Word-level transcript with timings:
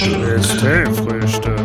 Frühstück. 0.00 0.40
Systemfrühstück. 0.40 1.58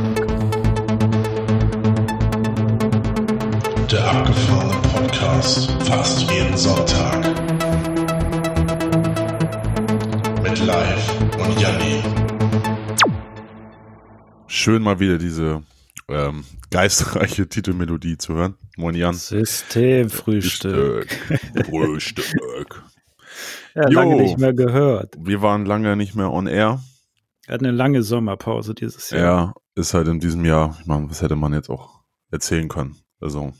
Der 3.89 4.11
abgefahrene 4.11 4.81
Podcast 4.91 5.71
fast 5.83 6.29
jeden 6.29 6.57
Sonntag. 6.57 7.23
Mit 10.43 10.65
Live 10.65 11.13
und 11.47 11.61
Janni. 11.61 12.03
Schön 14.47 14.83
mal 14.83 14.99
wieder 14.99 15.17
diese 15.17 15.63
ähm, 16.09 16.43
geistreiche 16.71 17.47
Titelmelodie 17.47 18.17
zu 18.17 18.33
hören. 18.33 18.55
Moin 18.75 18.95
Jan. 18.95 19.13
Systemfrühstück. 19.13 21.09
Frühstück. 21.09 21.65
Frühstück. 21.67 22.83
Ja, 23.77 23.89
Jo. 23.89 23.99
lange 23.99 24.15
nicht 24.15 24.37
mehr 24.37 24.53
gehört. 24.53 25.15
Wir 25.19 25.41
waren 25.41 25.65
lange 25.65 25.97
nicht 25.97 26.15
mehr 26.15 26.31
on 26.31 26.47
air. 26.47 26.79
Er 27.47 27.53
hat 27.55 27.61
eine 27.61 27.71
lange 27.71 28.01
Sommerpause 28.03 28.73
dieses 28.73 29.09
Ja, 29.11 29.17
Jahr. 29.17 29.55
ist 29.75 29.93
halt 29.93 30.07
in 30.07 30.19
diesem 30.19 30.45
Jahr, 30.45 30.75
ich 30.79 30.85
meine, 30.87 31.09
was 31.09 31.21
hätte 31.21 31.35
man 31.35 31.53
jetzt 31.53 31.69
auch 31.69 32.01
erzählen 32.31 32.67
können? 32.67 32.95
Also, 33.21 33.53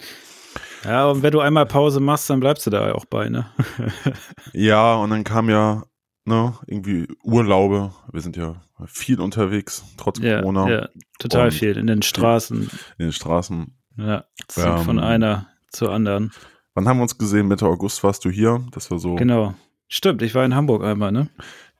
Ja, 0.84 1.08
und 1.08 1.24
wenn 1.24 1.32
du 1.32 1.40
einmal 1.40 1.66
Pause 1.66 2.00
machst, 2.00 2.30
dann 2.30 2.40
bleibst 2.40 2.66
du 2.66 2.70
da 2.72 2.92
auch 2.94 3.06
bei, 3.06 3.30
ne? 3.30 3.46
ja, 4.54 4.96
und 4.96 5.10
dann 5.12 5.24
kam 5.24 5.50
ja, 5.50 5.84
ne, 6.26 6.54
irgendwie 6.68 7.08
Urlaube. 7.24 7.92
Wir 8.12 8.22
sind 8.22 8.38
ja 8.38 8.62
viel 8.88 9.20
unterwegs, 9.20 9.84
trotz 9.98 10.20
ja, 10.20 10.40
Corona, 10.42 10.70
ja, 10.70 10.90
total 11.20 11.46
Und- 11.46 11.54
viel. 11.54 11.78
In 11.78 11.88
den 11.88 12.02
Straßen. 12.02 12.70
in 12.98 13.06
den 13.06 13.12
Straßen. 13.14 13.76
Ja, 13.98 14.26
Ähm, 14.58 14.78
von 14.80 15.00
einer 15.00 15.48
zur 15.72 15.92
anderen. 15.92 16.32
Wann 16.74 16.88
haben 16.88 16.98
wir 16.98 17.04
uns 17.04 17.18
gesehen? 17.18 17.48
Mitte 17.48 17.66
August 17.66 18.04
warst 18.04 18.26
du 18.26 18.30
hier. 18.30 18.62
Das 18.72 18.92
war 18.92 19.00
so. 19.00 19.16
Genau. 19.16 19.54
Stimmt, 19.88 20.22
ich 20.24 20.36
war 20.36 20.44
in 20.44 20.56
Hamburg 20.56 20.84
einmal, 20.84 21.12
ne? 21.14 21.30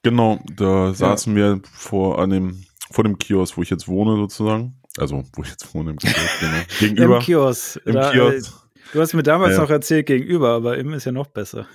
Genau, 0.06 0.40
da 0.56 0.94
saßen 0.94 1.36
wir 1.36 1.62
vor 1.74 2.20
an 2.20 2.30
dem, 2.30 2.64
vor 2.92 3.04
dem 3.04 3.18
Kiosk, 3.18 3.58
wo 3.58 3.64
ich 3.64 3.72
jetzt 3.72 3.88
wohne, 3.88 4.16
sozusagen. 4.18 4.80
Also, 4.98 5.24
wo 5.34 5.42
ich 5.42 5.50
jetzt 5.50 5.74
wohne, 5.74 5.90
im 5.92 5.98
Kiosk, 5.98 6.16
genau. 6.40 6.58
Gegenüber. 6.80 7.16
Im 7.18 7.22
Kiosk. 7.24 7.80
Im 7.86 7.94
Da, 7.94 8.12
Kiosk. 8.12 8.52
Äh, 8.54 8.90
du 8.94 9.02
hast 9.02 9.14
mir 9.16 9.24
damals 9.24 9.56
Ja. 9.56 9.64
noch 9.64 9.70
erzählt 9.72 10.06
gegenüber, 10.06 10.50
aber 10.52 10.78
im 10.78 10.94
ist 10.94 11.06
ja 11.06 11.12
noch 11.12 11.26
besser. 11.28 11.66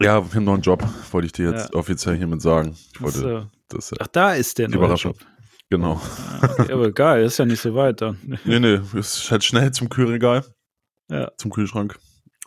Ja, 0.00 0.24
wir 0.24 0.34
haben 0.34 0.44
noch 0.44 0.54
einen 0.54 0.62
Job, 0.62 0.82
wollte 1.12 1.26
ich 1.26 1.32
dir 1.32 1.50
jetzt 1.50 1.72
Ja. 1.74 1.78
offiziell 1.78 2.16
hiermit 2.16 2.40
sagen. 2.40 2.74
Wollte 3.00 3.18
so. 3.18 3.46
das, 3.68 3.92
Ach, 4.00 4.06
da 4.08 4.32
ist 4.32 4.56
der 4.58 4.68
neue 4.68 4.78
Überraschung. 4.78 5.12
Job. 5.12 5.26
Genau. 5.68 6.00
Ah, 6.40 6.48
okay, 6.58 6.72
aber 6.72 6.90
geil, 6.90 7.24
ist 7.26 7.38
ja 7.38 7.44
nicht 7.44 7.60
so 7.60 7.74
weit 7.74 8.00
dann. 8.00 8.16
Nee, 8.46 8.60
nee, 8.60 8.80
es 8.98 9.18
ist 9.18 9.30
halt 9.30 9.44
schnell 9.44 9.72
zum 9.72 9.88
Kühlregal, 9.90 10.42
Ja. 11.10 11.30
zum 11.36 11.50
Kühlschrank. 11.50 11.98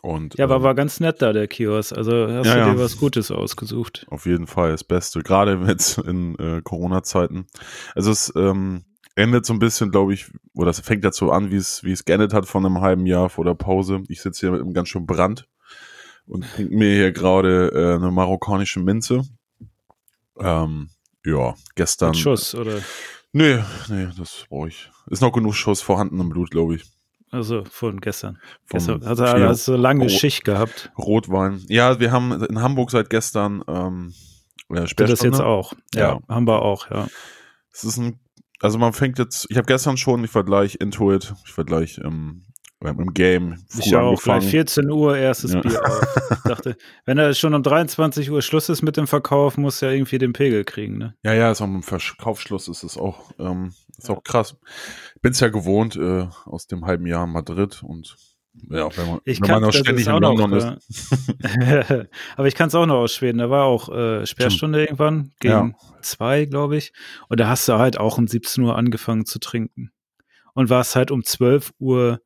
Und 0.02 0.36
Ja, 0.38 0.44
aber 0.46 0.56
ähm, 0.56 0.62
war 0.62 0.74
ganz 0.74 0.98
nett 1.00 1.20
da, 1.20 1.32
der 1.32 1.46
Kiosk. 1.46 1.92
Also 1.96 2.12
hast 2.28 2.46
Ja, 2.46 2.54
du 2.54 2.60
ja. 2.60 2.72
dir 2.74 2.78
was 2.80 2.96
Gutes 2.96 3.30
ausgesucht. 3.30 4.06
auf 4.08 4.24
jeden 4.26 4.46
Fall 4.46 4.70
das 4.70 4.84
Beste, 4.84 5.20
gerade 5.20 5.60
jetzt 5.68 5.98
in 5.98 6.38
äh, 6.38 6.62
Corona-Zeiten. 6.62 7.46
Also 7.94 8.10
es 8.10 8.32
ähm, 8.36 8.84
endet 9.14 9.44
so 9.44 9.52
ein 9.52 9.58
bisschen, 9.58 9.90
glaube 9.90 10.14
ich, 10.14 10.30
oder 10.54 10.70
es 10.70 10.80
fängt 10.80 11.04
dazu 11.04 11.30
an, 11.32 11.50
wie 11.50 11.56
es 11.56 11.84
wie 11.84 11.92
es 11.92 12.04
geendet 12.04 12.32
hat 12.32 12.46
von 12.46 12.64
einem 12.64 12.80
halben 12.80 13.04
Jahr 13.06 13.28
vor 13.28 13.44
der 13.44 13.54
Pause. 13.54 14.02
Ich 14.08 14.22
sitze 14.22 14.40
hier 14.40 14.52
mit 14.52 14.62
einem 14.62 14.72
ganz 14.72 14.88
schönen 14.88 15.06
Brand 15.06 15.46
und 16.26 16.44
trinke 16.54 16.74
mir 16.74 16.94
hier 16.94 17.12
gerade 17.12 17.70
äh, 17.74 17.94
eine 17.96 18.10
marokkanische 18.10 18.80
Minze. 18.80 19.22
Ähm, 20.38 20.88
ja, 21.26 21.54
gestern. 21.74 22.10
Mit 22.10 22.18
Schuss, 22.18 22.54
oder? 22.54 22.80
Nee, 23.32 23.58
nee, 23.88 24.08
das 24.16 24.44
brauche 24.48 24.68
ich. 24.68 24.90
Ist 25.08 25.20
noch 25.20 25.32
genug 25.32 25.54
Schuss 25.54 25.82
vorhanden 25.82 26.18
im 26.20 26.30
Blut, 26.30 26.50
glaube 26.50 26.76
ich. 26.76 26.84
Also 27.30 27.64
von 27.64 28.00
gestern. 28.00 28.38
Vom 28.66 28.78
gestern 28.78 29.06
hat 29.06 29.18
er 29.20 29.34
also 29.34 29.72
so 29.74 29.76
lange 29.80 30.06
Oh. 30.06 30.08
Schicht 30.08 30.44
gehabt. 30.44 30.90
Rotwein. 30.98 31.62
Ja, 31.68 32.00
wir 32.00 32.10
haben 32.12 32.32
in 32.44 32.60
Hamburg 32.60 32.90
seit 32.90 33.08
gestern 33.10 33.62
ähm, 33.68 34.12
ja, 34.68 34.84
das 34.84 35.22
jetzt 35.22 35.40
auch. 35.40 35.72
Ja, 35.94 36.00
Ja. 36.14 36.18
haben 36.28 36.46
wir 36.46 36.62
auch, 36.62 36.90
ja. 36.90 37.06
Es 37.72 37.84
ist 37.84 37.98
ein, 37.98 38.18
also 38.60 38.78
man 38.78 38.92
fängt 38.92 39.18
jetzt, 39.18 39.46
ich 39.48 39.56
habe 39.56 39.66
gestern 39.66 39.96
schon, 39.96 40.24
ich 40.24 40.34
war 40.34 40.44
gleich 40.44 40.76
Intuit, 40.80 41.34
ich 41.46 41.56
war 41.56 41.64
gleich 41.64 42.00
im, 42.80 42.86
ähm, 42.86 43.00
im 43.00 43.14
Game 43.14 43.56
Ich 43.78 43.94
auch 43.96 44.10
angefangen. 44.10 44.40
gleich 44.40 44.50
14 44.50 44.90
Uhr 44.90 45.16
erstes 45.16 45.52
Ja. 45.52 45.60
Bier 45.60 45.84
auf. 45.86 46.16
Ich 46.30 46.42
dachte, 46.50 46.76
wenn 47.04 47.18
er 47.18 47.34
schon 47.34 47.54
um 47.54 47.62
23 47.62 48.30
Uhr 48.30 48.42
Schluss 48.42 48.68
ist 48.68 48.82
mit 48.82 48.96
dem 48.96 49.06
Verkauf, 49.06 49.56
muss 49.56 49.82
er 49.82 49.92
irgendwie 49.92 50.18
den 50.18 50.32
Pegel 50.32 50.64
kriegen, 50.64 50.98
ne? 50.98 51.14
Ja, 51.22 51.32
ja, 51.34 51.50
ist 51.50 51.60
auch 51.60 51.66
im 51.66 51.82
Verkaufsschluss 51.82 52.68
ist 52.68 52.82
es 52.82 52.96
auch, 52.96 53.30
ähm, 53.38 53.72
ist 53.98 54.10
auch 54.10 54.22
krass. 54.24 54.56
Ich 55.16 55.20
bin 55.22 55.32
es 55.32 55.40
ja 55.40 55.48
gewohnt 55.48 55.96
äh, 55.96 56.26
aus 56.46 56.66
dem 56.66 56.86
halben 56.86 57.06
Jahr 57.06 57.24
in 57.24 57.32
Madrid 57.32 57.82
und 57.82 58.16
ja, 58.68 58.88
wenn 58.96 59.06
man, 59.08 59.20
Ich 59.24 59.40
wenn 59.40 59.46
kann 59.46 59.60
man 59.60 59.70
noch 59.70 59.72
ständig 59.72 60.06
in 60.06 60.12
auch 60.12 60.20
London 60.20 60.50
noch, 60.50 60.76
ist. 60.76 61.22
äh, 61.56 62.06
Aber 62.36 62.48
ich 62.48 62.54
kann 62.56 62.66
es 62.68 62.74
auch 62.74 62.84
noch 62.86 62.96
aus 62.96 63.14
Schweden. 63.14 63.38
Da 63.38 63.48
war 63.48 63.64
auch 63.64 63.88
äh, 63.90 64.26
Sperrstunde 64.26 64.82
irgendwann 64.82 65.30
gegen 65.38 65.76
zwei, 66.02 66.46
glaube 66.46 66.76
ich. 66.76 66.92
Und 67.28 67.38
da 67.38 67.46
hast 67.48 67.68
du 67.68 67.74
halt 67.74 67.98
auch 67.98 68.18
um 68.18 68.26
17 68.26 68.64
Uhr 68.64 68.76
angefangen 68.76 69.24
zu 69.24 69.38
trinken. 69.38 69.92
Und 70.52 70.68
warst 70.68 70.96
halt 70.96 71.12
um 71.12 71.22
12 71.24 71.70
Uhr 71.78 72.20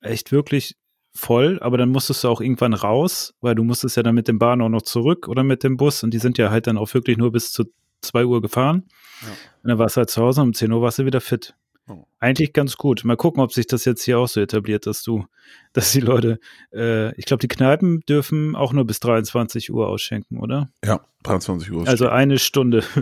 echt 0.00 0.32
wirklich 0.32 0.76
voll, 1.14 1.58
aber 1.60 1.78
dann 1.78 1.88
musstest 1.88 2.24
du 2.24 2.28
auch 2.28 2.40
irgendwann 2.40 2.74
raus, 2.74 3.34
weil 3.40 3.54
du 3.54 3.64
musstest 3.64 3.96
ja 3.96 4.02
dann 4.02 4.14
mit 4.14 4.28
dem 4.28 4.38
Bahn 4.38 4.62
auch 4.62 4.68
noch 4.68 4.82
zurück 4.82 5.26
oder 5.28 5.42
mit 5.42 5.64
dem 5.64 5.76
Bus 5.76 6.02
und 6.02 6.12
die 6.12 6.18
sind 6.18 6.38
ja 6.38 6.50
halt 6.50 6.66
dann 6.66 6.78
auch 6.78 6.92
wirklich 6.94 7.16
nur 7.16 7.32
bis 7.32 7.52
zu 7.52 7.64
2 8.02 8.24
Uhr 8.26 8.40
gefahren. 8.40 8.84
Ja. 9.22 9.28
Und 9.62 9.70
dann 9.70 9.78
warst 9.78 9.96
du 9.96 9.98
halt 9.98 10.10
zu 10.10 10.22
Hause 10.22 10.42
und 10.42 10.48
um 10.48 10.54
10 10.54 10.70
Uhr 10.70 10.80
warst 10.80 10.98
du 10.98 11.06
wieder 11.06 11.20
fit. 11.20 11.54
Oh. 11.88 12.04
Eigentlich 12.20 12.52
ganz 12.52 12.76
gut. 12.76 13.02
Mal 13.04 13.16
gucken, 13.16 13.42
ob 13.42 13.52
sich 13.52 13.66
das 13.66 13.84
jetzt 13.84 14.02
hier 14.04 14.18
auch 14.18 14.28
so 14.28 14.40
etabliert, 14.40 14.86
dass 14.86 15.02
du, 15.02 15.26
dass 15.72 15.92
die 15.92 16.00
Leute, 16.00 16.38
äh, 16.72 17.14
ich 17.16 17.24
glaube, 17.24 17.40
die 17.40 17.48
Kneipen 17.48 18.00
dürfen 18.08 18.54
auch 18.54 18.72
nur 18.72 18.84
bis 18.84 19.00
23 19.00 19.72
Uhr 19.72 19.88
ausschenken, 19.88 20.38
oder? 20.38 20.68
Ja, 20.84 21.00
23 21.24 21.72
Uhr. 21.72 21.88
Also 21.88 22.08
eine 22.08 22.38
Stunde. 22.38 22.84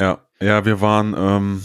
Ja, 0.00 0.26
ja, 0.40 0.64
wir 0.64 0.80
waren 0.80 1.14
ähm, 1.16 1.64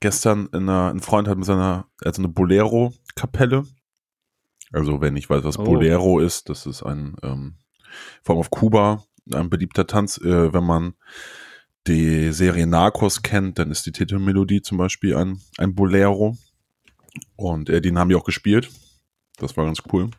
gestern 0.00 0.48
in 0.52 0.68
einer, 0.68 0.90
ein 0.90 1.00
Freund 1.00 1.28
hat 1.28 1.38
mit 1.38 1.46
seiner, 1.46 1.86
also 2.02 2.22
eine 2.22 2.28
Bolero-Kapelle. 2.28 3.64
Also, 4.72 5.00
wenn 5.00 5.16
ich 5.16 5.30
weiß, 5.30 5.44
was 5.44 5.58
Oh. 5.58 5.64
Bolero 5.64 6.20
ist, 6.20 6.48
das 6.48 6.66
ist 6.66 6.82
ein, 6.82 7.16
ähm, 7.22 7.54
vor 8.22 8.34
allem 8.34 8.40
auf 8.40 8.50
Kuba, 8.50 9.04
ein 9.32 9.48
beliebter 9.50 9.86
Tanz. 9.86 10.18
Äh, 10.18 10.52
wenn 10.52 10.64
man 10.64 10.94
die 11.86 12.32
Serie 12.32 12.66
Narcos 12.66 13.22
kennt, 13.22 13.58
dann 13.58 13.70
ist 13.70 13.86
die 13.86 13.92
Titelmelodie 13.92 14.60
zum 14.60 14.78
Beispiel 14.78 15.16
ein, 15.16 15.40
ein 15.56 15.74
Bolero. 15.74 16.36
Und 17.36 17.70
äh, 17.70 17.80
den 17.80 17.98
haben 17.98 18.10
die 18.10 18.14
auch 18.14 18.24
gespielt. 18.24 18.70
Das 19.38 19.56
war 19.56 19.64
ganz 19.64 19.82
cool. 19.92 20.10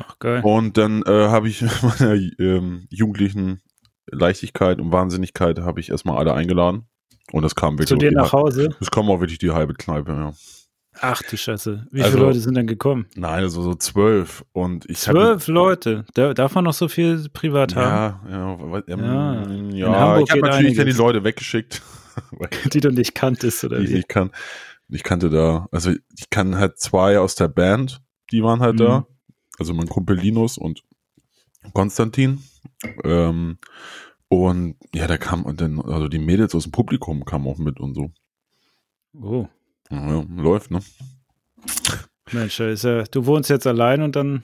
Ach, 0.00 0.18
geil. 0.18 0.40
Und 0.42 0.76
dann 0.76 1.02
äh, 1.02 1.28
habe 1.28 1.48
ich 1.48 1.62
meiner 1.82 2.14
ähm, 2.38 2.86
jugendlichen 2.90 3.62
Leichtigkeit 4.06 4.80
und 4.80 4.92
Wahnsinnigkeit 4.92 5.60
habe 5.60 5.80
ich 5.80 5.90
erstmal 5.90 6.18
alle 6.18 6.34
eingeladen. 6.34 6.88
Und 7.32 7.42
das 7.42 7.54
kam 7.54 7.74
wirklich. 7.74 7.88
Zu 7.88 7.96
dir 7.96 8.10
die 8.10 8.16
nach 8.16 8.32
Hause? 8.32 8.68
Es 8.80 8.90
kam 8.90 9.08
auch 9.10 9.20
wirklich 9.20 9.38
die 9.38 9.50
halbe 9.50 9.74
Kneipe, 9.74 10.12
ja. 10.12 10.32
Ach 11.00 11.20
du 11.28 11.36
Scheiße. 11.36 11.86
Wie 11.90 12.00
Also- 12.02 12.12
viele 12.14 12.24
Leute 12.26 12.40
sind 12.40 12.54
denn 12.54 12.66
gekommen? 12.66 13.06
Nein, 13.16 13.42
also 13.42 13.60
so 13.62 13.74
zwölf. 13.74 14.44
Und 14.52 14.88
ich 14.88 15.06
hatte- 15.06 15.18
Zwölf 15.18 15.46
Leute. 15.48 16.04
Da, 16.14 16.32
darf 16.32 16.54
man 16.54 16.64
noch 16.64 16.72
so 16.72 16.88
viel 16.88 17.28
privat 17.32 17.76
haben? 17.76 18.30
Ja, 18.30 18.38
ja, 18.38 18.70
weil- 18.70 18.84
ähm, 18.88 19.00
Ja. 19.00 19.44
ja. 19.74 19.86
In 19.88 19.94
Hamburg 19.94 20.24
ich 20.26 20.30
habe 20.30 20.40
natürlich 20.42 20.76
dann 20.76 20.86
die. 20.86 20.92
Leute 20.92 21.22
weggeschickt, 21.24 21.82
Die 22.72 22.80
du 22.80 22.90
nicht 22.90 23.14
kanntest, 23.14 23.62
oder 23.64 23.78
die 23.78 23.84
ich 23.84 23.90
wie? 23.90 23.94
nicht 23.96 24.08
kann. 24.08 24.30
Ich 24.88 25.02
kannte 25.02 25.28
da, 25.28 25.66
also 25.72 25.90
ich 25.90 26.30
kann 26.30 26.56
halt 26.56 26.78
zwei 26.78 27.18
aus 27.18 27.34
der 27.34 27.48
Band, 27.48 28.00
die 28.32 28.42
waren 28.42 28.60
halt 28.60 28.74
Mhm. 28.76 28.84
da. 28.84 29.06
Also 29.58 29.74
mein 29.74 29.88
Kumpel 29.88 30.16
Linus 30.16 30.56
und 30.56 30.82
Konstantin. 31.74 32.42
Ähm, 33.04 33.58
und 34.28 34.76
ja, 34.94 35.06
da 35.06 35.18
kam 35.18 35.44
und 35.44 35.60
dann, 35.60 35.80
also 35.80 36.08
die 36.08 36.18
Mädels 36.18 36.54
aus 36.54 36.64
dem 36.64 36.72
Publikum 36.72 37.24
kamen 37.24 37.46
auch 37.46 37.58
mit 37.58 37.78
und 37.78 37.94
so. 37.94 38.10
Oh. 39.20 39.46
Ja, 39.90 40.16
ja, 40.16 40.26
läuft, 40.36 40.70
ne? 40.70 40.80
Mensch, 42.32 42.58
ja, 42.58 43.02
du 43.04 43.26
wohnst 43.26 43.50
jetzt 43.50 43.66
allein 43.66 44.02
und 44.02 44.16
dann, 44.16 44.42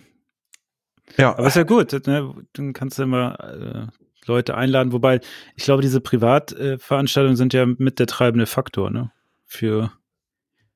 Ja, 1.16 1.36
aber 1.36 1.48
ist 1.48 1.56
ja 1.56 1.64
gut, 1.64 1.92
ne? 2.06 2.34
dann 2.52 2.72
kannst 2.72 2.98
du 2.98 3.02
immer 3.02 3.38
äh, 3.40 3.86
Leute 4.26 4.56
einladen, 4.56 4.92
wobei 4.92 5.20
ich 5.56 5.64
glaube, 5.64 5.82
diese 5.82 6.00
Privatveranstaltungen 6.00 6.78
Veranstaltungen 6.78 7.36
sind 7.36 7.52
ja 7.52 7.66
mit 7.66 7.98
der 7.98 8.06
treibende 8.06 8.46
Faktor, 8.46 8.90
ne? 8.90 9.10
Für, 9.44 9.92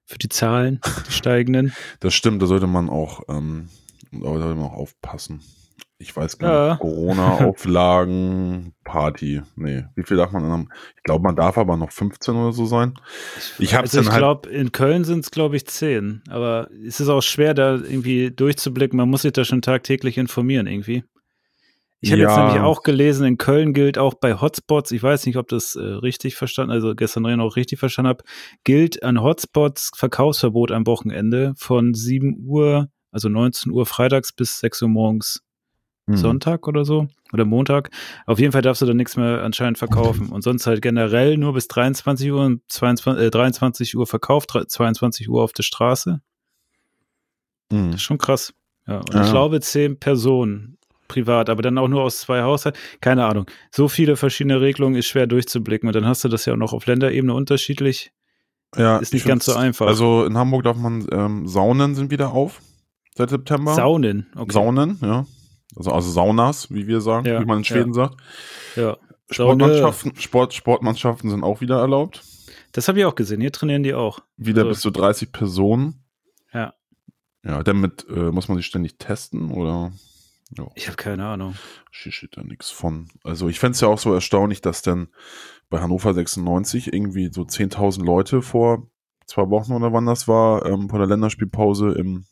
für 0.04 0.18
die 0.18 0.28
Zahlen, 0.28 0.80
die 1.06 1.12
steigenden. 1.12 1.72
das 2.00 2.14
stimmt, 2.14 2.42
da 2.42 2.46
sollte 2.46 2.66
man 2.66 2.90
auch, 2.90 3.22
ähm, 3.28 3.68
da 4.10 4.28
sollte 4.28 4.54
man 4.56 4.64
auch 4.64 4.74
aufpassen. 4.74 5.42
Ich 5.98 6.14
weiß 6.14 6.36
gar 6.38 6.52
Ja. 6.52 6.70
nicht, 6.74 6.80
Corona-Auflagen, 6.80 8.74
Party. 8.84 9.40
Nee, 9.56 9.84
wie 9.94 10.02
viel 10.02 10.16
darf 10.18 10.30
man 10.32 10.42
denn 10.42 10.52
haben? 10.52 10.68
Ich 10.96 11.02
glaube, 11.02 11.22
man 11.24 11.36
darf 11.36 11.56
aber 11.56 11.76
noch 11.78 11.90
15 11.90 12.34
oder 12.34 12.52
so 12.52 12.66
sein. 12.66 12.94
Ich 13.58 13.74
hab's 13.74 13.94
also 13.94 14.00
ich 14.00 14.04
dann 14.06 14.12
halt- 14.12 14.20
glaube, 14.20 14.50
in 14.50 14.72
Köln 14.72 15.04
sind 15.04 15.20
es, 15.20 15.30
glaube 15.30 15.56
ich, 15.56 15.66
zehn. 15.66 16.22
Aber 16.28 16.68
es 16.86 17.00
ist 17.00 17.08
auch 17.08 17.22
schwer, 17.22 17.54
da 17.54 17.76
irgendwie 17.76 18.30
durchzublicken. 18.30 18.96
Man 18.98 19.08
muss 19.08 19.22
sich 19.22 19.32
da 19.32 19.44
schon 19.44 19.62
tagtäglich 19.62 20.18
informieren, 20.18 20.66
irgendwie. 20.66 21.04
Ich 22.00 22.12
habe 22.12 22.20
jetzt 22.20 22.36
Ja. 22.36 22.44
nämlich 22.46 22.62
auch 22.62 22.82
gelesen, 22.82 23.26
in 23.26 23.38
Köln 23.38 23.72
gilt 23.72 23.96
auch 23.96 24.12
bei 24.14 24.38
Hotspots, 24.38 24.90
ich 24.92 25.02
weiß 25.02 25.24
nicht, 25.24 25.36
ob 25.38 25.48
das 25.48 25.76
äh, 25.76 25.80
richtig 25.82 26.36
verstanden, 26.36 26.70
also 26.72 26.94
gestern 26.94 27.40
auch 27.40 27.56
richtig 27.56 27.78
verstanden 27.78 28.10
habe, 28.10 28.24
gilt 28.64 29.02
an 29.02 29.22
Hotspots 29.22 29.92
Verkaufsverbot 29.96 30.72
am 30.72 30.86
Wochenende 30.86 31.54
von 31.56 31.94
7 31.94 32.36
Uhr, 32.46 32.90
also 33.12 33.30
19 33.30 33.72
Uhr 33.72 33.86
freitags 33.86 34.34
bis 34.34 34.60
6 34.60 34.82
Uhr 34.82 34.88
morgens 34.88 35.42
mhm. 36.06 36.16
Sonntag 36.16 36.66
oder 36.68 36.84
so 36.84 37.08
oder 37.32 37.44
Montag. 37.44 37.90
Auf 38.26 38.38
jeden 38.38 38.52
Fall 38.52 38.62
darfst 38.62 38.82
du 38.82 38.86
dann 38.86 38.96
nichts 38.96 39.16
mehr 39.16 39.42
anscheinend 39.42 39.78
verkaufen. 39.78 40.28
Und 40.28 40.42
sonst 40.42 40.66
halt 40.66 40.82
generell 40.82 41.36
nur 41.36 41.52
bis 41.52 41.68
23 41.68 42.32
Uhr 42.32 42.44
und 42.44 42.62
22, 42.68 43.26
äh, 43.26 43.30
23 43.30 43.96
Uhr 43.96 44.06
verkauft, 44.06 44.52
22 44.66 45.28
Uhr 45.28 45.42
auf 45.42 45.52
der 45.52 45.62
Straße. 45.62 46.20
Mhm. 47.70 47.86
Das 47.86 47.96
ist 47.96 48.02
schon 48.02 48.18
krass. 48.18 48.54
Ja, 48.86 48.98
und 48.98 49.14
ja. 49.14 49.24
ich 49.24 49.30
glaube, 49.30 49.60
zehn 49.60 49.98
Personen 49.98 50.78
privat, 51.08 51.50
aber 51.50 51.62
dann 51.62 51.78
auch 51.78 51.88
nur 51.88 52.02
aus 52.02 52.18
zwei 52.18 52.42
Haushalten. 52.42 52.78
Keine 53.00 53.24
Ahnung. 53.26 53.46
So 53.70 53.88
viele 53.88 54.16
verschiedene 54.16 54.60
Regelungen 54.60 54.96
ist 54.96 55.06
schwer 55.06 55.26
durchzublicken. 55.26 55.88
Und 55.88 55.96
dann 55.96 56.06
hast 56.06 56.24
du 56.24 56.28
das 56.28 56.44
ja 56.46 56.52
auch 56.52 56.58
noch 56.58 56.72
auf 56.72 56.86
Länderebene 56.86 57.34
unterschiedlich. 57.34 58.12
Ja, 58.76 58.98
ist 58.98 59.12
nicht 59.12 59.26
ganz 59.26 59.44
so 59.44 59.54
einfach. 59.54 59.86
Also 59.86 60.24
in 60.24 60.36
Hamburg 60.36 60.64
darf 60.64 60.76
man 60.76 61.06
ähm, 61.10 61.46
Saunen 61.46 61.94
sind 61.94 62.10
wieder 62.10 62.32
auf 62.32 62.60
seit 63.14 63.30
September. 63.30 63.74
Saunen, 63.74 64.26
okay. 64.36 64.52
Saunen, 64.52 64.98
ja. 65.00 65.24
Also, 65.76 65.92
also 65.92 66.10
Saunas, 66.10 66.72
wie 66.72 66.86
wir 66.86 67.00
sagen, 67.00 67.26
ja, 67.26 67.40
wie 67.40 67.44
man 67.44 67.58
in 67.58 67.64
Schweden 67.64 67.94
ja. 67.94 67.94
sagt. 67.94 68.16
Ja. 68.76 68.96
Sportmannschaften, 69.30 70.16
Sport, 70.16 70.54
Sportmannschaften 70.54 71.30
sind 71.30 71.42
auch 71.42 71.60
wieder 71.60 71.80
erlaubt. 71.80 72.22
Das 72.72 72.88
habe 72.88 72.98
ich 72.98 73.04
auch 73.04 73.14
gesehen. 73.14 73.40
Hier 73.40 73.52
trainieren 73.52 73.82
die 73.82 73.94
auch. 73.94 74.20
Wieder 74.36 74.62
also. 74.62 74.70
bis 74.70 74.80
zu 74.80 74.90
30 74.90 75.32
Personen. 75.32 76.04
Ja. 76.52 76.74
Ja, 77.42 77.62
damit 77.62 78.06
äh, 78.08 78.30
muss 78.30 78.48
man 78.48 78.56
sich 78.56 78.66
ständig 78.66 78.98
testen 78.98 79.50
oder? 79.50 79.92
Ja. 80.56 80.66
Ich 80.74 80.86
habe 80.86 80.96
keine 80.96 81.26
Ahnung. 81.26 81.54
Steht 81.90 82.36
da 82.36 82.42
nichts 82.42 82.70
von. 82.70 83.08
Also 83.24 83.48
ich 83.48 83.58
fände 83.58 83.74
es 83.74 83.80
ja 83.80 83.88
auch 83.88 83.98
so 83.98 84.12
erstaunlich, 84.12 84.60
dass 84.60 84.82
dann 84.82 85.08
bei 85.68 85.80
Hannover 85.80 86.14
96 86.14 86.92
irgendwie 86.92 87.30
so 87.32 87.42
10.000 87.42 88.04
Leute 88.04 88.42
vor 88.42 88.88
zwei 89.26 89.48
Wochen 89.50 89.72
oder 89.72 89.92
wann 89.92 90.06
das 90.06 90.28
war, 90.28 90.64
ähm, 90.66 90.88
vor 90.88 90.98
der 90.98 91.08
Länderspielpause 91.08 91.92
im, 91.92 92.26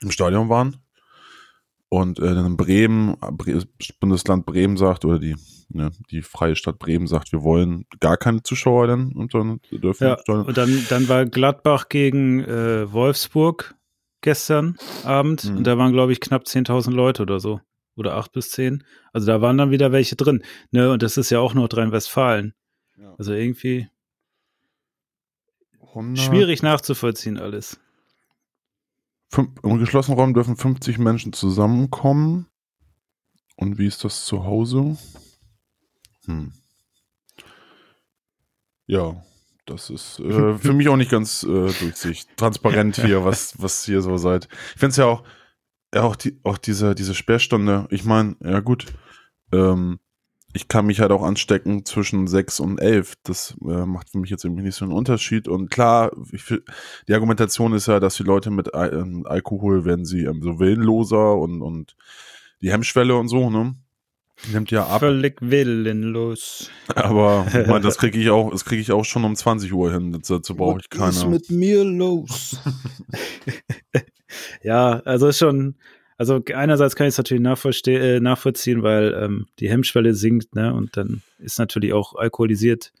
im 0.00 0.10
Stadion 0.10 0.48
waren. 0.48 0.76
Und 1.90 2.18
äh, 2.18 2.34
dann 2.34 2.56
Bremen, 2.56 3.16
Bundesland 4.00 4.44
Bremen 4.44 4.76
sagt, 4.76 5.04
oder 5.06 5.18
die, 5.18 5.36
ne, 5.70 5.90
die 6.10 6.20
freie 6.20 6.54
Stadt 6.54 6.78
Bremen 6.78 7.06
sagt, 7.06 7.32
wir 7.32 7.42
wollen 7.42 7.86
gar 8.00 8.18
keine 8.18 8.42
Zuschauer 8.42 8.86
dann 8.86 9.12
und 9.12 9.32
dann 9.32 9.60
dürfen. 9.70 10.08
Ja, 10.08 10.18
und 10.26 10.56
dann, 10.56 10.84
dann 10.90 11.08
war 11.08 11.24
Gladbach 11.24 11.88
gegen 11.88 12.40
äh, 12.44 12.92
Wolfsburg 12.92 13.74
gestern 14.20 14.76
Abend 15.04 15.44
mhm. 15.44 15.58
und 15.58 15.66
da 15.66 15.78
waren, 15.78 15.92
glaube 15.92 16.12
ich, 16.12 16.20
knapp 16.20 16.44
10.000 16.44 16.90
Leute 16.90 17.22
oder 17.22 17.40
so. 17.40 17.60
Oder 17.96 18.14
acht 18.14 18.30
bis 18.32 18.50
zehn. 18.50 18.84
Also 19.12 19.26
da 19.26 19.40
waren 19.40 19.58
dann 19.58 19.72
wieder 19.72 19.90
welche 19.90 20.14
drin. 20.14 20.44
Ne, 20.70 20.92
und 20.92 21.02
das 21.02 21.16
ist 21.16 21.30
ja 21.30 21.40
auch 21.40 21.54
Nordrhein-Westfalen. 21.54 22.54
Ja. 22.96 23.14
Also 23.18 23.32
irgendwie 23.32 23.88
100. 25.80 26.18
schwierig 26.18 26.62
nachzuvollziehen 26.62 27.38
alles. 27.38 27.80
Im 29.36 29.78
geschlossenen 29.78 30.18
Raum 30.18 30.34
dürfen 30.34 30.56
50 30.56 30.98
Menschen 30.98 31.32
zusammenkommen. 31.32 32.46
Und 33.56 33.78
wie 33.78 33.86
ist 33.86 34.04
das 34.04 34.24
zu 34.24 34.44
Hause? 34.44 34.96
Hm. 36.24 36.52
Ja, 38.86 39.22
das 39.66 39.90
ist 39.90 40.18
äh, 40.20 40.54
für 40.58 40.72
mich 40.72 40.88
auch 40.88 40.96
nicht 40.96 41.10
ganz 41.10 41.42
äh, 41.42 41.46
durchsichtig, 41.46 42.26
transparent 42.36 42.96
hier, 43.04 43.24
was, 43.24 43.60
was 43.60 43.84
hier 43.84 44.00
so 44.00 44.16
seid. 44.16 44.48
Ich 44.74 44.80
finde 44.80 44.90
es 44.90 44.96
ja 44.96 45.06
auch, 45.06 45.24
ja, 45.94 46.02
auch, 46.02 46.16
die, 46.16 46.38
auch 46.44 46.58
diese, 46.58 46.94
diese 46.94 47.14
Sperrstunde. 47.14 47.86
Ich 47.90 48.04
meine, 48.04 48.36
ja 48.42 48.60
gut, 48.60 48.86
ähm, 49.52 49.98
ich 50.58 50.66
kann 50.66 50.86
mich 50.86 51.00
halt 51.00 51.12
auch 51.12 51.22
anstecken 51.22 51.84
zwischen 51.84 52.26
sechs 52.26 52.58
und 52.58 52.78
elf. 52.78 53.14
Das 53.22 53.56
äh, 53.62 53.86
macht 53.86 54.10
für 54.10 54.18
mich 54.18 54.28
jetzt 54.28 54.44
irgendwie 54.44 54.64
nicht 54.64 54.74
so 54.74 54.84
einen 54.84 54.92
Unterschied. 54.92 55.46
Und 55.46 55.70
klar, 55.70 56.10
ich, 56.32 56.52
die 57.06 57.14
Argumentation 57.14 57.72
ist 57.74 57.86
ja, 57.86 58.00
dass 58.00 58.16
die 58.16 58.24
Leute 58.24 58.50
mit 58.50 58.74
äh, 58.74 59.04
Alkohol 59.24 59.84
werden 59.84 60.04
sie 60.04 60.24
ähm, 60.24 60.42
so 60.42 60.58
willenloser 60.58 61.36
und, 61.36 61.62
und 61.62 61.94
die 62.60 62.72
Hemmschwelle 62.72 63.16
und 63.16 63.28
so, 63.28 63.50
ne? 63.50 63.76
Nimmt 64.52 64.72
ja 64.72 64.84
ab. 64.84 64.98
Völlig 64.98 65.36
willenlos. 65.40 66.70
Aber 66.96 67.46
ich 67.48 67.66
mein, 67.68 67.82
das 67.82 67.96
kriege 67.96 68.18
ich 68.18 68.28
auch, 68.30 68.50
das 68.50 68.64
kriege 68.64 68.82
ich 68.82 68.90
auch 68.90 69.04
schon 69.04 69.24
um 69.24 69.36
20 69.36 69.72
Uhr 69.72 69.92
hin. 69.92 70.10
Dazu 70.10 70.56
brauche 70.56 70.80
ich 70.80 70.90
keine. 70.90 71.06
Was 71.06 71.18
ist 71.18 71.28
mit 71.28 71.50
mir 71.50 71.84
los? 71.84 72.58
ja, 74.62 75.00
also 75.04 75.30
schon, 75.30 75.76
also 76.18 76.42
einerseits 76.52 76.96
kann 76.96 77.06
ich 77.06 77.14
es 77.14 77.18
natürlich 77.18 77.42
äh, 77.86 78.20
nachvollziehen, 78.20 78.82
weil 78.82 79.14
ähm, 79.14 79.46
die 79.60 79.70
Hemmschwelle 79.70 80.14
sinkt, 80.14 80.54
ne? 80.56 80.74
Und 80.74 80.96
dann 80.96 81.22
ist 81.38 81.60
natürlich 81.60 81.92
auch 81.92 82.16
alkoholisiert 82.16 82.92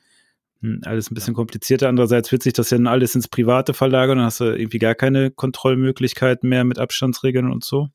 hm, 0.60 0.82
alles 0.84 1.10
ein 1.10 1.14
bisschen 1.14 1.34
komplizierter. 1.34 1.88
Andererseits 1.88 2.30
wird 2.30 2.44
sich 2.44 2.52
das 2.52 2.70
ja 2.70 2.78
alles 2.78 3.16
ins 3.16 3.26
Private 3.26 3.74
verlagern, 3.74 4.18
dann 4.18 4.26
hast 4.26 4.38
du 4.38 4.44
irgendwie 4.44 4.78
gar 4.78 4.94
keine 4.94 5.32
Kontrollmöglichkeiten 5.32 6.48
mehr 6.48 6.62
mit 6.62 6.78
Abstandsregeln 6.78 7.50
und 7.50 7.64
so. 7.64 7.88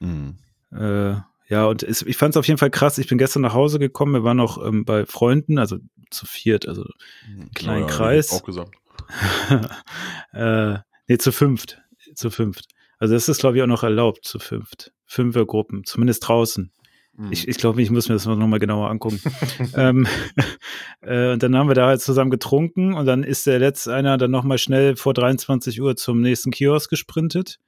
Mhm. 0.00 0.38
Äh, 0.72 1.14
ja, 1.48 1.64
und 1.66 1.84
es, 1.84 2.02
ich 2.02 2.16
fand 2.16 2.34
es 2.34 2.36
auf 2.36 2.46
jeden 2.48 2.58
Fall 2.58 2.70
krass. 2.70 2.98
Ich 2.98 3.06
bin 3.06 3.16
gestern 3.16 3.42
nach 3.42 3.54
Hause 3.54 3.78
gekommen, 3.78 4.12
wir 4.12 4.24
waren 4.24 4.36
noch 4.36 4.62
ähm, 4.64 4.84
bei 4.84 5.06
Freunden, 5.06 5.58
also 5.58 5.78
zu 6.10 6.26
viert, 6.26 6.66
also 6.66 6.84
einen 7.26 7.42
hm, 7.42 7.50
kleinen 7.52 7.82
ja, 7.82 7.86
Kreis. 7.86 8.32
Auch 8.32 8.42
gesagt. 8.42 8.74
äh, 10.32 10.78
nee, 11.06 11.18
zu 11.18 11.30
fünft. 11.30 11.80
Zu 12.14 12.30
fünft. 12.30 12.66
Also 12.98 13.14
das 13.14 13.28
ist, 13.28 13.40
glaube 13.40 13.56
ich, 13.56 13.62
auch 13.62 13.68
noch 13.68 13.82
erlaubt, 13.82 14.24
zu 14.24 14.38
fünft. 14.38 14.92
Fünfergruppen, 15.06 15.84
zumindest 15.84 16.26
draußen. 16.26 16.72
Mhm. 17.18 17.32
Ich, 17.32 17.48
ich 17.48 17.58
glaube, 17.58 17.82
ich 17.82 17.90
muss 17.90 18.08
mir 18.08 18.14
das 18.14 18.26
nochmal 18.26 18.58
genauer 18.58 18.90
angucken. 18.90 19.20
ähm, 19.76 20.06
äh, 21.00 21.32
und 21.32 21.42
dann 21.42 21.56
haben 21.56 21.68
wir 21.68 21.74
da 21.74 21.86
halt 21.86 22.00
zusammen 22.00 22.30
getrunken 22.30 22.94
und 22.94 23.06
dann 23.06 23.24
ist 23.24 23.46
der 23.46 23.58
letzte 23.58 23.94
einer 23.94 24.18
dann 24.18 24.30
nochmal 24.30 24.58
schnell 24.58 24.96
vor 24.96 25.14
23 25.14 25.80
Uhr 25.80 25.96
zum 25.96 26.20
nächsten 26.20 26.50
Kiosk 26.50 26.90
gesprintet. 26.90 27.58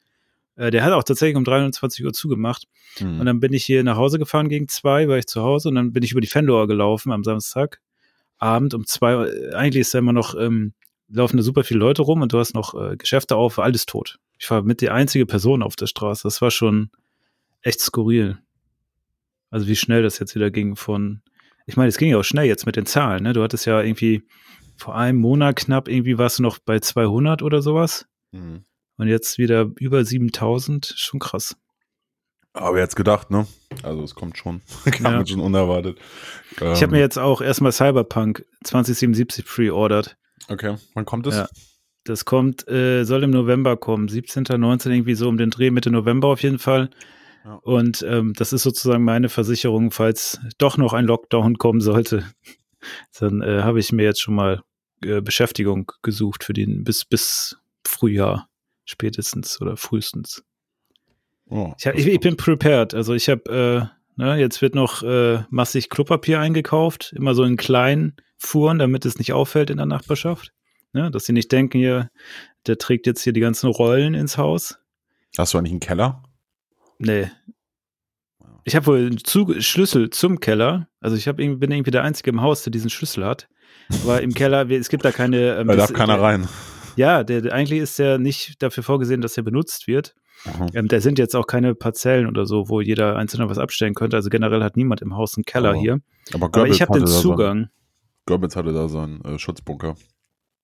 Äh, 0.56 0.70
der 0.70 0.84
hat 0.84 0.92
auch 0.92 1.04
tatsächlich 1.04 1.36
um 1.36 1.44
23 1.44 2.04
Uhr 2.04 2.12
zugemacht. 2.12 2.66
Mhm. 3.00 3.20
Und 3.20 3.26
dann 3.26 3.40
bin 3.40 3.52
ich 3.52 3.64
hier 3.64 3.82
nach 3.82 3.96
Hause 3.96 4.18
gefahren 4.18 4.48
gegen 4.48 4.68
zwei, 4.68 5.08
war 5.08 5.18
ich 5.18 5.26
zu 5.26 5.42
Hause 5.42 5.68
und 5.68 5.74
dann 5.74 5.92
bin 5.92 6.02
ich 6.02 6.12
über 6.12 6.20
die 6.20 6.28
Fenloer 6.28 6.68
gelaufen 6.68 7.12
am 7.12 7.24
Samstag. 7.24 7.80
Abend 8.38 8.72
um 8.72 8.86
zwei, 8.86 9.16
Uhr. 9.16 9.54
eigentlich 9.54 9.82
ist 9.82 9.94
da 9.94 9.98
immer 9.98 10.12
noch, 10.12 10.34
ähm, 10.34 10.74
laufen 11.08 11.36
da 11.36 11.42
super 11.42 11.64
viele 11.64 11.80
Leute 11.80 12.02
rum 12.02 12.22
und 12.22 12.32
du 12.32 12.38
hast 12.38 12.54
noch 12.54 12.74
äh, 12.74 12.96
Geschäfte 12.96 13.36
auf, 13.36 13.58
alles 13.58 13.84
tot. 13.84 14.18
Ich 14.40 14.50
war 14.50 14.62
mit 14.62 14.80
die 14.80 14.88
einzige 14.88 15.26
Person 15.26 15.62
auf 15.62 15.76
der 15.76 15.86
Straße. 15.86 16.22
Das 16.24 16.40
war 16.40 16.50
schon 16.50 16.90
echt 17.60 17.78
skurril. 17.80 18.38
Also 19.50 19.66
wie 19.66 19.76
schnell 19.76 20.02
das 20.02 20.18
jetzt 20.18 20.34
wieder 20.34 20.50
ging 20.50 20.76
von, 20.76 21.20
ich 21.66 21.76
meine, 21.76 21.88
es 21.88 21.98
ging 21.98 22.08
ja 22.08 22.16
auch 22.16 22.24
schnell 22.24 22.46
jetzt 22.46 22.64
mit 22.64 22.76
den 22.76 22.86
Zahlen, 22.86 23.22
ne? 23.22 23.34
Du 23.34 23.42
hattest 23.42 23.66
ja 23.66 23.82
irgendwie 23.82 24.22
vor 24.78 24.96
einem 24.96 25.18
Monat 25.18 25.56
knapp, 25.56 25.88
irgendwie 25.88 26.16
warst 26.16 26.38
du 26.38 26.42
noch 26.42 26.58
bei 26.58 26.80
200 26.80 27.42
oder 27.42 27.60
sowas. 27.60 28.06
Mhm. 28.32 28.64
Und 28.96 29.08
jetzt 29.08 29.36
wieder 29.36 29.70
über 29.76 30.04
7000, 30.04 30.94
schon 30.96 31.20
krass. 31.20 31.56
Aber 32.54 32.78
jetzt 32.78 32.96
gedacht, 32.96 33.30
ne? 33.30 33.46
Also 33.82 34.02
es 34.02 34.14
kommt 34.14 34.38
schon, 34.38 34.62
kam 34.90 35.12
ja. 35.12 35.26
schon 35.26 35.40
unerwartet. 35.40 35.98
Ähm, 36.60 36.72
ich 36.72 36.82
habe 36.82 36.92
mir 36.92 37.00
jetzt 37.00 37.18
auch 37.18 37.42
erstmal 37.42 37.72
Cyberpunk 37.72 38.46
2077 38.64 39.44
pre-ordered. 39.44 40.16
Okay, 40.48 40.76
wann 40.94 41.04
kommt 41.04 41.26
es? 41.26 41.36
Ja. 41.36 41.48
Das 42.04 42.24
kommt, 42.24 42.66
äh, 42.68 43.04
soll 43.04 43.24
im 43.24 43.30
November 43.30 43.76
kommen, 43.76 44.08
17., 44.08 44.44
19. 44.56 44.92
irgendwie 44.92 45.14
so 45.14 45.28
um 45.28 45.36
den 45.36 45.50
Dreh, 45.50 45.70
Mitte 45.70 45.90
November 45.90 46.28
auf 46.28 46.42
jeden 46.42 46.58
Fall. 46.58 46.90
Ja. 47.44 47.54
Und 47.62 48.02
ähm, 48.08 48.32
das 48.34 48.52
ist 48.52 48.62
sozusagen 48.62 49.04
meine 49.04 49.28
Versicherung, 49.28 49.90
falls 49.90 50.40
doch 50.58 50.76
noch 50.76 50.92
ein 50.92 51.06
Lockdown 51.06 51.58
kommen 51.58 51.80
sollte. 51.80 52.24
Dann 53.18 53.42
äh, 53.42 53.62
habe 53.62 53.80
ich 53.80 53.92
mir 53.92 54.04
jetzt 54.04 54.20
schon 54.20 54.34
mal 54.34 54.62
äh, 55.04 55.20
Beschäftigung 55.20 55.92
gesucht 56.02 56.44
für 56.44 56.52
den 56.52 56.84
bis 56.84 57.04
bis 57.04 57.56
Frühjahr 57.86 58.48
spätestens 58.84 59.60
oder 59.60 59.76
frühestens. 59.76 60.42
Oh, 61.48 61.72
ich, 61.78 61.86
hab, 61.86 61.94
ich, 61.96 62.06
ich, 62.06 62.20
bin 62.20 62.36
prepared. 62.36 62.94
Also 62.94 63.14
ich 63.14 63.28
habe, 63.28 63.90
äh, 64.16 64.22
ne, 64.22 64.38
jetzt 64.38 64.62
wird 64.62 64.74
noch 64.74 65.02
äh, 65.02 65.42
massig 65.50 65.90
Klopapier 65.90 66.40
eingekauft, 66.40 67.12
immer 67.16 67.34
so 67.34 67.44
in 67.44 67.56
kleinen 67.56 68.14
Fuhren, 68.36 68.78
damit 68.78 69.04
es 69.04 69.18
nicht 69.18 69.32
auffällt 69.32 69.70
in 69.70 69.78
der 69.78 69.86
Nachbarschaft. 69.86 70.52
Ne, 70.92 71.10
dass 71.10 71.24
sie 71.26 71.32
nicht 71.32 71.52
denken, 71.52 71.78
hier, 71.78 72.10
der 72.66 72.78
trägt 72.78 73.06
jetzt 73.06 73.22
hier 73.22 73.32
die 73.32 73.40
ganzen 73.40 73.68
Rollen 73.68 74.14
ins 74.14 74.38
Haus. 74.38 74.78
Hast 75.38 75.54
du 75.54 75.58
eigentlich 75.58 75.72
einen 75.72 75.80
Keller? 75.80 76.22
Nee. 76.98 77.30
Ich 78.64 78.76
habe 78.76 78.86
wohl 78.86 78.98
einen 78.98 79.18
Schlüssel 79.62 80.10
zum 80.10 80.40
Keller. 80.40 80.88
Also 81.00 81.16
ich 81.16 81.28
hab, 81.28 81.36
bin 81.36 81.60
irgendwie 81.60 81.90
der 81.90 82.02
Einzige 82.02 82.30
im 82.30 82.42
Haus, 82.42 82.62
der 82.64 82.72
diesen 82.72 82.90
Schlüssel 82.90 83.24
hat. 83.24 83.48
Aber 84.02 84.20
im 84.22 84.34
Keller, 84.34 84.68
es 84.70 84.88
gibt 84.88 85.04
da 85.04 85.12
keine. 85.12 85.56
Ähm, 85.56 85.68
da 85.68 85.76
darf 85.76 85.92
keiner 85.92 86.20
rein. 86.20 86.48
Ja, 86.96 87.24
der, 87.24 87.40
der, 87.40 87.52
eigentlich 87.52 87.80
ist 87.80 87.98
der 87.98 88.18
nicht 88.18 88.62
dafür 88.62 88.82
vorgesehen, 88.82 89.20
dass 89.20 89.36
er 89.36 89.42
benutzt 89.42 89.86
wird. 89.86 90.14
Ähm, 90.74 90.88
da 90.88 91.00
sind 91.00 91.18
jetzt 91.18 91.36
auch 91.36 91.46
keine 91.46 91.74
Parzellen 91.74 92.26
oder 92.26 92.46
so, 92.46 92.68
wo 92.68 92.80
jeder 92.80 93.16
Einzelne 93.16 93.48
was 93.48 93.58
abstellen 93.58 93.94
könnte. 93.94 94.16
Also 94.16 94.30
generell 94.30 94.62
hat 94.62 94.76
niemand 94.76 95.02
im 95.02 95.14
Haus 95.14 95.36
einen 95.36 95.44
Keller 95.44 95.74
oh. 95.76 95.80
hier. 95.80 96.00
Aber, 96.32 96.46
aber 96.46 96.66
ich 96.66 96.80
habe 96.80 96.98
den 96.98 97.06
Zugang. 97.06 97.68
Goebbels 98.26 98.56
hatte 98.56 98.72
da 98.72 98.88
seinen 98.88 99.22
äh, 99.24 99.38
Schutzbunker. 99.38 99.96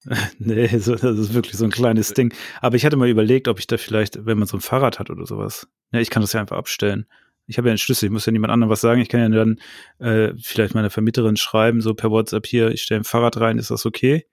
nee, 0.38 0.78
so, 0.78 0.94
das 0.94 1.18
ist 1.18 1.34
wirklich 1.34 1.56
so 1.56 1.64
ein 1.64 1.70
kleines 1.70 2.14
Ding. 2.14 2.32
Aber 2.60 2.76
ich 2.76 2.84
hatte 2.84 2.96
mal 2.96 3.08
überlegt, 3.08 3.48
ob 3.48 3.58
ich 3.58 3.66
da 3.66 3.76
vielleicht, 3.76 4.24
wenn 4.24 4.38
man 4.38 4.46
so 4.46 4.56
ein 4.56 4.60
Fahrrad 4.60 4.98
hat 4.98 5.10
oder 5.10 5.26
sowas, 5.26 5.68
ja, 5.92 6.00
ich 6.00 6.10
kann 6.10 6.22
das 6.22 6.32
ja 6.32 6.40
einfach 6.40 6.56
abstellen. 6.56 7.06
Ich 7.46 7.58
habe 7.58 7.68
ja 7.68 7.72
einen 7.72 7.78
Schlüssel, 7.78 8.06
ich 8.06 8.12
muss 8.12 8.26
ja 8.26 8.32
niemand 8.32 8.52
anderem 8.52 8.70
was 8.70 8.80
sagen. 8.80 9.00
Ich 9.00 9.08
kann 9.08 9.20
ja 9.20 9.28
dann 9.28 9.60
äh, 9.98 10.34
vielleicht 10.40 10.74
meiner 10.74 10.90
Vermieterin 10.90 11.36
schreiben, 11.36 11.80
so 11.80 11.94
per 11.94 12.10
WhatsApp 12.10 12.46
hier, 12.46 12.70
ich 12.70 12.82
stelle 12.82 13.00
ein 13.00 13.04
Fahrrad 13.04 13.36
rein, 13.38 13.58
ist 13.58 13.70
das 13.70 13.86
okay? 13.86 14.26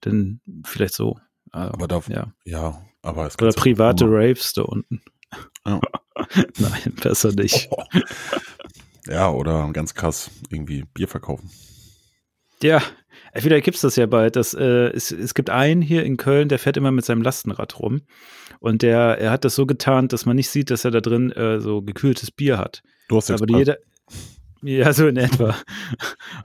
Dann 0.00 0.40
vielleicht 0.64 0.94
so. 0.94 1.18
Aber, 1.50 1.74
aber 1.74 1.88
da, 1.88 2.02
ja. 2.08 2.32
ja, 2.44 2.82
aber 3.02 3.26
es 3.26 3.38
Oder 3.38 3.52
private 3.52 4.04
Raves 4.06 4.52
da 4.54 4.62
unten. 4.62 5.02
Ja. 5.66 5.80
Nein, 6.58 6.94
besser 7.00 7.32
nicht. 7.32 7.68
Oh. 7.70 7.82
Ja, 9.06 9.30
oder 9.30 9.70
ganz 9.72 9.94
krass 9.94 10.30
irgendwie 10.50 10.84
Bier 10.92 11.08
verkaufen. 11.08 11.50
Ja, 12.62 12.82
vielleicht 13.34 13.64
gibt 13.64 13.76
es 13.76 13.82
das 13.82 13.96
ja 13.96 14.06
bald. 14.06 14.36
Das, 14.36 14.54
äh, 14.54 14.88
es, 14.90 15.10
es 15.10 15.34
gibt 15.34 15.50
einen 15.50 15.82
hier 15.82 16.04
in 16.04 16.16
Köln, 16.16 16.48
der 16.48 16.58
fährt 16.58 16.76
immer 16.76 16.90
mit 16.90 17.04
seinem 17.04 17.22
Lastenrad 17.22 17.78
rum. 17.78 18.02
Und 18.60 18.82
der, 18.82 19.18
er 19.18 19.30
hat 19.30 19.44
das 19.44 19.54
so 19.54 19.66
getarnt, 19.66 20.12
dass 20.12 20.26
man 20.26 20.36
nicht 20.36 20.50
sieht, 20.50 20.70
dass 20.70 20.84
er 20.84 20.90
da 20.90 21.00
drin 21.00 21.30
äh, 21.32 21.60
so 21.60 21.82
gekühltes 21.82 22.30
Bier 22.30 22.58
hat. 22.58 22.82
Du 23.08 23.16
hast 23.16 23.28
jetzt 23.28 23.42
Aber 23.42 23.56
jeder, 23.58 23.78
ja, 24.62 24.92
so 24.92 25.06
in 25.06 25.16
etwa. 25.16 25.54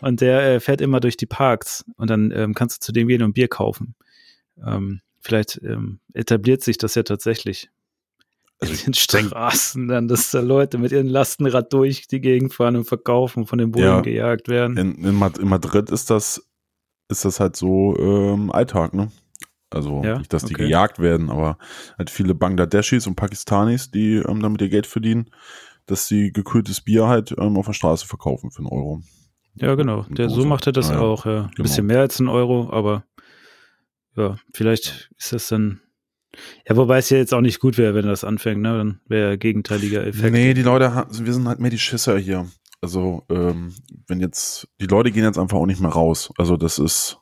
Und 0.02 0.22
der 0.22 0.56
äh, 0.56 0.60
fährt 0.60 0.82
immer 0.82 1.00
durch 1.00 1.18
die 1.18 1.25
Parks 1.25 1.84
und 1.98 2.10
dann 2.10 2.32
ähm, 2.32 2.54
kannst 2.54 2.84
du 2.84 2.86
zu 2.86 2.92
dem 2.92 3.08
gehen 3.08 3.24
und 3.24 3.34
Bier 3.34 3.48
kaufen. 3.48 3.96
Ähm, 4.63 5.02
vielleicht 5.20 5.60
ähm, 5.63 6.00
etabliert 6.13 6.62
sich 6.62 6.78
das 6.78 6.94
ja 6.96 7.04
tatsächlich 7.04 7.70
Also 8.60 8.74
in 8.74 8.80
den 8.92 8.94
Straßen 8.94 9.88
dann, 9.88 10.08
dass 10.08 10.30
da 10.32 10.42
Leute 10.42 10.78
mit 10.78 10.92
ihrem 10.92 11.08
Lastenrad 11.08 11.74
durch 11.74 12.08
die 12.08 12.22
Gegend 12.22 12.54
fahren 12.54 12.75
und 12.75 12.86
verkaufen, 12.86 13.48
von 13.48 13.58
den 13.58 13.72
Bullen 13.72 13.86
Ja. 13.86 14.02
gejagt 14.02 14.48
werden. 14.48 14.78
in, 14.78 15.04
in 15.04 15.48
Madrid 15.48 15.90
ist 15.90 16.10
das, 16.12 16.46
ist 17.13 17.25
das 17.25 17.39
halt 17.39 17.55
so 17.55 17.96
ähm, 17.98 18.51
Alltag, 18.51 18.93
ne? 18.93 19.12
Also 19.70 20.03
Ja, 20.03 20.20
nicht, 20.20 20.32
dass 20.34 20.43
die 20.46 20.53
okay. 20.53 20.65
gejagt 20.65 21.00
werden, 21.00 21.29
aber 21.32 21.58
halt 21.98 22.10
viele 22.10 22.36
Bangladeschis 22.36 23.08
und 23.08 23.15
Pakistanis, 23.15 23.89
die 23.89 24.15
ähm, 24.17 24.41
damit 24.41 24.62
ihr 24.62 24.70
Geld 24.70 24.86
verdienen, 24.86 25.29
dass 25.88 26.08
sie 26.08 26.32
gekühltes 26.32 26.82
Bier 26.82 27.08
halt 27.08 27.34
ähm, 27.39 27.58
auf 27.58 27.65
der 27.65 27.74
Straße 27.74 28.05
verkaufen 28.05 28.51
für 28.51 28.60
einen 28.60 28.67
Euro. 28.67 29.01
Ja, 29.55 29.74
genau. 29.75 30.03
Der, 30.10 30.29
so 30.29 30.46
macht 30.46 30.67
er 30.67 30.74
das 30.74 30.89
Ja, 30.89 30.96
ja. 30.96 31.01
auch, 31.01 31.25
ja. 31.25 31.43
Ein 31.46 31.51
Genau. 31.55 31.63
bisschen 31.63 31.86
mehr 31.86 32.00
als 32.01 32.20
ein 32.20 32.27
Euro, 32.27 32.70
aber 32.72 33.03
ja, 34.15 34.38
vielleicht 34.53 35.10
ist 35.17 35.34
das 35.34 35.48
dann. 35.48 35.79
Ja, 36.67 36.75
wobei 36.75 36.98
es 36.98 37.10
ja 37.12 37.17
jetzt 37.17 37.34
auch 37.34 37.41
nicht 37.41 37.60
gut 37.60 37.77
wäre, 37.77 37.93
wenn 37.93 38.05
das 38.08 38.24
anfängt, 38.24 38.62
ne? 38.62 38.75
Dann 38.77 39.00
wäre 39.08 39.38
gegenteiliger 39.38 40.05
Effekt. 40.05 40.32
Nee, 40.34 40.53
die 40.55 40.63
Leute, 40.63 41.05
wir 41.12 41.34
sind 41.34 41.48
halt 41.48 41.60
mehr 41.60 41.70
die 41.72 41.77
Schisser 41.79 42.17
hier. 42.17 42.48
Also, 42.84 43.24
ähm, 43.30 43.74
wenn 44.08 44.20
jetzt, 44.20 44.68
die 44.82 44.88
Leute 44.88 45.10
gehen 45.12 45.24
jetzt 45.24 45.40
einfach 45.40 45.58
auch 45.58 45.66
nicht 45.66 45.80
mehr 45.80 45.90
raus. 45.90 46.34
Also, 46.38 46.58
das 46.58 46.80
ist, 46.80 47.18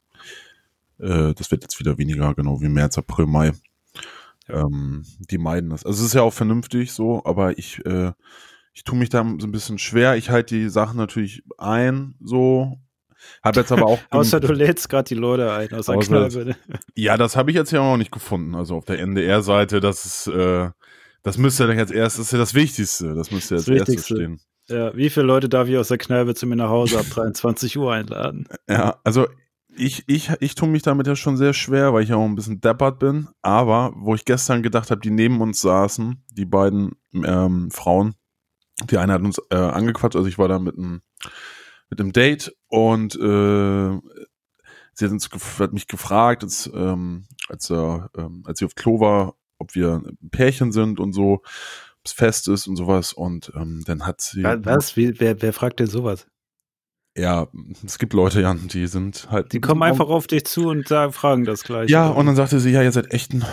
äh, 0.98 1.36
das 1.36 1.52
wird 1.52 1.62
jetzt 1.62 1.80
wieder 1.80 2.00
weniger, 2.00 2.34
genau 2.34 2.60
wie 2.62 2.68
März, 2.68 2.98
April, 2.98 3.28
Mai. 3.28 3.52
Ähm, 4.50 5.06
die 5.20 5.38
meiden 5.38 5.70
das. 5.70 5.86
Also, 5.86 6.00
es 6.00 6.08
ist 6.08 6.14
ja 6.16 6.24
auch 6.24 6.34
vernünftig 6.34 6.94
so, 6.94 7.24
aber 7.26 7.60
ich, 7.60 7.86
äh, 7.86 8.12
ich 8.74 8.84
tue 8.86 8.98
mich 8.98 9.10
da 9.10 9.24
so 9.38 9.46
ein 9.46 9.52
bisschen 9.52 9.78
schwer. 9.78 10.16
Ich 10.16 10.32
halte 10.32 10.56
die 10.56 10.68
Sachen 10.68 10.98
natürlich 10.98 11.44
ein, 11.60 12.16
so. 12.20 12.80
Hab 13.44 13.56
jetzt 13.56 13.72
aber 13.72 13.86
auch. 13.86 14.00
Außer 14.10 14.40
du 14.40 14.54
lädst 14.54 14.90
gerade 14.90 15.10
die 15.10 15.14
Leute 15.14 15.54
ein 15.54 15.72
aus 15.74 15.86
der 15.86 16.00
Kneipe. 16.00 16.44
ne? 16.46 16.56
Ja, 16.96 17.18
das 17.18 17.36
habe 17.36 17.52
ich 17.52 17.56
jetzt 17.56 17.72
ja 17.72 17.82
auch 17.82 17.92
noch 17.92 17.98
nicht 17.98 18.12
gefunden. 18.12 18.56
Also 18.56 18.78
auf 18.78 18.86
der 18.86 18.98
NDR-Seite, 18.98 19.80
das 19.80 20.06
ist, 20.06 20.26
äh, 20.26 20.72
das 21.22 21.38
müsste 21.38 21.68
dann 21.68 21.78
als 21.78 21.92
erstes, 21.92 22.18
das 22.18 22.26
ist 22.26 22.32
ja 22.32 22.40
das 22.40 22.54
Wichtigste. 22.56 23.14
Das 23.14 23.30
müsste 23.30 23.54
Das 23.58 23.70
als 23.70 23.78
erstes 23.78 24.06
stehen. 24.06 24.42
Ja, 24.72 24.96
wie 24.96 25.10
viele 25.10 25.26
Leute 25.26 25.50
darf 25.50 25.68
ich 25.68 25.78
aus 25.78 25.90
der 25.90 25.98
Kneipe 25.98 26.34
zu 26.34 26.48
mir 26.48 26.56
nach 26.56 26.70
Hause 26.70 27.00
ab 27.00 27.06
23 27.10 27.78
Uhr 27.78 27.94
einladen? 27.94 28.48
Ja, 28.68 29.00
also 29.04 29.28
ich, 29.76 30.04
ich, 30.08 30.32
ich 30.40 30.56
tue 30.56 30.68
mich 30.68 30.82
damit 30.82 31.08
ja 31.08 31.16
schon 31.16 31.38
sehr 31.38 31.54
schwer, 31.54 31.94
weil 31.94 32.04
ich 32.04 32.10
ja 32.10 32.16
auch 32.16 32.26
ein 32.26 32.36
bisschen 32.36 32.62
deppert 32.62 33.00
bin. 33.00 33.30
Aber 33.42 33.94
wo 33.96 34.16
ich 34.16 34.26
gestern 34.26 34.64
gedacht 34.64 34.92
habe, 34.92 35.02
die 35.02 35.12
neben 35.12 35.42
uns 35.42 35.62
saßen, 35.62 36.24
die 36.32 36.46
beiden 36.46 36.92
ähm, 37.14 37.72
Frauen, 37.72 38.16
die 38.90 38.98
eine 38.98 39.14
hat 39.14 39.22
uns 39.22 39.40
äh, 39.50 39.56
angequatscht, 39.56 40.16
also 40.16 40.28
ich 40.28 40.38
war 40.38 40.48
da 40.48 40.60
mit 40.60 40.78
einem 40.78 41.02
mit 41.90 42.16
Date 42.16 42.56
und 42.68 43.16
äh, 43.16 44.00
sie 44.94 45.06
hat, 45.06 45.12
uns 45.12 45.30
hat 45.60 45.74
mich 45.74 45.88
gefragt, 45.88 46.44
als, 46.44 46.72
ähm, 46.74 47.26
als, 47.50 47.70
er, 47.70 48.10
ähm, 48.18 48.44
als 48.46 48.60
sie 48.60 48.66
auf 48.66 48.76
Klo 48.76 49.00
war, 49.00 49.36
ob 49.58 49.76
wir 49.76 50.02
ein 50.06 50.30
Pärchen 50.30 50.72
sind 50.72 51.00
und 51.00 51.14
so, 51.14 51.42
fest 52.06 52.48
ist 52.48 52.68
und 52.68 52.76
sowas. 52.76 53.14
Und 53.14 53.52
ähm, 53.56 53.84
dann 53.86 54.06
hat 54.06 54.22
sie. 54.22 54.44
Was? 54.44 54.96
Wie, 54.98 55.20
wer, 55.20 55.42
wer 55.42 55.54
fragt 55.54 55.80
denn 55.80 55.88
sowas? 55.88 56.28
Ja, 57.16 57.48
es 57.86 58.00
gibt 58.00 58.14
Leute, 58.14 58.42
ja, 58.42 58.54
die 58.54 58.88
sind 58.88 59.28
halt. 59.30 59.52
Die 59.52 59.60
kommen 59.60 59.84
einfach 59.84 60.08
auf 60.08 60.28
dich 60.28 60.46
zu 60.46 60.70
und 60.70 60.88
sagen, 60.88 61.12
fragen 61.12 61.44
das 61.44 61.64
gleich. 61.64 61.90
Ja, 61.90 62.08
und 62.08 62.26
dann 62.26 62.36
sagte 62.36 62.60
sie, 62.60 62.72
ja, 62.72 62.82
ihr 62.82 62.92
seid 62.92 63.14
echt 63.14 63.34
ein 63.34 63.44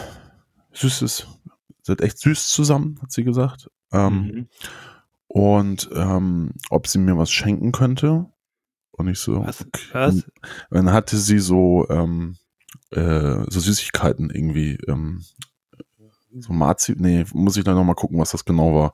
süßes, 0.75 1.27
seid 1.83 2.01
echt 2.01 2.19
süß 2.19 2.49
zusammen, 2.49 2.99
hat 3.03 3.11
sie 3.13 3.25
gesagt. 3.25 3.69
Ähm, 3.93 4.13
Mhm. 4.13 4.49
Und 5.31 5.91
ähm, 5.93 6.53
ob 6.71 6.87
sie 6.87 6.99
mir 6.99 7.19
was 7.19 7.31
schenken 7.31 7.71
könnte. 7.73 8.27
Und 8.93 9.09
ich 9.09 9.19
so, 9.19 9.45
Was? 9.45 9.61
okay. 9.61 9.89
Was? 9.93 10.25
Dann 10.71 10.91
hatte 10.91 11.19
sie 11.19 11.39
so, 11.39 11.87
ähm, 11.91 12.37
äh, 12.91 13.45
so 13.49 13.61
Süßigkeiten 13.61 14.31
irgendwie, 14.31 14.79
ähm, 14.89 15.23
so 16.39 16.53
Marzi, 16.53 16.95
nee, 16.97 17.25
muss 17.33 17.57
ich 17.57 17.65
dann 17.65 17.75
nochmal 17.75 17.95
gucken, 17.95 18.19
was 18.19 18.33
das 18.33 18.45
genau 18.45 18.75
war. 18.75 18.93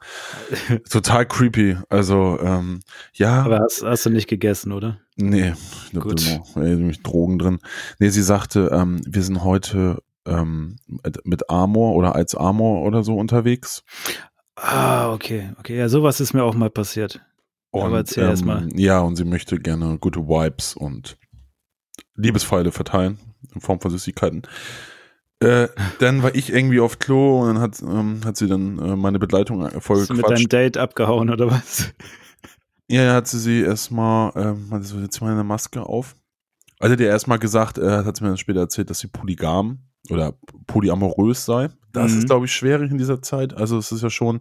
Total 0.91 1.27
creepy. 1.27 1.77
Also, 1.89 2.39
ähm, 2.41 2.81
ja. 3.13 3.43
Aber 3.43 3.59
hast, 3.61 3.83
hast 3.83 4.07
du 4.07 4.11
nicht 4.11 4.29
gegessen, 4.29 4.73
oder? 4.73 5.01
Nee, 5.17 5.55
da 5.93 6.01
Gut. 6.01 6.21
sind 6.21 6.39
noch 6.39 6.57
äh, 6.57 6.77
nämlich 6.77 7.03
Drogen 7.03 7.39
drin. 7.39 7.59
Nee, 7.99 8.11
sie 8.11 8.23
sagte, 8.23 8.71
ähm, 8.73 9.01
wir 9.07 9.23
sind 9.23 9.45
heute 9.45 10.03
ähm, 10.27 10.77
mit, 11.25 11.51
Amor 11.51 11.95
oder 11.95 12.15
als 12.15 12.35
Amor 12.35 12.83
oder 12.83 13.03
so 13.03 13.17
unterwegs. 13.17 13.83
Ah, 14.57 15.13
okay. 15.13 15.53
Okay, 15.59 15.77
ja, 15.77 15.89
sowas 15.89 16.21
ist 16.21 16.33
mir 16.33 16.45
auch 16.45 16.55
mal 16.55 16.71
passiert. 16.71 17.21
Aber 17.73 17.99
erzähl 17.99 18.25
erst 18.25 18.45
mal. 18.45 18.69
Ja, 18.75 19.01
und 19.01 19.17
sie 19.17 19.25
möchte 19.25 19.59
gerne 19.59 19.99
gute 19.99 20.29
Vibes 20.29 20.75
und 20.75 21.19
Liebespfeile 22.15 22.71
verteilen 22.71 23.19
in 23.53 23.61
Form 23.61 23.81
von 23.81 23.91
Süßigkeiten. 23.91 24.43
Äh, 25.41 25.69
dann 25.99 26.23
war 26.23 26.35
ich 26.35 26.53
irgendwie 26.53 26.81
auf 26.81 26.99
Klo 26.99 27.41
und 27.43 27.55
dann 27.55 27.61
hat, 27.61 27.83
ähm, 27.83 28.21
hat 28.25 28.37
sie 28.37 28.47
dann 28.47 28.79
äh, 28.79 28.97
meine 28.97 29.19
Begleitung 29.19 29.67
äh, 29.67 29.81
voll 29.81 29.99
Hast 30.01 30.11
du 30.11 30.15
mit 30.15 30.29
deinem. 30.29 30.49
Date 30.49 30.77
abgehauen, 30.79 31.29
oder 31.31 31.51
was? 31.51 31.93
Ja, 32.89 33.03
ja, 33.03 33.15
hat 33.15 33.27
sie 33.29 33.39
sie 33.39 33.61
erstmal, 33.63 34.33
ähm, 34.37 34.69
hat 34.71 34.85
sie 34.85 34.99
jetzt 35.01 35.21
mal 35.21 35.33
eine 35.33 35.45
Maske 35.45 35.83
auf. 35.85 36.15
Also 36.79 36.97
der 36.97 37.09
erstmal 37.09 37.39
gesagt, 37.39 37.79
äh, 37.79 38.05
hat 38.05 38.17
sie 38.17 38.23
mir 38.25 38.31
dann 38.31 38.39
später 38.39 38.61
erzählt, 38.61 38.91
dass 38.91 38.99
sie 38.99 39.09
polygam 39.09 39.79
oder 40.11 40.35
polyamorös 40.67 41.45
sei. 41.45 41.71
Das 41.93 42.13
Mhm. 42.13 42.19
ist, 42.19 42.27
glaube 42.27 42.47
ich, 42.47 42.53
schwierig 42.53 42.91
in 42.91 42.99
dieser 42.99 43.23
Zeit. 43.23 43.55
Also 43.55 43.79
es 43.79 43.91
ist 43.91 44.03
ja 44.03 44.11
schon, 44.11 44.41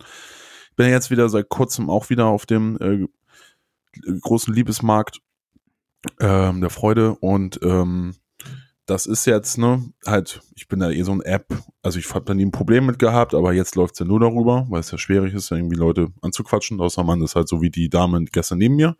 ich 0.69 0.75
bin 0.75 0.87
ja 0.87 0.91
jetzt 0.93 1.09
wieder 1.11 1.29
seit 1.29 1.49
kurzem 1.49 1.89
auch 1.89 2.09
wieder 2.09 2.25
auf 2.25 2.45
dem 2.45 2.77
äh, 2.81 3.07
großen 4.21 4.53
Liebesmarkt 4.53 5.19
ähm, 6.19 6.59
der 6.61 6.69
Freude 6.69 7.15
und 7.15 7.59
ähm, 7.63 8.15
das 8.85 9.05
ist 9.05 9.25
jetzt, 9.25 9.57
ne, 9.57 9.81
halt, 10.05 10.41
ich 10.55 10.67
bin 10.67 10.79
da 10.79 10.89
eh 10.89 11.03
so 11.03 11.13
ein 11.13 11.21
App, 11.21 11.47
also 11.81 11.99
ich 11.99 12.13
habe 12.13 12.25
da 12.25 12.33
nie 12.33 12.45
ein 12.45 12.51
Problem 12.51 12.85
mit 12.85 12.99
gehabt, 12.99 13.33
aber 13.33 13.53
jetzt 13.53 13.75
läuft's 13.75 13.99
ja 13.99 14.05
nur 14.05 14.19
darüber, 14.19 14.65
weil 14.69 14.81
es 14.81 14.91
ja 14.91 14.97
schwierig 14.97 15.33
ist, 15.33 15.51
irgendwie 15.51 15.77
Leute 15.77 16.07
anzuquatschen, 16.21 16.79
außer 16.81 17.03
man 17.03 17.21
ist 17.21 17.35
halt 17.35 17.47
so 17.47 17.61
wie 17.61 17.69
die 17.69 17.89
Dame 17.89 18.25
gestern 18.25 18.57
neben 18.57 18.75
mir. 18.75 18.97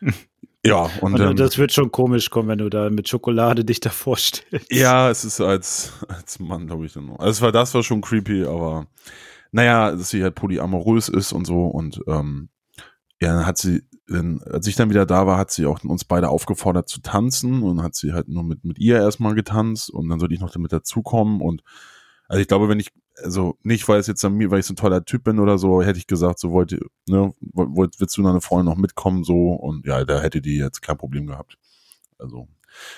ja, 0.64 0.88
und, 1.00 1.14
Und, 1.14 1.20
ähm, 1.20 1.36
das 1.36 1.58
wird 1.58 1.72
schon 1.72 1.92
komisch 1.92 2.30
kommen, 2.30 2.48
wenn 2.48 2.58
du 2.58 2.70
da 2.70 2.88
mit 2.88 3.08
Schokolade 3.08 3.64
dich 3.64 3.80
da 3.80 3.90
vorstellst. 3.90 4.72
ja, 4.72 5.10
es 5.10 5.24
ist 5.24 5.40
als, 5.40 5.92
als 6.08 6.38
Mann, 6.38 6.66
glaube 6.66 6.86
ich, 6.86 6.94
dann 6.94 7.06
noch. 7.06 7.18
Also 7.18 7.30
es 7.30 7.42
war, 7.42 7.52
das 7.52 7.74
war 7.74 7.82
schon 7.82 8.00
creepy, 8.00 8.44
aber 8.44 8.86
naja, 9.52 9.90
dass 9.92 10.10
sie 10.10 10.22
halt 10.22 10.34
polyamorös 10.34 11.08
ist 11.08 11.32
und 11.32 11.44
so 11.44 11.66
und 11.66 12.00
ähm, 12.06 12.48
ja, 13.20 13.34
dann 13.34 13.44
hat 13.44 13.58
sie, 13.58 13.82
dann, 14.10 14.42
als 14.42 14.66
ich 14.66 14.74
dann 14.76 14.90
wieder 14.90 15.06
da 15.06 15.26
war, 15.26 15.38
hat 15.38 15.50
sie 15.50 15.66
auch 15.66 15.82
uns 15.84 16.04
beide 16.04 16.28
aufgefordert 16.28 16.88
zu 16.88 17.00
tanzen 17.00 17.62
und 17.62 17.82
hat 17.82 17.94
sie 17.94 18.12
halt 18.12 18.28
nur 18.28 18.42
mit, 18.42 18.64
mit 18.64 18.78
ihr 18.78 18.96
erstmal 18.96 19.34
getanzt 19.34 19.88
und 19.90 20.08
dann 20.08 20.18
sollte 20.18 20.34
ich 20.34 20.40
noch 20.40 20.50
damit 20.50 20.72
dazukommen 20.72 21.40
und 21.40 21.62
also 22.28 22.40
ich 22.40 22.46
glaube, 22.48 22.68
wenn 22.68 22.78
ich, 22.78 22.90
also 23.22 23.56
nicht, 23.64 23.88
weil 23.88 23.98
es 23.98 24.06
jetzt 24.06 24.24
an 24.24 24.34
mir, 24.34 24.50
weil 24.52 24.60
ich 24.60 24.66
so 24.66 24.72
ein 24.72 24.76
toller 24.76 25.04
Typ 25.04 25.24
bin 25.24 25.40
oder 25.40 25.58
so, 25.58 25.82
hätte 25.82 25.98
ich 25.98 26.06
gesagt, 26.06 26.38
so 26.38 26.52
wollt 26.52 26.70
ihr, 26.72 26.86
ne, 27.08 27.32
wollt, 27.52 27.98
willst 27.98 28.16
du 28.16 28.22
deine 28.22 28.40
Freundin 28.40 28.72
noch 28.72 28.80
mitkommen, 28.80 29.24
so 29.24 29.52
und 29.52 29.84
ja, 29.86 30.04
da 30.04 30.20
hätte 30.20 30.40
die 30.40 30.56
jetzt 30.56 30.80
kein 30.80 30.96
Problem 30.96 31.26
gehabt. 31.26 31.58
Also, 32.18 32.46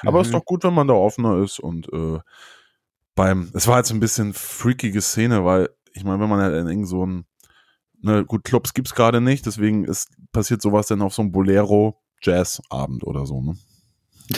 aber 0.04 0.18
Mhm. 0.18 0.24
ist 0.26 0.34
doch 0.34 0.44
gut, 0.44 0.64
wenn 0.64 0.74
man 0.74 0.86
da 0.88 0.94
offener 0.94 1.42
ist 1.42 1.58
und 1.60 1.90
äh, 1.92 2.18
beim, 3.14 3.50
es 3.54 3.66
war 3.66 3.78
jetzt 3.78 3.90
ein 3.90 4.00
bisschen 4.00 4.32
freakige 4.34 5.00
Szene, 5.00 5.44
weil 5.44 5.70
ich 5.94 6.04
meine, 6.04 6.20
wenn 6.20 6.28
man 6.30 6.40
halt 6.40 6.54
in 6.54 6.68
irgend 6.68 6.88
so 6.88 7.04
ein, 7.06 7.24
ne, 8.02 8.24
gut, 8.24 8.44
Clubs 8.44 8.74
gibt's 8.74 8.94
gerade 8.94 9.20
nicht, 9.20 9.46
deswegen 9.46 9.84
ist 9.84 10.10
passiert 10.32 10.62
sowas 10.62 10.86
dann 10.86 11.02
auf 11.02 11.14
so 11.14 11.22
einem 11.22 11.32
Bolero 11.32 12.00
Jazz-Abend 12.22 13.04
oder 13.04 13.26
so, 13.26 13.40
ne? 13.40 13.56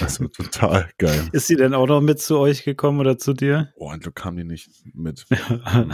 Das 0.01 0.19
wird 0.19 0.35
total 0.35 0.89
geil. 0.99 1.29
Ist 1.33 1.47
sie 1.47 1.57
denn 1.57 1.75
auch 1.75 1.87
noch 1.87 2.01
mit 2.01 2.21
zu 2.21 2.39
euch 2.39 2.65
gekommen 2.65 3.01
oder 3.01 3.19
zu 3.19 3.33
dir? 3.33 3.73
Oh, 3.77 3.91
ein 3.91 4.01
Glück 4.01 4.17
kam 4.17 4.37
die 4.37 4.45
nicht 4.45 4.71
mit. 4.95 5.27
ah, 5.31 5.85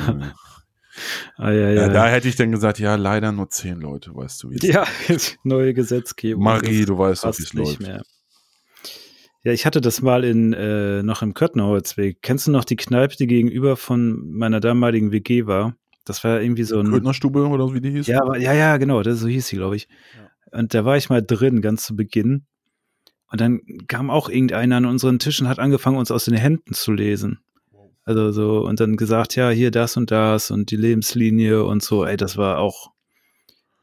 ja, 1.38 1.50
ja, 1.50 1.70
ja. 1.70 1.88
da 1.88 2.08
hätte 2.08 2.28
ich 2.28 2.36
dann 2.36 2.50
gesagt, 2.50 2.78
ja, 2.78 2.94
leider 2.94 3.32
nur 3.32 3.50
zehn 3.50 3.80
Leute, 3.80 4.14
weißt 4.14 4.42
du, 4.42 4.50
wie 4.50 4.56
es 4.56 4.62
Ja, 4.62 4.86
neue 5.44 5.74
Gesetzgebung. 5.74 6.42
Marie, 6.42 6.84
du 6.84 6.96
weißt 6.96 7.24
doch, 7.24 7.38
wie 7.38 7.42
es 7.42 7.52
läuft. 7.52 7.80
mehr. 7.80 8.02
Ja, 9.42 9.52
ich 9.52 9.64
hatte 9.64 9.80
das 9.80 10.02
mal 10.02 10.24
in 10.24 10.52
äh, 10.52 11.02
noch 11.02 11.22
im 11.22 11.32
Köthenholzweg. 11.32 12.20
Kennst 12.20 12.46
du 12.46 12.50
noch 12.50 12.64
die 12.64 12.76
Kneipe, 12.76 13.16
die 13.16 13.26
gegenüber 13.26 13.76
von 13.76 14.30
meiner 14.30 14.60
damaligen 14.60 15.12
WG 15.12 15.46
war? 15.46 15.76
Das 16.04 16.24
war 16.24 16.40
irgendwie 16.40 16.64
so 16.64 16.80
ein 16.80 16.90
Köthnerstube 16.90 17.46
oder 17.46 17.68
so, 17.68 17.74
wie 17.74 17.80
die 17.80 17.90
hieß? 17.90 18.06
Ja, 18.06 18.36
ja, 18.36 18.52
ja, 18.52 18.76
genau, 18.78 19.02
das 19.02 19.20
so 19.20 19.28
hieß 19.28 19.46
sie, 19.46 19.56
glaube 19.56 19.76
ich. 19.76 19.88
Und 20.50 20.74
da 20.74 20.84
war 20.84 20.96
ich 20.96 21.10
mal 21.10 21.22
drin, 21.22 21.60
ganz 21.60 21.84
zu 21.84 21.94
Beginn. 21.94 22.46
Und 23.30 23.40
dann 23.40 23.60
kam 23.86 24.10
auch 24.10 24.28
irgendeiner 24.28 24.76
an 24.76 24.86
unseren 24.86 25.18
Tisch 25.18 25.40
und 25.40 25.48
hat 25.48 25.58
angefangen, 25.58 25.96
uns 25.96 26.10
aus 26.10 26.24
den 26.24 26.34
Händen 26.34 26.74
zu 26.74 26.92
lesen. 26.92 27.38
Also 28.04 28.32
so, 28.32 28.66
und 28.66 28.80
dann 28.80 28.96
gesagt, 28.96 29.36
ja, 29.36 29.50
hier 29.50 29.70
das 29.70 29.96
und 29.96 30.10
das 30.10 30.50
und 30.50 30.70
die 30.70 30.76
Lebenslinie 30.76 31.62
und 31.64 31.82
so, 31.82 32.04
ey, 32.04 32.16
das 32.16 32.36
war 32.36 32.58
auch. 32.58 32.90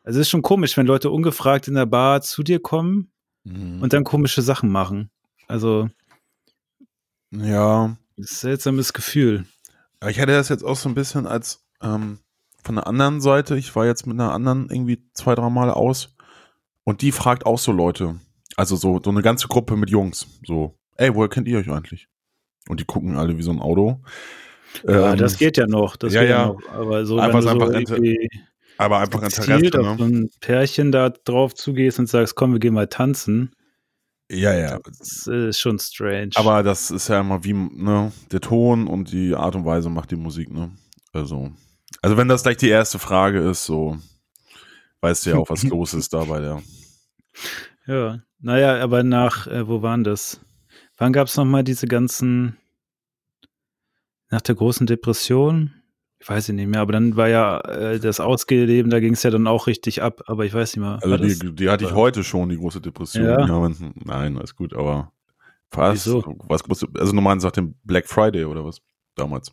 Also 0.03 0.19
es 0.19 0.27
ist 0.27 0.29
schon 0.29 0.41
komisch, 0.41 0.75
wenn 0.75 0.85
Leute 0.85 1.11
ungefragt 1.11 1.67
in 1.67 1.75
der 1.75 1.85
Bar 1.85 2.21
zu 2.21 2.43
dir 2.43 2.59
kommen 2.59 3.11
mhm. 3.43 3.81
und 3.81 3.93
dann 3.93 4.03
komische 4.03 4.41
Sachen 4.41 4.69
machen. 4.69 5.11
Also. 5.47 5.89
Ja. 7.31 7.95
Seltsames 8.17 8.93
Gefühl. 8.93 9.45
Ich 10.07 10.19
hatte 10.19 10.33
das 10.33 10.49
jetzt 10.49 10.63
auch 10.63 10.75
so 10.75 10.89
ein 10.89 10.95
bisschen 10.95 11.25
als 11.25 11.66
ähm, 11.81 12.19
von 12.63 12.75
der 12.75 12.87
anderen 12.87 13.21
Seite. 13.21 13.57
Ich 13.57 13.75
war 13.75 13.85
jetzt 13.85 14.07
mit 14.07 14.19
einer 14.19 14.31
anderen 14.31 14.69
irgendwie 14.69 15.03
zwei, 15.13 15.35
drei 15.35 15.49
Mal 15.49 15.69
aus 15.69 16.15
und 16.83 17.01
die 17.01 17.11
fragt 17.11 17.45
auch 17.45 17.59
so 17.59 17.71
Leute. 17.71 18.19
Also 18.55 18.75
so, 18.75 18.99
so 19.03 19.09
eine 19.09 19.21
ganze 19.21 19.47
Gruppe 19.47 19.75
mit 19.75 19.89
Jungs. 19.89 20.27
So, 20.45 20.77
ey, 20.95 21.13
woher 21.13 21.29
kennt 21.29 21.47
ihr 21.47 21.59
euch 21.59 21.69
eigentlich? 21.69 22.07
Und 22.67 22.79
die 22.79 22.85
gucken 22.85 23.17
alle 23.17 23.37
wie 23.37 23.43
so 23.43 23.51
ein 23.51 23.59
Auto. 23.59 24.01
Ja, 24.85 25.13
ähm, 25.13 25.17
das 25.17 25.37
geht 25.37 25.57
ja 25.57 25.67
noch. 25.67 25.95
Das 25.95 26.13
ja, 26.13 26.23
ja. 26.23 26.47
Noch. 26.47 26.61
Aber 26.69 27.05
so, 27.05 27.19
einfach 27.19 27.35
wenn 27.35 27.57
du 27.57 27.87
so 27.87 27.95
einfach 27.95 27.97
aber 28.77 28.99
einfach 28.99 29.23
Interesse, 29.23 29.81
ne? 29.81 29.89
auf 29.89 29.97
so 29.97 30.05
ein 30.05 30.29
Pärchen 30.39 30.91
da 30.91 31.09
drauf 31.09 31.55
zugehst 31.55 31.99
und 31.99 32.07
sagst, 32.07 32.35
komm, 32.35 32.53
wir 32.53 32.59
gehen 32.59 32.73
mal 32.73 32.87
tanzen. 32.87 33.51
Ja, 34.29 34.53
ja. 34.53 34.79
Das 34.85 35.25
ist 35.27 35.59
schon 35.59 35.79
strange. 35.79 36.31
Aber 36.35 36.61
das 36.61 36.91
ist 36.91 37.07
ja 37.07 37.21
immer 37.21 37.43
wie, 37.43 37.53
ne, 37.53 38.11
der 38.31 38.41
Ton 38.41 38.87
und 38.87 39.11
die 39.11 39.33
Art 39.35 39.55
und 39.55 39.65
Weise 39.65 39.89
macht 39.89 40.11
die 40.11 40.15
Musik, 40.15 40.51
ne? 40.51 40.71
Also, 41.13 41.51
also 42.01 42.17
wenn 42.17 42.27
das 42.27 42.43
gleich 42.43 42.57
die 42.57 42.69
erste 42.69 42.99
Frage 42.99 43.39
ist, 43.39 43.65
so 43.65 43.97
weißt 45.01 45.25
du 45.25 45.29
ja 45.31 45.37
auch, 45.37 45.49
was 45.49 45.63
los 45.63 45.93
ist 45.93 46.13
da 46.13 46.23
bei 46.23 46.39
der. 46.39 46.61
Ja, 47.85 48.19
naja, 48.39 48.81
aber 48.81 49.03
nach, 49.03 49.47
äh, 49.47 49.67
wo 49.67 49.81
waren 49.81 50.03
das? 50.03 50.41
Wann 50.97 51.13
gab 51.13 51.27
es 51.27 51.37
nochmal 51.37 51.63
diese 51.63 51.87
ganzen, 51.87 52.57
nach 54.29 54.41
der 54.41 54.55
großen 54.55 54.87
Depression? 54.87 55.73
Ich 56.19 56.27
weiß 56.27 56.49
nicht 56.49 56.67
mehr, 56.67 56.81
aber 56.81 56.93
dann 56.93 57.15
war 57.15 57.29
ja 57.29 57.59
äh, 57.61 57.99
das 57.99 58.19
Ausgehleben, 58.19 58.89
da 58.89 58.99
ging 58.99 59.13
es 59.13 59.21
ja 59.21 59.29
dann 59.29 59.45
auch 59.45 59.67
richtig 59.67 60.01
ab, 60.01 60.23
aber 60.25 60.45
ich 60.45 60.53
weiß 60.53 60.75
nicht 60.75 60.83
mehr. 60.83 60.99
Also 61.01 61.17
die, 61.17 61.55
die, 61.55 61.69
hatte 61.69 61.85
ich 61.85 61.93
heute 61.93 62.23
schon, 62.23 62.49
die 62.49 62.57
große 62.57 62.81
Depression. 62.81 63.23
Ja. 63.23 63.45
Ja, 63.45 63.71
nein, 64.03 64.37
alles 64.37 64.55
gut, 64.55 64.73
aber 64.73 65.11
fast. 65.69 66.07
Wieso? 66.07 66.23
Was, 66.47 66.63
also 66.97 67.13
normal 67.13 67.39
sagt 67.39 67.57
den 67.57 67.75
Black 67.83 68.07
Friday 68.07 68.45
oder 68.45 68.65
was 68.65 68.81
damals. 69.15 69.51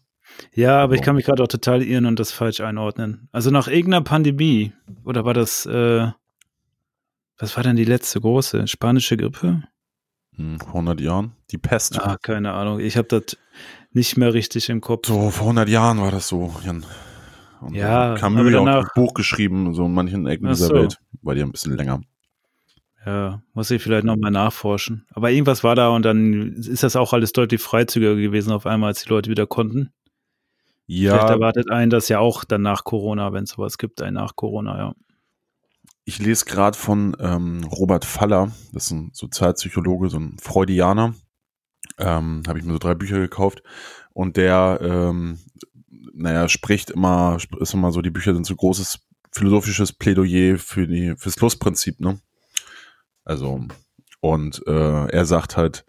Ja, 0.53 0.81
aber 0.81 0.95
ich 0.95 1.03
kann 1.03 1.17
mich 1.17 1.25
gerade 1.25 1.43
auch 1.43 1.49
total 1.49 1.83
irren 1.83 2.07
und 2.07 2.19
das 2.19 2.33
falsch 2.33 2.61
einordnen. 2.61 3.29
Also 3.33 3.51
nach 3.51 3.69
irgendeiner 3.69 4.03
Pandemie, 4.03 4.73
oder 5.05 5.25
war 5.25 5.35
das, 5.35 5.67
äh, 5.67 6.09
was 7.39 7.57
war 7.57 7.63
denn 7.63 7.77
die 7.77 7.85
letzte 7.85 8.21
große? 8.21 8.67
Spanische 8.69 9.17
Grippe? 9.17 9.63
Hm, 10.37 10.59
vor 10.61 10.75
100 10.75 11.01
Jahren? 11.01 11.33
Die 11.51 11.59
Pest. 11.59 12.01
Ah, 12.01 12.17
keine 12.21 12.53
Ahnung. 12.53 12.81
Ich 12.81 12.97
habe 12.97 13.09
das 13.09 13.37
nicht 13.93 14.17
mehr 14.17 14.35
richtig 14.35 14.69
im 14.69 14.81
Kopf. 14.81 15.07
So, 15.07 15.31
vor 15.31 15.47
100 15.47 15.69
Jahren 15.69 16.01
war 16.01 16.11
das 16.11 16.29
so, 16.29 16.55
Jan. 16.65 16.85
Und 17.61 17.75
ja, 17.75 18.15
Camus 18.17 18.53
danach, 18.53 18.77
auch 18.77 18.83
ein 18.83 18.89
Buch 18.95 19.15
geschrieben, 19.15 19.75
so 19.75 19.87
in 19.87 19.95
manchen 19.95 20.27
Ecken 20.27 20.49
dieser 20.49 20.67
so. 20.67 20.75
Welt. 20.75 20.99
War 21.23 21.35
die 21.35 21.43
ein 21.43 21.53
bisschen 21.53 21.77
länger. 21.77 22.01
Ja, 23.07 23.43
muss 23.53 23.71
ich 23.71 23.83
vielleicht 23.83 24.05
nochmal 24.05 24.31
nachforschen. 24.31 25.07
Aber 25.13 25.31
irgendwas 25.31 25.63
war 25.63 25.75
da 25.75 25.89
und 25.89 26.05
dann 26.05 26.55
ist 26.55 26.83
das 26.83 26.97
auch 26.97 27.13
alles 27.13 27.33
deutlich 27.33 27.61
freizügiger 27.61 28.17
gewesen 28.17 28.53
auf 28.53 28.67
einmal, 28.67 28.89
als 28.89 29.03
die 29.03 29.11
Leute 29.11 29.31
wieder 29.31 29.47
konnten. 29.47 29.93
Ja. 30.87 31.13
Vielleicht 31.13 31.31
erwartet 31.31 31.71
einen 31.71 31.91
das 31.91 32.09
ja 32.09 32.19
auch 32.19 32.45
dann 32.45 32.63
nach 32.63 32.85
Corona, 32.85 33.33
wenn 33.33 33.45
es 33.45 33.51
sowas 33.51 33.79
gibt, 33.79 34.03
ein 34.03 34.15
nach 34.15 34.37
Corona, 34.37 34.79
ja. 34.79 34.95
Ich 36.05 36.19
lese 36.19 36.45
gerade 36.45 36.77
von 36.77 37.17
ähm, 37.19 37.65
Robert 37.65 38.05
Faller, 38.05 38.53
das 38.73 38.87
ist 38.87 38.91
ein 38.91 39.11
Sozialpsychologe, 39.15 40.11
so 40.11 40.19
ein 40.19 40.37
Freudianer. 40.39 41.15
Ähm, 41.99 42.43
Habe 42.47 42.59
ich 42.59 42.65
mir 42.65 42.73
so 42.73 42.79
drei 42.79 42.95
Bücher 42.95 43.19
gekauft. 43.19 43.63
Und 44.13 44.37
der, 44.37 44.81
ähm, 44.83 45.39
naja, 46.13 46.49
spricht 46.49 46.91
immer, 46.91 47.39
ist 47.59 47.73
immer 47.73 47.91
so, 47.91 48.03
die 48.03 48.11
Bücher 48.11 48.35
sind 48.35 48.47
so 48.47 48.55
großes 48.55 49.01
philosophisches 49.33 49.93
Plädoyer 49.93 50.59
für 50.59 50.87
die, 50.87 51.15
fürs 51.17 51.41
Lustprinzip, 51.41 52.01
ne? 52.01 52.21
Also, 53.25 53.67
und 54.21 54.63
äh, 54.67 55.07
er 55.07 55.25
sagt 55.25 55.57
halt, 55.57 55.85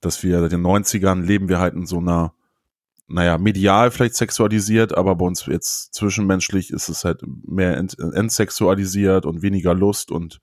dass 0.00 0.22
wir 0.22 0.40
seit 0.40 0.52
den 0.52 0.64
90ern 0.64 1.22
leben 1.22 1.48
wir 1.48 1.58
halt 1.58 1.74
in 1.74 1.86
so 1.86 1.98
einer 1.98 2.32
naja, 3.08 3.38
medial 3.38 3.90
vielleicht 3.90 4.14
sexualisiert, 4.14 4.96
aber 4.96 5.16
bei 5.16 5.26
uns 5.26 5.46
jetzt 5.46 5.94
zwischenmenschlich 5.94 6.70
ist 6.70 6.88
es 6.88 7.04
halt 7.04 7.22
mehr 7.46 7.76
ent 7.76 7.98
entsexualisiert 7.98 9.24
und 9.26 9.42
weniger 9.42 9.74
Lust 9.74 10.10
und 10.10 10.40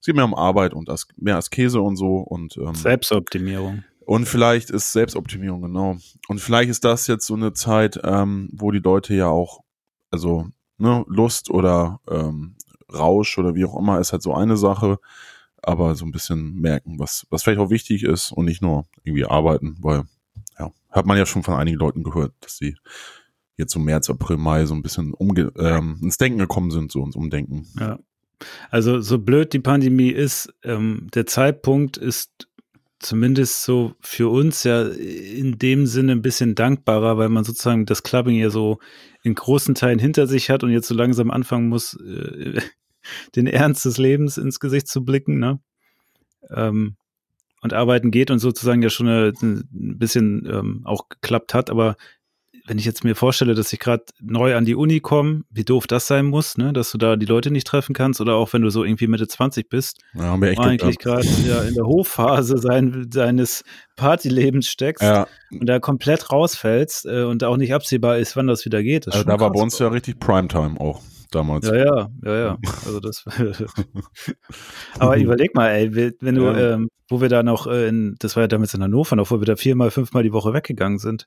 es 0.00 0.06
geht 0.06 0.16
mehr 0.16 0.24
um 0.24 0.34
Arbeit 0.34 0.74
und 0.74 0.88
as 0.88 1.06
mehr 1.16 1.36
Askese 1.36 1.80
und 1.80 1.96
so 1.96 2.18
und 2.18 2.56
ähm, 2.56 2.74
Selbstoptimierung. 2.74 3.84
Und 4.06 4.26
vielleicht 4.26 4.70
ist 4.70 4.92
Selbstoptimierung, 4.92 5.60
genau. 5.60 5.98
Und 6.28 6.40
vielleicht 6.40 6.70
ist 6.70 6.84
das 6.84 7.06
jetzt 7.08 7.26
so 7.26 7.34
eine 7.34 7.52
Zeit, 7.52 8.00
ähm, 8.02 8.48
wo 8.54 8.70
die 8.70 8.78
Leute 8.78 9.14
ja 9.14 9.28
auch, 9.28 9.60
also 10.10 10.46
ne, 10.78 11.04
Lust 11.08 11.50
oder 11.50 12.00
ähm, 12.10 12.56
Rausch 12.90 13.36
oder 13.36 13.54
wie 13.54 13.66
auch 13.66 13.78
immer 13.78 14.00
ist 14.00 14.12
halt 14.12 14.22
so 14.22 14.32
eine 14.32 14.56
Sache, 14.56 14.98
aber 15.62 15.94
so 15.94 16.06
ein 16.06 16.12
bisschen 16.12 16.54
merken, 16.54 16.98
was, 16.98 17.26
was 17.28 17.42
vielleicht 17.42 17.60
auch 17.60 17.68
wichtig 17.68 18.02
ist 18.02 18.32
und 18.32 18.46
nicht 18.46 18.62
nur 18.62 18.86
irgendwie 19.04 19.26
arbeiten, 19.26 19.76
weil 19.80 20.04
hat 20.98 21.06
man 21.06 21.16
ja 21.16 21.26
schon 21.26 21.42
von 21.42 21.54
einigen 21.54 21.78
Leuten 21.78 22.02
gehört, 22.02 22.34
dass 22.40 22.56
sie 22.56 22.76
jetzt 23.56 23.72
so 23.72 23.80
März, 23.80 24.08
April, 24.10 24.36
Mai 24.36 24.66
so 24.66 24.74
ein 24.74 24.82
bisschen 24.82 25.14
umge 25.14 25.52
ähm, 25.58 25.98
ins 26.02 26.16
Denken 26.16 26.38
gekommen 26.38 26.70
sind, 26.70 26.92
so 26.92 27.04
ins 27.04 27.16
Umdenken. 27.16 27.66
Ja. 27.78 27.98
Also 28.70 29.00
so 29.00 29.18
blöd 29.18 29.52
die 29.52 29.58
Pandemie 29.58 30.10
ist, 30.10 30.54
ähm, 30.62 31.08
der 31.12 31.26
Zeitpunkt 31.26 31.96
ist 31.96 32.48
zumindest 33.00 33.64
so 33.64 33.94
für 34.00 34.28
uns 34.28 34.64
ja 34.64 34.82
in 34.82 35.58
dem 35.58 35.86
Sinne 35.86 36.12
ein 36.12 36.22
bisschen 36.22 36.54
dankbarer, 36.54 37.18
weil 37.18 37.28
man 37.28 37.44
sozusagen 37.44 37.86
das 37.86 38.02
Clubbing 38.02 38.36
ja 38.36 38.50
so 38.50 38.78
in 39.22 39.34
großen 39.34 39.74
Teilen 39.74 39.98
hinter 39.98 40.26
sich 40.26 40.50
hat 40.50 40.62
und 40.62 40.70
jetzt 40.70 40.88
so 40.88 40.94
langsam 40.94 41.30
anfangen 41.30 41.68
muss, 41.68 41.94
äh, 41.94 42.60
den 43.36 43.46
Ernst 43.46 43.84
des 43.84 43.98
Lebens 43.98 44.36
ins 44.36 44.60
Gesicht 44.60 44.88
zu 44.88 45.04
blicken. 45.04 45.38
Ne? 45.38 45.60
Ähm, 46.50 46.96
und 47.60 47.72
arbeiten 47.72 48.10
geht 48.10 48.30
und 48.30 48.38
sozusagen 48.38 48.82
ja 48.82 48.90
schon 48.90 49.08
eine, 49.08 49.32
ein 49.42 49.98
bisschen 49.98 50.48
ähm, 50.50 50.82
auch 50.84 51.08
geklappt 51.08 51.54
hat. 51.54 51.70
Aber 51.70 51.96
wenn 52.68 52.78
ich 52.78 52.84
jetzt 52.84 53.02
mir 53.02 53.16
vorstelle, 53.16 53.54
dass 53.54 53.72
ich 53.72 53.78
gerade 53.78 54.04
neu 54.20 54.54
an 54.54 54.64
die 54.64 54.74
Uni 54.74 55.00
komme, 55.00 55.42
wie 55.50 55.64
doof 55.64 55.86
das 55.86 56.06
sein 56.06 56.26
muss, 56.26 56.58
ne, 56.58 56.72
dass 56.72 56.92
du 56.92 56.98
da 56.98 57.16
die 57.16 57.26
Leute 57.26 57.50
nicht 57.50 57.66
treffen 57.66 57.94
kannst 57.94 58.20
oder 58.20 58.34
auch 58.34 58.52
wenn 58.52 58.62
du 58.62 58.70
so 58.70 58.84
irgendwie 58.84 59.06
Mitte 59.06 59.26
20 59.26 59.68
bist, 59.68 59.98
ja, 60.14 60.34
eigentlich 60.34 60.98
gerade 60.98 61.26
ja, 61.46 61.62
in 61.62 61.74
der 61.74 61.86
Hochphase 61.86 62.58
sein, 62.58 63.08
seines 63.12 63.64
Partylebens 63.96 64.68
steckst 64.68 65.02
ja. 65.02 65.26
und 65.50 65.66
da 65.66 65.80
komplett 65.80 66.30
rausfällst 66.30 67.06
äh, 67.06 67.22
und 67.22 67.42
auch 67.42 67.56
nicht 67.56 67.72
absehbar 67.72 68.18
ist, 68.18 68.36
wann 68.36 68.46
das 68.46 68.64
wieder 68.64 68.82
geht. 68.82 69.06
Das 69.06 69.14
also 69.14 69.26
da 69.26 69.40
war 69.40 69.50
bei 69.50 69.60
uns 69.60 69.78
ja 69.78 69.88
richtig 69.88 70.20
Primetime 70.20 70.78
auch 70.78 71.00
damals. 71.30 71.66
Ja, 71.66 71.74
ja, 71.74 72.08
ja, 72.24 72.38
ja. 72.38 72.58
Also 72.84 73.00
das. 73.00 73.24
Aber 74.98 75.16
überleg 75.16 75.54
mal, 75.54 75.70
ey, 75.70 76.14
wenn 76.20 76.34
du, 76.34 76.44
ja. 76.44 76.74
ähm, 76.74 76.88
wo 77.08 77.20
wir 77.20 77.28
da 77.28 77.42
noch 77.42 77.66
äh, 77.66 77.88
in, 77.88 78.16
das 78.18 78.36
war 78.36 78.44
ja 78.44 78.48
damals 78.48 78.74
in 78.74 78.82
Hannover 78.82 79.16
noch, 79.16 79.30
wo 79.30 79.40
wir 79.40 79.46
da 79.46 79.56
viermal, 79.56 79.90
fünfmal 79.90 80.22
die 80.22 80.32
Woche 80.32 80.52
weggegangen 80.52 80.98
sind. 80.98 81.26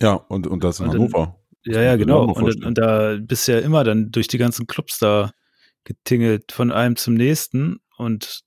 Ja, 0.00 0.14
und, 0.14 0.46
und 0.46 0.64
das 0.64 0.80
in 0.80 0.86
und 0.86 0.92
Hannover. 0.92 1.38
ja, 1.64 1.82
ja, 1.82 1.96
genau. 1.96 2.24
Und, 2.24 2.64
und, 2.64 2.78
da 2.78 3.16
bist 3.20 3.48
du 3.48 3.52
ja 3.52 3.58
immer 3.58 3.84
dann 3.84 4.10
durch 4.10 4.28
die 4.28 4.38
ganzen 4.38 4.66
Clubs 4.66 4.98
da 4.98 5.32
getingelt 5.84 6.52
von 6.52 6.72
einem 6.72 6.96
zum 6.96 7.14
nächsten 7.14 7.78
und 7.98 8.44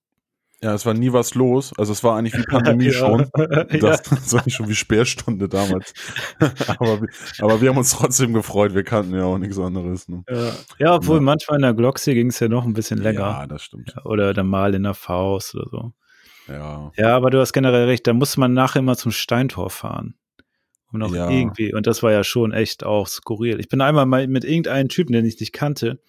ja, 0.59 0.73
es 0.73 0.87
war 0.87 0.95
nie 0.95 1.13
was 1.13 1.35
los. 1.35 1.71
Also 1.77 1.91
es 1.91 2.03
war 2.03 2.17
eigentlich 2.17 2.33
wie 2.33 2.41
Pandemie 2.49 2.85
ja. 2.85 2.93
schon. 2.93 3.29
Das, 3.79 4.01
das 4.09 4.33
war 4.33 4.49
schon 4.49 4.67
wie 4.67 4.75
Sperrstunde 4.75 5.47
damals. 5.47 5.93
aber, 6.39 7.01
aber 7.39 7.61
wir 7.61 7.69
haben 7.69 7.77
uns 7.77 7.91
trotzdem 7.91 8.33
gefreut. 8.33 8.73
Wir 8.73 8.83
kannten 8.83 9.13
ja 9.13 9.25
auch 9.25 9.37
nichts 9.37 9.59
anderes. 9.59 10.07
Ne? 10.07 10.23
Ja. 10.27 10.51
ja, 10.79 10.95
obwohl 10.95 11.17
ja. 11.17 11.21
manchmal 11.21 11.57
in 11.57 11.61
der 11.61 11.73
Glocksee 11.75 12.15
ging 12.15 12.29
es 12.29 12.39
ja 12.39 12.47
noch 12.47 12.65
ein 12.65 12.73
bisschen 12.73 12.97
länger. 12.97 13.19
Ja, 13.19 13.47
das 13.47 13.61
stimmt. 13.61 13.93
oder 14.03 14.33
dann 14.33 14.47
mal 14.47 14.73
in 14.73 14.83
der 14.83 14.95
Faust 14.95 15.53
oder 15.53 15.67
so. 15.69 15.91
Ja. 16.47 16.91
Ja, 16.95 17.15
aber 17.15 17.29
du 17.29 17.39
hast 17.39 17.53
generell 17.53 17.85
recht. 17.85 18.07
Da 18.07 18.13
musste 18.13 18.39
man 18.39 18.53
nachher 18.53 18.79
immer 18.79 18.97
zum 18.97 19.11
Steintor 19.11 19.69
fahren. 19.69 20.15
Um 20.91 20.99
noch 20.99 21.13
irgendwie. 21.13 21.73
Und 21.73 21.85
das 21.85 22.01
war 22.01 22.13
ja 22.13 22.23
schon 22.23 22.53
echt 22.53 22.85
auch 22.85 23.07
skurril. 23.07 23.59
Ich 23.59 23.67
bin 23.67 23.81
einmal 23.81 24.05
mal 24.05 24.25
mit 24.27 24.45
irgendeinem 24.45 24.87
Typen, 24.87 25.11
den 25.11 25.25
ich 25.25 25.39
nicht 25.39 25.51
kannte, 25.51 25.99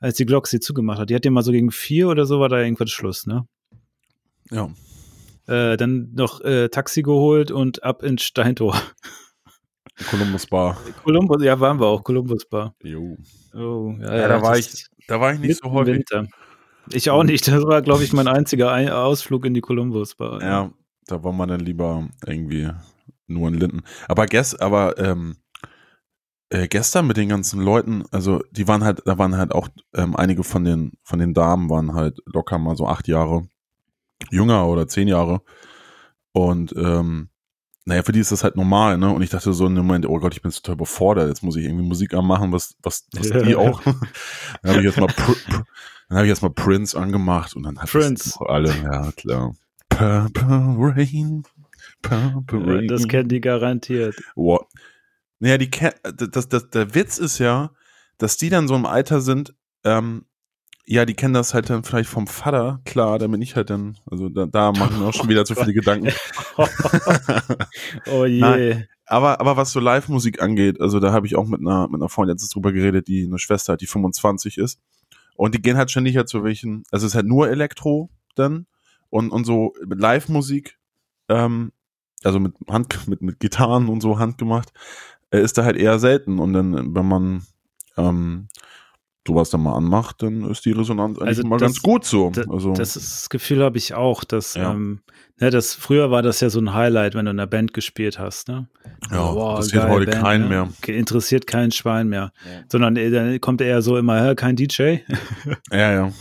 als 0.00 0.16
die 0.16 0.26
Glocksee 0.26 0.58
zugemacht 0.58 0.98
hat. 0.98 1.10
Die 1.10 1.14
hat 1.14 1.24
ja 1.24 1.30
mal 1.30 1.42
so 1.42 1.52
gegen 1.52 1.70
vier 1.70 2.08
oder 2.08 2.26
so 2.26 2.40
war 2.40 2.48
da 2.48 2.60
irgendwann 2.60 2.88
Schluss, 2.88 3.26
ne? 3.26 3.46
Ja. 4.50 4.70
Äh, 5.46 5.76
dann 5.76 6.10
noch 6.14 6.40
äh, 6.40 6.68
Taxi 6.68 7.02
geholt 7.02 7.52
und 7.52 7.84
ab 7.84 8.02
ins 8.02 8.24
Steintor. 8.24 8.80
Columbus 10.10 10.46
Bar. 10.46 10.76
Columbus, 11.04 11.42
ja, 11.42 11.58
waren 11.58 11.78
wir 11.78 11.86
auch, 11.86 12.02
Columbus 12.02 12.46
Bar. 12.46 12.74
Jo. 12.82 13.16
Oh, 13.54 13.94
ja, 14.00 14.16
ja, 14.16 14.28
da 14.28 14.42
war 14.42 14.58
ich, 14.58 14.86
da 15.06 15.20
war 15.20 15.32
ich 15.32 15.38
nicht 15.38 15.62
so 15.62 15.70
häufig. 15.70 15.94
Winter. 15.94 16.26
Ich 16.92 17.10
auch 17.10 17.24
nicht. 17.24 17.48
Das 17.48 17.62
war, 17.64 17.82
glaube 17.82 18.04
ich, 18.04 18.12
mein 18.12 18.28
einziger 18.28 18.72
Ausflug 18.96 19.44
in 19.44 19.54
die 19.54 19.60
Columbus 19.60 20.14
Bar. 20.14 20.40
Ja, 20.40 20.48
ja, 20.48 20.70
da 21.06 21.24
war 21.24 21.32
man 21.32 21.48
dann 21.48 21.60
lieber 21.60 22.08
irgendwie 22.24 22.70
nur 23.26 23.48
in 23.48 23.54
Linden. 23.54 23.82
Aber 24.08 24.26
gest, 24.26 24.60
aber 24.60 24.98
ähm, 24.98 25.36
äh, 26.50 26.68
gestern 26.68 27.06
mit 27.06 27.16
den 27.16 27.28
ganzen 27.28 27.60
Leuten, 27.60 28.04
also 28.12 28.42
die 28.50 28.68
waren 28.68 28.84
halt, 28.84 29.02
da 29.04 29.18
waren 29.18 29.36
halt 29.36 29.52
auch 29.52 29.68
ähm, 29.94 30.14
einige 30.16 30.44
von 30.44 30.64
den 30.64 30.92
von 31.02 31.18
den 31.18 31.34
Damen 31.34 31.68
waren 31.68 31.94
halt 31.94 32.20
locker 32.26 32.58
mal 32.58 32.76
so 32.76 32.86
acht 32.86 33.08
Jahre 33.08 33.48
jünger 34.30 34.66
oder 34.66 34.86
zehn 34.86 35.08
Jahre. 35.08 35.42
Und 36.32 36.74
ähm, 36.76 37.30
naja, 37.84 38.02
für 38.02 38.12
die 38.12 38.20
ist 38.20 38.32
das 38.32 38.42
halt 38.42 38.56
normal, 38.56 38.98
ne? 38.98 39.10
Und 39.10 39.22
ich 39.22 39.30
dachte 39.30 39.52
so 39.52 39.66
in 39.66 39.76
dem 39.76 39.86
Moment, 39.86 40.06
oh 40.06 40.18
Gott, 40.18 40.34
ich 40.34 40.42
bin 40.42 40.50
total 40.50 40.74
überfordert, 40.74 41.28
jetzt 41.28 41.42
muss 41.42 41.56
ich 41.56 41.64
irgendwie 41.64 41.86
Musik 41.86 42.14
anmachen, 42.14 42.52
was, 42.52 42.74
was, 42.82 43.06
was 43.12 43.30
die 43.30 43.54
auch. 43.54 43.80
dann 44.62 44.72
habe 44.72 44.78
ich 44.80 44.84
jetzt 44.84 44.98
mal, 44.98 45.06
dann 46.08 46.18
habe 46.18 46.26
ich 46.26 46.30
jetzt 46.30 46.42
mal 46.42 46.50
Prince 46.50 46.98
angemacht 46.98 47.56
und 47.56 47.64
dann 47.64 47.78
hat 47.78 47.90
Prince 47.90 48.38
alle, 48.40 48.74
ja 48.82 49.12
klar. 49.12 49.54
Purple 49.88 50.76
Rain, 50.78 51.42
Purple 52.02 52.66
Rain. 52.66 52.88
Das 52.88 53.08
kennen 53.08 53.28
die 53.28 53.40
garantiert. 53.40 54.16
What? 54.34 54.66
Naja, 55.38 55.58
die 55.58 55.70
das, 55.70 56.48
das, 56.48 56.70
der 56.70 56.94
Witz 56.94 57.18
ist 57.18 57.38
ja, 57.38 57.70
dass 58.18 58.36
die 58.36 58.48
dann 58.48 58.68
so 58.68 58.74
im 58.74 58.86
Alter 58.86 59.20
sind, 59.20 59.54
ähm, 59.84 60.24
ja, 60.86 61.04
die 61.04 61.14
kennen 61.14 61.34
das 61.34 61.52
halt 61.52 61.68
dann 61.68 61.82
vielleicht 61.82 62.08
vom 62.08 62.28
Vater, 62.28 62.80
klar, 62.84 63.18
da 63.18 63.26
bin 63.26 63.42
ich 63.42 63.56
halt 63.56 63.70
dann, 63.70 63.98
also 64.06 64.28
da, 64.28 64.46
da 64.46 64.70
machen 64.70 65.00
wir 65.00 65.08
auch 65.08 65.14
schon 65.14 65.28
wieder 65.28 65.44
zu 65.44 65.56
viele 65.56 65.74
Gedanken. 65.74 66.12
oh 68.06 68.24
je. 68.24 68.40
Nein, 68.40 68.88
aber, 69.04 69.40
aber 69.40 69.56
was 69.56 69.72
so 69.72 69.80
Live-Musik 69.80 70.40
angeht, 70.40 70.80
also 70.80 71.00
da 71.00 71.12
habe 71.12 71.26
ich 71.26 71.36
auch 71.36 71.46
mit 71.46 71.60
einer, 71.60 71.88
mit 71.88 72.00
einer 72.00 72.08
Freundin 72.08 72.36
jetzt 72.36 72.54
drüber 72.54 72.72
geredet, 72.72 73.08
die 73.08 73.24
eine 73.24 73.38
Schwester 73.38 73.72
hat, 73.72 73.80
die 73.80 73.86
25 73.86 74.58
ist. 74.58 74.80
Und 75.36 75.54
die 75.54 75.62
gehen 75.62 75.76
halt 75.76 75.90
ständig 75.90 76.16
halt 76.16 76.28
zu 76.28 76.44
welchen, 76.44 76.84
also 76.90 77.06
es 77.06 77.12
ist 77.12 77.16
halt 77.16 77.26
nur 77.26 77.48
Elektro 77.48 78.10
dann 78.34 78.66
und, 79.10 79.30
und 79.30 79.44
so 79.44 79.74
mit 79.86 80.00
Live-Musik, 80.00 80.78
ähm, 81.28 81.72
also 82.24 82.40
mit 82.40 82.54
Hand, 82.68 82.96
mit, 83.08 83.22
mit 83.22 83.40
Gitarren 83.40 83.88
und 83.88 84.00
so 84.00 84.18
handgemacht, 84.18 84.72
äh, 85.30 85.40
ist 85.40 85.58
da 85.58 85.64
halt 85.64 85.76
eher 85.76 85.98
selten. 85.98 86.38
Und 86.38 86.52
dann, 86.52 86.94
wenn 86.94 87.06
man 87.06 87.46
ähm, 87.96 88.48
sowas 89.26 89.50
dann 89.50 89.62
mal 89.62 89.74
anmacht, 89.74 90.22
dann 90.22 90.48
ist 90.50 90.64
die 90.64 90.72
Resonanz 90.72 91.18
eigentlich 91.18 91.38
also 91.38 91.48
mal 91.48 91.58
das, 91.58 91.62
ganz 91.62 91.82
gut 91.82 92.04
so. 92.04 92.32
Also. 92.48 92.72
Das, 92.72 92.96
ist, 92.96 93.22
das 93.22 93.28
Gefühl 93.28 93.62
habe 93.62 93.78
ich 93.78 93.94
auch, 93.94 94.24
dass 94.24 94.54
ja. 94.54 94.72
ähm, 94.72 95.00
ne, 95.40 95.50
das 95.50 95.74
früher 95.74 96.10
war 96.10 96.22
das 96.22 96.40
ja 96.40 96.50
so 96.50 96.60
ein 96.60 96.72
Highlight, 96.72 97.14
wenn 97.14 97.26
du 97.26 97.30
in 97.32 97.38
einer 97.38 97.46
Band 97.46 97.72
gespielt 97.72 98.18
hast. 98.18 98.48
Ne? 98.48 98.68
Ja, 99.10 99.34
wow, 99.34 99.56
interessiert 99.56 99.88
heute 99.88 100.10
Band, 100.10 100.22
keinen 100.22 100.48
ne? 100.48 100.68
mehr. 100.86 100.96
Interessiert 100.96 101.46
kein 101.46 101.72
Schwein 101.72 102.08
mehr. 102.08 102.32
Ja. 102.44 102.64
Sondern 102.68 102.96
äh, 102.96 103.10
dann 103.10 103.40
kommt 103.40 103.60
eher 103.60 103.82
so 103.82 103.96
immer, 103.96 104.22
hä, 104.22 104.34
kein 104.34 104.56
DJ. 104.56 104.82
ja, 105.72 105.92
ja. 105.92 106.12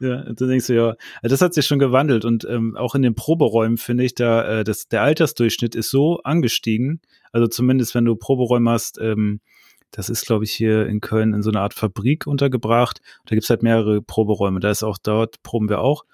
ja 0.00 0.22
dann 0.32 0.48
denkst 0.48 0.66
du, 0.66 0.74
ja, 0.74 0.94
das 1.22 1.40
hat 1.40 1.54
sich 1.54 1.66
schon 1.66 1.78
gewandelt 1.78 2.24
und 2.24 2.46
ähm, 2.48 2.76
auch 2.76 2.94
in 2.94 3.02
den 3.02 3.14
Proberäumen 3.14 3.76
finde 3.76 4.04
ich, 4.04 4.14
da 4.14 4.60
äh, 4.60 4.64
das, 4.64 4.88
der 4.88 5.02
Altersdurchschnitt 5.02 5.74
ist 5.74 5.90
so 5.90 6.20
angestiegen. 6.24 7.00
Also 7.32 7.48
zumindest, 7.48 7.94
wenn 7.94 8.04
du 8.04 8.14
Proberäume 8.14 8.70
hast, 8.70 8.98
ähm, 9.00 9.40
das 9.94 10.08
ist, 10.08 10.26
glaube 10.26 10.44
ich, 10.44 10.52
hier 10.52 10.86
in 10.86 11.00
Köln 11.00 11.34
in 11.34 11.42
so 11.42 11.50
einer 11.50 11.60
Art 11.60 11.72
Fabrik 11.72 12.26
untergebracht. 12.26 13.00
Da 13.26 13.36
gibt 13.36 13.44
es 13.44 13.50
halt 13.50 13.62
mehrere 13.62 14.02
Proberäume. 14.02 14.58
Da 14.58 14.70
ist 14.70 14.82
auch 14.82 14.98
dort, 14.98 15.42
proben 15.44 15.68
wir 15.68 15.80
auch. 15.80 16.04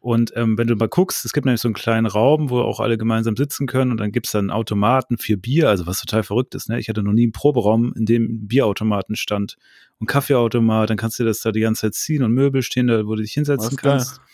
Und 0.00 0.32
ähm, 0.36 0.58
wenn 0.58 0.66
du 0.66 0.74
mal 0.74 0.88
guckst, 0.88 1.24
es 1.24 1.32
gibt 1.32 1.44
nämlich 1.44 1.60
so 1.60 1.68
einen 1.68 1.74
kleinen 1.74 2.06
Raum, 2.06 2.50
wo 2.50 2.60
auch 2.60 2.80
alle 2.80 2.98
gemeinsam 2.98 3.36
sitzen 3.36 3.66
können 3.66 3.90
und 3.90 3.98
dann 3.98 4.12
gibt 4.12 4.26
es 4.26 4.32
dann 4.32 4.50
Automaten 4.50 5.18
für 5.18 5.36
Bier, 5.36 5.68
also 5.68 5.86
was 5.86 6.00
total 6.00 6.22
verrückt 6.22 6.54
ist. 6.54 6.68
Ne? 6.68 6.78
Ich 6.78 6.88
hatte 6.88 7.02
noch 7.02 7.12
nie 7.12 7.24
einen 7.24 7.32
Proberaum, 7.32 7.92
in 7.94 8.06
dem 8.06 8.46
Bierautomaten 8.46 9.16
stand 9.16 9.56
und 9.98 10.06
Kaffeeautomat, 10.06 10.90
dann 10.90 10.96
kannst 10.96 11.18
du 11.18 11.24
das 11.24 11.40
da 11.40 11.50
die 11.50 11.60
ganze 11.60 11.82
Zeit 11.82 11.94
ziehen 11.94 12.22
und 12.22 12.32
Möbel 12.32 12.62
stehen 12.62 12.86
da, 12.86 13.06
wo 13.06 13.16
du 13.16 13.22
dich 13.22 13.32
hinsetzen 13.32 13.76
kannst. 13.76 14.18
Geil. 14.18 14.26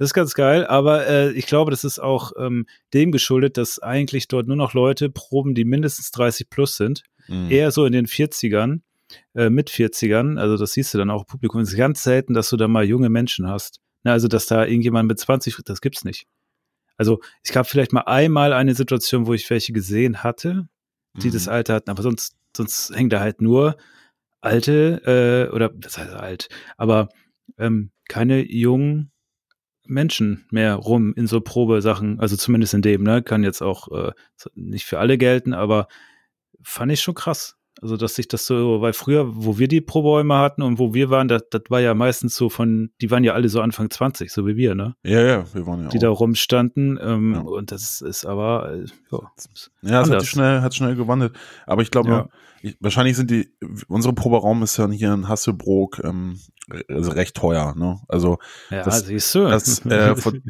Das 0.00 0.08
ist 0.08 0.14
ganz 0.14 0.32
geil, 0.32 0.66
aber 0.66 1.06
äh, 1.06 1.30
ich 1.32 1.44
glaube, 1.44 1.70
das 1.70 1.84
ist 1.84 1.98
auch 1.98 2.32
ähm, 2.38 2.64
dem 2.94 3.12
geschuldet, 3.12 3.58
dass 3.58 3.80
eigentlich 3.80 4.28
dort 4.28 4.46
nur 4.46 4.56
noch 4.56 4.72
Leute 4.72 5.10
proben, 5.10 5.54
die 5.54 5.66
mindestens 5.66 6.10
30 6.10 6.48
plus 6.48 6.76
sind 6.76 7.02
mhm. 7.28 7.50
eher 7.50 7.70
so 7.70 7.84
in 7.84 7.92
den 7.92 8.06
40ern, 8.06 8.80
äh, 9.34 9.50
mit 9.50 9.68
40ern, 9.68 10.40
also 10.40 10.56
das 10.56 10.72
siehst 10.72 10.94
du 10.94 10.98
dann 10.98 11.10
auch 11.10 11.20
im 11.20 11.26
Publikum, 11.26 11.60
es 11.60 11.68
ist 11.68 11.76
ganz 11.76 12.02
selten, 12.02 12.32
dass 12.32 12.48
du 12.48 12.56
da 12.56 12.66
mal 12.66 12.86
junge 12.86 13.10
Menschen 13.10 13.46
hast. 13.46 13.82
Na, 14.02 14.12
also, 14.12 14.26
dass 14.26 14.46
da 14.46 14.64
irgendjemand 14.64 15.06
mit 15.06 15.18
20, 15.18 15.58
das 15.66 15.82
gibt's 15.82 16.02
nicht. 16.02 16.26
Also, 16.96 17.20
ich 17.44 17.52
gab 17.52 17.68
vielleicht 17.68 17.92
mal 17.92 18.04
einmal 18.06 18.54
eine 18.54 18.74
Situation, 18.74 19.26
wo 19.26 19.34
ich 19.34 19.50
welche 19.50 19.74
gesehen 19.74 20.22
hatte, 20.22 20.66
die 21.12 21.28
mhm. 21.28 21.32
das 21.32 21.46
Alter 21.46 21.74
hatten, 21.74 21.90
aber 21.90 22.02
sonst, 22.02 22.36
sonst 22.56 22.96
hängen 22.96 23.10
da 23.10 23.20
halt 23.20 23.42
nur 23.42 23.76
alte, 24.40 25.48
äh, 25.50 25.54
oder 25.54 25.68
das 25.68 25.98
heißt 25.98 26.14
alt, 26.14 26.48
aber 26.78 27.10
ähm, 27.58 27.90
keine 28.08 28.50
jungen 28.50 29.12
Menschen 29.90 30.46
mehr 30.50 30.74
rum 30.76 31.12
in 31.14 31.26
so 31.26 31.40
Probesachen, 31.40 32.20
also 32.20 32.36
zumindest 32.36 32.74
in 32.74 32.82
dem, 32.82 33.02
ne, 33.02 33.22
kann 33.22 33.42
jetzt 33.42 33.62
auch 33.62 33.88
äh, 33.90 34.12
nicht 34.54 34.86
für 34.86 34.98
alle 34.98 35.18
gelten, 35.18 35.52
aber 35.52 35.88
fand 36.62 36.92
ich 36.92 37.00
schon 37.00 37.14
krass. 37.14 37.59
Also, 37.82 37.96
dass 37.96 38.14
sich 38.14 38.28
das 38.28 38.44
so, 38.44 38.82
weil 38.82 38.92
früher, 38.92 39.24
wo 39.34 39.56
wir 39.58 39.66
die 39.66 39.80
Probäume 39.80 40.36
hatten 40.36 40.60
und 40.62 40.78
wo 40.78 40.92
wir 40.92 41.08
waren, 41.08 41.28
das, 41.28 41.44
das 41.50 41.62
war 41.70 41.80
ja 41.80 41.94
meistens 41.94 42.36
so 42.36 42.50
von, 42.50 42.90
die 43.00 43.10
waren 43.10 43.24
ja 43.24 43.32
alle 43.32 43.48
so 43.48 43.62
Anfang 43.62 43.88
20, 43.88 44.30
so 44.30 44.46
wie 44.46 44.56
wir, 44.56 44.74
ne? 44.74 44.96
Ja, 45.02 45.22
ja, 45.22 45.44
wir 45.54 45.66
waren 45.66 45.84
ja 45.84 45.88
Die 45.88 45.96
auch. 45.96 46.02
da 46.02 46.10
rumstanden. 46.10 46.98
Ähm, 47.02 47.32
ja. 47.34 47.40
Und 47.40 47.72
das 47.72 48.02
ist 48.02 48.26
aber, 48.26 48.70
äh, 48.72 48.84
ja. 49.10 49.18
Ja, 49.82 50.02
es 50.02 50.10
hat 50.10 50.26
schnell, 50.26 50.60
hat 50.60 50.74
schnell 50.74 50.94
gewandelt. 50.94 51.32
Aber 51.66 51.80
ich 51.80 51.90
glaube, 51.90 52.10
ja. 52.10 52.28
ich, 52.60 52.76
wahrscheinlich 52.80 53.16
sind 53.16 53.30
die, 53.30 53.48
unsere 53.88 54.12
Proberaum 54.12 54.62
ist 54.62 54.76
ja 54.76 54.86
hier 54.90 55.14
in 55.14 55.26
Hasselbrook, 55.28 56.02
ähm, 56.04 56.38
also 56.88 57.12
recht 57.12 57.34
teuer, 57.34 57.74
ne? 57.76 57.98
Also, 58.08 58.36
ja, 58.70 58.82
das, 58.82 59.06
siehst 59.06 59.34
du. 59.34 59.48
Das, 59.48 59.86
äh, 59.86 60.16
von, 60.16 60.42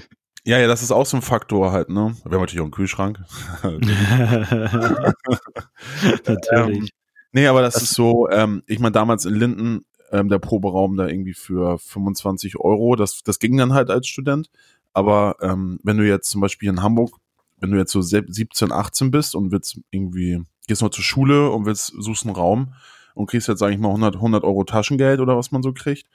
Ja, 0.45 0.59
ja, 0.59 0.67
das 0.67 0.83
ist 0.83 0.91
auch 0.91 1.07
so 1.07 1.17
ein 1.17 1.23
Faktor 1.23 1.71
halt, 1.71 1.91
ne? 1.91 2.17
Wir 2.25 2.33
haben 2.33 2.41
natürlich 2.41 2.61
auch 2.61 2.65
einen 2.65 2.73
Kühlschrank. 2.73 3.21
natürlich. 6.27 6.91
Nee, 7.33 7.47
aber 7.47 7.63
das, 7.63 7.75
das 7.75 7.85
ist 7.85 7.95
so, 7.95 8.29
ähm, 8.29 8.63
ich 8.67 8.79
meine, 8.79 8.93
damals 8.93 9.25
in 9.25 9.35
Linden, 9.35 9.85
ähm, 10.11 10.29
der 10.29 10.39
Proberaum 10.39 10.97
da 10.97 11.07
irgendwie 11.07 11.35
für 11.35 11.79
25 11.79 12.59
Euro, 12.59 12.97
das, 12.97 13.23
das 13.25 13.39
ging 13.39 13.57
dann 13.57 13.73
halt 13.73 13.91
als 13.91 14.09
Student. 14.09 14.51
Aber 14.93 15.37
ähm, 15.41 15.79
wenn 15.85 15.99
du 15.99 16.07
jetzt 16.07 16.31
zum 16.31 16.41
Beispiel 16.41 16.69
in 16.69 16.83
Hamburg, 16.83 17.17
wenn 17.59 17.71
du 17.71 17.79
jetzt 17.79 17.93
so 17.93 18.01
17, 18.01 18.73
18 18.73 19.11
bist 19.11 19.35
und 19.35 19.53
willst 19.53 19.79
irgendwie, 19.91 20.43
gehst 20.67 20.83
noch 20.83 20.91
zur 20.91 21.05
Schule 21.05 21.51
und 21.51 21.67
willst, 21.67 21.93
suchst 21.99 22.25
einen 22.25 22.35
Raum 22.35 22.75
und 23.15 23.27
kriegst 23.27 23.49
jetzt, 23.49 23.61
sag 23.61 23.71
ich 23.71 23.79
mal, 23.79 23.89
100, 23.89 24.17
100 24.17 24.45
Euro 24.45 24.65
Taschengeld 24.65 25.21
oder 25.21 25.37
was 25.37 25.53
man 25.53 25.63
so 25.63 25.73
kriegt. 25.73 26.09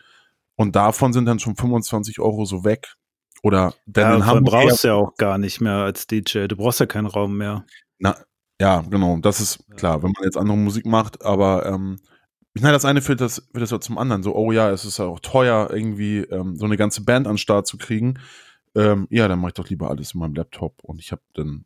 Und 0.56 0.76
davon 0.76 1.14
sind 1.14 1.26
dann 1.26 1.40
schon 1.40 1.56
25 1.56 2.20
Euro 2.20 2.46
so 2.46 2.64
weg. 2.64 2.96
Oder 3.44 3.74
denn 3.86 4.04
ja, 4.04 4.16
in 4.16 4.26
Hamburg 4.26 4.54
brauchst 4.54 4.84
du 4.84 4.88
ja 4.88 4.94
auch 4.96 5.16
gar 5.18 5.38
nicht 5.38 5.62
mehr 5.62 5.76
als 5.76 6.08
DJ. 6.08 6.48
Du 6.48 6.56
brauchst 6.56 6.80
ja 6.80 6.86
keinen 6.86 7.06
Raum 7.06 7.38
mehr. 7.38 7.66
Na, 8.00 8.18
ja, 8.60 8.82
genau. 8.82 9.18
Das 9.18 9.40
ist 9.40 9.66
klar, 9.76 10.04
wenn 10.04 10.12
man 10.12 10.24
jetzt 10.24 10.38
andere 10.38 10.58
Musik 10.58 10.86
macht, 10.86 11.24
aber 11.24 11.66
ähm, 11.66 11.98
ich 12.54 12.62
meine, 12.62 12.74
das 12.74 12.86
eine 12.86 13.02
führt 13.02 13.22
das, 13.22 13.48
führt 13.52 13.62
das 13.62 13.72
ja 13.72 13.80
zum 13.80 13.98
anderen. 13.98 14.24
So, 14.24 14.36
oh 14.36 14.52
ja, 14.52 14.72
es 14.72 14.86
ist 14.86 15.00
ja 15.00 15.06
auch 15.06 15.20
teuer, 15.20 15.70
irgendwie 15.72 16.20
ähm, 16.20 16.56
so 16.56 16.66
eine 16.66 16.78
ganze 16.78 17.04
Band 17.04 17.28
an 17.28 17.38
Start 17.38 17.68
zu 17.68 17.78
kriegen. 17.78 18.20
Ähm, 18.76 19.08
ja, 19.10 19.28
dann 19.28 19.40
mache 19.40 19.50
ich 19.50 19.54
doch 19.56 19.70
lieber 19.70 19.90
alles 19.90 20.14
in 20.14 20.20
meinem 20.20 20.36
Laptop 20.36 20.84
und 20.84 21.00
ich 21.00 21.12
habe 21.12 21.22
dann, 21.34 21.66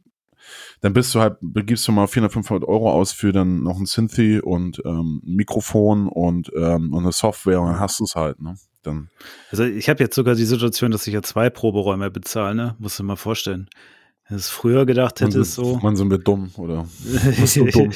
dann 0.82 0.94
bist 0.94 1.14
du 1.14 1.20
halt, 1.20 1.38
gibst 1.42 1.88
du 1.88 1.92
mal 1.92 2.08
400, 2.08 2.34
500 2.34 2.68
Euro 2.68 2.92
aus 2.92 3.12
für 3.12 3.32
dann 3.32 3.62
noch 3.64 3.80
ein 3.80 3.86
Synthi 3.86 4.40
und 4.40 4.82
ähm, 4.86 5.22
ein 5.26 5.36
Mikrofon 5.36 6.08
und, 6.08 6.52
ähm, 6.56 6.94
und 6.94 7.04
eine 7.04 7.12
Software 7.12 7.62
und 7.62 7.68
dann 7.68 7.80
hast 7.80 8.00
du 8.00 8.04
es 8.04 8.16
halt, 8.16 8.42
ne? 8.42 8.56
dann. 8.84 9.10
Also 9.52 9.64
ich 9.64 9.90
habe 9.90 10.04
jetzt 10.04 10.16
sogar 10.16 10.36
die 10.36 10.46
Situation, 10.46 10.92
dass 10.92 11.08
ich 11.08 11.14
ja 11.14 11.22
zwei 11.22 11.50
Proberäume 11.50 12.10
bezahle, 12.12 12.56
ne? 12.56 12.76
Musst 12.80 13.00
du 13.00 13.04
mal 13.04 13.16
vorstellen. 13.16 13.70
Es 14.30 14.50
früher 14.50 14.86
gedacht 14.86 15.22
hätte, 15.22 15.40
ist 15.42 15.56
so. 15.56 15.80
Man 15.82 15.96
sind 15.96 16.10
wir 16.12 16.20
dumm, 16.20 16.52
oder? 16.58 16.88
dumm? 17.74 17.92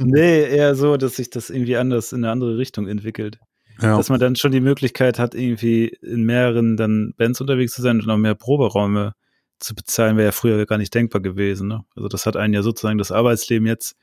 nee, 0.00 0.44
eher 0.44 0.74
so, 0.74 0.96
dass 0.96 1.16
sich 1.16 1.30
das 1.30 1.50
irgendwie 1.50 1.76
anders 1.76 2.12
in 2.12 2.24
eine 2.24 2.32
andere 2.32 2.56
Richtung 2.56 2.88
entwickelt. 2.88 3.38
Ja. 3.80 3.96
Dass 3.96 4.08
man 4.08 4.20
dann 4.20 4.36
schon 4.36 4.52
die 4.52 4.60
Möglichkeit 4.60 5.18
hat, 5.18 5.34
irgendwie 5.34 5.88
in 5.88 6.24
mehreren 6.24 6.76
dann 6.76 7.12
Bands 7.16 7.40
unterwegs 7.40 7.72
zu 7.72 7.82
sein 7.82 7.98
und 7.98 8.06
noch 8.06 8.16
mehr 8.16 8.36
Proberäume 8.36 9.14
zu 9.58 9.74
bezahlen, 9.74 10.16
wäre 10.16 10.26
ja 10.26 10.32
früher 10.32 10.64
gar 10.66 10.78
nicht 10.78 10.94
denkbar 10.94 11.20
gewesen. 11.20 11.68
Ne? 11.68 11.84
Also 11.96 12.08
das 12.08 12.26
hat 12.26 12.36
einen 12.36 12.54
ja 12.54 12.62
sozusagen 12.62 12.98
das 12.98 13.10
Arbeitsleben 13.10 13.66
jetzt 13.66 13.96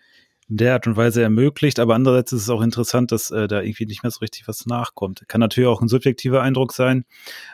in 0.50 0.58
der 0.58 0.74
Art 0.74 0.88
und 0.88 0.98
Weise 0.98 1.22
ermöglicht. 1.22 1.80
Aber 1.80 1.96
andererseits 1.96 2.34
ist 2.34 2.44
es 2.44 2.50
auch 2.50 2.62
interessant, 2.62 3.12
dass 3.12 3.32
äh, 3.32 3.48
da 3.48 3.62
irgendwie 3.62 3.86
nicht 3.86 4.04
mehr 4.04 4.12
so 4.12 4.20
richtig 4.20 4.48
was 4.48 4.66
nachkommt. 4.66 5.24
Kann 5.28 5.40
natürlich 5.40 5.70
auch 5.70 5.82
ein 5.82 5.88
subjektiver 5.88 6.42
Eindruck 6.42 6.74
sein, 6.74 7.06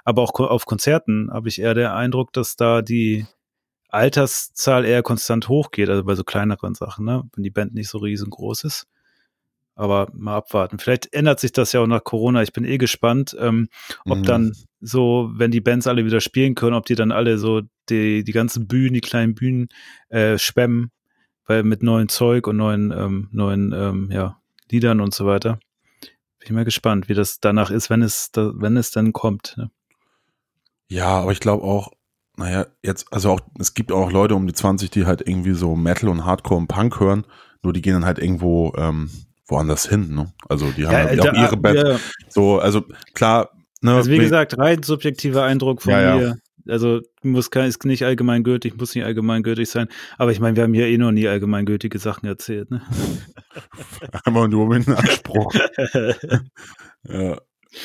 aber 0.03 0.23
auch 0.23 0.33
auf 0.39 0.65
Konzerten 0.65 1.29
habe 1.31 1.47
ich 1.47 1.61
eher 1.61 1.75
den 1.75 1.87
Eindruck, 1.87 2.33
dass 2.33 2.55
da 2.55 2.81
die 2.81 3.27
Alterszahl 3.89 4.85
eher 4.85 5.03
konstant 5.03 5.47
hochgeht, 5.49 5.89
also 5.89 6.03
bei 6.03 6.15
so 6.15 6.23
kleineren 6.23 6.75
Sachen, 6.75 7.05
ne? 7.05 7.23
wenn 7.33 7.43
die 7.43 7.49
Band 7.49 7.73
nicht 7.73 7.89
so 7.89 7.99
riesengroß 7.99 8.63
ist. 8.63 8.87
Aber 9.75 10.07
mal 10.13 10.37
abwarten. 10.37 10.79
Vielleicht 10.79 11.13
ändert 11.13 11.39
sich 11.39 11.51
das 11.51 11.71
ja 11.71 11.81
auch 11.81 11.87
nach 11.87 12.03
Corona. 12.03 12.41
Ich 12.41 12.51
bin 12.51 12.65
eh 12.65 12.79
gespannt, 12.79 13.37
ähm, 13.39 13.69
ob 14.05 14.19
mhm. 14.19 14.23
dann 14.23 14.55
so, 14.81 15.29
wenn 15.33 15.51
die 15.51 15.61
Bands 15.61 15.85
alle 15.85 16.03
wieder 16.03 16.19
spielen 16.19 16.55
können, 16.55 16.75
ob 16.75 16.87
die 16.87 16.95
dann 16.95 17.11
alle 17.11 17.37
so 17.37 17.61
die, 17.89 18.23
die 18.23 18.31
ganzen 18.31 18.67
Bühnen, 18.67 18.95
die 18.95 19.01
kleinen 19.01 19.35
Bühnen 19.35 19.69
äh, 20.09 20.39
spammen 20.39 20.91
weil 21.47 21.63
mit 21.63 21.81
neuen 21.81 22.09
Zeug 22.09 22.45
und 22.45 22.57
neuen, 22.57 22.91
ähm, 22.91 23.29
neuen 23.31 23.71
ähm, 23.71 24.09
ja, 24.11 24.39
Liedern 24.69 25.01
und 25.01 25.13
so 25.13 25.25
weiter. 25.25 25.59
Bin 26.39 26.45
ich 26.45 26.51
mal 26.51 26.65
gespannt, 26.65 27.09
wie 27.09 27.13
das 27.13 27.39
danach 27.39 27.71
ist, 27.71 27.89
wenn 27.89 28.01
es, 28.03 28.31
da, 28.31 28.51
wenn 28.53 28.77
es 28.77 28.91
dann 28.91 29.13
kommt. 29.13 29.55
Ne? 29.57 29.71
Ja, 30.89 31.21
aber 31.21 31.31
ich 31.31 31.39
glaube 31.39 31.63
auch, 31.63 31.91
naja, 32.37 32.67
jetzt, 32.83 33.11
also 33.11 33.31
auch, 33.31 33.39
es 33.59 33.73
gibt 33.73 33.91
auch 33.91 34.11
Leute 34.11 34.35
um 34.35 34.45
die 34.45 34.53
20, 34.53 34.91
die 34.91 35.05
halt 35.05 35.27
irgendwie 35.27 35.53
so 35.53 35.75
Metal 35.75 36.09
und 36.09 36.23
Hardcore 36.23 36.59
und 36.59 36.67
Punk 36.67 36.99
hören, 36.99 37.25
nur 37.63 37.73
die 37.73 37.81
gehen 37.81 37.93
dann 37.93 38.05
halt 38.05 38.19
irgendwo 38.19 38.73
ähm, 38.77 39.09
woanders 39.47 39.87
hin, 39.89 40.13
ne? 40.13 40.31
Also 40.47 40.69
die 40.71 40.85
haben 40.85 40.93
ja, 40.93 41.05
halt 41.05 41.19
da, 41.19 41.31
auch 41.31 41.33
ihre 41.33 41.57
Band. 41.57 41.77
Ja. 41.79 41.99
So, 42.29 42.59
also 42.59 42.83
klar, 43.13 43.49
ne, 43.81 43.95
Also 43.95 44.11
wie 44.11 44.19
gesagt, 44.19 44.57
rein 44.57 44.83
subjektiver 44.83 45.43
Eindruck 45.43 45.81
von 45.81 45.93
ja, 45.93 46.15
mir 46.15 46.37
Also 46.69 47.01
muss 47.23 47.47
ist 47.47 47.85
nicht 47.85 48.05
allgemeingültig, 48.05 48.77
muss 48.77 48.93
nicht 48.93 49.05
allgemeingültig 49.05 49.69
sein. 49.69 49.87
Aber 50.19 50.31
ich 50.31 50.39
meine, 50.39 50.55
wir 50.55 50.63
haben 50.63 50.75
hier 50.75 50.87
eh 50.87 50.97
noch 50.97 51.11
nie 51.11 51.27
allgemeingültige 51.27 51.97
Sachen 51.97 52.27
erzählt. 52.27 52.69
Ne? 52.69 52.81
Einmal 54.25 54.47
nur 54.47 54.67
mit 54.67 54.87
einem 54.87 54.97
Anspruch. 54.97 55.53
ja. 57.03 57.37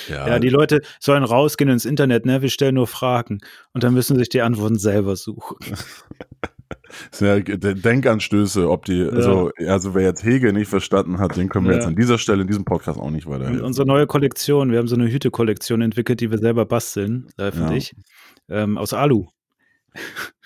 Ja. 0.09 0.29
ja, 0.29 0.39
die 0.39 0.49
Leute 0.49 0.81
sollen 1.01 1.25
rausgehen 1.25 1.71
ins 1.71 1.85
Internet, 1.85 2.27
ne? 2.27 2.43
Wir 2.43 2.51
stellen 2.51 2.77
nur 2.77 2.87
Fragen 2.87 3.41
und 3.73 3.85
dann 3.85 3.95
müssen 3.95 4.17
sich 4.19 4.29
die 4.29 4.43
Antworten 4.43 4.79
selber 4.79 5.17
suchen. 5.17 5.57
ja 7.21 7.39
Denkanstöße, 7.41 8.69
ob 8.69 8.85
die, 8.85 8.99
ja. 8.99 9.09
also, 9.09 9.51
also 9.67 9.95
wer 9.95 10.03
jetzt 10.03 10.25
Hegel 10.25 10.53
nicht 10.53 10.69
verstanden 10.69 11.19
hat, 11.19 11.37
den 11.37 11.49
können 11.49 11.67
wir 11.67 11.73
ja. 11.73 11.79
jetzt 11.79 11.87
an 11.87 11.97
dieser 11.97 12.19
Stelle 12.19 12.43
in 12.43 12.49
diesem 12.49 12.65
Podcast 12.65 12.99
auch 12.99 13.11
nicht 13.11 13.27
weiterhelfen. 13.27 13.61
Und 13.61 13.67
unsere 13.67 13.87
neue 13.87 14.07
Kollektion, 14.07 14.71
wir 14.71 14.79
haben 14.79 14.89
so 14.89 14.97
eine 14.97 15.11
Hüte-Kollektion 15.11 15.83
entwickelt, 15.83 16.21
die 16.21 16.31
wir 16.31 16.39
selber 16.39 16.67
basteln, 16.67 17.29
äh, 17.39 17.51
finde 17.53 17.77
ich, 17.77 17.95
ähm, 18.49 18.79
aus 18.79 18.93
Alu. 18.93 19.27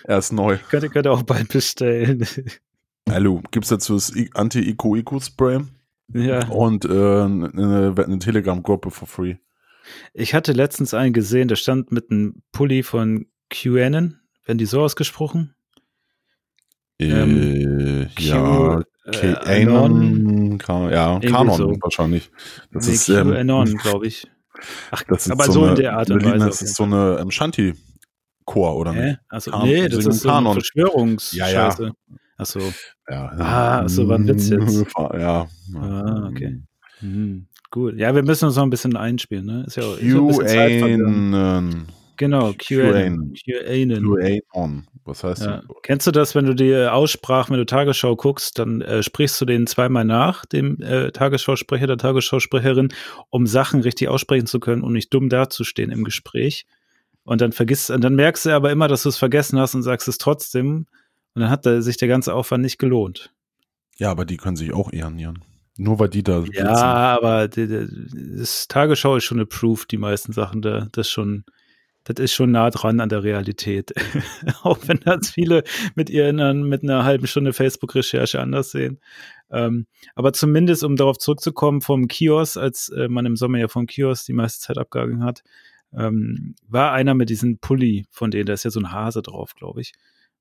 Er 0.03 0.17
ist 0.17 0.33
neu. 0.33 0.57
könnt, 0.69 0.83
ihr, 0.83 0.89
könnt 0.89 1.07
ihr 1.07 1.11
auch 1.11 1.23
bald 1.23 1.49
bestellen. 1.49 2.25
Alu, 3.09 3.41
gibt 3.51 3.65
es 3.65 3.69
dazu 3.69 3.95
das 3.95 4.13
Anti-Ico-Ico-Spray? 4.33 5.61
Ja. 6.13 6.47
Und 6.47 6.85
äh, 6.85 6.89
eine, 6.89 7.93
eine 7.97 8.19
Telegram-Gruppe 8.19 8.91
for 8.91 9.07
free. 9.07 9.35
Ich 10.13 10.33
hatte 10.33 10.53
letztens 10.53 10.93
einen 10.93 11.13
gesehen, 11.13 11.47
der 11.47 11.55
stand 11.55 11.91
mit 11.91 12.11
einem 12.11 12.41
Pulli 12.51 12.83
von 12.83 13.27
QAnon. 13.49 14.19
Werden 14.45 14.57
die 14.57 14.65
so 14.65 14.81
ausgesprochen? 14.81 15.55
Ähm, 16.99 18.07
ja, 18.17 18.81
Kanon, 19.11 20.59
äh, 20.59 20.93
ja, 20.93 21.19
Kanon 21.19 21.57
so. 21.57 21.77
wahrscheinlich. 21.81 22.31
Das 22.71 22.87
nee, 22.87 22.93
ist 22.93 23.09
ähm, 23.09 23.31
QAnon, 23.31 23.77
glaube 23.83 24.07
ich. 24.07 24.27
Ach, 24.89 25.03
das 25.03 25.27
ist 25.27 25.31
aber 25.31 25.45
so, 25.45 25.51
so 25.51 25.63
eine, 25.63 25.69
in 25.71 25.75
der 25.75 25.97
Art 25.97 26.09
und 26.09 26.25
Weise. 26.25 26.45
Das 26.45 26.61
ist 26.61 26.75
so 26.75 26.83
eine 26.83 27.19
ähm, 27.21 27.29
Shanti-Chor, 27.29 28.75
oder 28.75 28.93
nicht? 28.93 29.19
Also, 29.29 29.51
Kanon, 29.51 29.67
nee, 29.67 29.87
das 29.87 30.05
ist 30.05 30.21
so 30.21 30.29
eine 30.29 30.53
Verschwörungsscheiße. 30.53 31.83
Ja, 31.83 31.89
ja. 31.89 32.15
Achso. 32.37 32.59
Ja, 33.09 33.31
ah, 33.39 33.79
achso, 33.81 34.07
war 34.07 34.17
ein 34.17 34.27
Witz 34.27 34.49
jetzt. 34.49 34.85
Ja. 35.19 35.47
Ah, 35.75 36.27
okay. 36.29 36.61
Mhm. 37.01 37.47
Gut. 37.71 37.97
Ja, 37.97 38.15
wir 38.15 38.23
müssen 38.23 38.45
uns 38.45 38.55
noch 38.55 38.63
ein 38.63 38.69
bisschen 38.69 38.95
einspielen, 38.95 39.45
ne? 39.45 39.63
Ist 39.67 39.75
ja, 39.77 39.83
ja 39.83 40.21
bisschen 40.21 40.47
Zeit 40.47 41.87
Genau, 42.17 42.51
QAnon. 42.57 43.33
QAnon. 43.33 44.87
Was 45.05 45.23
heißt 45.23 45.43
ja. 45.43 45.57
das? 45.57 45.65
Kennst 45.83 46.07
du 46.07 46.11
das, 46.11 46.35
wenn 46.35 46.45
du 46.45 46.55
die 46.55 46.75
Aussprachen, 46.75 47.53
wenn 47.53 47.59
du 47.59 47.65
Tagesschau 47.65 48.15
guckst, 48.15 48.59
dann 48.59 48.81
äh, 48.81 49.03
sprichst 49.03 49.39
du 49.39 49.45
denen 49.45 49.67
zweimal 49.67 50.03
nach, 50.03 50.45
dem 50.45 50.81
äh, 50.81 51.11
Tagesschausprecher, 51.11 51.87
der 51.87 51.97
Tagesschausprecherin, 51.97 52.89
um 53.29 53.45
Sachen 53.45 53.81
richtig 53.81 54.09
aussprechen 54.09 54.47
zu 54.47 54.59
können 54.59 54.81
und 54.81 54.93
nicht 54.93 55.13
dumm 55.13 55.29
dazustehen 55.29 55.91
im 55.91 56.03
Gespräch. 56.03 56.65
Und 57.23 57.41
dann 57.41 57.51
vergisst, 57.51 57.91
und 57.91 58.03
dann 58.03 58.15
merkst 58.15 58.45
du 58.45 58.49
aber 58.49 58.71
immer, 58.71 58.87
dass 58.87 59.03
du 59.03 59.09
es 59.09 59.17
vergessen 59.17 59.59
hast 59.59 59.75
und 59.75 59.83
sagst 59.83 60.07
es 60.07 60.17
trotzdem. 60.17 60.87
Und 61.37 61.41
dann 61.41 61.51
hat 61.51 61.67
der, 61.67 61.83
sich 61.83 61.97
der 61.97 62.07
ganze 62.07 62.33
Aufwand 62.33 62.63
nicht 62.63 62.79
gelohnt. 62.79 63.31
Ja, 63.97 64.09
aber 64.09 64.25
die 64.25 64.37
können 64.37 64.55
sich 64.55 64.73
auch 64.73 64.91
ehren, 64.91 65.19
Jan. 65.19 65.37
Nur 65.77 65.99
weil 65.99 66.09
die 66.09 66.23
da 66.23 66.39
Ja, 66.39 66.45
sitzen. 66.45 66.65
aber 66.65 67.47
die, 67.47 67.67
die, 67.67 68.37
das 68.39 68.67
Tagesschau 68.67 69.17
ist 69.17 69.25
schon 69.25 69.39
approved, 69.39 69.91
die 69.91 69.99
meisten 69.99 70.33
Sachen. 70.33 70.63
Da, 70.63 70.87
das 70.91 71.07
schon 71.11 71.45
das 72.05 72.23
ist 72.23 72.33
schon 72.33 72.49
nah 72.49 72.71
dran 72.71 72.99
an 73.01 73.09
der 73.09 73.21
Realität. 73.21 73.93
Auch 74.63 74.79
wenn 74.87 74.99
das 75.05 75.29
viele 75.29 75.63
mit 75.93 76.09
ihren, 76.09 76.67
mit 76.67 76.81
einer 76.81 77.03
halben 77.03 77.27
Stunde 77.27 77.53
Facebook-Recherche 77.53 78.39
anders 78.39 78.71
sehen. 78.71 78.99
Ähm, 79.51 79.85
aber 80.15 80.33
zumindest, 80.33 80.83
um 80.83 80.95
darauf 80.95 81.19
zurückzukommen, 81.19 81.81
vom 81.81 82.07
Kiosk, 82.07 82.57
als 82.57 82.89
äh, 82.89 83.09
man 83.09 83.27
im 83.27 83.35
Sommer 83.35 83.59
ja 83.59 83.67
vom 83.67 83.85
Kiosk 83.85 84.25
die 84.25 84.33
meiste 84.33 84.59
Zeit 84.65 84.79
abgegangen 84.79 85.23
hat, 85.23 85.43
ähm, 85.95 86.55
war 86.67 86.93
einer 86.93 87.13
mit 87.13 87.29
diesem 87.29 87.59
Pulli 87.59 88.07
von 88.09 88.31
denen, 88.31 88.47
da 88.47 88.53
ist 88.53 88.63
ja 88.63 88.71
so 88.71 88.79
ein 88.79 88.91
Hase 88.91 89.21
drauf, 89.21 89.53
glaube 89.53 89.81
ich. 89.81 89.93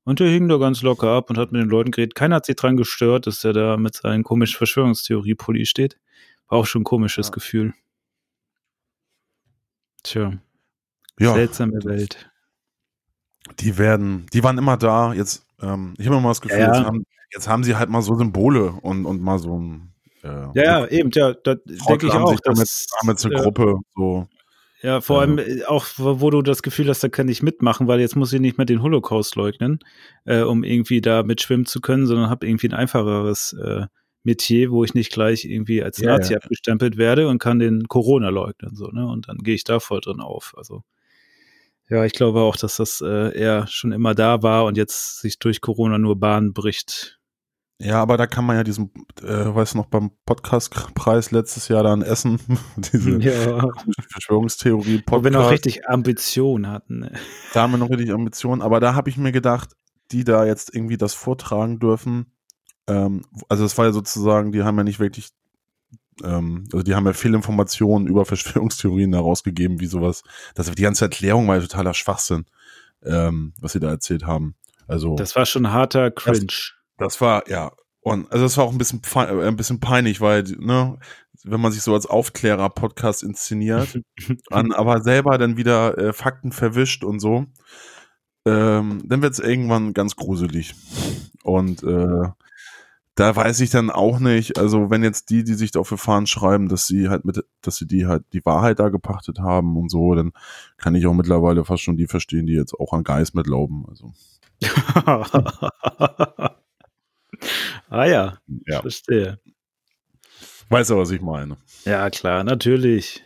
Und 0.06 0.20
der 0.20 0.28
hing 0.28 0.48
da 0.48 0.56
ganz 0.56 0.82
locker 0.82 1.08
ab 1.08 1.30
und 1.30 1.36
hat 1.36 1.50
mit 1.50 1.60
den 1.60 1.68
Leuten 1.68 1.90
geredet. 1.90 2.14
Keiner 2.14 2.36
hat 2.36 2.46
sich 2.46 2.54
dran 2.54 2.76
gestört, 2.76 3.26
dass 3.26 3.42
er 3.42 3.52
da 3.52 3.76
mit 3.76 3.96
seinem 3.96 4.22
komischen 4.22 4.56
Verschwörungstheorie-Pulli 4.56 5.66
steht. 5.66 5.98
War 6.46 6.60
auch 6.60 6.66
schon 6.66 6.82
ein 6.82 6.84
komisches 6.84 7.26
ja. 7.26 7.32
Gefühl. 7.32 7.74
Tja. 10.04 10.34
Ja. 11.18 11.34
Seltsame 11.34 11.84
Welt. 11.84 12.30
Die 13.58 13.78
werden, 13.78 14.26
die 14.32 14.44
waren 14.44 14.58
immer 14.58 14.76
da. 14.76 15.12
Jetzt, 15.12 15.44
ähm, 15.60 15.94
ich 15.98 16.06
habe 16.06 16.18
immer 16.18 16.28
das 16.28 16.40
Gefühl, 16.40 16.60
ja, 16.60 16.76
Jetzt, 16.76 16.86
haben, 16.86 17.04
jetzt, 17.32 17.48
haben, 17.48 17.64
sie 17.64 17.74
halt 17.74 17.90
mal 17.90 18.02
so 18.02 18.14
Symbole 18.14 18.78
und, 18.82 19.06
und 19.06 19.20
mal 19.20 19.40
so 19.40 19.58
ein. 19.58 19.92
Äh, 20.22 20.28
ja, 20.28 20.52
ja, 20.54 20.86
eben, 20.86 21.10
ja, 21.14 21.32
da 21.32 21.56
denke 21.56 22.06
ich 22.06 22.12
auch. 22.12 22.30
Sich 22.30 22.40
damit, 22.44 22.68
damit 23.00 23.18
zur 23.18 23.32
Gruppe 23.32 23.80
so. 23.96 24.28
Ja, 24.82 25.00
vor 25.00 25.20
allem 25.20 25.38
äh, 25.38 25.64
auch, 25.64 25.86
wo 25.96 26.30
du 26.30 26.42
das 26.42 26.62
Gefühl 26.62 26.88
hast, 26.88 27.02
da 27.02 27.08
kann 27.08 27.28
ich 27.28 27.42
mitmachen, 27.42 27.88
weil 27.88 28.00
jetzt 28.00 28.16
muss 28.16 28.32
ich 28.32 28.40
nicht 28.40 28.58
mehr 28.58 28.66
den 28.66 28.82
Holocaust 28.82 29.34
leugnen, 29.36 29.78
äh, 30.24 30.42
um 30.42 30.64
irgendwie 30.64 31.00
da 31.00 31.22
mitschwimmen 31.22 31.66
zu 31.66 31.80
können, 31.80 32.06
sondern 32.06 32.28
habe 32.28 32.46
irgendwie 32.46 32.68
ein 32.68 32.74
einfacheres 32.74 33.54
äh, 33.54 33.86
Metier, 34.22 34.70
wo 34.70 34.84
ich 34.84 34.92
nicht 34.92 35.12
gleich 35.12 35.44
irgendwie 35.44 35.82
als 35.82 35.98
ja, 35.98 36.16
Nazi 36.16 36.34
ja. 36.34 36.40
abgestempelt 36.40 36.98
werde 36.98 37.28
und 37.28 37.38
kann 37.38 37.58
den 37.58 37.88
Corona 37.88 38.28
leugnen, 38.28 38.74
so, 38.74 38.88
ne? 38.88 39.06
Und 39.06 39.28
dann 39.28 39.38
gehe 39.38 39.54
ich 39.54 39.64
da 39.64 39.80
voll 39.80 40.00
drin 40.00 40.20
auf. 40.20 40.52
Also 40.56 40.82
ja, 41.88 42.04
ich 42.04 42.12
glaube 42.12 42.40
auch, 42.40 42.56
dass 42.56 42.76
das 42.76 43.00
äh, 43.00 43.38
eher 43.38 43.68
schon 43.68 43.92
immer 43.92 44.14
da 44.14 44.42
war 44.42 44.64
und 44.64 44.76
jetzt 44.76 45.20
sich 45.20 45.38
durch 45.38 45.60
Corona 45.60 45.98
nur 45.98 46.18
Bahn 46.18 46.52
bricht. 46.52 47.15
Ja, 47.78 48.00
aber 48.00 48.16
da 48.16 48.26
kann 48.26 48.46
man 48.46 48.56
ja 48.56 48.64
diesen, 48.64 48.90
äh, 49.22 49.54
weiß 49.54 49.74
noch, 49.74 49.86
beim 49.86 50.10
Podcastpreis 50.24 51.30
letztes 51.30 51.68
Jahr 51.68 51.82
dann 51.82 52.00
Essen, 52.00 52.40
diese 52.76 53.18
ja. 53.18 53.68
Verschwörungstheorie 54.08 55.02
Podcast. 55.02 55.20
Wo 55.20 55.24
wir 55.24 55.30
noch 55.30 55.50
richtig 55.50 55.86
Ambitionen 55.86 56.68
hatten. 56.68 57.00
Ne? 57.00 57.12
Da 57.52 57.62
haben 57.62 57.72
wir 57.72 57.78
noch 57.78 57.90
richtig 57.90 58.12
Ambitionen, 58.12 58.62
aber 58.62 58.80
da 58.80 58.94
habe 58.94 59.10
ich 59.10 59.18
mir 59.18 59.32
gedacht, 59.32 59.76
die 60.10 60.24
da 60.24 60.46
jetzt 60.46 60.74
irgendwie 60.74 60.96
das 60.96 61.12
vortragen 61.12 61.78
dürfen, 61.78 62.32
ähm, 62.86 63.22
also 63.48 63.64
es 63.64 63.76
war 63.76 63.86
ja 63.86 63.92
sozusagen, 63.92 64.52
die 64.52 64.62
haben 64.62 64.78
ja 64.78 64.84
nicht 64.84 65.00
wirklich 65.00 65.30
ähm, 66.24 66.64
also 66.72 66.82
die 66.82 66.94
haben 66.94 67.06
ja 67.06 67.12
viele 67.12 67.36
Informationen 67.36 68.06
über 68.06 68.24
Verschwörungstheorien 68.24 69.12
herausgegeben, 69.12 69.80
wie 69.80 69.86
sowas. 69.86 70.22
Das, 70.54 70.70
die 70.70 70.82
ganze 70.82 71.04
Erklärung 71.04 71.46
war 71.46 71.56
ja 71.56 71.62
totaler 71.62 71.94
Schwachsinn, 71.94 72.46
ähm, 73.04 73.52
was 73.60 73.72
sie 73.72 73.80
da 73.80 73.90
erzählt 73.90 74.24
haben. 74.24 74.54
Also. 74.88 75.16
Das 75.16 75.36
war 75.36 75.46
schon 75.46 75.72
harter 75.72 76.10
Cringe. 76.10 76.46
Das, 76.46 76.72
das 76.98 77.20
war, 77.20 77.48
ja. 77.48 77.72
Und 78.00 78.30
also 78.30 78.44
das 78.44 78.56
war 78.56 78.64
auch 78.64 78.72
ein 78.72 78.78
bisschen, 78.78 79.02
äh, 79.16 79.46
ein 79.46 79.56
bisschen 79.56 79.80
peinlich, 79.80 80.20
weil, 80.20 80.44
ne, 80.58 80.98
wenn 81.44 81.60
man 81.60 81.72
sich 81.72 81.82
so 81.82 81.94
als 81.94 82.06
Aufklärer-Podcast 82.06 83.22
inszeniert, 83.22 84.00
an, 84.50 84.72
aber 84.72 85.02
selber 85.02 85.38
dann 85.38 85.56
wieder 85.56 85.98
äh, 85.98 86.12
Fakten 86.12 86.52
verwischt 86.52 87.04
und 87.04 87.20
so, 87.20 87.46
ähm, 88.44 89.02
dann 89.06 89.22
wird 89.22 89.32
es 89.32 89.38
irgendwann 89.40 89.92
ganz 89.92 90.16
gruselig. 90.16 90.74
Und 91.42 91.82
äh, 91.82 92.28
da 93.16 93.34
weiß 93.34 93.60
ich 93.60 93.70
dann 93.70 93.90
auch 93.90 94.18
nicht, 94.18 94.58
also 94.58 94.90
wenn 94.90 95.02
jetzt 95.02 95.30
die, 95.30 95.42
die 95.42 95.54
sich 95.54 95.70
dafür 95.70 95.96
fahren, 95.96 96.26
schreiben, 96.26 96.68
dass 96.68 96.86
sie 96.86 97.08
halt 97.08 97.24
mit, 97.24 97.44
dass 97.62 97.76
sie 97.76 97.86
die 97.86 98.06
halt 98.06 98.24
die 98.32 98.44
Wahrheit 98.44 98.78
da 98.78 98.90
gepachtet 98.90 99.38
haben 99.40 99.76
und 99.76 99.90
so, 99.90 100.14
dann 100.14 100.32
kann 100.76 100.94
ich 100.94 101.06
auch 101.06 101.14
mittlerweile 101.14 101.64
fast 101.64 101.82
schon 101.82 101.96
die 101.96 102.06
verstehen, 102.06 102.46
die 102.46 102.52
jetzt 102.52 102.74
auch 102.74 102.92
an 102.92 103.04
Geist 103.04 103.34
mitlauben. 103.34 103.86
Also. 103.88 104.12
ah 107.88 108.04
ja, 108.04 108.38
ja, 108.66 108.80
verstehe. 108.80 109.40
Weißt 110.68 110.90
du, 110.90 110.96
was 110.96 111.10
ich 111.10 111.20
meine? 111.20 111.56
Ja, 111.84 112.10
klar, 112.10 112.42
natürlich. 112.44 113.22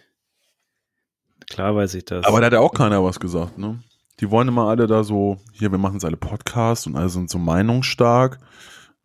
Klar 1.48 1.74
weiß 1.74 1.94
ich 1.94 2.04
das. 2.04 2.24
Aber 2.26 2.40
da 2.40 2.46
hat 2.46 2.52
ja 2.52 2.60
auch 2.60 2.72
keiner 2.72 3.02
was 3.02 3.18
gesagt, 3.18 3.58
ne? 3.58 3.82
Die 4.20 4.30
wollen 4.30 4.48
immer 4.48 4.68
alle 4.68 4.86
da 4.86 5.02
so, 5.02 5.38
hier, 5.52 5.70
wir 5.70 5.78
machen 5.78 5.94
jetzt 5.94 6.04
alle 6.04 6.18
Podcasts 6.18 6.86
und 6.86 6.96
alle 6.96 7.08
sind 7.08 7.30
so 7.30 7.38
meinungsstark. 7.38 8.38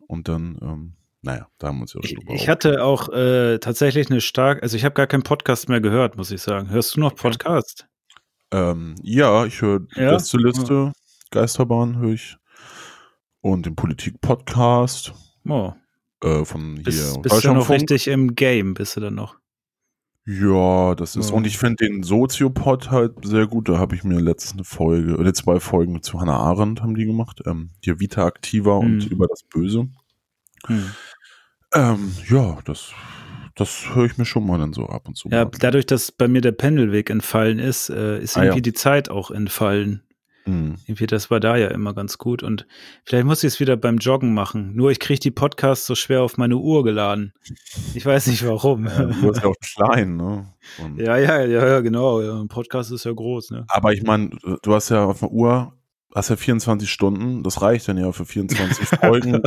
Und 0.06 0.28
dann, 0.28 0.58
ähm, 0.60 0.92
naja, 1.22 1.48
da 1.58 1.68
haben 1.68 1.78
wir 1.78 1.82
uns 1.82 1.94
ja 1.94 2.00
schon 2.02 2.34
Ich 2.34 2.48
hatte 2.48 2.84
auch 2.84 3.08
äh, 3.08 3.58
tatsächlich 3.58 4.10
eine 4.10 4.20
stark, 4.20 4.62
also 4.62 4.76
ich 4.76 4.84
habe 4.84 4.94
gar 4.94 5.06
keinen 5.06 5.22
Podcast 5.22 5.68
mehr 5.68 5.80
gehört, 5.80 6.16
muss 6.16 6.30
ich 6.30 6.42
sagen. 6.42 6.68
Hörst 6.68 6.96
du 6.96 7.00
noch 7.00 7.14
Podcast? 7.14 7.88
Ähm, 8.52 8.94
ja, 9.02 9.46
ich 9.46 9.60
höre 9.60 9.86
ja? 9.94 10.12
Liste, 10.12 10.36
Liste, 10.36 10.92
Geisterbahn 11.30 11.98
höre 11.98 12.12
ich 12.12 12.36
und 13.40 13.66
den 13.66 13.74
Politik-Podcast. 13.74 15.14
Oh. 15.48 15.72
Äh, 16.22 16.44
von 16.44 16.82
bist, 16.82 17.12
hier. 17.12 17.22
Bist 17.22 17.44
du 17.44 17.52
noch 17.52 17.70
richtig 17.70 18.08
im 18.08 18.34
Game, 18.34 18.74
bist 18.74 18.96
du 18.96 19.00
dann 19.00 19.14
noch? 19.14 19.36
Ja, 20.28 20.96
das 20.96 21.14
ist, 21.14 21.30
oh. 21.30 21.36
und 21.36 21.46
ich 21.46 21.56
finde 21.56 21.86
den 21.86 22.02
Soziopod 22.02 22.90
halt 22.90 23.12
sehr 23.24 23.46
gut. 23.46 23.68
Da 23.68 23.78
habe 23.78 23.94
ich 23.94 24.02
mir 24.02 24.18
letztens 24.18 24.54
eine 24.54 24.64
Folge, 24.64 25.16
oder 25.16 25.32
zwei 25.32 25.60
Folgen 25.60 26.02
zu 26.02 26.20
Hannah 26.20 26.38
Arendt 26.38 26.82
haben 26.82 26.96
die 26.96 27.04
gemacht. 27.04 27.42
Ähm, 27.46 27.70
hier 27.80 28.00
Vita 28.00 28.26
Activa 28.26 28.80
hm. 28.80 28.86
und 28.86 29.06
über 29.06 29.28
das 29.28 29.44
Böse. 29.44 29.88
Hm. 30.66 30.90
Ähm, 31.74 32.12
ja, 32.28 32.58
das, 32.64 32.92
das 33.54 33.94
höre 33.94 34.06
ich 34.06 34.18
mir 34.18 34.24
schon 34.24 34.46
mal 34.46 34.58
dann 34.58 34.72
so 34.72 34.86
ab 34.86 35.06
und 35.06 35.16
zu. 35.16 35.28
Ja, 35.28 35.44
dadurch, 35.44 35.86
dass 35.86 36.10
bei 36.10 36.26
mir 36.26 36.40
der 36.40 36.52
Pendelweg 36.52 37.08
entfallen 37.08 37.60
ist, 37.60 37.88
äh, 37.90 38.18
ist 38.18 38.36
ah, 38.36 38.42
irgendwie 38.42 38.58
ja. 38.58 38.62
die 38.62 38.72
Zeit 38.72 39.08
auch 39.08 39.30
entfallen. 39.30 40.02
Mhm. 40.46 40.76
Irgendwie, 40.86 41.06
das 41.06 41.30
war 41.30 41.40
da 41.40 41.56
ja 41.56 41.68
immer 41.68 41.92
ganz 41.94 42.18
gut. 42.18 42.42
Und 42.42 42.66
vielleicht 43.04 43.26
muss 43.26 43.42
ich 43.42 43.54
es 43.54 43.60
wieder 43.60 43.76
beim 43.76 43.98
Joggen 43.98 44.32
machen. 44.32 44.74
Nur 44.74 44.90
ich 44.90 45.00
kriege 45.00 45.20
die 45.20 45.30
Podcasts 45.30 45.86
so 45.86 45.94
schwer 45.94 46.22
auf 46.22 46.38
meine 46.38 46.56
Uhr 46.56 46.84
geladen. 46.84 47.32
Ich 47.94 48.06
weiß 48.06 48.28
nicht 48.28 48.46
warum. 48.46 48.86
Ja, 48.86 49.04
du 49.04 49.28
bist 49.28 49.42
ja 49.42 49.48
auch 49.48 49.56
klein, 49.60 50.16
ne? 50.16 50.52
Und 50.82 50.98
ja, 50.98 51.16
ja, 51.16 51.42
ja, 51.42 51.66
ja, 51.66 51.80
genau. 51.80 52.22
Ja, 52.22 52.40
ein 52.40 52.48
Podcast 52.48 52.92
ist 52.92 53.04
ja 53.04 53.12
groß, 53.12 53.50
ne? 53.50 53.64
Aber 53.68 53.92
ich 53.92 54.02
meine, 54.02 54.30
du 54.62 54.74
hast 54.74 54.88
ja 54.90 55.04
auf 55.04 55.20
der 55.20 55.30
Uhr, 55.30 55.72
hast 56.14 56.30
ja 56.30 56.36
24 56.36 56.90
Stunden. 56.90 57.42
Das 57.42 57.60
reicht 57.60 57.88
dann 57.88 57.98
ja 57.98 58.12
für 58.12 58.24
24 58.24 58.88
Folgen. 59.00 59.42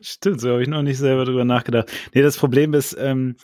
Stimmt, 0.00 0.40
so 0.40 0.50
habe 0.50 0.62
ich 0.62 0.68
noch 0.68 0.82
nicht 0.82 0.98
selber 0.98 1.24
drüber 1.24 1.44
nachgedacht. 1.44 1.90
Nee, 2.14 2.22
das 2.22 2.36
Problem 2.36 2.74
ist, 2.74 2.96
ähm, 2.98 3.36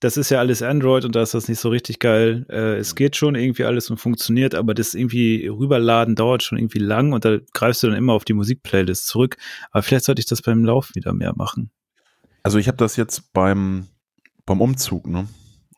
das 0.00 0.16
ist 0.16 0.30
ja 0.30 0.38
alles 0.38 0.62
Android 0.62 1.04
und 1.04 1.14
da 1.14 1.22
ist 1.22 1.34
das 1.34 1.48
nicht 1.48 1.60
so 1.60 1.68
richtig 1.68 1.98
geil. 1.98 2.46
Äh, 2.48 2.76
es 2.76 2.94
geht 2.94 3.16
schon 3.16 3.34
irgendwie 3.34 3.64
alles 3.64 3.90
und 3.90 3.98
funktioniert, 3.98 4.54
aber 4.54 4.72
das 4.72 4.94
irgendwie 4.94 5.46
rüberladen 5.46 6.16
dauert 6.16 6.42
schon 6.42 6.58
irgendwie 6.58 6.78
lang 6.78 7.12
und 7.12 7.24
da 7.24 7.36
greifst 7.52 7.82
du 7.82 7.88
dann 7.88 7.96
immer 7.96 8.14
auf 8.14 8.24
die 8.24 8.32
Musikplaylist 8.32 9.06
zurück. 9.06 9.36
Aber 9.70 9.82
vielleicht 9.82 10.06
sollte 10.06 10.20
ich 10.20 10.26
das 10.26 10.40
beim 10.40 10.64
Lauf 10.64 10.90
wieder 10.94 11.12
mehr 11.12 11.34
machen. 11.36 11.70
Also 12.42 12.58
ich 12.58 12.66
habe 12.66 12.78
das 12.78 12.96
jetzt 12.96 13.32
beim, 13.34 13.88
beim 14.46 14.62
Umzug, 14.62 15.06
ne? 15.06 15.28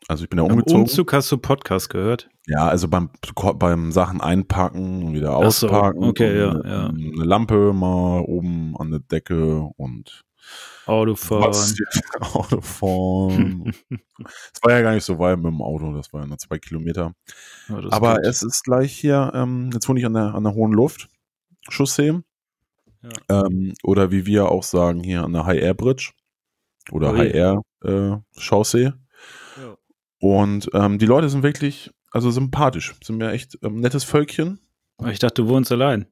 Also 0.07 0.23
ich 0.23 0.29
bin 0.29 0.39
ja 0.39 0.43
umgezogen. 0.43 0.73
Beim 0.73 0.81
Umzug 0.81 1.13
hast 1.13 1.31
du 1.31 1.37
Podcast 1.37 1.89
gehört? 1.89 2.29
Ja, 2.47 2.67
also 2.67 2.87
beim, 2.87 3.09
beim 3.55 3.91
Sachen 3.91 4.21
einpacken 4.21 5.03
und 5.03 5.13
wieder 5.13 5.35
auspacken. 5.35 6.01
So, 6.01 6.07
okay, 6.07 6.37
ja, 6.37 6.61
ja. 6.65 6.87
Eine 6.87 7.23
Lampe 7.23 7.73
mal 7.73 8.21
oben 8.21 8.75
an 8.77 8.91
der 8.91 8.99
Decke 8.99 9.59
und 9.77 10.23
Autofahren. 10.85 11.75
Autofahren. 12.19 13.73
Es 14.53 14.61
war 14.61 14.71
ja 14.71 14.81
gar 14.81 14.93
nicht 14.93 15.03
so 15.03 15.19
weit 15.19 15.37
mit 15.37 15.47
dem 15.47 15.61
Auto, 15.61 15.91
das 15.93 16.13
war 16.13 16.21
ja 16.21 16.27
nur 16.27 16.37
zwei 16.37 16.57
Kilometer. 16.57 17.13
Ja, 17.67 17.81
Aber 17.89 18.15
gut. 18.15 18.25
es 18.25 18.43
ist 18.43 18.63
gleich 18.63 18.93
hier, 18.93 19.31
ähm, 19.33 19.69
jetzt 19.73 19.89
wohne 19.89 19.99
ich 19.99 20.05
an 20.05 20.13
der, 20.13 20.35
an 20.35 20.43
der 20.43 20.53
Hohen 20.53 20.71
Luft, 20.71 21.09
Chaussee. 21.69 22.21
Ja. 23.01 23.45
Ähm, 23.45 23.73
oder 23.83 24.11
wie 24.11 24.25
wir 24.25 24.49
auch 24.49 24.63
sagen, 24.63 25.03
hier 25.03 25.23
an 25.23 25.33
der 25.33 25.45
High 25.45 25.61
Air 25.61 25.73
Bridge. 25.73 26.11
Oder 26.91 27.11
oh, 27.11 27.17
High 27.17 27.33
Air 27.33 27.61
äh, 27.83 28.17
Chaussee. 28.39 28.93
Ja. 29.57 29.77
Und 30.19 30.69
ähm, 30.73 30.99
die 30.99 31.05
Leute 31.05 31.27
sind 31.27 31.43
wirklich, 31.43 31.91
also 32.11 32.31
sympathisch, 32.31 32.95
sind 33.03 33.17
mir 33.17 33.31
echt 33.31 33.57
ähm, 33.61 33.81
nettes 33.81 34.03
Völkchen. 34.03 34.59
Ich 35.09 35.19
dachte, 35.19 35.41
du 35.41 35.49
wohnst 35.49 35.71
allein. 35.71 36.07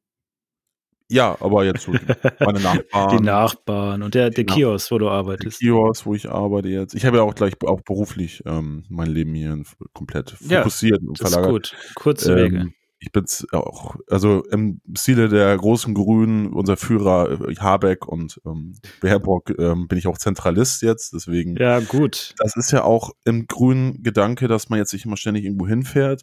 Ja, 1.11 1.35
aber 1.39 1.65
jetzt 1.65 1.83
so 1.83 1.91
meine 2.39 2.59
Nachbarn. 2.59 3.17
Die 3.17 3.23
Nachbarn 3.23 4.01
und 4.01 4.15
der, 4.15 4.29
der 4.29 4.45
Kiosk, 4.45 4.91
wo 4.91 4.97
du 4.97 5.09
arbeitest. 5.09 5.61
Der 5.61 5.67
Kiosk, 5.67 6.05
wo 6.05 6.15
ich 6.15 6.29
arbeite 6.29 6.69
jetzt. 6.69 6.95
Ich 6.95 7.05
habe 7.05 7.17
ja 7.17 7.23
auch 7.23 7.35
gleich 7.35 7.53
auch 7.65 7.81
beruflich 7.81 8.43
ähm, 8.45 8.83
mein 8.89 9.09
Leben 9.09 9.33
hier 9.33 9.61
komplett 9.93 10.31
fokussiert 10.31 11.01
ja, 11.01 11.07
und 11.07 11.17
verlagert. 11.17 11.73
Ist 11.73 11.73
gut. 11.73 11.95
Kurze 11.95 12.35
Wege. 12.35 12.57
Ähm, 12.57 12.73
ich 13.03 13.11
bin 13.11 13.25
auch, 13.51 13.95
also 14.07 14.43
im 14.51 14.79
Stile 14.95 15.27
der 15.27 15.57
großen 15.57 15.95
Grünen, 15.95 16.53
unser 16.53 16.77
Führer 16.77 17.49
äh, 17.49 17.55
Habeck 17.55 18.07
und 18.07 18.39
ähm, 18.45 18.75
Baerbock, 19.01 19.57
ähm, 19.57 19.87
bin 19.87 19.97
ich 19.97 20.05
auch 20.05 20.19
Zentralist 20.19 20.83
jetzt, 20.83 21.13
deswegen. 21.13 21.57
Ja, 21.57 21.79
gut. 21.79 22.35
Das 22.37 22.55
ist 22.55 22.71
ja 22.71 22.83
auch 22.83 23.09
im 23.25 23.47
grünen 23.47 24.03
Gedanke, 24.03 24.47
dass 24.47 24.69
man 24.69 24.77
jetzt 24.77 24.93
nicht 24.93 25.05
immer 25.05 25.17
ständig 25.17 25.45
irgendwo 25.45 25.67
hinfährt, 25.67 26.21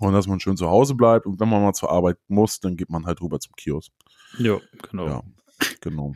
und 0.00 0.12
dass 0.12 0.26
man 0.26 0.40
schön 0.40 0.56
zu 0.56 0.68
Hause 0.68 0.94
bleibt 0.94 1.26
und 1.26 1.40
wenn 1.40 1.48
man 1.48 1.62
mal 1.62 1.72
zur 1.72 1.90
Arbeit 1.90 2.18
muss, 2.28 2.60
dann 2.60 2.76
geht 2.76 2.90
man 2.90 3.06
halt 3.06 3.20
rüber 3.20 3.40
zum 3.40 3.54
Kiosk. 3.56 3.92
Ja, 4.38 4.58
genau. 4.90 5.06
Ja, 5.06 5.22
genau. 5.80 6.14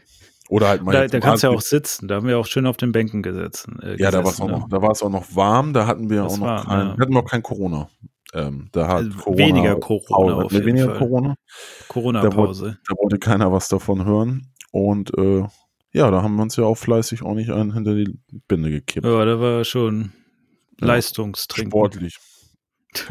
Oder 0.48 0.68
halt 0.68 0.82
mal. 0.82 0.92
Da, 0.92 1.06
da 1.06 1.20
kannst 1.20 1.42
du 1.42 1.48
ja 1.48 1.54
auch 1.54 1.62
sitzen. 1.62 2.08
Da 2.08 2.16
haben 2.16 2.26
wir 2.26 2.38
auch 2.38 2.46
schön 2.46 2.66
auf 2.66 2.76
den 2.76 2.92
Bänken 2.92 3.22
gesessen. 3.22 3.80
Äh, 3.80 3.96
ja, 3.98 4.10
da 4.10 4.22
war 4.22 4.32
es 4.32 4.40
auch 4.40 4.48
noch, 4.48 4.68
da 4.68 4.76
auch 4.76 5.08
noch 5.08 5.34
warm. 5.34 5.72
Da 5.72 5.86
hatten 5.86 6.10
wir 6.10 6.24
das 6.24 6.34
auch 6.34 6.38
noch 6.38 6.46
war, 6.46 6.64
kein, 6.64 6.86
ja. 6.88 6.96
hatten 6.98 7.12
noch 7.12 7.24
kein 7.24 7.42
Corona. 7.42 7.88
Ähm, 8.34 8.68
da 8.72 8.88
hat 8.88 8.96
also 8.96 9.18
Corona 9.18 9.38
weniger 9.38 9.76
Corona. 9.76 10.34
Pause, 10.34 10.44
auf 10.44 10.52
weniger 10.52 10.86
Fall. 10.86 10.98
Corona. 10.98 11.34
Corona-Pause. 11.88 12.78
Da, 12.86 12.94
da, 12.94 13.02
wollte 13.02 13.18
keiner 13.18 13.52
was 13.52 13.68
davon 13.68 14.04
hören. 14.04 14.52
Und 14.72 15.16
äh, 15.16 15.46
ja, 15.92 16.10
da 16.10 16.22
haben 16.22 16.36
wir 16.36 16.42
uns 16.42 16.56
ja 16.56 16.64
auch 16.64 16.76
fleißig 16.76 17.22
auch 17.22 17.34
nicht 17.34 17.50
einen 17.50 17.72
hinter 17.72 17.94
die 17.94 18.18
Binde 18.48 18.70
gekippt. 18.70 19.06
Ja, 19.06 19.24
da 19.24 19.40
war 19.40 19.64
schon 19.64 20.12
ja, 20.80 20.86
Leistungstrinken. 20.86 21.70
Sportlich. 21.70 22.18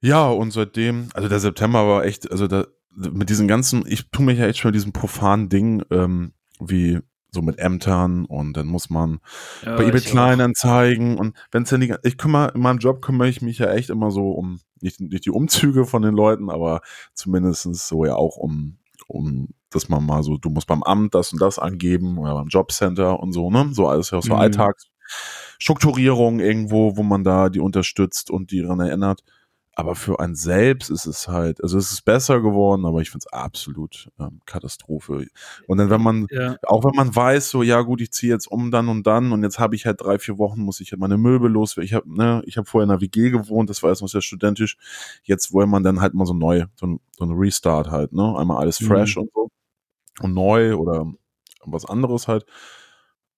Ja, 0.00 0.28
und 0.28 0.52
seitdem, 0.52 1.08
also 1.14 1.28
der 1.28 1.40
September 1.40 1.86
war 1.86 2.04
echt, 2.04 2.30
also 2.30 2.46
da, 2.46 2.66
mit 2.94 3.30
diesen 3.30 3.48
ganzen, 3.48 3.84
ich 3.86 4.10
tue 4.10 4.24
mich 4.24 4.38
ja 4.38 4.46
echt 4.46 4.58
schon 4.58 4.70
mit 4.70 4.76
diesem 4.76 4.92
profanen 4.92 5.48
Ding, 5.48 5.82
ähm, 5.90 6.32
wie 6.60 7.00
so 7.30 7.42
mit 7.42 7.58
Ämtern 7.58 8.24
und 8.24 8.56
dann 8.56 8.66
muss 8.66 8.88
man 8.90 9.20
ja, 9.64 9.76
bei 9.76 9.84
eBay 9.84 10.00
Kleinanzeigen 10.00 11.18
und 11.18 11.36
wenn 11.50 11.64
es 11.64 11.70
ja 11.70 11.78
nicht, 11.78 11.94
ich 12.02 12.16
kümmere, 12.16 12.52
in 12.54 12.62
meinem 12.62 12.78
Job 12.78 13.02
kümmere 13.02 13.28
ich 13.28 13.42
mich 13.42 13.58
ja 13.58 13.70
echt 13.70 13.90
immer 13.90 14.10
so 14.10 14.30
um, 14.30 14.60
nicht, 14.80 15.00
nicht 15.00 15.26
die 15.26 15.30
Umzüge 15.30 15.84
von 15.84 16.02
den 16.02 16.14
Leuten, 16.14 16.50
aber 16.50 16.80
zumindestens 17.12 17.86
so 17.86 18.06
ja 18.06 18.14
auch 18.14 18.36
um, 18.36 18.78
um, 19.08 19.48
dass 19.70 19.90
man 19.90 20.06
mal 20.06 20.22
so, 20.22 20.38
du 20.38 20.48
musst 20.48 20.66
beim 20.66 20.82
Amt 20.82 21.14
das 21.14 21.32
und 21.32 21.42
das 21.42 21.58
angeben 21.58 22.16
oder 22.18 22.34
beim 22.34 22.48
Jobcenter 22.48 23.20
und 23.20 23.32
so, 23.32 23.50
ne, 23.50 23.68
so 23.72 23.88
alles 23.88 24.10
ja 24.10 24.22
so 24.22 24.32
mhm. 24.32 24.40
Alltagsstrukturierung 24.40 26.40
irgendwo, 26.40 26.96
wo 26.96 27.02
man 27.02 27.24
da 27.24 27.50
die 27.50 27.60
unterstützt 27.60 28.30
und 28.30 28.52
die 28.52 28.62
daran 28.62 28.80
erinnert. 28.80 29.22
Aber 29.78 29.94
für 29.94 30.18
einen 30.18 30.34
selbst 30.34 30.90
ist 30.90 31.06
es 31.06 31.28
halt, 31.28 31.62
also 31.62 31.78
es 31.78 31.92
ist 31.92 32.04
besser 32.04 32.40
geworden, 32.40 32.84
aber 32.84 33.00
ich 33.00 33.10
finde 33.10 33.26
es 33.28 33.32
absolut 33.32 34.08
ähm, 34.18 34.40
Katastrophe. 34.44 35.28
Und 35.68 35.78
dann, 35.78 35.88
wenn 35.88 36.02
man, 36.02 36.26
ja. 36.32 36.56
auch 36.64 36.82
wenn 36.82 36.96
man 36.96 37.14
weiß, 37.14 37.48
so, 37.48 37.62
ja 37.62 37.82
gut, 37.82 38.00
ich 38.00 38.10
ziehe 38.10 38.32
jetzt 38.32 38.48
um 38.50 38.72
dann 38.72 38.88
und 38.88 39.06
dann 39.06 39.30
und 39.30 39.44
jetzt 39.44 39.60
habe 39.60 39.76
ich 39.76 39.86
halt 39.86 40.00
drei, 40.00 40.18
vier 40.18 40.36
Wochen, 40.36 40.62
muss 40.62 40.80
ich 40.80 40.90
halt 40.90 40.98
meine 40.98 41.16
Möbel 41.16 41.48
los. 41.48 41.76
Ich 41.76 41.94
habe, 41.94 42.12
ne, 42.12 42.42
ich 42.44 42.56
habe 42.56 42.66
vorher 42.66 42.86
in 42.86 42.90
einer 42.90 43.00
WG 43.00 43.30
gewohnt, 43.30 43.70
das 43.70 43.80
war 43.84 43.90
erst 43.90 44.02
noch 44.02 44.08
sehr 44.08 44.20
studentisch. 44.20 44.76
Jetzt 45.22 45.52
wollen 45.52 45.70
man 45.70 45.84
dann 45.84 46.00
halt 46.00 46.12
mal 46.12 46.26
so 46.26 46.34
neu, 46.34 46.64
so 46.74 46.88
ein, 46.88 47.00
so 47.16 47.24
ein 47.26 47.30
Restart 47.30 47.88
halt, 47.88 48.12
ne? 48.12 48.36
Einmal 48.36 48.56
alles 48.56 48.78
fresh 48.78 49.14
mhm. 49.14 49.22
und 49.22 49.30
so. 49.32 49.48
Und 50.22 50.34
neu 50.34 50.74
oder 50.74 51.06
was 51.64 51.84
anderes 51.84 52.26
halt. 52.26 52.46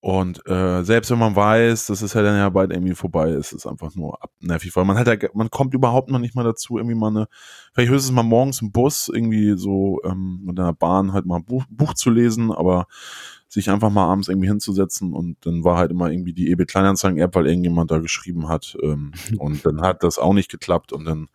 Und 0.03 0.47
äh, 0.49 0.83
selbst 0.83 1.11
wenn 1.11 1.19
man 1.19 1.37
weiß, 1.37 1.87
dass 1.87 2.01
es 2.01 2.15
ja 2.15 2.23
dann 2.23 2.37
ja 2.37 2.49
bald 2.49 2.73
irgendwie 2.73 2.95
vorbei 2.95 3.31
ist, 3.31 3.53
ist 3.53 3.65
es 3.65 3.67
einfach 3.67 3.95
nur 3.95 4.19
nervig, 4.41 4.75
weil 4.75 4.87
man 4.87 4.97
halt, 4.97 5.23
ja, 5.23 5.29
man 5.35 5.51
kommt 5.51 5.75
überhaupt 5.75 6.11
noch 6.11 6.19
nicht 6.19 6.35
mal 6.35 6.43
dazu, 6.43 6.79
irgendwie 6.79 6.97
mal 6.97 7.09
eine, 7.09 7.29
vielleicht 7.75 7.91
höchstens 7.91 8.15
mal 8.15 8.23
morgens 8.23 8.63
im 8.63 8.73
Bus 8.73 9.11
irgendwie 9.13 9.59
so 9.59 10.01
ähm, 10.05 10.41
mit 10.45 10.59
einer 10.59 10.73
Bahn 10.73 11.13
halt 11.13 11.27
mal 11.27 11.37
ein 11.37 11.45
Buch, 11.45 11.65
Buch 11.69 11.93
zu 11.93 12.09
lesen, 12.09 12.51
aber 12.51 12.87
sich 13.47 13.69
einfach 13.69 13.91
mal 13.91 14.07
abends 14.11 14.29
irgendwie 14.29 14.49
hinzusetzen 14.49 15.13
und 15.13 15.37
dann 15.45 15.65
war 15.65 15.77
halt 15.77 15.91
immer 15.91 16.11
irgendwie 16.11 16.33
die 16.33 16.51
EB 16.51 16.65
Kleinanzeigen-App, 16.67 17.35
weil 17.35 17.49
irgendjemand 17.49 17.91
da 17.91 17.99
geschrieben 17.99 18.49
hat 18.49 18.79
ähm, 18.83 19.13
und 19.39 19.67
dann 19.67 19.83
hat 19.83 20.03
das 20.03 20.19
auch 20.19 20.33
nicht 20.33 20.51
geklappt 20.51 20.95
und 20.95 21.05
dann 21.05 21.29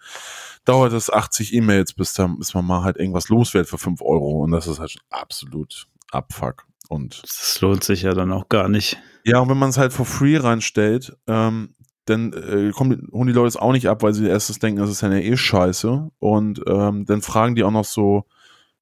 dauert 0.63 0.93
es 0.93 1.11
80 1.11 1.53
E-Mails, 1.53 1.93
bis, 1.93 2.13
da, 2.13 2.25
bis 2.27 2.55
man 2.55 2.65
mal 2.65 2.83
halt 2.83 2.97
irgendwas 2.97 3.29
loswerdet 3.29 3.69
für 3.69 3.77
5 3.77 4.01
Euro 4.01 4.43
und 4.43 4.49
das 4.51 4.65
ist 4.65 4.79
halt 4.79 4.89
schon 4.91 5.03
absolut 5.11 5.87
Abfuck. 6.09 6.65
Und 6.89 7.23
das 7.23 7.59
lohnt 7.61 7.83
sich 7.83 8.03
ja 8.03 8.13
dann 8.13 8.31
auch 8.31 8.49
gar 8.49 8.69
nicht. 8.69 8.97
Ja, 9.23 9.39
und 9.39 9.49
wenn 9.49 9.57
man 9.57 9.69
es 9.69 9.77
halt 9.77 9.93
for 9.93 10.05
free 10.05 10.37
reinstellt, 10.37 11.15
ähm, 11.27 11.75
dann 12.05 12.33
äh, 12.33 12.71
kommen, 12.71 13.07
holen 13.11 13.27
die 13.27 13.33
Leute 13.33 13.47
es 13.47 13.57
auch 13.57 13.71
nicht 13.71 13.89
ab, 13.89 14.03
weil 14.03 14.13
sie 14.13 14.27
erstes 14.27 14.59
denken, 14.59 14.79
das 14.79 14.91
ist 14.91 15.01
ja 15.01 15.11
eh 15.11 15.35
scheiße. 15.35 16.11
Und 16.19 16.61
ähm, 16.67 17.05
dann 17.05 17.21
fragen 17.21 17.55
die 17.55 17.63
auch 17.63 17.71
noch 17.71 17.85
so, 17.85 18.25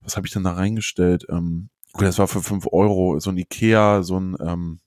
was 0.02 0.18
habe 0.18 0.28
ich 0.28 0.34
denn 0.34 0.44
da 0.44 0.54
reingestellt? 0.54 1.26
Ähm, 1.30 1.70
gut, 1.94 2.04
das 2.04 2.20
war 2.20 2.28
für 2.28 2.42
5 2.42 2.68
Euro, 2.72 3.20
so 3.20 3.30
ein 3.30 3.38
Ikea, 3.38 4.04
so 4.04 4.20
ein, 4.20 4.36
ähm, 4.42 4.80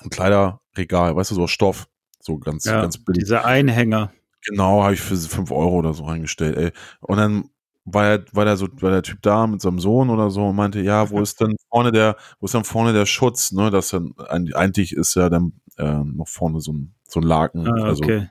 ein 0.00 0.10
Kleiderregal, 0.10 1.16
weißt 1.16 1.30
du, 1.32 1.34
so 1.34 1.46
Stoff. 1.46 1.88
So 2.20 2.38
ganz, 2.38 2.64
ja, 2.64 2.80
ganz 2.80 2.98
billig. 2.98 3.24
Diese 3.24 3.44
Einhänger. 3.44 4.12
Genau, 4.46 4.82
habe 4.82 4.94
ich 4.94 5.00
für 5.00 5.16
5 5.16 5.50
Euro 5.50 5.76
oder 5.76 5.92
so 5.92 6.04
reingestellt, 6.04 6.56
ey. 6.56 6.72
Und 7.00 7.18
dann 7.18 7.50
war, 7.86 8.04
er, 8.04 8.24
war, 8.32 8.44
der 8.44 8.56
so, 8.56 8.66
war 8.80 8.90
der 8.90 9.02
Typ 9.02 9.22
da 9.22 9.46
mit 9.46 9.62
seinem 9.62 9.78
Sohn 9.78 10.10
oder 10.10 10.30
so 10.30 10.46
und 10.48 10.56
meinte, 10.56 10.80
ja, 10.80 11.08
wo 11.10 11.20
ist 11.20 11.40
denn 11.40 11.56
vorne 11.70 11.92
der, 11.92 12.16
wo 12.40 12.46
ist 12.46 12.54
denn 12.54 12.64
vorne 12.64 12.92
der 12.92 13.06
Schutz, 13.06 13.52
ne? 13.52 13.70
Das 13.70 13.90
dann 13.90 14.12
eigentlich 14.28 14.92
ist 14.92 15.14
ja 15.14 15.30
dann 15.30 15.52
äh, 15.78 16.02
noch 16.04 16.28
vorne 16.28 16.60
so 16.60 16.72
ein, 16.72 16.94
so 17.08 17.20
ein 17.20 17.22
Laken, 17.22 17.66
ah, 17.68 17.84
also 17.84 18.02
okay. 18.02 18.28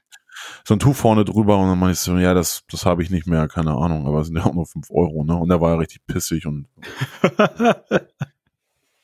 so 0.66 0.76
ein 0.76 0.80
Tuch 0.80 0.96
vorne 0.96 1.24
drüber 1.24 1.58
und 1.58 1.70
dann 1.70 1.80
meinte 1.80 1.94
ich 1.94 2.00
so, 2.00 2.18
ja, 2.18 2.34
das, 2.34 2.64
das 2.70 2.86
habe 2.86 3.02
ich 3.02 3.10
nicht 3.10 3.28
mehr, 3.28 3.48
keine 3.48 3.72
Ahnung, 3.72 4.06
aber 4.08 4.20
es 4.20 4.28
sind 4.28 4.38
ja 4.38 4.46
auch 4.46 4.54
nur 4.54 4.66
fünf 4.66 4.92
Euro, 4.92 5.24
ne? 5.24 5.36
Und 5.36 5.50
der 5.50 5.62
war 5.62 5.72
ja 5.72 5.78
richtig 5.78 6.06
pissig 6.06 6.46
und 6.46 6.68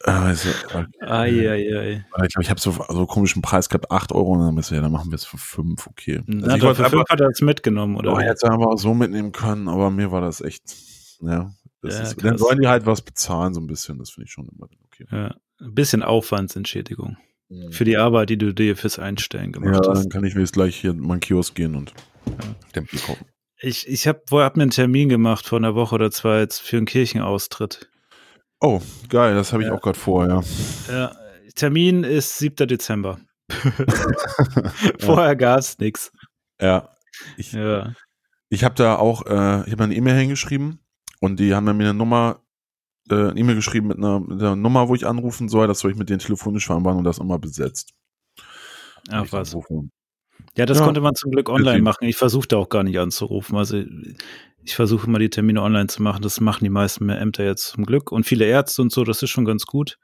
Also, 0.03 0.49
okay. 0.65 0.85
ai, 1.01 1.49
ai, 1.49 1.77
ai. 1.77 2.05
Ich 2.23 2.33
glaube, 2.33 2.43
ich 2.43 2.49
habe 2.49 2.59
so, 2.59 2.71
so 2.71 3.05
komischen 3.05 3.41
Preis 3.41 3.69
gehabt, 3.69 3.91
8 3.91 4.11
Euro, 4.13 4.31
und 4.33 4.39
dann 4.39 4.55
bist 4.55 4.71
du, 4.71 4.75
ja, 4.75 4.81
dann 4.81 4.91
machen 4.91 5.11
wir 5.11 5.15
es 5.15 5.25
für 5.25 5.37
5, 5.37 5.87
okay. 5.87 6.21
Na, 6.25 6.53
also 6.53 6.71
ich 6.71 6.77
für 6.77 6.89
5 6.89 7.09
hat 7.09 7.19
er 7.19 7.29
es 7.29 7.41
mitgenommen, 7.41 7.95
oder? 7.95 8.13
Oh, 8.13 8.19
hätte 8.19 8.47
er 8.47 8.53
aber 8.53 8.71
auch 8.71 8.77
so 8.77 8.93
mitnehmen 8.93 9.31
können, 9.31 9.67
aber 9.67 9.91
mir 9.91 10.11
war 10.11 10.21
das 10.21 10.41
echt, 10.41 10.63
ja. 11.21 11.51
Das 11.81 11.95
ja 11.95 12.01
ist, 12.03 12.23
dann 12.23 12.37
sollen 12.37 12.61
die 12.61 12.67
halt 12.67 12.85
was 12.85 13.01
bezahlen, 13.01 13.53
so 13.53 13.59
ein 13.59 13.67
bisschen, 13.67 13.97
das 13.97 14.11
finde 14.11 14.25
ich 14.25 14.31
schon 14.31 14.47
immer 14.47 14.67
okay. 14.85 15.05
Ja, 15.11 15.35
ein 15.59 15.73
bisschen 15.73 16.03
Aufwandsentschädigung. 16.03 17.17
Mhm. 17.49 17.71
Für 17.71 17.83
die 17.83 17.97
Arbeit, 17.97 18.29
die 18.29 18.37
du 18.37 18.53
dir 18.53 18.77
fürs 18.77 18.99
Einstellen 18.99 19.51
gemacht 19.51 19.73
ja, 19.73 19.79
hast. 19.79 19.87
Ja, 19.87 19.93
dann 20.03 20.09
kann 20.09 20.23
ich 20.23 20.35
jetzt 20.35 20.53
gleich 20.53 20.75
hier 20.75 20.91
in 20.91 20.99
meinen 20.99 21.19
Kiosk 21.19 21.55
gehen 21.55 21.75
und 21.75 21.93
ja. 22.25 22.33
Tempel 22.73 22.99
kaufen. 22.99 23.25
Ich, 23.59 23.87
ich 23.87 24.07
habe 24.07 24.21
hab 24.31 24.57
mir 24.57 24.63
einen 24.63 24.71
Termin 24.71 25.09
gemacht 25.09 25.45
vor 25.45 25.59
einer 25.59 25.75
Woche 25.75 25.95
oder 25.95 26.09
zwei 26.09 26.39
jetzt 26.39 26.59
für 26.59 26.77
einen 26.77 26.87
Kirchenaustritt. 26.87 27.90
Oh, 28.61 28.79
geil, 29.09 29.33
das 29.33 29.51
habe 29.53 29.63
ich 29.63 29.69
ja. 29.69 29.75
auch 29.75 29.81
gerade 29.81 29.97
vor, 29.97 30.27
ja. 30.27 30.41
ja. 30.87 31.15
Termin 31.55 32.03
ist 32.03 32.37
7. 32.37 32.67
Dezember. 32.67 33.19
Vorher 34.99 35.35
gab 35.35 35.59
es 35.59 35.79
nichts. 35.79 36.11
Ja. 36.61 36.89
Ich, 37.37 37.53
ja. 37.53 37.93
ich 38.49 38.63
habe 38.63 38.75
da 38.75 38.95
auch, 38.95 39.25
äh, 39.25 39.65
ich 39.65 39.71
habe 39.71 39.83
eine 39.83 39.95
E-Mail 39.95 40.15
hingeschrieben 40.15 40.79
und 41.19 41.39
die 41.39 41.55
haben 41.55 41.65
dann 41.65 41.77
mir 41.77 41.89
eine 41.89 41.95
Nummer, 41.95 42.41
äh, 43.09 43.15
eine 43.15 43.39
E-Mail 43.39 43.55
geschrieben 43.55 43.87
mit 43.87 43.97
einer, 43.97 44.19
mit 44.19 44.39
einer, 44.39 44.55
Nummer, 44.55 44.87
wo 44.87 44.95
ich 44.95 45.07
anrufen 45.07 45.49
soll. 45.49 45.67
Das 45.67 45.79
soll 45.79 45.91
ich 45.91 45.97
mit 45.97 46.09
denen 46.09 46.19
telefonisch 46.19 46.67
vereinbaren 46.67 46.99
und 46.99 47.03
das 47.03 47.17
immer 47.17 47.39
besetzt. 47.39 47.93
Ach 49.09 49.25
was. 49.31 49.55
Ja, 50.57 50.65
das 50.65 50.79
ja. 50.79 50.85
konnte 50.85 51.01
man 51.01 51.15
zum 51.15 51.31
Glück 51.31 51.49
online 51.49 51.81
machen. 51.81 52.05
Ich 52.07 52.17
versuchte 52.17 52.57
auch 52.57 52.69
gar 52.69 52.83
nicht 52.83 52.99
anzurufen. 52.99 53.57
Also 53.57 53.81
ich 54.63 54.75
versuche 54.75 55.09
mal 55.09 55.19
die 55.19 55.29
Termine 55.29 55.61
online 55.61 55.87
zu 55.87 56.03
machen. 56.03 56.21
Das 56.21 56.39
machen 56.41 56.63
die 56.63 56.69
meisten 56.69 57.07
Ämter 57.09 57.45
jetzt 57.45 57.67
zum 57.67 57.85
Glück. 57.85 58.11
Und 58.11 58.25
viele 58.25 58.45
Ärzte 58.45 58.81
und 58.81 58.91
so, 58.91 59.03
das 59.03 59.23
ist 59.23 59.29
schon 59.29 59.45
ganz 59.45 59.65
gut. 59.65 59.97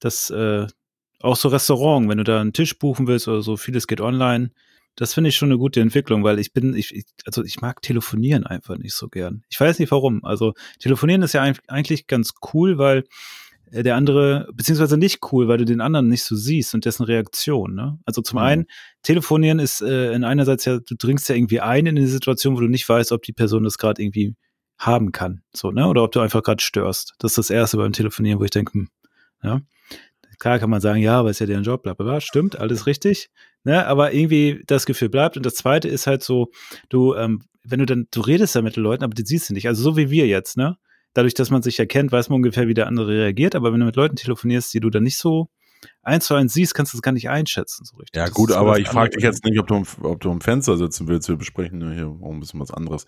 Das, 0.00 0.30
äh, 0.30 0.66
auch 1.20 1.36
so 1.36 1.48
Restaurant, 1.48 2.08
wenn 2.08 2.18
du 2.18 2.24
da 2.24 2.40
einen 2.40 2.52
Tisch 2.52 2.78
buchen 2.78 3.06
willst 3.06 3.28
oder 3.28 3.42
so, 3.42 3.56
vieles 3.56 3.86
geht 3.86 4.00
online. 4.00 4.50
Das 4.94 5.14
finde 5.14 5.28
ich 5.28 5.36
schon 5.36 5.48
eine 5.48 5.58
gute 5.58 5.80
Entwicklung, 5.80 6.24
weil 6.24 6.38
ich 6.38 6.52
bin, 6.52 6.74
ich, 6.74 7.04
also 7.24 7.44
ich 7.44 7.60
mag 7.60 7.82
telefonieren 7.82 8.44
einfach 8.44 8.76
nicht 8.78 8.94
so 8.94 9.08
gern. 9.08 9.44
Ich 9.48 9.60
weiß 9.60 9.78
nicht 9.78 9.92
warum. 9.92 10.24
Also 10.24 10.54
telefonieren 10.80 11.22
ist 11.22 11.34
ja 11.34 11.42
eigentlich 11.68 12.08
ganz 12.08 12.34
cool, 12.52 12.78
weil 12.78 12.98
äh, 12.98 13.04
der 13.72 13.96
andere, 13.96 14.48
beziehungsweise 14.52 14.96
nicht 14.96 15.20
cool, 15.32 15.48
weil 15.48 15.58
du 15.58 15.64
den 15.64 15.80
anderen 15.80 16.08
nicht 16.08 16.24
so 16.24 16.36
siehst 16.36 16.74
und 16.74 16.84
dessen 16.84 17.04
Reaktion. 17.04 17.74
Ne? 17.74 17.98
Also 18.04 18.22
zum 18.22 18.38
mhm. 18.38 18.44
einen, 18.44 18.66
telefonieren 19.02 19.58
ist 19.58 19.80
äh, 19.82 20.12
in 20.12 20.24
einerseits 20.24 20.64
ja, 20.64 20.78
du 20.78 20.94
dringst 20.96 21.28
ja 21.28 21.34
irgendwie 21.34 21.60
ein 21.60 21.86
in 21.86 21.96
eine 21.96 22.08
Situation, 22.08 22.56
wo 22.56 22.60
du 22.60 22.68
nicht 22.68 22.88
weißt, 22.88 23.12
ob 23.12 23.22
die 23.22 23.32
Person 23.32 23.64
das 23.64 23.78
gerade 23.78 24.02
irgendwie 24.02 24.34
haben 24.78 25.12
kann. 25.12 25.42
So, 25.52 25.70
ne? 25.70 25.86
Oder 25.88 26.04
ob 26.04 26.12
du 26.12 26.20
einfach 26.20 26.42
gerade 26.42 26.62
störst. 26.62 27.14
Das 27.18 27.32
ist 27.32 27.38
das 27.38 27.50
Erste 27.50 27.76
beim 27.76 27.92
Telefonieren, 27.92 28.40
wo 28.40 28.44
ich 28.44 28.50
denke, 28.50 28.74
hm, 28.74 28.88
ja. 29.42 29.60
Klar 30.38 30.60
kann 30.60 30.70
man 30.70 30.80
sagen, 30.80 31.02
ja, 31.02 31.18
aber 31.18 31.30
ist 31.30 31.40
ja 31.40 31.46
deren 31.46 31.64
Job, 31.64 31.82
bla 31.82 31.94
bla 31.94 32.04
bla, 32.04 32.20
stimmt, 32.20 32.56
alles 32.60 32.86
richtig. 32.86 33.28
Ne? 33.64 33.84
Aber 33.86 34.12
irgendwie 34.12 34.62
das 34.66 34.86
Gefühl 34.86 35.08
bleibt. 35.08 35.36
Und 35.36 35.44
das 35.44 35.56
zweite 35.56 35.88
ist 35.88 36.06
halt 36.06 36.22
so, 36.22 36.52
du, 36.88 37.16
ähm, 37.16 37.42
wenn 37.64 37.80
du 37.80 37.86
dann, 37.86 38.06
du 38.12 38.20
redest 38.20 38.54
ja 38.54 38.62
mit 38.62 38.76
den 38.76 38.84
Leuten, 38.84 39.02
aber 39.02 39.14
die 39.14 39.26
siehst 39.26 39.50
du 39.50 39.54
nicht. 39.54 39.66
Also 39.66 39.82
so 39.82 39.96
wie 39.96 40.10
wir 40.10 40.28
jetzt, 40.28 40.56
ne? 40.56 40.78
Dadurch, 41.18 41.34
dass 41.34 41.50
man 41.50 41.62
sich 41.62 41.80
erkennt, 41.80 42.12
weiß 42.12 42.28
man 42.28 42.36
ungefähr, 42.36 42.68
wie 42.68 42.74
der 42.74 42.86
andere 42.86 43.08
reagiert. 43.08 43.56
Aber 43.56 43.72
wenn 43.72 43.80
du 43.80 43.86
mit 43.86 43.96
Leuten 43.96 44.14
telefonierst, 44.14 44.72
die 44.72 44.78
du 44.78 44.88
dann 44.88 45.02
nicht 45.02 45.18
so 45.18 45.48
eins 46.02 46.26
zu 46.26 46.34
eins 46.34 46.54
siehst, 46.54 46.74
kannst 46.74 46.92
du 46.92 46.96
das 46.96 47.02
gar 47.02 47.10
nicht 47.10 47.28
einschätzen, 47.28 47.84
so 47.84 47.96
richtig. 47.96 48.16
Ja, 48.16 48.28
gut, 48.28 48.52
aber 48.52 48.78
ich 48.78 48.88
frage 48.88 49.10
dich 49.10 49.24
jetzt 49.24 49.44
nicht, 49.44 49.58
ob 49.58 49.66
du, 49.66 49.82
ob 50.02 50.20
du 50.20 50.30
am 50.30 50.40
Fenster 50.40 50.76
sitzen 50.76 51.08
willst. 51.08 51.28
Wir 51.28 51.36
besprechen 51.36 51.92
hier 51.92 52.06
auch 52.06 52.32
ein 52.32 52.38
bisschen 52.38 52.60
was 52.60 52.70
anderes. 52.70 53.06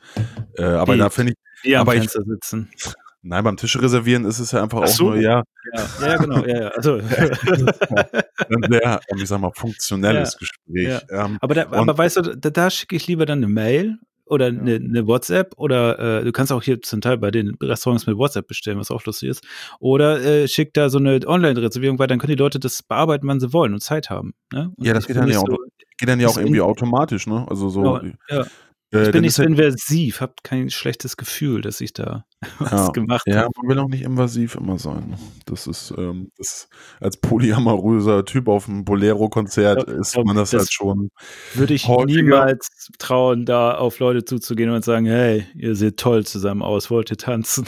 Äh, 0.57 0.65
aber 0.65 0.95
wie, 0.95 0.99
da 0.99 1.09
finde 1.09 1.33
ich. 1.33 1.39
Wie 1.63 1.77
am 1.77 1.87
Fenster 1.87 2.21
ich, 2.21 2.27
sitzen. 2.27 2.71
Nein, 3.23 3.45
beim 3.45 3.57
Tisch 3.57 3.79
reservieren 3.79 4.25
ist 4.25 4.39
es 4.39 4.51
ja 4.51 4.63
einfach 4.63 4.87
so. 4.89 5.11
auch 5.11 5.15
nur, 5.15 5.23
ja. 5.23 5.43
Ja, 5.75 5.89
ja 6.07 6.17
genau, 6.17 6.45
ja, 6.45 6.61
ja. 6.63 6.69
Also. 6.69 6.95
ein 6.95 8.73
sehr, 8.73 9.01
ich 9.15 9.29
sag 9.29 9.41
mal, 9.41 9.53
funktionelles 9.55 10.33
ja, 10.33 10.39
Gespräch. 10.39 11.03
Ja. 11.11 11.27
Ähm, 11.27 11.39
aber, 11.41 11.55
da, 11.55 11.71
aber 11.71 11.97
weißt 11.97 12.17
du, 12.17 12.23
da, 12.23 12.51
da 12.51 12.71
schicke 12.71 12.97
ich 12.97 13.07
lieber 13.07 13.27
dann 13.27 13.39
eine 13.39 13.49
Mail 13.53 13.99
oder 14.31 14.47
eine, 14.47 14.77
eine 14.77 15.07
WhatsApp 15.07 15.55
oder 15.57 16.21
äh, 16.21 16.25
du 16.25 16.33
kannst 16.33 16.53
auch 16.53 16.63
hier 16.63 16.81
zum 16.83 17.01
Teil 17.01 17.19
bei 17.19 17.31
den 17.31 17.57
Restaurants 17.61 18.07
mit 18.07 18.17
WhatsApp 18.17 18.47
bestellen, 18.47 18.79
was 18.79 18.91
auch 18.91 19.05
lustig 19.05 19.29
ist. 19.29 19.45
Oder 19.81 20.23
äh, 20.23 20.49
schick 20.49 20.73
da 20.75 20.89
so 20.89 20.99
eine 20.99 21.21
Online-Reservierung, 21.27 21.99
weil 21.99 22.07
dann 22.07 22.19
können 22.19 22.37
die 22.37 22.43
Leute 22.43 22.61
das 22.61 22.83
bearbeiten, 22.83 23.27
wann 23.27 23.41
sie 23.41 23.53
wollen 23.53 23.75
und 23.75 23.83
Zeit 23.83 24.11
haben. 24.11 24.35
Ne? 24.53 24.73
Und 24.77 24.87
ja, 24.87 24.95
das 24.95 25.07
geht 25.07 25.17
dann, 25.17 25.29
ja 25.29 25.39
auch, 25.39 25.47
so, 25.47 25.59
geht 25.99 26.09
dann 26.09 26.21
ja 26.21 26.29
auch 26.29 26.39
irgendwie 26.39 26.61
automatisch, 26.61 27.27
ne? 27.27 27.47
Also 27.49 27.69
so. 27.69 27.97
Ja, 27.97 28.03
ja. 28.29 28.47
Äh, 28.93 29.05
ich 29.05 29.11
bin 29.13 29.23
nicht 29.23 29.35
so 29.35 29.43
inversiv, 29.43 30.21
habe 30.21 30.35
kein 30.43 30.69
schlechtes 30.71 31.17
Gefühl, 31.17 31.61
dass 31.61 31.81
ich 31.81 31.93
da 31.93 32.25
was 32.59 32.71
ja, 32.73 32.89
gemacht 32.89 33.23
habe. 33.29 33.37
Ja, 33.37 33.49
man 33.57 33.69
will 33.69 33.79
auch 33.79 33.89
nicht 33.89 34.03
invasiv 34.03 34.57
immer 34.57 34.79
sein. 34.79 35.17
Das 35.47 35.67
ist, 35.67 35.93
ähm, 35.97 36.31
das, 36.37 36.69
als 37.01 37.17
polyamoröser 37.19 38.25
Typ 38.25 38.49
auf 38.49 38.69
einem 38.69 38.85
Bolero-Konzert 38.85 39.85
ist 39.85 40.17
man 40.17 40.37
das, 40.37 40.51
das, 40.51 40.61
halt 40.61 40.73
schon. 40.73 41.11
Würde 41.55 41.75
ich 41.75 41.87
häufiger. 41.87 42.23
niemals 42.23 42.69
trauen, 42.99 43.47
da 43.47 43.75
auf 43.77 43.99
Leute 43.99 44.25
zuzugehen 44.25 44.71
und 44.71 44.85
sagen, 44.85 45.07
hey, 45.07 45.47
ihr 45.55 45.77
seht 45.77 45.99
toll 45.99 46.27
zusammen 46.27 46.63
aus, 46.63 46.91
wollt 46.91 47.11
ihr 47.11 47.19
tanzen? 47.19 47.67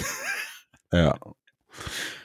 Ja. 0.93 1.16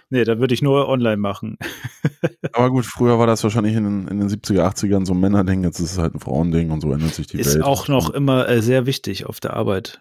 Nee, 0.10 0.24
da 0.24 0.40
würde 0.40 0.54
ich 0.54 0.62
nur 0.62 0.88
online 0.88 1.18
machen. 1.18 1.58
Aber 2.54 2.70
gut, 2.70 2.86
früher 2.86 3.20
war 3.20 3.28
das 3.28 3.44
wahrscheinlich 3.44 3.76
in 3.76 3.84
den, 3.84 4.08
in 4.08 4.20
den 4.20 4.30
70er, 4.30 4.62
80ern 4.62 5.06
so 5.06 5.14
ein 5.14 5.20
Männerding, 5.20 5.64
jetzt 5.64 5.80
ist 5.80 5.94
es 5.94 5.98
halt 5.98 6.16
ein 6.16 6.20
Frauending 6.20 6.72
und 6.72 6.82
so 6.82 6.92
ändert 6.94 7.14
sich 7.14 7.28
die 7.28 7.40
ist 7.40 7.48
Welt. 7.48 7.58
Ist 7.58 7.64
auch 7.64 7.88
noch 7.88 8.10
immer 8.10 8.48
äh, 8.48 8.62
sehr 8.62 8.86
wichtig 8.86 9.26
auf 9.26 9.40
der 9.40 9.54
Arbeit. 9.54 10.00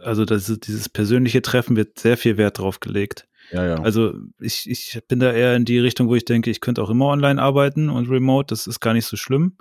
Also 0.00 0.24
das 0.24 0.46
dieses 0.60 0.88
persönliche 0.88 1.42
Treffen 1.42 1.76
wird 1.76 1.98
sehr 1.98 2.16
viel 2.16 2.36
Wert 2.36 2.58
drauf 2.58 2.78
gelegt. 2.78 3.26
Ja, 3.50 3.66
ja. 3.66 3.74
Also 3.76 4.14
ich, 4.38 4.68
ich 4.68 5.00
bin 5.08 5.18
da 5.18 5.32
eher 5.32 5.56
in 5.56 5.64
die 5.64 5.78
Richtung, 5.78 6.08
wo 6.08 6.14
ich 6.14 6.24
denke, 6.24 6.50
ich 6.50 6.60
könnte 6.60 6.82
auch 6.82 6.90
immer 6.90 7.06
online 7.06 7.40
arbeiten 7.40 7.88
und 7.88 8.08
remote, 8.08 8.46
das 8.48 8.66
ist 8.66 8.80
gar 8.80 8.94
nicht 8.94 9.06
so 9.06 9.16
schlimm. 9.16 9.56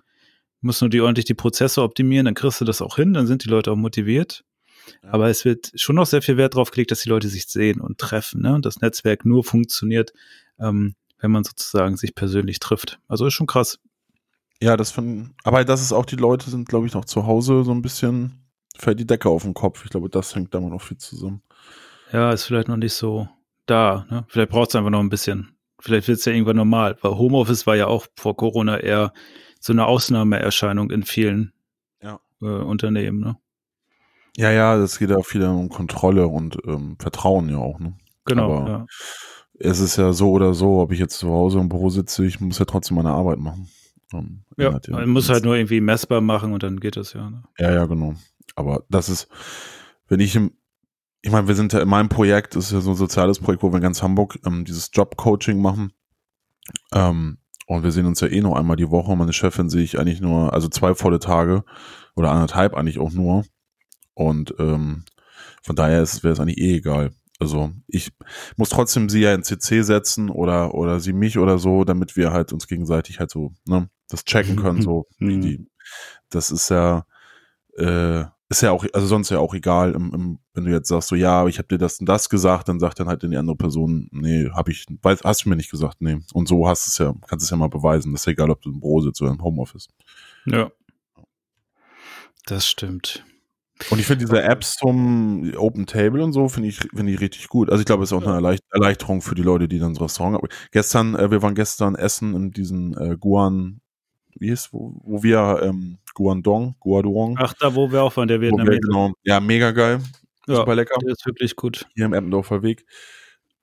Muss 0.62 0.82
nur 0.82 0.89
die 0.89 1.02
ordentlich 1.02 1.26
die 1.26 1.34
Prozesse 1.34 1.82
optimieren, 1.82 2.26
dann 2.26 2.34
kriegst 2.34 2.60
du 2.62 2.66
das 2.66 2.82
auch 2.82 2.98
hin, 2.98 3.14
dann 3.14 3.28
sind 3.28 3.45
die 3.45 3.50
Leute 3.50 3.72
auch 3.72 3.76
motiviert. 3.76 4.43
Aber 5.02 5.30
es 5.30 5.46
wird 5.46 5.72
schon 5.76 5.96
noch 5.96 6.06
sehr 6.06 6.22
viel 6.22 6.38
Wert 6.38 6.56
drauf 6.56 6.72
gelegt, 6.72 6.92
dass 6.92 7.02
die 7.02 7.10
Leute 7.10 7.30
sich 7.30 7.48
sehen 7.48 7.82
und 7.82 7.98
treffen. 7.98 8.42
Ne? 8.42 8.54
Und 8.54 8.66
das 8.66 8.82
Netzwerk 8.82 9.26
nur 9.26 9.44
funktioniert, 9.44 10.14
ähm, 10.60 10.96
wenn 11.20 11.32
man 11.32 11.44
sozusagen 11.44 11.98
sich 11.98 12.16
persönlich 12.16 12.60
trifft. 12.60 13.00
Also 13.08 13.26
ist 13.26 13.34
schon 13.34 13.48
krass. 13.48 13.80
Ja, 14.62 14.76
das 14.76 14.92
von, 14.92 15.36
aber 15.44 15.64
das 15.66 15.82
ist 15.82 15.94
auch, 15.94 16.06
die 16.06 16.16
Leute 16.16 16.50
sind, 16.50 16.68
glaube 16.68 16.88
ich, 16.88 16.94
noch 16.94 17.06
zu 17.06 17.26
Hause 17.28 17.64
so 17.64 17.72
ein 17.72 17.82
bisschen, 17.82 18.48
fällt 18.76 19.00
die 19.00 19.06
Decke 19.06 19.30
auf 19.30 19.44
den 19.44 19.54
Kopf. 19.54 19.84
Ich 19.86 19.92
glaube, 19.92 20.10
das 20.10 20.36
hängt 20.36 20.54
da 20.54 20.60
noch 20.60 20.82
viel 20.82 20.98
zusammen. 20.98 21.44
Ja, 22.12 22.32
ist 22.32 22.46
vielleicht 22.46 22.68
noch 22.68 22.78
nicht 22.78 22.94
so 22.94 23.28
da. 23.66 24.06
Ne? 24.10 24.26
Vielleicht 24.30 24.50
braucht 24.50 24.70
es 24.70 24.76
einfach 24.76 24.90
noch 24.90 25.00
ein 25.00 25.10
bisschen. 25.10 25.56
Vielleicht 25.80 26.08
wird 26.08 26.20
es 26.20 26.26
ja 26.26 26.34
irgendwann 26.34 26.56
normal, 26.56 26.98
weil 27.02 27.18
Homeoffice 27.18 27.68
war 27.68 27.76
ja 27.76 27.88
auch 27.88 28.08
vor 28.16 28.36
Corona 28.36 28.80
eher 28.80 29.14
so 29.60 29.74
eine 29.74 29.86
Ausnahmeerscheinung 29.86 30.90
in 30.90 31.04
vielen 31.04 31.54
ja. 32.02 32.20
äh, 32.42 32.46
Unternehmen. 32.46 33.20
Ne? 33.20 33.38
Ja, 34.38 34.52
ja, 34.52 34.78
das 34.78 35.00
geht 35.00 35.10
ja 35.10 35.22
viel 35.24 35.44
um 35.44 35.68
Kontrolle 35.68 36.28
und 36.28 36.58
ähm, 36.66 36.96
Vertrauen 37.00 37.50
ja 37.50 37.58
auch. 37.58 37.80
Ne? 37.80 37.94
Genau. 38.26 38.56
Aber 38.56 38.70
ja. 38.70 38.86
es 39.56 39.80
ist 39.80 39.98
ja 39.98 40.14
so 40.14 40.30
oder 40.30 40.54
so, 40.54 40.80
ob 40.80 40.92
ich 40.92 41.00
jetzt 41.00 41.18
zu 41.18 41.30
Hause 41.30 41.60
im 41.60 41.70
Büro 41.70 41.90
sitze, 41.90 42.24
ich 42.24 42.40
muss 42.40 42.60
ja 42.60 42.66
trotzdem 42.66 42.98
meine 42.98 43.10
Arbeit 43.10 43.40
machen. 43.40 43.68
Ähm, 44.14 44.44
ja, 44.56 44.70
ja, 44.72 44.80
man 44.94 45.10
muss 45.10 45.30
halt 45.30 45.44
nur 45.44 45.56
irgendwie 45.56 45.82
messbar 45.82 46.22
machen 46.22 46.54
und 46.54 46.62
dann 46.62 46.80
geht 46.80 46.98
das 46.98 47.14
ja. 47.14 47.32
Ne? 47.32 47.44
Ja, 47.58 47.74
ja, 47.74 47.86
genau. 47.88 48.14
Aber 48.56 48.84
das 48.90 49.10
ist, 49.10 49.28
wenn 50.08 50.20
ich 50.20 50.36
im, 50.36 50.52
ich 51.24 51.32
meine, 51.32 51.48
wir 51.48 51.56
sind 51.56 51.74
ja 51.74 51.82
in 51.82 51.90
meinem 51.90 52.10
Projekt, 52.10 52.56
das 52.56 52.66
ist 52.66 52.74
ja 52.74 52.82
so 52.82 52.92
ein 52.92 52.96
soziales 52.96 53.40
Projekt, 53.40 53.64
wo 53.64 53.72
wir 53.72 53.78
in 53.78 53.82
ganz 53.82 54.04
Hamburg 54.04 54.38
ähm, 54.46 54.66
dieses 54.66 54.92
Job-Coaching 54.94 55.60
machen. 55.60 55.94
Ähm, 56.94 57.40
und 57.66 57.84
wir 57.84 57.92
sehen 57.92 58.06
uns 58.06 58.22
ja 58.22 58.28
eh 58.28 58.40
nur 58.40 58.56
einmal 58.58 58.78
die 58.78 58.92
Woche. 58.92 59.16
Meine 59.16 59.34
Chefin 59.34 59.70
sehe 59.70 59.84
ich 59.84 60.00
eigentlich 60.00 60.22
nur, 60.22 60.54
also 60.54 60.68
zwei 60.68 60.94
volle 60.94 61.20
Tage 61.20 61.64
oder 62.16 62.32
anderthalb 62.32 62.76
eigentlich 62.76 63.00
auch 63.00 63.12
nur. 63.12 63.44
Und 64.18 64.55
ähm, 64.57 65.03
von 65.61 65.76
daher 65.76 65.99
wäre 65.99 66.34
es 66.34 66.39
eigentlich 66.39 66.57
eh 66.57 66.78
egal. 66.78 67.11
Also 67.39 67.72
ich 67.88 68.11
muss 68.55 68.70
trotzdem 68.70 69.09
sie 69.09 69.22
ja 69.22 69.36
in 69.36 69.43
CC 69.43 69.84
setzen 69.84 70.32
oder 70.32 70.74
oder 70.74 70.99
sie 70.99 71.13
mich 71.13 71.38
oder 71.38 71.59
so, 71.59 71.84
damit 71.84 72.15
wir 72.18 72.32
halt 72.32 72.51
uns 72.51 72.68
gegenseitig 72.68 73.20
halt 73.20 73.30
so 73.30 73.53
ne, 73.68 73.89
das 74.09 74.26
checken 74.26 74.55
können. 74.55 74.82
So 74.82 75.05
wie 75.20 75.38
mhm. 75.38 75.41
die, 75.41 75.68
das 76.32 76.49
ist 76.49 76.70
ja 76.70 77.05
äh, 77.78 78.24
ist 78.49 78.61
ja 78.61 78.72
auch 78.72 78.88
also 78.91 79.05
sonst 79.05 79.30
ja 79.30 79.38
auch 79.38 79.53
egal. 79.53 79.93
Im, 79.93 80.11
im, 80.15 80.39
wenn 80.55 80.65
du 80.65 80.72
jetzt 80.72 80.88
sagst 80.88 81.09
so 81.09 81.15
ja, 81.15 81.41
aber 81.41 81.49
ich 81.49 81.59
habe 81.59 81.68
dir 81.68 81.78
das 81.78 81.99
und 81.99 82.07
das 82.07 82.28
gesagt, 82.28 82.70
dann 82.70 82.80
sagt 82.80 82.99
dann 82.99 83.07
halt 83.07 83.22
die 83.22 83.38
andere 83.38 83.55
Person 83.55 84.09
nee, 84.11 84.49
habe 84.55 84.72
ich, 84.72 84.88
weiß, 85.03 85.20
hast 85.24 85.45
du 85.45 85.49
mir 85.49 85.57
nicht 85.57 85.70
gesagt, 85.70 85.97
nee. 86.01 86.18
Und 86.34 86.47
so 86.47 86.68
hast 86.68 86.88
es 86.88 86.97
ja, 86.97 87.13
kannst 87.28 87.45
es 87.45 87.51
ja 87.51 87.57
mal 87.57 87.70
beweisen. 87.70 88.13
Das 88.13 88.22
ist 88.22 88.26
ja 88.26 88.32
egal, 88.32 88.49
ob 88.49 88.63
du 88.63 88.72
im 88.72 88.80
Büro 88.80 89.01
sitzt 89.01 89.22
oder 89.22 89.30
im 89.30 89.43
Homeoffice. 89.43 89.89
Ja, 90.45 90.72
das 92.47 92.68
stimmt. 92.68 93.24
Und 93.90 94.00
ich 94.00 94.08
finde 94.08 94.26
diese 94.26 94.42
Apps 94.42 94.76
zum 94.76 95.54
Open 95.56 95.86
Table 95.86 96.24
und 96.24 96.34
so, 96.34 96.50
finde 96.50 96.70
ich, 96.70 96.80
finde 96.96 97.12
ich 97.12 97.22
richtig 97.22 97.48
gut. 97.48 97.70
Also 97.70 97.82
ich 97.82 97.86
glaube, 97.86 98.04
es 98.04 98.12
ist 98.12 98.18
auch 98.18 98.26
eine 98.26 98.60
Erleichterung 98.72 99.22
für 99.22 99.36
die 99.36 99.44
Leute, 99.44 99.68
die 99.68 99.80
dann 99.80 99.94
so 99.94 100.04
Restaurant 100.04 100.36
haben. 100.36 100.48
Gestern, 100.72 101.16
äh, 101.16 101.30
wir 101.30 101.42
waren 101.42 101.56
gestern 101.56 101.96
essen 101.96 102.36
in 102.36 102.52
diesen 102.52 102.98
äh, 102.98 103.18
Guan, 103.20 103.82
wie 104.36 104.50
ist, 104.50 104.74
wo, 104.74 105.00
wo 105.04 105.24
wir, 105.24 105.62
ähm, 105.64 106.00
Guangdong, 106.14 106.76
Guangdong. 106.80 107.38
Ach, 107.40 107.54
da, 107.60 107.76
wo 107.76 107.92
wir 107.92 108.02
auch 108.02 108.18
waren, 108.18 108.28
der 108.28 108.42
Vietnamese. 108.42 108.80
Genau, 108.80 109.14
ja, 109.24 109.40
mega 109.40 109.72
geil. 109.72 110.02
Ja, 110.48 110.56
Super 110.56 110.76
lecker. 110.76 110.98
Der 111.00 111.12
ist 111.12 111.26
wirklich 111.26 111.56
gut. 111.56 111.88
Hier 111.94 112.06
im 112.06 112.14
Eppendorfer 112.14 112.64
Weg. 112.64 112.86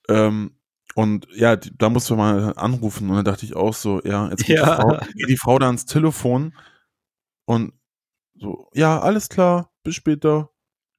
Ähm, 0.08 0.56
und 0.94 1.26
ja, 1.34 1.56
da 1.56 1.90
musste 1.90 2.14
man 2.14 2.36
mal 2.36 2.52
anrufen 2.52 3.10
und 3.10 3.16
dann 3.16 3.24
dachte 3.24 3.44
ich 3.44 3.56
auch 3.56 3.74
so, 3.74 4.00
ja, 4.04 4.28
jetzt 4.30 4.46
geht, 4.46 4.58
ja. 4.58 4.76
Die, 4.76 4.82
Frau, 4.82 5.06
geht 5.14 5.28
die 5.28 5.36
Frau 5.36 5.58
da 5.58 5.66
ans 5.66 5.86
Telefon 5.86 6.54
und 7.46 7.72
so, 8.36 8.68
ja, 8.74 9.00
alles 9.00 9.28
klar, 9.28 9.70
bis 9.84 9.94
später. 9.94 10.50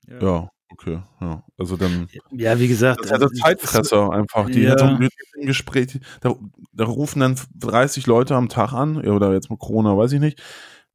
Ja, 0.07 0.19
ja 0.21 0.51
okay, 0.71 1.01
ja. 1.21 1.43
Also 1.57 1.77
dann. 1.77 2.07
Ja, 2.31 2.59
wie 2.59 2.67
gesagt. 2.67 2.99
Das 2.99 3.07
ist 3.07 3.11
also 3.11 3.27
Zeitfresser 3.29 4.11
einfach. 4.11 4.49
Die 4.49 4.61
ja. 4.61 4.77
so 4.77 4.85
ein 4.85 5.09
Gespräch, 5.41 5.99
da, 6.21 6.35
da, 6.71 6.85
rufen 6.85 7.19
dann 7.19 7.39
30 7.55 8.07
Leute 8.07 8.35
am 8.35 8.49
Tag 8.49 8.73
an, 8.73 8.97
oder 9.05 9.33
jetzt 9.33 9.49
mit 9.49 9.59
Corona, 9.59 9.97
weiß 9.97 10.13
ich 10.13 10.19
nicht. 10.19 10.41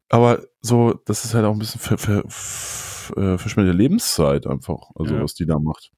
Aber 0.09 0.43
so, 0.61 0.95
das 1.05 1.25
ist 1.25 1.35
halt 1.35 1.45
auch 1.45 1.53
ein 1.53 1.59
bisschen 1.59 1.81
ver, 1.81 1.99
ver, 1.99 2.25
ver, 2.27 3.35
äh, 3.35 3.39
verschwendete 3.39 3.77
Lebenszeit 3.77 4.47
einfach, 4.47 4.91
also 4.95 5.15
ja. 5.15 5.23
was 5.23 5.35
die 5.35 5.47
da 5.47 5.59
macht. 5.59 5.93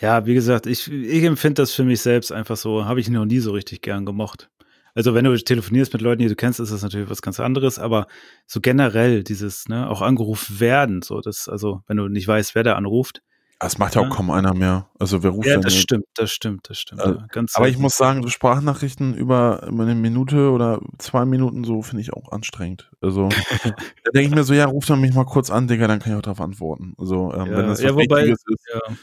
Ja, 0.00 0.26
wie 0.26 0.34
gesagt, 0.34 0.66
ich, 0.66 0.90
ich 0.90 1.24
empfinde 1.24 1.62
das 1.62 1.72
für 1.72 1.84
mich 1.84 2.00
selbst 2.00 2.32
einfach 2.32 2.56
so, 2.56 2.84
habe 2.84 3.00
ich 3.00 3.08
noch 3.08 3.24
nie 3.24 3.40
so 3.40 3.52
richtig 3.52 3.82
gern 3.82 4.06
gemocht. 4.06 4.50
Also 4.94 5.14
wenn 5.14 5.24
du 5.24 5.36
telefonierst 5.36 5.92
mit 5.92 6.02
Leuten, 6.02 6.22
die 6.22 6.28
du 6.28 6.36
kennst, 6.36 6.60
ist 6.60 6.72
das 6.72 6.82
natürlich 6.82 7.10
was 7.10 7.22
ganz 7.22 7.38
anderes, 7.40 7.78
aber 7.78 8.06
so 8.46 8.60
generell 8.60 9.22
dieses, 9.22 9.68
ne, 9.68 9.88
auch 9.88 10.02
angerufen 10.02 10.60
werden, 10.60 11.02
so 11.02 11.20
das, 11.20 11.48
also 11.48 11.82
wenn 11.86 11.96
du 11.96 12.08
nicht 12.08 12.26
weißt, 12.28 12.54
wer 12.54 12.62
da 12.64 12.74
anruft. 12.74 13.22
Das 13.62 13.76
macht 13.76 13.94
ja 13.94 14.00
auch 14.00 14.08
kaum 14.08 14.30
einer 14.30 14.54
mehr. 14.54 14.88
Also 14.98 15.22
wer 15.22 15.32
ruft 15.32 15.46
Ja, 15.46 15.58
das 15.58 15.74
stimmt, 15.76 16.06
das 16.14 16.32
stimmt, 16.32 16.70
das 16.70 16.78
stimmt. 16.78 17.02
Äh, 17.02 17.08
ja, 17.10 17.26
ganz 17.28 17.54
Aber 17.56 17.68
ich 17.68 17.76
muss 17.76 17.94
sagen, 17.94 18.26
Sprachnachrichten 18.26 19.12
über, 19.14 19.66
über 19.68 19.82
eine 19.82 19.94
Minute 19.94 20.50
oder 20.50 20.80
zwei 20.96 21.26
Minuten 21.26 21.64
so 21.64 21.82
finde 21.82 22.00
ich 22.00 22.14
auch 22.14 22.32
anstrengend. 22.32 22.90
Also 23.02 23.28
da 23.64 24.10
denke 24.14 24.28
ich 24.28 24.34
mir 24.34 24.44
so, 24.44 24.54
ja, 24.54 24.64
ruf 24.64 24.86
doch 24.86 24.96
mich 24.96 25.12
mal 25.12 25.26
kurz 25.26 25.50
an, 25.50 25.68
Digga, 25.68 25.86
dann 25.88 25.98
kann 25.98 26.12
ich 26.12 26.18
auch 26.18 26.22
darauf 26.22 26.40
antworten. 26.40 26.94
Also 26.96 27.34
ähm, 27.34 27.48
Ja, 27.50 27.56
wenn 27.58 27.66
das 27.66 27.78
was 27.80 27.84
ja, 27.84 27.94
wobei- 27.94 28.22
Wichtiges 28.28 28.42
ist. 28.46 28.64
ja. 28.72 28.96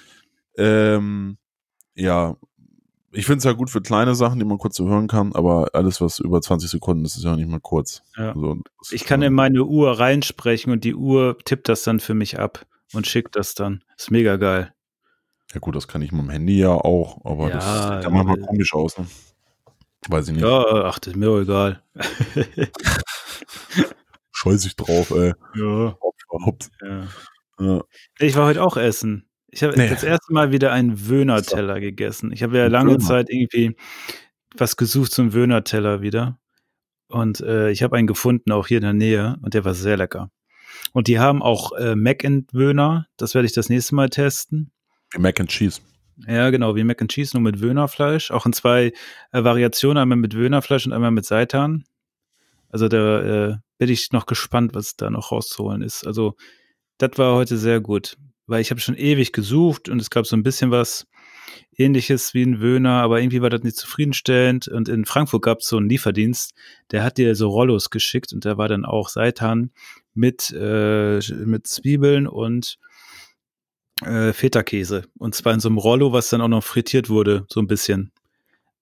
Ähm, 0.95 1.37
ja, 1.93 2.35
ich 3.11 3.25
finde 3.25 3.39
es 3.39 3.43
ja 3.45 3.53
gut 3.53 3.69
für 3.69 3.81
kleine 3.81 4.15
Sachen, 4.15 4.39
die 4.39 4.45
man 4.45 4.57
kurz 4.57 4.75
so 4.77 4.87
hören 4.87 5.07
kann, 5.07 5.33
aber 5.33 5.69
alles, 5.73 6.01
was 6.01 6.19
über 6.19 6.41
20 6.41 6.69
Sekunden 6.69 7.05
ist, 7.05 7.15
ist 7.17 7.23
ja 7.23 7.35
nicht 7.35 7.49
mal 7.49 7.59
kurz. 7.59 8.03
Ja. 8.15 8.29
Also, 8.33 8.57
das 8.79 8.91
Ich 8.91 9.05
kann 9.05 9.21
ähm, 9.21 9.27
in 9.27 9.33
meine 9.33 9.63
Uhr 9.63 9.97
reinsprechen 9.99 10.71
und 10.73 10.83
die 10.83 10.95
Uhr 10.95 11.37
tippt 11.45 11.69
das 11.69 11.83
dann 11.83 11.99
für 11.99 12.13
mich 12.13 12.39
ab 12.39 12.65
und 12.93 13.07
schickt 13.07 13.35
das 13.35 13.53
dann. 13.55 13.83
Ist 13.97 14.11
mega 14.11 14.35
geil. 14.37 14.73
Ja 15.53 15.59
gut, 15.61 15.75
das 15.75 15.87
kann 15.87 16.01
ich 16.01 16.11
mit 16.11 16.21
dem 16.21 16.29
Handy 16.29 16.59
ja 16.59 16.71
auch, 16.71 17.23
aber 17.25 17.49
das 17.49 17.63
Ja, 17.65 17.95
sieht 17.95 18.03
ja 18.03 18.09
manchmal 18.09 18.39
komisch 18.41 18.73
aus. 18.73 18.97
Ne? 18.97 19.07
Weiß 20.09 20.27
ich 20.27 20.33
nicht. 20.35 20.43
Ja, 20.43 20.63
ach, 20.85 20.99
das 20.99 21.13
ist 21.13 21.17
mir 21.17 21.29
auch 21.29 21.39
egal. 21.39 21.81
Scheiß 24.31 24.65
ich 24.65 24.75
drauf, 24.75 25.11
ey. 25.11 25.33
ja, 25.55 25.97
Hops, 26.01 26.23
hops. 26.45 26.69
ja. 26.81 27.07
Ja. 27.59 27.81
Ich 28.19 28.35
war 28.35 28.45
heute 28.45 28.63
auch 28.63 28.77
essen. 28.77 29.27
Ich 29.49 29.63
habe 29.63 29.77
Nee. 29.77 29.89
das 29.89 30.03
erste 30.03 30.33
Mal 30.33 30.51
wieder 30.51 30.71
einen 30.71 31.07
Wöhner-Teller 31.09 31.79
gegessen. 31.79 32.31
Ich 32.31 32.43
habe 32.43 32.57
ja 32.57 32.67
lange 32.67 32.91
Wöhner. 32.91 32.99
Zeit 32.99 33.29
irgendwie 33.29 33.75
was 34.55 34.75
gesucht 34.77 35.11
zum 35.11 35.33
Wöhner-Teller 35.33 36.01
wieder. 36.01 36.39
Und 37.07 37.39
äh, 37.41 37.71
ich 37.71 37.83
habe 37.83 37.95
einen 37.95 38.07
gefunden, 38.07 38.51
auch 38.51 38.67
hier 38.67 38.77
in 38.77 38.83
der 38.83 38.93
Nähe, 38.93 39.37
und 39.41 39.53
der 39.53 39.63
war 39.63 39.73
sehr 39.73 39.95
lecker. 39.97 40.29
Und 40.91 41.07
die 41.07 41.19
haben 41.19 41.41
auch 41.41 41.71
äh, 41.73 41.95
Mac 41.95 42.25
and 42.25 42.53
Wöhner. 42.53 43.07
Das 43.17 43.33
werde 43.33 43.45
ich 43.45 43.53
das 43.53 43.69
nächste 43.69 43.95
Mal 43.95 44.09
testen. 44.09 44.71
Wie 45.11 45.21
Mac 45.21 45.39
and 45.39 45.49
Cheese. 45.49 45.79
Ja, 46.27 46.49
genau, 46.49 46.75
wie 46.75 46.83
Mac 46.83 47.01
and 47.01 47.11
Cheese, 47.11 47.37
nur 47.37 47.43
mit 47.43 47.61
Wöhnerfleisch. 47.61 48.31
Auch 48.31 48.45
in 48.45 48.53
zwei 48.53 48.91
äh, 49.31 49.43
Variationen, 49.43 49.97
einmal 50.01 50.17
mit 50.17 50.35
Wöhnerfleisch 50.35 50.85
und 50.85 50.93
einmal 50.93 51.11
mit 51.11 51.25
Seitan. 51.25 51.85
Also 52.69 52.89
da 52.89 53.49
äh, 53.51 53.55
bin 53.77 53.89
ich 53.89 54.11
noch 54.11 54.25
gespannt, 54.25 54.73
was 54.73 54.95
da 54.97 55.09
noch 55.09 55.31
rauszuholen 55.31 55.81
ist. 55.81 56.05
Also 56.05 56.35
das 56.97 57.11
war 57.15 57.35
heute 57.35 57.57
sehr 57.57 57.79
gut, 57.79 58.17
weil 58.47 58.61
ich 58.61 58.71
habe 58.71 58.79
schon 58.79 58.95
ewig 58.95 59.33
gesucht 59.33 59.89
und 59.89 60.01
es 60.01 60.09
gab 60.09 60.25
so 60.25 60.35
ein 60.35 60.43
bisschen 60.43 60.71
was 60.71 61.05
ähnliches 61.77 62.33
wie 62.33 62.43
ein 62.43 62.59
Wöhner, 62.59 63.01
aber 63.01 63.19
irgendwie 63.19 63.41
war 63.41 63.49
das 63.49 63.61
nicht 63.61 63.77
zufriedenstellend. 63.77 64.67
Und 64.67 64.89
in 64.89 65.05
Frankfurt 65.05 65.43
gab 65.43 65.59
es 65.59 65.67
so 65.67 65.77
einen 65.77 65.89
Lieferdienst, 65.89 66.53
der 66.91 67.03
hat 67.03 67.17
dir 67.17 67.35
so 67.35 67.49
Rollos 67.49 67.89
geschickt 67.89 68.33
und 68.33 68.45
da 68.45 68.57
war 68.57 68.67
dann 68.67 68.85
auch 68.85 69.09
Seitan 69.09 69.71
mit, 70.13 70.51
äh, 70.51 71.19
mit 71.45 71.67
Zwiebeln 71.67 72.27
und 72.27 72.77
äh, 74.03 74.33
Feta-Käse. 74.33 75.05
Und 75.17 75.35
zwar 75.35 75.53
in 75.53 75.59
so 75.59 75.69
einem 75.69 75.77
Rollo, 75.77 76.13
was 76.13 76.29
dann 76.29 76.41
auch 76.41 76.47
noch 76.47 76.63
frittiert 76.63 77.09
wurde, 77.09 77.45
so 77.49 77.59
ein 77.59 77.67
bisschen. 77.67 78.11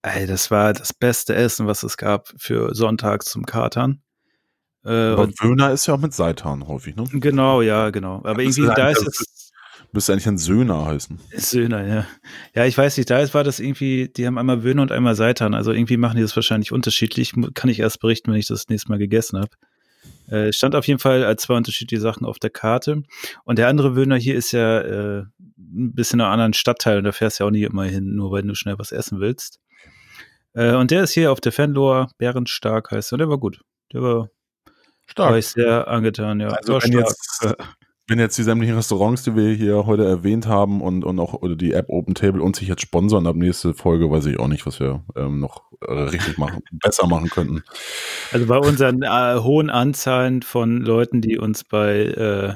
Ey, 0.02 0.26
das 0.26 0.50
war 0.50 0.72
das 0.72 0.92
beste 0.92 1.34
Essen, 1.34 1.66
was 1.66 1.82
es 1.82 1.96
gab 1.96 2.32
für 2.36 2.74
Sonntag 2.74 3.24
zum 3.24 3.44
Katern. 3.44 4.02
Äh, 4.84 4.90
Aber 4.90 5.24
und 5.24 5.40
Wöhner 5.42 5.72
ist 5.72 5.86
ja 5.86 5.94
auch 5.94 6.00
mit 6.00 6.14
Seitan 6.14 6.68
häufig, 6.68 6.94
ne? 6.94 7.04
genau, 7.12 7.60
ja, 7.60 7.90
genau. 7.90 8.22
Aber 8.24 8.40
irgendwie, 8.40 8.66
da 8.66 8.90
ist 8.90 9.06
es. 9.06 9.45
Müsste 9.92 10.12
eigentlich 10.12 10.26
ein 10.26 10.38
Söhner 10.38 10.84
heißen. 10.84 11.18
Söhner, 11.36 11.86
ja. 11.86 12.06
Ja, 12.54 12.64
ich 12.66 12.76
weiß 12.76 12.96
nicht, 12.96 13.08
da 13.08 13.20
ist, 13.20 13.34
war 13.34 13.44
das 13.44 13.60
irgendwie, 13.60 14.08
die 14.08 14.26
haben 14.26 14.38
einmal 14.38 14.62
Wöhner 14.64 14.82
und 14.82 14.92
einmal 14.92 15.14
Seitan. 15.14 15.54
Also 15.54 15.72
irgendwie 15.72 15.96
machen 15.96 16.16
die 16.16 16.22
das 16.22 16.36
wahrscheinlich 16.36 16.72
unterschiedlich. 16.72 17.32
Kann 17.54 17.70
ich 17.70 17.80
erst 17.80 18.00
berichten, 18.00 18.30
wenn 18.30 18.38
ich 18.38 18.46
das 18.46 18.68
nächste 18.68 18.90
Mal 18.90 18.98
gegessen 18.98 19.38
habe. 19.38 19.50
Äh, 20.28 20.52
stand 20.52 20.74
auf 20.74 20.86
jeden 20.86 20.98
Fall 20.98 21.24
als 21.24 21.42
zwei 21.42 21.54
unterschiedliche 21.54 22.00
Sachen 22.00 22.26
auf 22.26 22.38
der 22.38 22.50
Karte. 22.50 23.02
Und 23.44 23.58
der 23.58 23.68
andere 23.68 23.96
Wöhner 23.96 24.16
hier 24.16 24.34
ist 24.34 24.52
ja 24.52 24.80
äh, 24.80 25.24
ein 25.58 25.94
bisschen 25.94 26.20
in 26.20 26.24
einem 26.24 26.32
anderen 26.32 26.52
Stadtteil 26.52 26.98
und 26.98 27.04
da 27.04 27.12
fährst 27.12 27.38
du 27.38 27.44
ja 27.44 27.48
auch 27.48 27.52
nie 27.52 27.62
immer 27.64 27.84
hin, 27.84 28.14
nur 28.14 28.30
weil 28.32 28.42
du 28.42 28.54
schnell 28.54 28.78
was 28.78 28.92
essen 28.92 29.20
willst. 29.20 29.60
Äh, 30.54 30.74
und 30.74 30.90
der 30.90 31.04
ist 31.04 31.12
hier 31.12 31.30
auf 31.30 31.40
der 31.40 31.52
Fanlor, 31.52 32.10
Bärenstark 32.18 32.90
heißt 32.90 33.12
er. 33.12 33.14
Und 33.14 33.18
der 33.20 33.28
war 33.28 33.38
gut. 33.38 33.60
Der 33.92 34.02
war, 34.02 34.30
war 35.16 35.38
ich 35.38 35.46
sehr 35.46 35.86
angetan, 35.86 36.40
ja. 36.40 36.48
Also 36.48 36.72
war 36.74 36.82
wenn 36.82 36.92
stark. 36.92 37.06
jetzt, 37.06 37.56
wenn 38.08 38.20
jetzt 38.20 38.38
die 38.38 38.44
sämtlichen 38.44 38.76
Restaurants, 38.76 39.24
die 39.24 39.34
wir 39.34 39.52
hier 39.52 39.86
heute 39.86 40.04
erwähnt 40.04 40.46
haben 40.46 40.80
und, 40.80 41.04
und 41.04 41.18
auch 41.18 41.34
oder 41.34 41.56
die 41.56 41.72
App 41.72 41.86
Open 41.88 42.14
Table 42.14 42.40
uns 42.40 42.58
sich 42.58 42.68
jetzt 42.68 42.82
sponsern 42.82 43.26
ab 43.26 43.34
nächste 43.34 43.74
Folge, 43.74 44.10
weiß 44.10 44.26
ich 44.26 44.38
auch 44.38 44.46
nicht, 44.46 44.64
was 44.64 44.78
wir 44.78 45.04
ähm, 45.16 45.40
noch 45.40 45.62
äh, 45.80 45.92
richtig 45.92 46.38
machen, 46.38 46.62
besser 46.72 47.06
machen 47.08 47.28
könnten. 47.30 47.62
Also 48.32 48.46
bei 48.46 48.58
unseren 48.58 49.02
äh, 49.02 49.40
hohen 49.40 49.70
Anzahlen 49.70 50.42
von 50.42 50.82
Leuten, 50.82 51.20
die 51.20 51.36
uns 51.36 51.64
bei, 51.64 52.04
äh, 52.04 52.54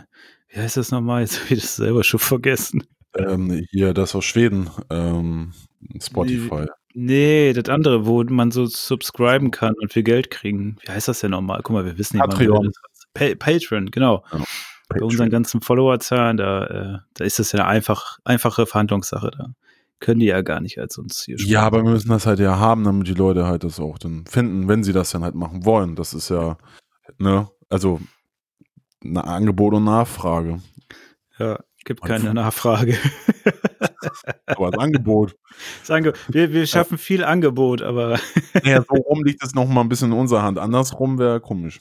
wie 0.55 0.61
heißt 0.61 0.77
das 0.77 0.93
nochmal? 0.93 1.23
Jetzt 1.23 1.43
habe 1.43 1.55
ich 1.55 1.61
das 1.63 1.77
selber 1.77 2.05
schon 2.05 2.21
vergessen. 2.21 2.85
Ähm, 3.17 3.67
hier, 3.71 3.93
das 3.93 4.15
aus 4.15 4.25
Schweden, 4.25 4.71
ähm, 4.89 5.53
Spotify. 6.01 6.67
Nee, 6.95 7.53
das 7.53 7.69
andere, 7.69 8.07
wo 8.07 8.23
man 8.23 8.53
so 8.53 8.67
subscriben 8.67 9.51
kann 9.51 9.75
und 9.81 9.93
viel 9.93 10.03
Geld 10.05 10.31
kriegen. 10.31 10.77
Wie 10.85 10.93
heißt 10.93 11.09
das 11.09 11.21
denn 11.21 11.33
nochmal? 11.33 11.61
Guck 11.63 11.75
mal, 11.75 11.85
wir 11.85 11.99
wissen 11.99 12.17
nicht 12.17 12.27
mal, 12.27 12.33
Patreon. 12.33 12.65
wie 12.65 12.69
das 12.69 12.77
heißt. 12.77 13.39
Pa 13.39 14.45
Patreon. 14.91 15.09
Bei 15.09 15.13
unseren 15.13 15.31
ganzen 15.31 15.61
Followerzahlen, 15.63 16.37
da, 16.37 16.67
äh, 16.67 16.99
da 17.15 17.25
ist 17.25 17.39
das 17.39 17.53
ja 17.53 17.61
eine 17.61 17.69
einfach, 17.69 18.19
einfache 18.25 18.67
Verhandlungssache. 18.67 19.31
Da 19.31 19.47
können 20.01 20.21
die 20.21 20.27
ja 20.27 20.43
gar 20.43 20.61
nicht 20.61 20.79
als 20.79 20.99
uns 20.99 21.23
hier 21.23 21.37
Ja, 21.39 21.63
aber 21.63 21.83
wir 21.83 21.91
müssen 21.91 22.09
das 22.09 22.27
halt 22.27 22.41
ja 22.41 22.59
haben, 22.59 22.85
damit 22.85 23.07
die 23.07 23.15
Leute 23.15 23.47
halt 23.47 23.65
das 23.65 23.79
auch 23.81 23.99
dann 23.99 24.25
finden, 24.27 24.69
wenn 24.69 24.83
sie 24.83 24.93
das 24.93 25.11
dann 25.11 25.23
halt 25.23 25.35
machen 25.35 25.65
wollen. 25.65 25.97
Das 25.97 26.15
ist 26.15 26.29
ja, 26.31 26.57
ne, 27.19 27.49
also 27.69 28.01
eine 29.03 29.25
Angebot 29.25 29.75
und 29.75 29.85
Nachfrage. 29.85 30.61
Ja, 31.39 31.59
gibt 31.85 32.03
keine 32.03 32.35
Nachfrage. 32.35 32.99
Aber 34.47 34.71
das 34.71 34.81
Angebot, 34.81 35.37
Das 35.81 35.91
Ange 35.91 36.13
wir, 36.29 36.53
wir 36.53 36.67
schaffen 36.67 36.99
viel 36.99 37.25
Angebot, 37.25 37.83
aber 37.83 38.19
naja, 38.65 38.83
so 38.89 38.95
rum 38.95 39.23
liegt 39.25 39.45
es 39.45 39.55
noch 39.55 39.67
mal 39.67 39.83
ein 39.83 39.89
bisschen 39.89 40.13
in 40.13 40.19
unserer 40.19 40.43
Hand. 40.43 40.59
Andersrum 40.59 41.19
wäre 41.19 41.41
komisch. 41.41 41.81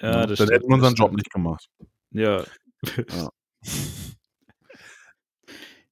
ja, 0.00 0.26
das 0.26 0.26
dann 0.26 0.36
stimmt, 0.36 0.50
hätten 0.50 0.68
wir 0.68 0.74
unseren 0.74 0.94
Job 0.94 1.12
nicht 1.12 1.30
gemacht. 1.30 1.68
Ja. 2.12 2.42
Ja. 2.96 3.28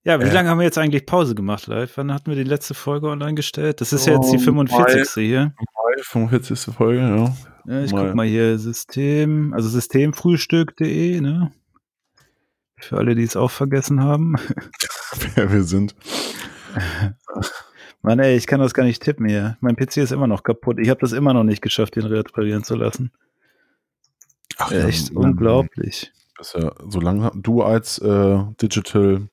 Ja, 0.02 0.18
wie 0.18 0.24
Äh. 0.24 0.32
lange 0.32 0.48
haben 0.48 0.58
wir 0.58 0.64
jetzt 0.64 0.78
eigentlich 0.78 1.04
Pause 1.04 1.34
gemacht 1.34 1.66
live? 1.66 1.92
Wann 1.96 2.12
hatten 2.12 2.30
wir 2.30 2.34
die 2.36 2.48
letzte 2.48 2.72
Folge 2.72 3.08
online 3.08 3.34
gestellt? 3.34 3.82
Das 3.82 3.92
ist 3.92 4.06
ja 4.06 4.14
jetzt 4.14 4.32
die 4.32 4.36
Oh, 4.38 4.40
45. 4.40 5.10
hier. 5.12 5.52
Mai, 5.58 6.02
45. 6.02 6.74
Folge, 6.74 7.00
ja. 7.00 7.36
Ja, 7.66 7.84
ich 7.84 7.92
Mal. 7.92 8.06
guck 8.06 8.14
mal 8.14 8.26
hier, 8.26 8.58
System, 8.58 9.52
also 9.52 9.68
systemfrühstück.de, 9.68 11.20
ne? 11.20 11.52
Für 12.78 12.96
alle, 12.96 13.14
die 13.14 13.24
es 13.24 13.36
auch 13.36 13.50
vergessen 13.50 14.02
haben. 14.02 14.36
Wer 15.34 15.52
wir 15.52 15.64
sind. 15.64 15.94
Mann, 18.00 18.18
ey, 18.20 18.36
ich 18.36 18.46
kann 18.46 18.60
das 18.60 18.72
gar 18.72 18.84
nicht 18.84 19.02
tippen 19.02 19.28
hier. 19.28 19.58
Mein 19.60 19.76
PC 19.76 19.98
ist 19.98 20.12
immer 20.12 20.26
noch 20.26 20.42
kaputt. 20.44 20.78
Ich 20.80 20.88
habe 20.88 21.00
das 21.00 21.12
immer 21.12 21.34
noch 21.34 21.44
nicht 21.44 21.60
geschafft, 21.60 21.96
den 21.96 22.06
reparieren 22.06 22.64
zu 22.64 22.74
lassen. 22.74 23.12
Ach, 24.60 24.70
Echt 24.72 25.12
Mann, 25.12 25.30
unglaublich. 25.32 26.12
Das 26.36 26.54
ist 26.54 26.62
ja, 26.62 26.72
solange 26.88 27.30
du 27.34 27.62
als 27.62 27.98
äh, 27.98 28.38
Digital 28.60 29.28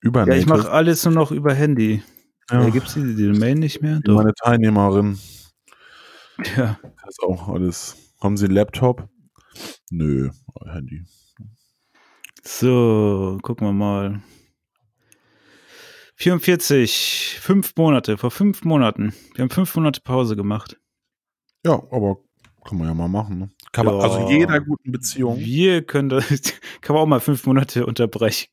über 0.00 0.26
Ja, 0.26 0.34
ich 0.34 0.46
mache 0.46 0.70
alles 0.70 1.04
nur 1.04 1.14
noch 1.14 1.30
über 1.32 1.54
Handy. 1.54 2.02
ja, 2.50 2.62
Ja. 2.62 2.70
Gibt 2.70 2.88
es 2.88 2.94
die, 2.94 3.14
die 3.14 3.32
Domain 3.32 3.58
nicht 3.58 3.82
mehr? 3.82 4.00
Doch. 4.04 4.16
meine 4.16 4.34
Teilnehmerin. 4.34 5.18
Ja. 6.56 6.78
Das 6.82 7.10
ist 7.10 7.22
auch 7.22 7.48
alles. 7.48 7.96
Haben 8.20 8.36
Sie 8.36 8.46
einen 8.46 8.54
Laptop? 8.54 9.08
Nö, 9.90 10.30
Handy. 10.66 11.04
So, 12.42 13.38
gucken 13.42 13.66
wir 13.66 13.72
mal. 13.72 14.22
44, 16.16 17.38
fünf 17.40 17.72
Monate, 17.76 18.18
vor 18.18 18.30
fünf 18.30 18.64
Monaten. 18.64 19.14
Wir 19.34 19.42
haben 19.42 19.50
fünf 19.50 19.74
Monate 19.74 20.00
Pause 20.02 20.36
gemacht. 20.36 20.78
Ja, 21.64 21.74
aber 21.90 22.18
kann 22.64 22.78
man 22.78 22.88
ja 22.88 22.94
mal 22.94 23.08
machen. 23.08 23.38
Ne? 23.38 23.50
Kann 23.72 23.86
man, 23.86 23.96
Ja. 23.96 24.02
also 24.02 24.28
jeder 24.30 24.60
guten 24.60 24.92
Beziehung. 24.92 25.38
Wir 25.38 25.82
können 25.82 26.08
das, 26.08 26.24
kann 26.80 26.94
man 26.94 27.02
auch 27.02 27.06
mal 27.06 27.20
fünf 27.20 27.46
Monate 27.46 27.86
unterbrechen. 27.86 28.48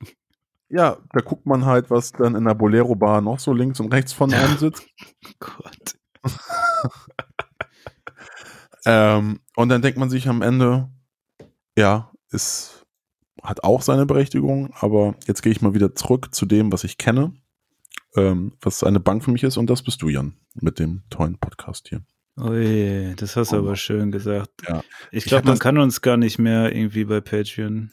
Ja, 0.69 0.97
da 1.13 1.21
guckt 1.21 1.45
man 1.45 1.65
halt, 1.65 1.89
was 1.89 2.11
dann 2.11 2.35
in 2.35 2.43
der 2.43 2.53
Bolero-Bar 2.55 3.21
noch 3.21 3.39
so 3.39 3.53
links 3.53 3.79
und 3.79 3.93
rechts 3.93 4.11
von 4.11 4.33
einem 4.33 4.57
sitzt. 4.57 4.85
Gott. 5.39 5.95
Ähm, 8.85 9.41
und 9.57 9.67
dann 9.67 9.81
denkt 9.81 9.99
man 9.99 10.09
sich 10.09 10.29
am 10.29 10.41
Ende, 10.41 10.89
ja, 11.77 12.11
es 12.31 12.85
hat 13.43 13.63
auch 13.65 13.81
seine 13.81 14.05
Berechtigung, 14.05 14.73
aber 14.79 15.15
jetzt 15.25 15.41
gehe 15.41 15.51
ich 15.51 15.61
mal 15.61 15.73
wieder 15.73 15.93
zurück 15.93 16.33
zu 16.33 16.45
dem, 16.45 16.71
was 16.71 16.85
ich 16.85 16.97
kenne, 16.97 17.33
ähm, 18.15 18.53
was 18.61 18.83
eine 18.85 19.01
Bank 19.01 19.25
für 19.25 19.31
mich 19.31 19.43
ist, 19.43 19.57
und 19.57 19.69
das 19.69 19.83
bist 19.83 20.01
du, 20.01 20.07
Jan, 20.07 20.37
mit 20.53 20.79
dem 20.79 21.03
tollen 21.09 21.37
Podcast 21.37 21.89
hier. 21.89 22.01
Ui, 22.37 23.15
das 23.15 23.35
hast 23.35 23.51
du 23.51 23.57
aber 23.57 23.75
schön 23.75 24.11
gesagt. 24.11 24.51
Ja. 24.67 24.83
Ich 25.11 25.25
glaube, 25.25 25.47
man 25.47 25.59
kann 25.59 25.77
uns 25.77 26.01
gar 26.01 26.17
nicht 26.17 26.37
mehr 26.37 26.75
irgendwie 26.75 27.05
bei 27.05 27.21
Patreon. 27.21 27.91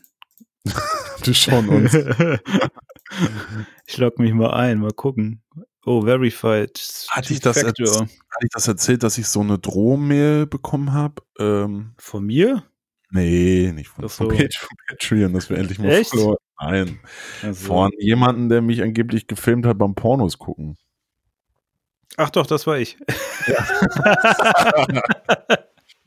Du 1.23 1.33
schon 1.33 1.69
uns. 1.71 1.95
ich 3.87 3.97
log 3.97 4.19
mich 4.19 4.35
mal 4.35 4.53
ein, 4.53 4.79
mal 4.79 4.93
gucken. 4.93 5.43
Oh, 5.87 6.03
verified. 6.03 6.79
Hatte 7.09 7.33
ich, 7.33 7.41
das 7.41 7.65
hatte 7.65 7.83
ich 7.83 8.51
das 8.53 8.69
erzählt, 8.69 9.03
dass 9.03 9.17
ich 9.17 9.29
so 9.29 9.41
eine 9.41 9.59
Drohmail 9.59 10.45
bekommen 10.47 10.93
habe? 10.93 11.23
Ähm, 11.39 11.95
von 11.97 12.27
mir? 12.27 12.65
Nee, 13.11 13.73
nicht 13.73 13.89
von, 13.89 14.07
so. 14.09 14.29
von 14.29 14.77
Patreon, 14.89 15.33
dass 15.33 15.49
wir 15.49 15.57
endlich 15.57 15.79
mal 15.79 15.89
Echt? 15.89 16.11
Follower, 16.11 16.37
Nein. 16.61 16.99
Also. 17.43 17.67
Von 17.67 17.91
jemandem, 17.99 18.49
der 18.49 18.61
mich 18.61 18.83
angeblich 18.83 19.27
gefilmt 19.27 19.67
hat 19.67 19.79
beim 19.79 19.95
Pornos 19.95 20.39
gucken. 20.39 20.77
Ach 22.17 22.31
doch, 22.31 22.47
das 22.47 22.67
war 22.67 22.79
ich. 22.79 22.97
Ja. 23.47 23.67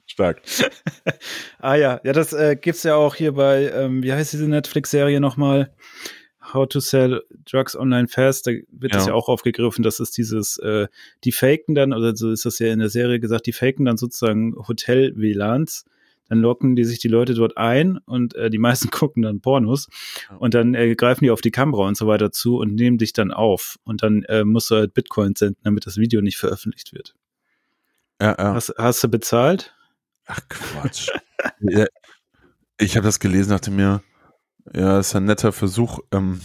Stark. 0.08 0.42
ah 1.60 1.76
ja, 1.76 2.00
ja, 2.04 2.14
das 2.14 2.34
äh, 2.34 2.58
es 2.64 2.84
ja 2.84 2.96
auch 2.96 3.14
hier 3.14 3.34
bei, 3.34 3.70
ähm, 3.70 4.02
wie 4.02 4.14
heißt 4.14 4.34
diese 4.34 4.48
Netflix-Serie 4.48 5.20
nochmal? 5.20 5.72
How 6.54 6.68
to 6.68 6.80
Sell 6.80 7.24
Drugs 7.46 7.76
Online 7.76 8.08
Fast, 8.08 8.48
da 8.48 8.52
wird 8.52 8.94
ja. 8.94 9.00
das 9.00 9.08
ja 9.08 9.14
auch 9.14 9.28
aufgegriffen, 9.28 9.84
dass 9.84 10.00
es 10.00 10.12
dieses, 10.12 10.58
äh, 10.60 10.88
die 11.24 11.34
faken 11.34 11.76
dann, 11.76 11.94
oder 11.94 12.16
so 12.16 12.32
ist 12.32 12.46
das 12.46 12.60
ja 12.60 12.72
in 12.72 12.80
der 12.80 12.90
Serie 12.90 13.20
gesagt, 13.20 13.46
die 13.46 13.54
faken 13.54 13.86
dann 13.86 13.98
sozusagen 13.98 14.56
Hotel-WLANs, 14.56 15.86
dann 16.30 16.40
locken 16.40 16.76
die 16.76 16.84
sich 16.84 17.00
die 17.00 17.08
Leute 17.08 17.34
dort 17.34 17.58
ein 17.58 17.98
und 18.06 18.36
äh, 18.36 18.50
die 18.50 18.58
meisten 18.58 18.90
gucken 18.92 19.24
dann 19.24 19.42
Pornos 19.42 19.88
und 20.40 20.54
dann 20.54 20.74
äh, 20.74 20.96
greifen 20.96 21.24
die 21.24 21.32
auf 21.32 21.42
die 21.42 21.52
Kamera 21.52 21.88
und 21.88 21.98
so 21.98 22.08
weiter 22.08 22.32
zu 22.32 22.58
und 22.58 22.76
nehmen 22.76 22.98
dich 22.98 23.14
dann 23.14 23.32
auf 23.32 23.78
und 23.84 24.04
dann 24.04 24.24
äh, 24.24 24.44
musst 24.44 24.72
du 24.72 24.76
halt 24.76 24.94
Bitcoin 24.94 25.36
senden, 25.36 25.62
damit 25.64 25.86
das 25.86 25.98
Video 25.98 26.22
nicht 26.22 26.38
veröffentlicht 26.38 26.94
wird. 26.94 27.16
Ja, 28.22 28.36
ja. 28.38 28.54
Hast, 28.54 28.74
hast 28.78 29.04
du 29.04 29.08
bezahlt? 29.10 29.76
Ach 30.26 30.40
Quatsch. 30.50 31.10
ich 32.80 32.96
habe 32.96 33.06
das 33.06 33.20
gelesen, 33.20 33.52
dachte 33.52 33.72
mir, 33.72 34.02
ja, 34.74 35.00
ist 35.00 35.16
ein 35.16 35.26
netter 35.26 35.52
Versuch. 35.52 36.00
Ähm, 36.12 36.42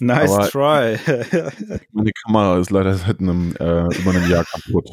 nice 0.00 0.50
try. 0.50 0.98
meine 1.92 2.12
Kamera 2.24 2.58
ist 2.58 2.70
leider 2.70 2.94
seit 2.94 3.20
einem, 3.20 3.56
äh, 3.56 3.86
über 3.96 4.10
einem 4.10 4.30
Jahr 4.30 4.44
kaputt. 4.44 4.90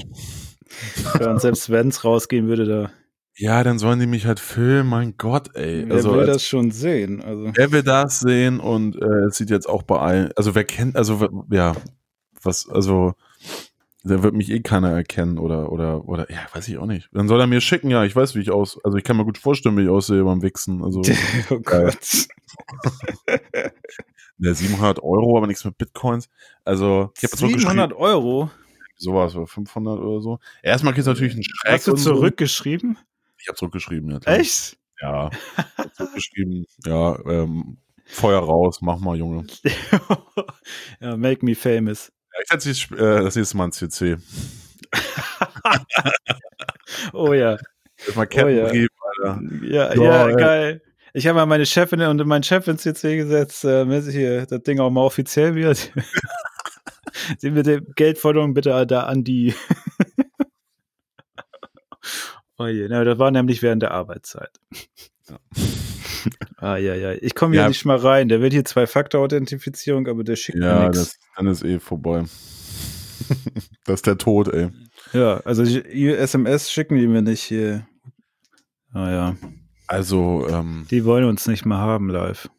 Ja, 1.19 1.31
und 1.31 1.41
selbst 1.41 1.69
wenn 1.69 1.89
es 1.89 2.03
rausgehen 2.03 2.47
würde, 2.47 2.65
da. 2.65 2.91
Ja, 3.39 3.63
dann 3.63 3.79
sollen 3.79 4.01
die 4.01 4.05
mich 4.05 4.25
halt 4.25 4.41
filmen, 4.41 4.89
mein 4.89 5.15
Gott, 5.15 5.55
ey. 5.55 5.85
Wer 5.87 5.95
also, 5.95 6.13
will 6.13 6.25
das 6.25 6.43
schon 6.43 6.71
sehen? 6.71 7.21
Also. 7.21 7.51
Wer 7.55 7.71
will 7.71 7.83
das 7.83 8.19
sehen 8.19 8.59
und 8.59 9.01
äh, 9.01 9.27
es 9.27 9.37
sieht 9.37 9.49
jetzt 9.49 9.69
auch 9.69 9.83
bei 9.83 9.97
allen, 9.97 10.31
also 10.35 10.55
wer 10.55 10.65
kennt, 10.65 10.97
also 10.97 11.45
ja, 11.49 11.73
was, 12.43 12.67
also 12.67 13.13
da 14.03 14.23
wird 14.23 14.33
mich 14.33 14.51
eh 14.51 14.59
keiner 14.59 14.91
erkennen 14.91 15.37
oder, 15.37 15.71
oder, 15.71 16.05
oder, 16.05 16.29
ja, 16.29 16.39
weiß 16.51 16.67
ich 16.67 16.79
auch 16.79 16.85
nicht. 16.85 17.07
Dann 17.13 17.29
soll 17.29 17.39
er 17.39 17.47
mir 17.47 17.61
schicken, 17.61 17.89
ja, 17.89 18.03
ich 18.03 18.13
weiß, 18.13 18.35
wie 18.35 18.41
ich 18.41 18.51
aus, 18.51 18.77
also 18.83 18.97
ich 18.97 19.05
kann 19.05 19.15
mir 19.15 19.23
gut 19.23 19.37
vorstellen, 19.37 19.77
wie 19.77 19.83
ich 19.83 19.89
aussehe 19.89 20.21
beim 20.25 20.41
Wichsen. 20.41 20.83
Also, 20.83 21.01
oh 21.49 21.59
Gott. 21.59 21.97
Der 24.37 24.53
700 24.53 25.01
Euro, 25.01 25.37
aber 25.37 25.47
nichts 25.47 25.63
mit 25.63 25.77
Bitcoins. 25.77 26.27
Also, 26.65 27.11
ich 27.17 27.23
habe 27.23 27.37
700 27.37 27.93
Euro? 27.93 28.49
Sowas, 28.97 29.33
oder 29.33 29.47
500 29.47 29.97
oder 29.97 30.21
so. 30.21 30.39
Erstmal 30.61 30.93
kriegst 30.93 31.07
du 31.07 31.11
natürlich 31.11 31.35
einen 31.35 31.43
Schreck. 31.43 31.71
Hast 31.71 31.87
du 31.87 31.93
zurückgeschrieben? 31.93 32.97
Habe 33.49 33.57
zurückgeschrieben, 33.57 34.11
ja. 34.11 34.19
Klar. 34.19 34.37
Echt? 34.37 34.77
Ja. 35.01 35.29
zurückgeschrieben, 35.93 36.65
ja, 36.85 37.17
ähm, 37.25 37.77
Feuer 38.05 38.39
raus, 38.39 38.79
mach 38.81 38.99
mal, 38.99 39.15
Junge. 39.15 39.45
ja, 40.99 41.17
make 41.17 41.45
me 41.45 41.55
famous. 41.55 42.11
Ja, 42.33 42.57
ich 42.57 42.63
setze 42.63 42.95
äh, 42.95 43.23
das 43.23 43.35
nächste 43.35 43.57
Mal 43.57 43.65
ein 43.65 43.71
CC. 43.71 44.17
oh 47.13 47.33
ja. 47.33 47.57
Mal 48.15 48.27
oh, 48.33 48.47
ja. 48.47 48.65
Alter. 48.65 49.41
Ja, 49.61 49.93
ja, 49.93 50.29
ja 50.29 50.35
geil. 50.35 50.81
Ich 51.13 51.27
habe 51.27 51.35
mal 51.35 51.45
meine 51.45 51.65
Chefin 51.65 52.01
und 52.01 52.25
meinen 52.25 52.43
Chef 52.43 52.67
ins 52.67 52.83
CC 52.83 53.17
gesetzt, 53.17 53.65
äh, 53.65 53.79
damit 53.79 54.05
hier 54.05 54.45
das 54.45 54.63
Ding 54.63 54.79
auch 54.79 54.89
mal 54.89 55.01
offiziell 55.01 55.55
wird. 55.55 55.91
Sie 57.37 57.51
mit 57.51 57.65
der 57.65 57.81
Geldforderung 57.81 58.53
bitte 58.53 58.85
da 58.87 59.03
an 59.03 59.23
die. 59.23 59.53
Oh 62.59 62.67
je, 62.67 62.87
na, 62.87 63.03
das 63.03 63.17
war 63.17 63.31
nämlich 63.31 63.61
während 63.61 63.81
der 63.81 63.91
Arbeitszeit. 63.91 64.59
Ja. 65.29 65.39
ah, 66.57 66.77
ja, 66.77 66.95
ja. 66.95 67.13
Ich 67.13 67.35
komme 67.35 67.53
hier 67.53 67.61
ja. 67.61 67.67
nicht 67.67 67.85
mal 67.85 67.97
rein. 67.97 68.29
Der 68.29 68.41
will 68.41 68.51
hier 68.51 68.65
Zwei-Faktor-Authentifizierung, 68.65 70.07
aber 70.07 70.23
der 70.23 70.35
schickt 70.35 70.59
ja, 70.59 70.79
mir 70.79 70.89
nichts. 70.89 71.17
Ja, 71.19 71.27
dann 71.37 71.47
ist 71.47 71.63
eh 71.63 71.79
vorbei. 71.79 72.25
das 73.85 73.95
ist 73.95 74.07
der 74.07 74.17
Tod, 74.17 74.47
ey. 74.49 74.69
Ja, 75.13 75.37
also 75.41 75.63
SMS 75.63 76.71
schicken 76.71 76.95
die 76.95 77.07
mir 77.07 77.21
nicht 77.21 77.43
hier. 77.43 77.87
Ah 78.93 79.11
ja. 79.11 79.35
Also, 79.87 80.47
ähm, 80.49 80.85
Die 80.91 81.05
wollen 81.05 81.25
uns 81.25 81.47
nicht 81.47 81.65
mehr 81.65 81.77
haben 81.77 82.09
live. 82.09 82.49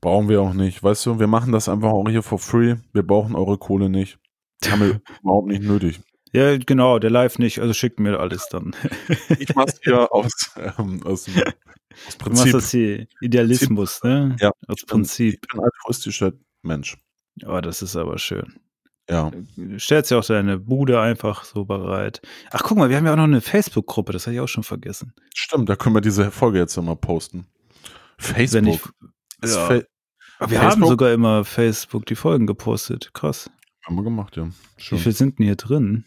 Brauchen 0.00 0.28
wir 0.28 0.42
auch 0.42 0.54
nicht. 0.54 0.82
Weißt 0.82 1.04
du, 1.06 1.18
wir 1.18 1.26
machen 1.26 1.52
das 1.52 1.68
einfach 1.68 1.90
auch 1.90 2.08
hier 2.08 2.22
for 2.22 2.38
free. 2.38 2.76
Wir 2.92 3.02
brauchen 3.02 3.34
eure 3.34 3.58
Kohle 3.58 3.88
nicht. 3.88 4.18
Haben 4.66 4.80
wir 4.80 5.00
überhaupt 5.22 5.48
nicht 5.48 5.62
nötig. 5.62 6.00
Ja, 6.38 6.56
genau, 6.56 7.00
der 7.00 7.10
Live 7.10 7.40
nicht, 7.40 7.58
also 7.58 7.74
schickt 7.74 7.98
mir 7.98 8.20
alles 8.20 8.46
dann. 8.48 8.76
ich 9.40 9.52
mach's 9.56 9.80
hier 9.82 10.12
aus, 10.12 10.32
ähm, 10.56 11.02
aus, 11.04 11.28
aus 11.28 12.16
Prinzip. 12.16 12.22
Du 12.22 12.30
machst 12.30 12.54
das 12.54 12.70
hier 12.70 13.08
Idealismus, 13.20 14.04
ne? 14.04 14.36
Ja. 14.38 14.52
Aus 14.68 14.84
Prinzip. 14.86 15.34
Ich 15.34 15.48
bin 15.48 15.58
ein 15.58 15.64
altruistischer 15.64 16.32
Mensch. 16.62 16.96
Oh, 17.44 17.60
das 17.60 17.82
ist 17.82 17.96
aber 17.96 18.18
schön. 18.18 18.60
Ja. 19.10 19.32
Stellst 19.78 20.12
ja 20.12 20.18
auch 20.20 20.24
deine 20.24 20.60
Bude 20.60 21.00
einfach 21.00 21.42
so 21.42 21.64
bereit. 21.64 22.20
Ach, 22.52 22.62
guck 22.62 22.78
mal, 22.78 22.88
wir 22.88 22.96
haben 22.96 23.06
ja 23.06 23.14
auch 23.14 23.16
noch 23.16 23.24
eine 23.24 23.40
Facebook-Gruppe, 23.40 24.12
das 24.12 24.26
hatte 24.26 24.34
ich 24.34 24.40
auch 24.40 24.46
schon 24.48 24.62
vergessen. 24.62 25.14
Stimmt, 25.34 25.68
da 25.68 25.74
können 25.74 25.96
wir 25.96 26.02
diese 26.02 26.30
Folge 26.30 26.58
jetzt 26.60 26.76
immer 26.76 26.94
posten. 26.94 27.48
Facebook. 28.18 28.94
Ich, 29.42 29.50
ja. 29.50 29.66
Fa 29.66 29.82
aber 30.38 30.52
wir 30.52 30.60
Facebook? 30.60 30.62
haben 30.62 30.86
sogar 30.86 31.12
immer 31.12 31.44
Facebook 31.44 32.06
die 32.06 32.14
Folgen 32.14 32.46
gepostet. 32.46 33.12
Krass. 33.12 33.50
Haben 33.84 33.96
wir 33.96 34.04
gemacht, 34.04 34.36
ja. 34.36 34.50
Schön. 34.76 34.98
Wie 34.98 35.02
viel 35.02 35.12
sind 35.12 35.40
denn 35.40 35.46
hier 35.46 35.56
drin? 35.56 36.04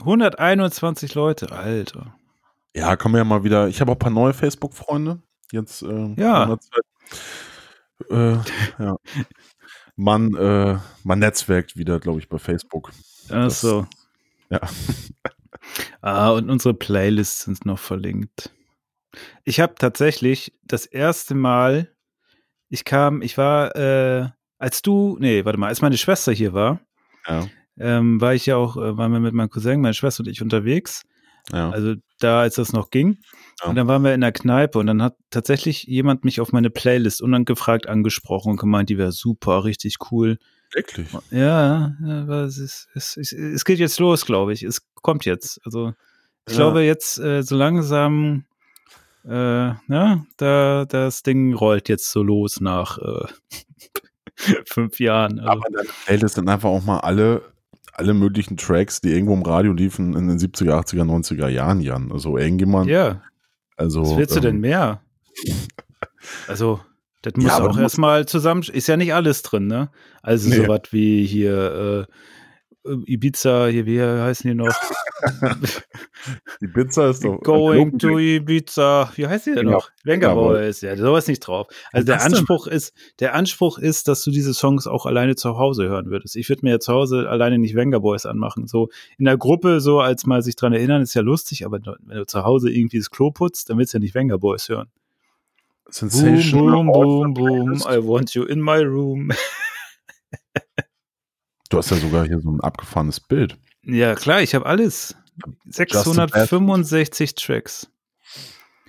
121 0.00 1.14
Leute, 1.14 1.52
Alter. 1.52 2.14
Ja, 2.74 2.96
kommen 2.96 3.14
wir 3.14 3.18
ja 3.20 3.24
mal 3.24 3.44
wieder. 3.44 3.68
Ich 3.68 3.80
habe 3.80 3.92
auch 3.92 3.96
ein 3.96 4.00
paar 4.00 4.10
neue 4.10 4.34
Facebook-Freunde. 4.34 5.20
Jetzt, 5.52 5.82
äh, 5.82 6.14
ja. 6.16 6.58
Äh, 8.10 8.38
ja 8.78 8.96
man, 9.96 10.34
äh, 10.34 10.78
man 11.02 11.18
netzwerkt 11.18 11.76
wieder, 11.76 11.98
glaube 11.98 12.20
ich, 12.20 12.28
bei 12.28 12.38
Facebook. 12.38 12.92
Ach 13.30 13.50
so. 13.50 13.86
Ja. 14.50 14.60
ah, 16.02 16.30
und 16.30 16.50
unsere 16.50 16.74
Playlists 16.74 17.44
sind 17.44 17.64
noch 17.64 17.78
verlinkt. 17.78 18.52
Ich 19.44 19.60
habe 19.60 19.74
tatsächlich 19.76 20.52
das 20.62 20.84
erste 20.84 21.34
Mal, 21.34 21.90
ich 22.68 22.84
kam, 22.84 23.22
ich 23.22 23.38
war, 23.38 23.74
äh, 23.74 24.28
als 24.58 24.82
du, 24.82 25.16
nee, 25.18 25.44
warte 25.44 25.58
mal, 25.58 25.68
als 25.68 25.80
meine 25.80 25.96
Schwester 25.96 26.32
hier 26.32 26.52
war, 26.52 26.80
ja. 27.26 27.48
Ähm, 27.78 28.20
war 28.20 28.34
ich 28.34 28.46
ja 28.46 28.56
auch, 28.56 28.76
äh, 28.76 28.96
waren 28.96 29.12
wir 29.12 29.20
mit 29.20 29.34
meinem 29.34 29.50
Cousin, 29.50 29.80
meine 29.80 29.94
Schwester 29.94 30.22
und 30.22 30.28
ich 30.28 30.42
unterwegs. 30.42 31.02
Ja. 31.52 31.70
Also 31.70 31.94
da, 32.18 32.40
als 32.40 32.56
das 32.56 32.72
noch 32.72 32.90
ging. 32.90 33.18
Ja. 33.62 33.70
Und 33.70 33.76
dann 33.76 33.86
waren 33.86 34.02
wir 34.02 34.14
in 34.14 34.20
der 34.20 34.32
Kneipe 34.32 34.78
und 34.78 34.86
dann 34.86 35.02
hat 35.02 35.16
tatsächlich 35.30 35.84
jemand 35.84 36.24
mich 36.24 36.40
auf 36.40 36.52
meine 36.52 36.70
Playlist 36.70 37.22
unangefragt 37.22 37.88
angesprochen 37.88 38.52
und 38.52 38.56
gemeint, 38.60 38.90
die 38.90 38.98
wäre 38.98 39.12
super, 39.12 39.64
richtig 39.64 39.96
cool. 40.10 40.38
Wirklich? 40.72 41.08
Ja, 41.30 41.94
ja 42.04 42.44
es, 42.44 42.58
ist, 42.58 42.88
es, 42.94 43.16
es, 43.16 43.32
es 43.32 43.64
geht 43.64 43.78
jetzt 43.78 44.00
los, 44.00 44.26
glaube 44.26 44.52
ich. 44.52 44.62
Es 44.62 44.82
kommt 44.94 45.24
jetzt. 45.24 45.60
Also 45.64 45.94
ich 46.46 46.54
ja. 46.54 46.58
glaube 46.58 46.82
jetzt 46.82 47.18
äh, 47.18 47.42
so 47.42 47.56
langsam, 47.56 48.44
äh, 49.24 49.30
ja, 49.30 49.80
ne, 49.86 50.26
da 50.36 50.84
das 50.84 51.22
Ding 51.22 51.54
rollt 51.54 51.88
jetzt 51.88 52.10
so 52.10 52.22
los 52.22 52.60
nach 52.60 52.98
äh, 52.98 53.26
fünf 54.66 54.98
Jahren. 54.98 55.38
Also. 55.38 55.50
Aber 55.50 55.62
deine 55.72 55.88
Playlist 56.04 56.34
sind 56.34 56.48
einfach 56.48 56.68
auch 56.68 56.84
mal 56.84 56.98
alle 56.98 57.42
alle 57.98 58.14
möglichen 58.14 58.56
Tracks, 58.56 59.00
die 59.00 59.10
irgendwo 59.10 59.34
im 59.34 59.42
Radio 59.42 59.72
liefen 59.72 60.14
in 60.14 60.28
den 60.28 60.38
70er, 60.38 60.72
80er, 60.80 61.04
90er 61.04 61.48
Jahren, 61.48 61.80
Jan. 61.80 62.12
Also 62.12 62.36
irgendjemand. 62.36 62.88
Ja. 62.88 63.22
Also, 63.76 64.02
Was 64.02 64.16
willst 64.16 64.36
ähm, 64.36 64.42
du 64.42 64.48
denn 64.48 64.54
ähm, 64.56 64.60
mehr? 64.60 65.00
Also, 66.48 66.80
das 67.22 67.34
muss 67.36 67.46
ja, 67.46 67.62
auch 67.62 67.78
erstmal 67.78 68.26
zusammen. 68.26 68.62
Ist 68.62 68.88
ja 68.88 68.96
nicht 68.96 69.14
alles 69.14 69.42
drin, 69.42 69.68
ne? 69.68 69.90
Also, 70.22 70.48
nee. 70.48 70.56
sowas 70.56 70.80
wie 70.90 71.24
hier 71.24 72.06
äh, 72.08 72.12
Ibiza, 73.06 73.66
hier, 73.66 73.86
wie 73.86 74.00
heißen 74.00 74.48
die 74.48 74.54
noch? 74.54 74.74
Ibiza 76.60 77.10
ist 77.10 77.24
doch. 77.24 77.40
Going 77.40 77.98
to 77.98 78.18
Ibiza. 78.18 79.10
Wie 79.14 79.26
heißt 79.26 79.46
die 79.46 79.54
denn 79.54 79.66
noch? 79.66 79.90
Venga 80.04 80.34
Boys. 80.34 80.80
Ja, 80.80 80.96
sowas 80.96 81.26
nicht 81.26 81.40
drauf. 81.40 81.68
Also 81.92 82.06
der 82.06 82.22
Anspruch 82.22 82.66
ist, 82.66 82.92
der 83.20 83.34
Anspruch 83.34 83.78
ist, 83.78 84.08
dass 84.08 84.22
du 84.22 84.30
diese 84.30 84.54
Songs 84.54 84.86
auch 84.86 85.06
alleine 85.06 85.36
zu 85.36 85.58
Hause 85.58 85.88
hören 85.88 86.06
würdest. 86.10 86.36
Ich 86.36 86.48
würde 86.48 86.64
mir 86.64 86.70
ja 86.72 86.78
zu 86.78 86.92
Hause 86.92 87.28
alleine 87.28 87.58
nicht 87.58 87.74
Venga 87.74 87.98
Boys 87.98 88.26
anmachen. 88.26 88.66
So 88.66 88.88
in 89.18 89.24
der 89.24 89.36
Gruppe, 89.36 89.80
so 89.80 90.00
als 90.00 90.26
mal 90.26 90.42
sich 90.42 90.56
dran 90.56 90.72
erinnern, 90.72 91.02
ist 91.02 91.14
ja 91.14 91.22
lustig, 91.22 91.64
aber 91.64 91.80
wenn 92.04 92.18
du 92.18 92.26
zu 92.26 92.44
Hause 92.44 92.70
irgendwie 92.70 92.98
das 92.98 93.10
Klo 93.10 93.30
putzt, 93.30 93.70
dann 93.70 93.78
willst 93.78 93.94
du 93.94 93.98
ja 93.98 94.00
nicht 94.00 94.14
Venga 94.14 94.36
Boys 94.36 94.68
hören. 94.68 94.88
Sensation. 95.88 96.72
Boom, 96.72 96.86
boom, 96.86 97.34
boom, 97.34 97.74
boom. 97.74 97.82
I 97.88 97.98
want 97.98 98.34
you 98.34 98.44
in 98.44 98.60
my 98.60 98.78
room. 98.82 99.30
Du 101.68 101.78
hast 101.78 101.90
ja 101.90 101.96
sogar 101.96 102.26
hier 102.26 102.40
so 102.40 102.50
ein 102.50 102.60
abgefahrenes 102.60 103.20
Bild. 103.20 103.56
Ja, 103.82 104.14
klar, 104.14 104.42
ich 104.42 104.54
habe 104.54 104.66
alles. 104.66 105.16
665 105.66 107.34
Tracks. 107.34 107.88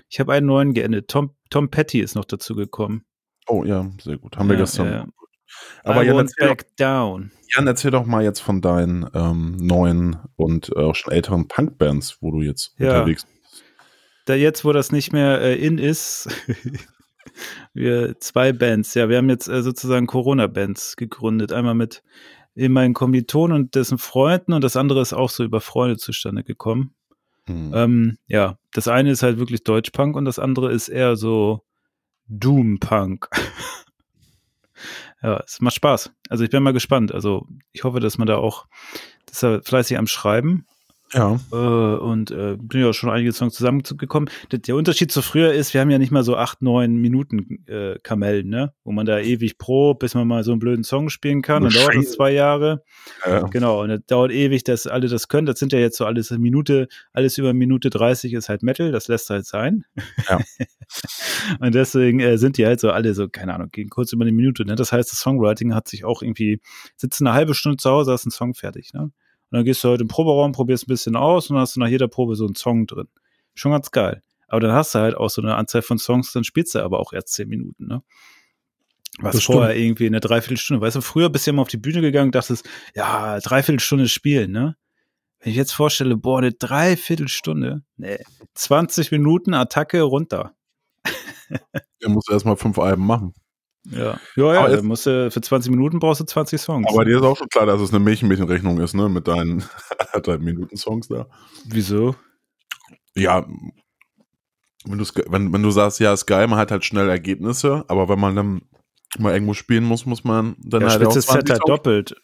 Ich 0.09 0.19
habe 0.19 0.33
einen 0.33 0.45
neuen 0.47 0.73
geendet. 0.73 1.09
Tom, 1.09 1.31
Tom 1.49 1.69
Petty 1.69 1.99
ist 1.99 2.15
noch 2.15 2.25
dazu 2.25 2.55
gekommen. 2.55 3.03
Oh 3.47 3.63
ja, 3.63 3.89
sehr 4.01 4.17
gut. 4.17 4.37
Haben 4.37 4.49
wir 4.49 4.57
gestern. 4.57 4.87
Ja. 4.87 5.07
Aber 5.83 6.03
I 6.03 6.07
Jan 6.07 6.17
erzähl, 6.17 6.47
back 6.47 6.75
down. 6.77 7.31
Jan, 7.55 7.67
erzähl 7.67 7.91
doch 7.91 8.05
mal 8.05 8.23
jetzt 8.23 8.39
von 8.41 8.61
deinen 8.61 9.09
ähm, 9.13 9.57
neuen 9.57 10.17
und 10.35 10.69
äh, 10.75 10.79
auch 10.79 10.95
schon 10.95 11.13
älteren 11.13 11.47
Punkbands, 11.47 12.17
wo 12.21 12.31
du 12.31 12.41
jetzt 12.41 12.75
Ja. 12.77 12.89
unterwegs 12.99 13.25
bist. 13.25 13.63
Da 14.25 14.35
jetzt, 14.35 14.65
wo 14.65 14.73
das 14.73 14.91
nicht 14.91 15.13
mehr 15.13 15.39
äh, 15.41 15.55
in 15.55 15.77
ist, 15.77 16.27
wir 17.73 18.19
zwei 18.19 18.51
Bands, 18.51 18.93
ja, 18.93 19.07
wir 19.07 19.17
haben 19.17 19.29
jetzt 19.29 19.47
äh, 19.47 19.61
sozusagen 19.63 20.07
Corona-Bands 20.07 20.97
gegründet. 20.97 21.53
Einmal 21.53 21.75
mit 21.75 22.03
eben 22.57 22.73
meinen 22.73 22.93
Kommilitonen 22.93 23.55
und 23.55 23.75
dessen 23.75 23.97
Freunden 23.97 24.53
und 24.53 24.63
das 24.63 24.75
andere 24.75 25.01
ist 25.01 25.13
auch 25.13 25.29
so 25.29 25.43
über 25.43 25.61
Freunde 25.61 25.97
zustande 25.97 26.43
gekommen. 26.43 26.93
Hm. 27.45 27.71
Ähm, 27.73 28.17
ja, 28.27 28.57
das 28.73 28.87
eine 28.87 29.11
ist 29.11 29.23
halt 29.23 29.37
wirklich 29.37 29.63
Deutschpunk 29.63 30.15
und 30.15 30.25
das 30.25 30.39
andere 30.39 30.71
ist 30.71 30.89
eher 30.89 31.15
so 31.15 31.63
Doom-Punk. 32.27 33.29
ja, 35.23 35.41
es 35.45 35.61
macht 35.61 35.75
Spaß. 35.75 36.11
Also 36.29 36.43
ich 36.43 36.49
bin 36.49 36.63
mal 36.63 36.73
gespannt. 36.73 37.13
Also 37.13 37.47
ich 37.71 37.83
hoffe, 37.83 37.99
dass 37.99 38.17
man 38.17 38.27
da 38.27 38.37
auch, 38.37 38.65
das 39.25 39.37
ist 39.37 39.43
er 39.43 39.63
fleißig 39.63 39.97
am 39.97 40.07
Schreiben 40.07 40.65
ja. 41.13 41.39
äh, 41.51 41.55
und 41.55 42.31
äh, 42.31 42.57
bin 42.59 42.81
ja 42.81 42.89
auch 42.89 42.93
schon 42.93 43.09
einige 43.09 43.31
Songs 43.31 43.53
zusammengekommen. 43.53 44.29
Der, 44.51 44.75
Unterschied 44.75 45.11
zu 45.11 45.21
früher 45.21 45.53
ist, 45.53 45.73
wir 45.73 45.81
haben 45.81 45.89
ja 45.89 45.97
nicht 45.97 46.11
mal 46.11 46.23
so 46.23 46.35
acht, 46.35 46.61
neun 46.61 46.95
Minuten 46.95 47.65
äh, 47.67 47.97
Kamellen, 48.03 48.49
ne? 48.49 48.73
Wo 48.83 48.91
man 48.91 49.05
da 49.05 49.19
ewig 49.19 49.57
probt, 49.57 49.99
bis 49.99 50.15
man 50.15 50.27
mal 50.27 50.43
so 50.43 50.51
einen 50.51 50.59
blöden 50.59 50.83
Song 50.83 51.09
spielen 51.09 51.41
kann. 51.41 51.63
Dann 51.63 51.71
dauert 51.71 51.95
das 51.95 52.11
zwei 52.11 52.31
Jahre. 52.31 52.83
ja. 53.25 53.41
Genau, 53.43 53.81
und 53.83 53.89
das 53.89 54.01
dauert 54.07 54.31
ewig, 54.31 54.63
dass 54.63 54.87
alle 54.87 55.07
das 55.07 55.27
können. 55.27 55.45
Das 55.45 55.59
sind 55.59 55.73
ja 55.73 55.79
jetzt 55.79 55.97
so 55.97 56.05
alles 56.05 56.31
eine 56.31 56.39
Minute, 56.39 56.87
alles 57.13 57.37
über 57.37 57.53
Minute 57.53 57.89
30 57.89 58.33
ist 58.33 58.49
halt 58.49 58.63
Metal, 58.63 58.91
das 58.91 59.07
lässt 59.07 59.29
halt 59.29 59.45
sein. 59.45 59.85
Ja. 60.29 60.39
und 61.59 61.73
deswegen 61.75 62.19
äh, 62.19 62.37
sind 62.37 62.57
die 62.57 62.65
halt 62.65 62.79
so 62.79 62.91
alle 62.91 63.13
so, 63.13 63.27
keine 63.29 63.53
Ahnung, 63.53 63.69
gehen 63.71 63.89
kurz 63.89 64.11
über 64.13 64.23
eine 64.23 64.31
Minute. 64.31 64.65
Ne? 64.65 64.75
Das 64.75 64.91
heißt, 64.91 65.11
das 65.11 65.19
Songwriting 65.19 65.73
hat 65.73 65.87
sich 65.87 66.05
auch 66.05 66.21
irgendwie, 66.21 66.61
sitzt 66.95 67.21
eine 67.21 67.33
halbe 67.33 67.53
Stunde 67.53 67.77
zu 67.77 67.89
Hause, 67.89 68.11
hast 68.11 68.25
einen 68.25 68.31
Song 68.31 68.53
fertig. 68.53 68.93
Ne? 68.93 69.11
Und 69.49 69.57
dann 69.57 69.65
gehst 69.65 69.83
du 69.83 69.89
heute 69.89 70.03
im 70.03 70.07
Proberaum, 70.07 70.51
probierst 70.51 70.85
ein 70.85 70.87
bisschen 70.87 71.15
aus 71.15 71.49
und 71.49 71.55
dann 71.55 71.61
hast 71.61 71.75
du 71.75 71.79
nach 71.79 71.87
jeder 71.87 72.07
Probe 72.07 72.35
so 72.35 72.45
einen 72.45 72.55
Song 72.55 72.85
drin. 72.85 73.07
Schon 73.53 73.71
ganz 73.71 73.91
geil. 73.91 74.21
Aber 74.47 74.61
dann 74.61 74.71
hast 74.71 74.95
du 74.95 74.99
halt 74.99 75.15
auch 75.15 75.29
so 75.29 75.41
eine 75.41 75.55
Anzahl 75.55 75.81
von 75.81 75.97
Songs, 75.97 76.31
dann 76.31 76.43
spielst 76.43 76.75
du 76.75 76.79
aber 76.79 76.99
auch 76.99 77.13
erst 77.13 77.29
zehn 77.29 77.49
Minuten, 77.49 77.87
ne? 77.87 78.03
Was 79.19 79.35
Das 79.35 79.45
vorher 79.45 79.75
irgendwie 79.75 80.05
eine 80.05 80.19
Dreiviertelstunde, 80.19 80.81
weißt 80.81 80.97
du, 80.97 81.01
früher 81.01 81.29
bist 81.29 81.47
du 81.47 81.49
ja 81.49 81.53
immer 81.53 81.63
auf 81.63 81.69
die 81.69 81.77
Bühne 81.77 82.01
gegangen, 82.01 82.31
dachtest, 82.31 82.69
ja, 82.93 83.39
Dreiviertelstunde 83.39 84.07
spielen, 84.07 84.51
ne? 84.51 84.77
Wenn 85.39 85.51
ich 85.51 85.57
jetzt 85.57 85.71
vorstelle, 85.71 86.17
boah, 86.17 86.39
eine 86.39 86.51
Dreiviertelstunde, 86.51 87.83
nee, 87.97 88.19
20 88.53 89.11
Minuten 89.11 89.53
Attacke 89.53 90.01
runter. 90.01 90.53
Der 92.01 92.09
muss 92.09 92.29
erstmal 92.29 92.57
fünf 92.57 92.77
Alben 92.79 93.05
machen. 93.05 93.33
Ja, 93.89 94.19
ja, 94.35 94.53
ja, 94.53 94.59
Aber 94.59 94.71
jetzt- 94.71 94.83
musst 94.83 95.05
du, 95.05 95.31
für 95.31 95.41
20 95.41 95.71
Minuten 95.71 95.99
brauchst 95.99 96.19
du 96.21 96.25
20 96.25 96.59
Songs. 96.59 96.87
Aber 96.91 97.05
dir 97.05 97.17
ist 97.17 97.23
auch 97.23 97.37
schon 97.37 97.47
klar, 97.49 97.65
dass 97.65 97.79
es 97.81 97.89
eine 97.91 97.99
Milchmädchenrechnung 97.99 98.79
ist, 98.79 98.93
ne? 98.93 99.07
Mit 99.09 99.27
deinen 99.27 99.63
anderthalb 99.99 100.41
Minuten-Songs 100.41 101.07
da. 101.07 101.27
Wieso? 101.65 102.15
Ja, 103.15 103.45
wenn, 104.85 104.99
wenn, 104.99 105.53
wenn 105.53 105.63
du 105.63 105.71
sagst, 105.71 105.99
ja, 105.99 106.13
ist 106.13 106.25
geil, 106.25 106.47
man 106.47 106.59
hat 106.59 106.71
halt 106.71 106.85
schnell 106.85 107.09
Ergebnisse, 107.09 107.83
aber 107.87 108.07
wenn 108.09 108.19
man 108.19 108.35
dann 108.35 108.61
mal 109.19 109.33
irgendwo 109.33 109.53
spielen 109.53 109.83
muss, 109.83 110.05
muss 110.05 110.23
man 110.23 110.55
dann 110.59 110.81
Ja, 110.81 110.89
halt 110.89 111.11
Set 111.13 111.23
20 111.23 111.51
halt 111.51 111.61
doppelt. 111.67 112.15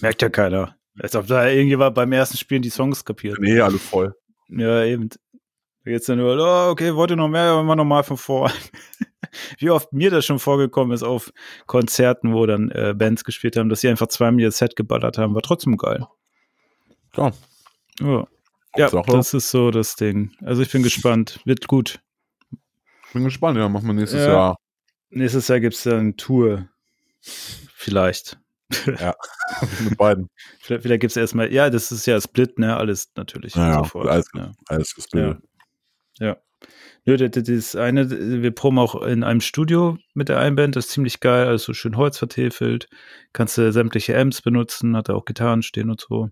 Merkt 0.00 0.22
ja 0.22 0.28
keiner. 0.28 0.76
Als 0.98 1.14
ob 1.16 1.26
da 1.26 1.46
irgendjemand 1.48 1.94
beim 1.94 2.12
ersten 2.12 2.36
Spielen 2.38 2.62
die 2.62 2.70
Songs 2.70 3.04
kapiert. 3.04 3.38
Nee, 3.40 3.60
alle 3.60 3.78
voll. 3.78 4.14
Ja, 4.48 4.84
eben. 4.84 5.08
Jetzt 5.84 6.08
dann 6.08 6.18
nur, 6.18 6.36
oh, 6.38 6.70
okay, 6.70 6.94
wollt 6.94 7.10
ihr 7.10 7.16
noch 7.16 7.28
mehr? 7.28 7.44
Ja, 7.44 7.60
immer 7.60 7.76
nochmal 7.76 8.02
von 8.02 8.16
vor. 8.16 8.50
Wie 9.58 9.70
oft 9.70 9.92
mir 9.92 10.10
das 10.10 10.24
schon 10.24 10.38
vorgekommen 10.38 10.94
ist 10.94 11.02
auf 11.02 11.32
Konzerten, 11.66 12.34
wo 12.34 12.46
dann 12.46 12.70
äh, 12.70 12.94
Bands 12.96 13.24
gespielt 13.24 13.56
haben, 13.56 13.68
dass 13.68 13.80
sie 13.80 13.88
einfach 13.88 14.08
zweimal 14.08 14.40
ihr 14.40 14.50
Set 14.50 14.76
geballert 14.76 15.18
haben, 15.18 15.34
war 15.34 15.42
trotzdem 15.42 15.76
geil. 15.76 16.06
Klar. 17.12 17.32
Ja, 18.00 18.26
ja 18.76 18.88
das 18.90 19.34
ist 19.34 19.50
so 19.50 19.70
das 19.70 19.96
Ding. 19.96 20.32
Also 20.44 20.62
ich 20.62 20.70
bin 20.70 20.82
gespannt. 20.82 21.40
Wird 21.44 21.66
gut. 21.66 22.00
Bin 23.12 23.24
gespannt, 23.24 23.58
ja, 23.58 23.68
machen 23.68 23.86
wir 23.86 23.94
nächstes 23.94 24.26
Ja. 24.26 24.32
Jahr. 24.32 24.56
Nächstes 25.10 25.48
Jahr 25.48 25.60
gibt 25.60 25.74
es 25.74 25.82
dann 25.82 26.16
Tour. 26.16 26.68
Vielleicht. 27.20 28.38
Mit 29.80 29.96
beiden. 29.96 30.28
Vielleicht, 30.60 30.82
vielleicht 30.82 31.00
gibt 31.00 31.12
es 31.12 31.16
erstmal, 31.16 31.52
ja, 31.52 31.70
das 31.70 31.92
ist 31.92 32.06
ja 32.06 32.20
Split, 32.20 32.58
ne? 32.58 32.76
Alles 32.76 33.12
natürlich. 33.16 33.54
Ja, 33.54 33.68
ja, 33.68 33.78
sofort. 33.78 34.08
alles, 34.08 34.26
ja. 34.34 34.52
alles 34.68 34.94
gespielt. 34.94 35.38
Ja. 36.18 36.36
Nö, 37.04 37.16
das, 37.16 37.44
das 37.44 37.76
eine, 37.76 38.10
wir 38.42 38.50
proben 38.50 38.78
auch 38.78 39.00
in 39.02 39.22
einem 39.22 39.40
Studio 39.40 39.96
mit 40.14 40.28
der 40.28 40.38
einen 40.40 40.56
Band, 40.56 40.74
das 40.74 40.86
ist 40.86 40.92
ziemlich 40.92 41.20
geil, 41.20 41.46
also 41.46 41.72
schön 41.72 41.96
Holz 41.96 42.18
vertäfelt, 42.18 42.88
kannst 43.32 43.56
du 43.58 43.72
sämtliche 43.72 44.18
Amps 44.18 44.42
benutzen, 44.42 44.96
hat 44.96 45.08
da 45.08 45.14
auch 45.14 45.24
Gitarren 45.24 45.62
stehen 45.62 45.90
und 45.90 46.00
so. 46.00 46.30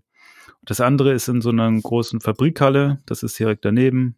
Das 0.63 0.81
andere 0.81 1.13
ist 1.13 1.29
in 1.29 1.41
so 1.41 1.49
einer 1.49 1.71
großen 1.71 2.19
Fabrikhalle, 2.19 2.99
das 3.05 3.23
ist 3.23 3.39
direkt 3.39 3.63
daneben. 3.63 4.17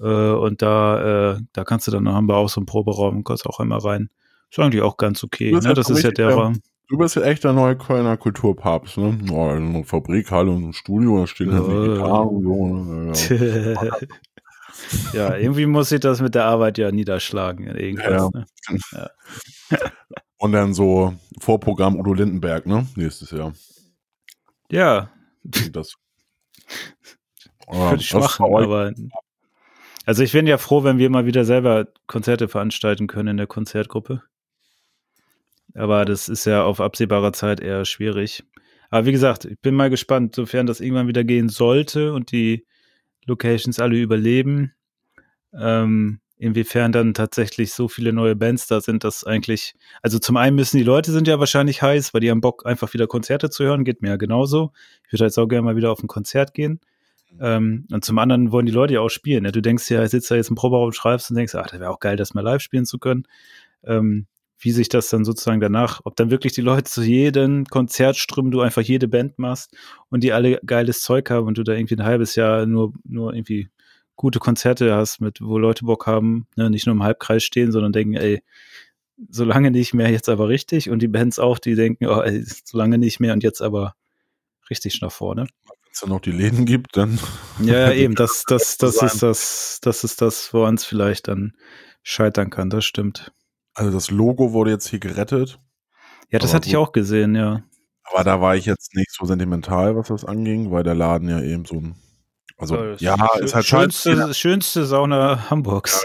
Äh, 0.00 0.04
und 0.04 0.62
da, 0.62 1.34
äh, 1.34 1.40
da 1.52 1.64
kannst 1.64 1.88
du 1.88 1.90
dann, 1.90 2.08
haben 2.08 2.28
wir 2.28 2.36
auch 2.36 2.48
so 2.48 2.60
einen 2.60 2.66
Proberaum 2.66 3.24
kannst 3.24 3.46
auch 3.46 3.58
einmal 3.58 3.80
rein. 3.80 4.10
Ist 4.50 4.58
eigentlich 4.58 4.82
auch 4.82 4.96
ganz 4.96 5.24
okay. 5.24 5.50
Ne? 5.52 5.60
halt 5.60 5.76
Das 5.76 5.90
ist 5.90 6.02
ja 6.02 6.10
der 6.10 6.34
Raum. 6.34 6.60
Du 6.88 6.96
bist 6.96 7.16
ja 7.16 7.22
echt 7.22 7.44
der 7.44 7.52
neue 7.52 7.76
Kölner 7.76 8.16
Kulturpapst, 8.16 8.96
ne? 8.96 9.18
Oh, 9.30 9.48
eine 9.48 9.84
Fabrikhalle 9.84 10.50
und 10.50 10.68
ein 10.68 10.72
Studio, 10.72 11.18
da 11.18 11.26
stehen 11.26 11.52
halt 11.52 11.68
Ja. 11.68 11.82
die 11.82 11.88
Gitarren 11.90 12.28
und 12.28 13.14
so. 13.14 13.34
Ne? 13.34 13.74
Ja, 13.74 13.96
ja. 15.12 15.30
ja, 15.30 15.36
irgendwie 15.36 15.66
muss 15.66 15.88
sich 15.90 16.00
das 16.00 16.20
mit 16.20 16.34
der 16.34 16.44
Arbeit 16.44 16.78
ja 16.78 16.90
niederschlagen. 16.90 17.66
Irgendwas, 17.66 18.30
Ja. 18.92 19.00
ne? 19.00 19.10
Und 20.38 20.52
dann 20.52 20.72
so 20.72 21.14
Vorprogramm 21.40 21.96
Udo 21.98 22.14
Lindenberg, 22.14 22.66
ne? 22.66 22.86
Nächstes 22.94 23.30
Jahr. 23.32 23.52
ja 24.70 25.10
Das. 25.44 25.94
Würde 27.70 27.96
ich 27.96 28.08
das 28.10 28.38
machen, 28.38 28.54
aber. 28.54 28.92
Also 30.06 30.22
ich 30.22 30.32
bin 30.32 30.46
ja 30.46 30.56
froh, 30.56 30.84
wenn 30.84 30.96
wir 30.98 31.10
mal 31.10 31.26
wieder 31.26 31.44
selber 31.44 31.86
Konzerte 32.06 32.48
veranstalten 32.48 33.08
können 33.08 33.28
in 33.28 33.36
der 33.36 33.46
Konzertgruppe. 33.46 34.22
Aber 35.74 36.04
das 36.06 36.28
ist 36.30 36.46
ja 36.46 36.62
auf 36.64 36.80
absehbarer 36.80 37.34
Zeit 37.34 37.60
eher 37.60 37.84
schwierig. 37.84 38.42
Aber 38.90 39.04
wie 39.04 39.12
gesagt, 39.12 39.44
ich 39.44 39.60
bin 39.60 39.74
mal 39.74 39.90
gespannt, 39.90 40.34
sofern 40.34 40.66
das 40.66 40.80
irgendwann 40.80 41.08
wieder 41.08 41.24
gehen 41.24 41.50
sollte 41.50 42.14
und 42.14 42.32
die 42.32 42.64
Locations 43.28 43.78
alle 43.78 43.96
überleben, 43.96 44.72
ähm, 45.52 46.20
inwiefern 46.36 46.92
dann 46.92 47.14
tatsächlich 47.14 47.72
so 47.72 47.88
viele 47.88 48.12
neue 48.12 48.36
Bands 48.36 48.66
da 48.66 48.80
sind, 48.80 49.04
dass 49.04 49.24
eigentlich, 49.24 49.74
also 50.02 50.18
zum 50.18 50.36
einen 50.36 50.56
müssen 50.56 50.78
die 50.78 50.84
Leute 50.84 51.12
sind 51.12 51.26
ja 51.28 51.38
wahrscheinlich 51.38 51.82
heiß, 51.82 52.14
weil 52.14 52.20
die 52.20 52.30
haben 52.30 52.40
Bock, 52.40 52.64
einfach 52.64 52.92
wieder 52.94 53.06
Konzerte 53.06 53.50
zu 53.50 53.64
hören, 53.64 53.84
geht 53.84 54.02
mir 54.02 54.08
ja 54.08 54.16
genauso. 54.16 54.72
Ich 55.06 55.12
würde 55.12 55.24
jetzt 55.24 55.38
auch 55.38 55.48
gerne 55.48 55.64
mal 55.64 55.76
wieder 55.76 55.90
auf 55.90 56.02
ein 56.02 56.08
Konzert 56.08 56.54
gehen. 56.54 56.80
Ähm, 57.40 57.86
und 57.92 58.04
zum 58.04 58.18
anderen 58.18 58.52
wollen 58.52 58.66
die 58.66 58.72
Leute 58.72 58.94
ja 58.94 59.00
auch 59.00 59.10
spielen. 59.10 59.42
Ne? 59.42 59.52
Du 59.52 59.60
denkst 59.60 59.90
ja, 59.90 60.06
sitzt 60.08 60.30
da 60.30 60.36
jetzt 60.36 60.50
im 60.50 60.56
Proberaum, 60.56 60.92
schreibst 60.92 61.30
und 61.30 61.36
denkst, 61.36 61.54
ach, 61.54 61.66
das 61.66 61.80
wäre 61.80 61.90
auch 61.90 62.00
geil, 62.00 62.16
das 62.16 62.34
mal 62.34 62.40
live 62.40 62.62
spielen 62.62 62.86
zu 62.86 62.98
können. 62.98 63.24
Ähm, 63.84 64.26
wie 64.58 64.72
sich 64.72 64.88
das 64.88 65.08
dann 65.08 65.24
sozusagen 65.24 65.60
danach, 65.60 66.00
ob 66.04 66.16
dann 66.16 66.30
wirklich 66.30 66.52
die 66.52 66.60
Leute 66.60 66.84
zu 66.84 67.02
jedem 67.02 67.64
Konzert 67.66 68.16
strömen, 68.16 68.50
du 68.50 68.60
einfach 68.60 68.82
jede 68.82 69.08
Band 69.08 69.38
machst 69.38 69.76
und 70.10 70.24
die 70.24 70.32
alle 70.32 70.60
geiles 70.66 71.02
Zeug 71.02 71.30
haben 71.30 71.46
und 71.46 71.58
du 71.58 71.62
da 71.62 71.72
irgendwie 71.72 71.96
ein 71.96 72.04
halbes 72.04 72.34
Jahr 72.34 72.66
nur, 72.66 72.92
nur 73.04 73.34
irgendwie 73.34 73.68
gute 74.16 74.40
Konzerte 74.40 74.94
hast, 74.94 75.20
mit, 75.20 75.40
wo 75.40 75.58
Leute 75.58 75.84
Bock 75.84 76.06
haben, 76.06 76.48
ne? 76.56 76.70
nicht 76.70 76.86
nur 76.86 76.94
im 76.94 77.04
Halbkreis 77.04 77.44
stehen, 77.44 77.70
sondern 77.70 77.92
denken, 77.92 78.14
ey, 78.14 78.42
so 79.30 79.44
lange 79.44 79.70
nicht 79.70 79.94
mehr, 79.94 80.10
jetzt 80.10 80.28
aber 80.28 80.48
richtig. 80.48 80.90
Und 80.90 81.00
die 81.00 81.08
Bands 81.08 81.38
auch, 81.38 81.58
die 81.58 81.76
denken, 81.76 82.06
oh, 82.06 82.20
ey, 82.20 82.42
so 82.42 82.76
lange 82.76 82.98
nicht 82.98 83.20
mehr 83.20 83.32
und 83.32 83.42
jetzt 83.42 83.62
aber 83.62 83.94
richtig 84.70 85.00
nach 85.00 85.12
vorne. 85.12 85.42
Wenn 85.42 85.92
es 85.92 86.00
dann 86.00 86.10
noch 86.10 86.20
die 86.20 86.32
Läden 86.32 86.66
gibt, 86.66 86.96
dann. 86.96 87.18
Ja, 87.60 87.90
ja, 87.90 87.92
eben, 87.92 88.14
das, 88.14 88.44
das, 88.46 88.76
das 88.76 88.96
sein. 88.96 89.08
ist 89.08 89.22
das, 89.22 89.78
das 89.82 90.04
ist 90.04 90.20
das, 90.20 90.52
woran 90.52 90.76
es 90.76 90.84
vielleicht 90.84 91.28
dann 91.28 91.54
scheitern 92.02 92.50
kann, 92.50 92.70
das 92.70 92.84
stimmt. 92.84 93.32
Also 93.78 93.92
das 93.92 94.10
Logo 94.10 94.52
wurde 94.52 94.72
jetzt 94.72 94.88
hier 94.88 94.98
gerettet. 94.98 95.60
Ja, 96.30 96.40
das 96.40 96.52
hatte 96.52 96.66
ich 96.68 96.74
gut. 96.74 96.82
auch 96.88 96.92
gesehen, 96.92 97.36
ja. 97.36 97.62
Aber 98.10 98.24
da 98.24 98.40
war 98.40 98.56
ich 98.56 98.64
jetzt 98.66 98.94
nicht 98.96 99.12
so 99.12 99.24
sentimental, 99.24 99.94
was 99.94 100.08
das 100.08 100.24
anging, 100.24 100.72
weil 100.72 100.82
der 100.82 100.94
Laden 100.96 101.28
ja 101.28 101.40
eben 101.40 101.64
so 101.64 101.76
ein. 101.76 101.94
Also, 102.56 102.74
ja, 102.98 103.14
schö- 103.14 103.38
ist 103.44 103.54
halt 103.54 103.64
schönste, 103.66 104.10
schönste. 104.16 104.34
schönste 104.34 104.84
Sauna 104.84 105.48
Hamburgs. 105.48 106.02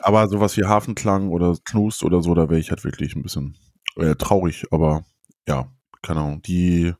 Aber 0.00 0.28
sowas 0.28 0.54
wie 0.58 0.64
Hafenklang 0.64 1.30
oder 1.30 1.56
Knust 1.64 2.02
oder 2.02 2.22
so, 2.22 2.34
da 2.34 2.50
wäre 2.50 2.60
ich 2.60 2.68
halt 2.70 2.84
wirklich 2.84 3.16
ein 3.16 3.22
bisschen 3.22 3.56
äh, 3.96 4.14
traurig. 4.16 4.66
Aber 4.70 5.04
ja, 5.48 5.72
keine 6.02 6.20
Ahnung. 6.20 6.42
Die 6.42 6.92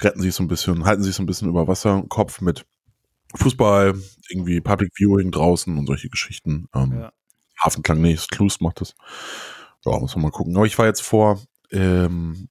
retten 0.00 0.20
sich 0.20 0.34
so 0.34 0.44
ein 0.44 0.48
bisschen, 0.48 0.84
halten 0.84 1.02
sich 1.02 1.16
so 1.16 1.22
ein 1.22 1.26
bisschen 1.26 1.48
über 1.48 1.66
Wasser 1.66 1.94
im 1.98 2.08
Kopf 2.08 2.40
mit 2.40 2.64
Fußball, 3.34 3.94
irgendwie 4.30 4.60
Public 4.60 4.92
Viewing 4.94 5.32
draußen 5.32 5.76
und 5.76 5.86
solche 5.86 6.08
Geschichten. 6.10 6.68
Ähm, 6.74 6.92
Ja. 7.00 7.12
Hafenklang, 7.60 8.00
nee, 8.00 8.18
Knust 8.30 8.60
macht 8.60 8.80
das. 8.80 8.94
Ja, 9.84 9.98
muss 9.98 10.14
man 10.16 10.24
mal 10.24 10.30
gucken. 10.30 10.56
Aber 10.56 10.66
ich 10.66 10.78
war 10.78 10.86
jetzt 10.86 11.02
vor, 11.02 11.40
ähm, 11.70 12.48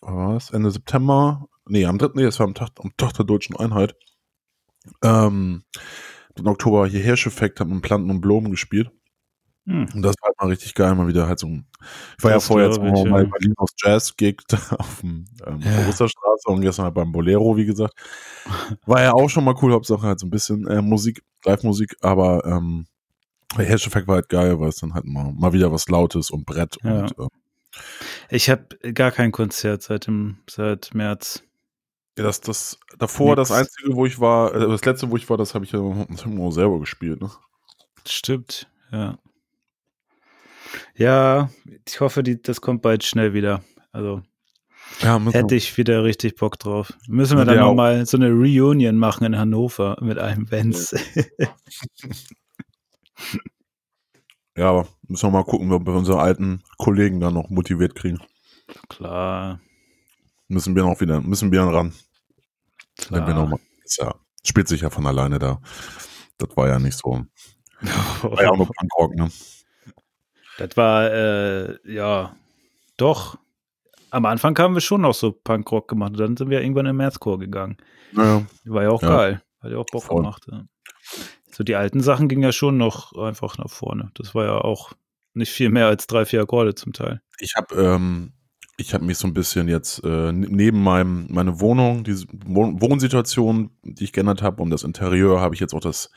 was, 0.00 0.50
Ende 0.50 0.70
September, 0.70 1.46
nee, 1.66 1.86
am 1.86 1.98
3., 1.98 2.10
nee, 2.14 2.24
das 2.24 2.38
war 2.38 2.46
am 2.46 2.54
Tag, 2.54 2.70
am 2.82 2.96
Tag 2.96 3.12
der 3.14 3.24
deutschen 3.24 3.56
Einheit, 3.56 3.94
ähm, 5.02 5.64
im 6.36 6.46
Oktober 6.46 6.86
hier 6.86 7.02
Hirscheffekt, 7.02 7.60
haben 7.60 7.72
in 7.72 7.82
Planten 7.82 8.10
und 8.10 8.20
Blumen 8.20 8.50
gespielt. 8.50 8.90
Hm. 9.66 9.86
Und 9.94 10.02
das 10.02 10.16
war 10.20 10.28
halt 10.28 10.40
mal 10.40 10.48
richtig 10.48 10.74
geil, 10.74 10.94
mal 10.94 11.06
wieder 11.06 11.28
halt 11.28 11.38
so. 11.38 11.46
Ich 11.46 12.24
war 12.24 12.32
das 12.32 12.42
ja 12.42 12.48
vorher 12.48 12.68
jetzt 12.68 12.80
auch 12.80 13.04
mal 13.04 13.24
bei 13.24 13.30
Berlin 13.30 13.54
aus 13.56 13.70
Jazz 13.80 14.16
Gig 14.16 14.42
auf 14.78 15.00
dem 15.00 15.24
ähm, 15.46 15.60
ja. 15.60 15.88
Osterstraße 15.88 16.48
und 16.48 16.62
gestern 16.62 16.86
halt 16.86 16.94
beim 16.94 17.12
Bolero, 17.12 17.56
wie 17.56 17.66
gesagt. 17.66 17.94
War 18.86 19.02
ja 19.02 19.12
auch 19.12 19.28
schon 19.28 19.44
mal 19.44 19.54
cool, 19.62 19.72
Hauptsache 19.72 20.02
halt 20.02 20.18
so 20.18 20.26
ein 20.26 20.30
bisschen 20.30 20.66
äh, 20.66 20.82
Musik, 20.82 21.22
Live-Musik, 21.44 21.96
aber 22.00 22.44
ähm, 22.44 22.86
der 23.58 23.70
Effekt 23.70 24.08
war 24.08 24.16
halt 24.16 24.28
geil, 24.28 24.58
weil 24.60 24.68
es 24.68 24.76
dann 24.76 24.94
halt 24.94 25.04
mal, 25.04 25.32
mal 25.32 25.52
wieder 25.52 25.72
was 25.72 25.88
Lautes 25.88 26.30
und 26.30 26.46
Brett 26.46 26.78
ja. 26.82 27.02
und 27.02 27.18
äh, 27.18 27.28
ich 28.28 28.50
habe 28.50 28.76
gar 28.92 29.10
kein 29.10 29.32
Konzert 29.32 29.82
seit 29.82 30.06
dem 30.06 30.38
seit 30.48 30.94
März. 30.94 31.42
Ja, 32.18 32.24
das, 32.24 32.40
das 32.40 32.78
davor, 32.98 33.36
Nix. 33.36 33.48
das 33.48 33.58
einzige, 33.58 33.94
wo 33.96 34.04
ich 34.04 34.20
war, 34.20 34.54
äh, 34.54 34.68
das 34.68 34.84
letzte, 34.84 35.10
wo 35.10 35.16
ich 35.16 35.28
war, 35.30 35.38
das 35.38 35.54
habe 35.54 35.64
ich 35.64 35.72
ja 35.72 35.80
auch 35.80 36.50
selber 36.50 36.78
gespielt, 36.80 37.20
ne? 37.22 37.30
Stimmt, 38.06 38.68
ja. 38.90 39.18
Ja, 40.94 41.50
ich 41.86 42.00
hoffe, 42.00 42.22
die, 42.22 42.40
das 42.40 42.60
kommt 42.60 42.82
bald 42.82 43.04
schnell 43.04 43.34
wieder. 43.34 43.62
Also 43.92 44.22
ja, 45.00 45.20
hätte 45.30 45.54
ich 45.54 45.76
wieder 45.76 46.04
richtig 46.04 46.36
Bock 46.36 46.58
drauf. 46.58 46.92
Müssen 47.08 47.38
wir 47.38 47.44
dann 47.44 47.56
ja, 47.56 47.62
nochmal 47.62 48.04
so 48.06 48.16
eine 48.16 48.30
Reunion 48.30 48.96
machen 48.96 49.24
in 49.24 49.38
Hannover 49.38 49.96
mit 50.00 50.18
einem 50.18 50.46
Benz. 50.46 50.94
Ja, 54.56 54.68
aber 54.68 54.86
müssen 55.08 55.28
wir 55.28 55.30
mal 55.30 55.44
gucken, 55.44 55.72
ob 55.72 55.86
wir 55.86 55.94
unsere 55.94 56.20
alten 56.20 56.62
Kollegen 56.76 57.20
da 57.20 57.30
noch 57.30 57.48
motiviert 57.48 57.94
kriegen. 57.94 58.20
Klar. 58.88 59.60
Müssen 60.48 60.76
wir 60.76 60.82
noch 60.82 61.00
wieder, 61.00 61.22
müssen 61.22 61.50
wir 61.50 61.62
ran. 61.62 61.94
Klar. 62.98 63.26
Wir 63.26 63.34
noch 63.34 63.48
mal, 63.48 63.58
ist 63.82 63.96
ja, 63.96 64.14
spielt 64.44 64.68
sich 64.68 64.82
ja 64.82 64.90
von 64.90 65.06
alleine 65.06 65.38
da. 65.38 65.58
Das 66.36 66.54
war 66.54 66.68
ja 66.68 66.78
nicht 66.78 66.98
so. 66.98 67.24
War 68.22 68.42
ja 68.42 68.50
auch 68.50 68.56
nur 68.56 68.68
Punkrock, 68.68 69.14
ne? 69.16 69.28
Das 70.58 70.76
war, 70.76 71.10
äh, 71.10 71.78
ja, 71.84 72.36
doch. 72.96 73.38
Am 74.10 74.24
Anfang 74.26 74.56
haben 74.58 74.74
wir 74.74 74.80
schon 74.80 75.00
noch 75.00 75.14
so 75.14 75.32
Punkrock 75.32 75.88
gemacht. 75.88 76.12
Dann 76.16 76.36
sind 76.36 76.50
wir 76.50 76.60
irgendwann 76.60 76.86
im 76.86 76.96
Märzchor 76.96 77.40
gegangen. 77.40 77.78
Ja. 78.12 78.42
War 78.66 78.82
ja 78.84 78.90
auch 78.90 79.02
ja. 79.02 79.08
geil. 79.08 79.42
Hat 79.60 79.72
ja 79.72 79.78
auch 79.78 79.86
Bock 79.90 80.04
Voll. 80.04 80.16
gemacht. 80.18 80.46
Ja. 80.48 80.64
So 81.54 81.64
die 81.64 81.76
alten 81.76 82.00
Sachen 82.00 82.28
gingen 82.28 82.42
ja 82.42 82.52
schon 82.52 82.76
noch 82.76 83.12
einfach 83.14 83.58
nach 83.58 83.70
vorne. 83.70 84.10
Das 84.14 84.34
war 84.34 84.44
ja 84.44 84.58
auch 84.58 84.92
nicht 85.34 85.52
viel 85.52 85.70
mehr 85.70 85.86
als 85.86 86.06
drei, 86.06 86.24
vier 86.24 86.42
Akkorde 86.42 86.74
zum 86.74 86.92
Teil. 86.92 87.20
Ich 87.38 87.54
habe 87.56 87.74
ähm, 87.74 88.32
ich 88.76 88.94
habe 88.94 89.04
mich 89.04 89.18
so 89.18 89.28
ein 89.28 89.34
bisschen 89.34 89.68
jetzt 89.68 90.02
äh, 90.04 90.32
neben 90.32 90.82
meinem 90.82 91.26
meine 91.30 91.60
Wohnung, 91.60 92.04
diese 92.04 92.26
Wohnsituation, 92.28 93.70
die 93.82 94.04
ich 94.04 94.12
geändert 94.12 94.42
habe, 94.42 94.62
um 94.62 94.70
das 94.70 94.82
Interieur, 94.82 95.40
habe 95.40 95.54
ich 95.54 95.60
jetzt 95.60 95.74
auch 95.74 95.80
das 95.80 96.10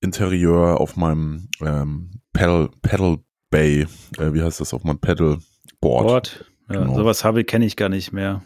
Interieur 0.00 0.80
auf 0.80 0.96
meinem 0.96 1.48
ähm, 1.60 2.20
Pedal, 2.32 2.70
Pedal 2.82 3.18
Bay, 3.50 3.86
äh, 4.18 4.32
wie 4.32 4.42
heißt 4.42 4.60
das, 4.60 4.74
auf 4.74 4.84
meinem 4.84 4.98
Pedal 4.98 5.38
Board. 5.80 6.06
Board. 6.06 6.44
Ja, 6.68 6.80
genau. 6.80 6.96
sowas 6.96 7.24
habe 7.24 7.40
ich, 7.40 7.46
kenne 7.46 7.64
ich 7.64 7.76
gar 7.76 7.88
nicht 7.88 8.12
mehr. 8.12 8.42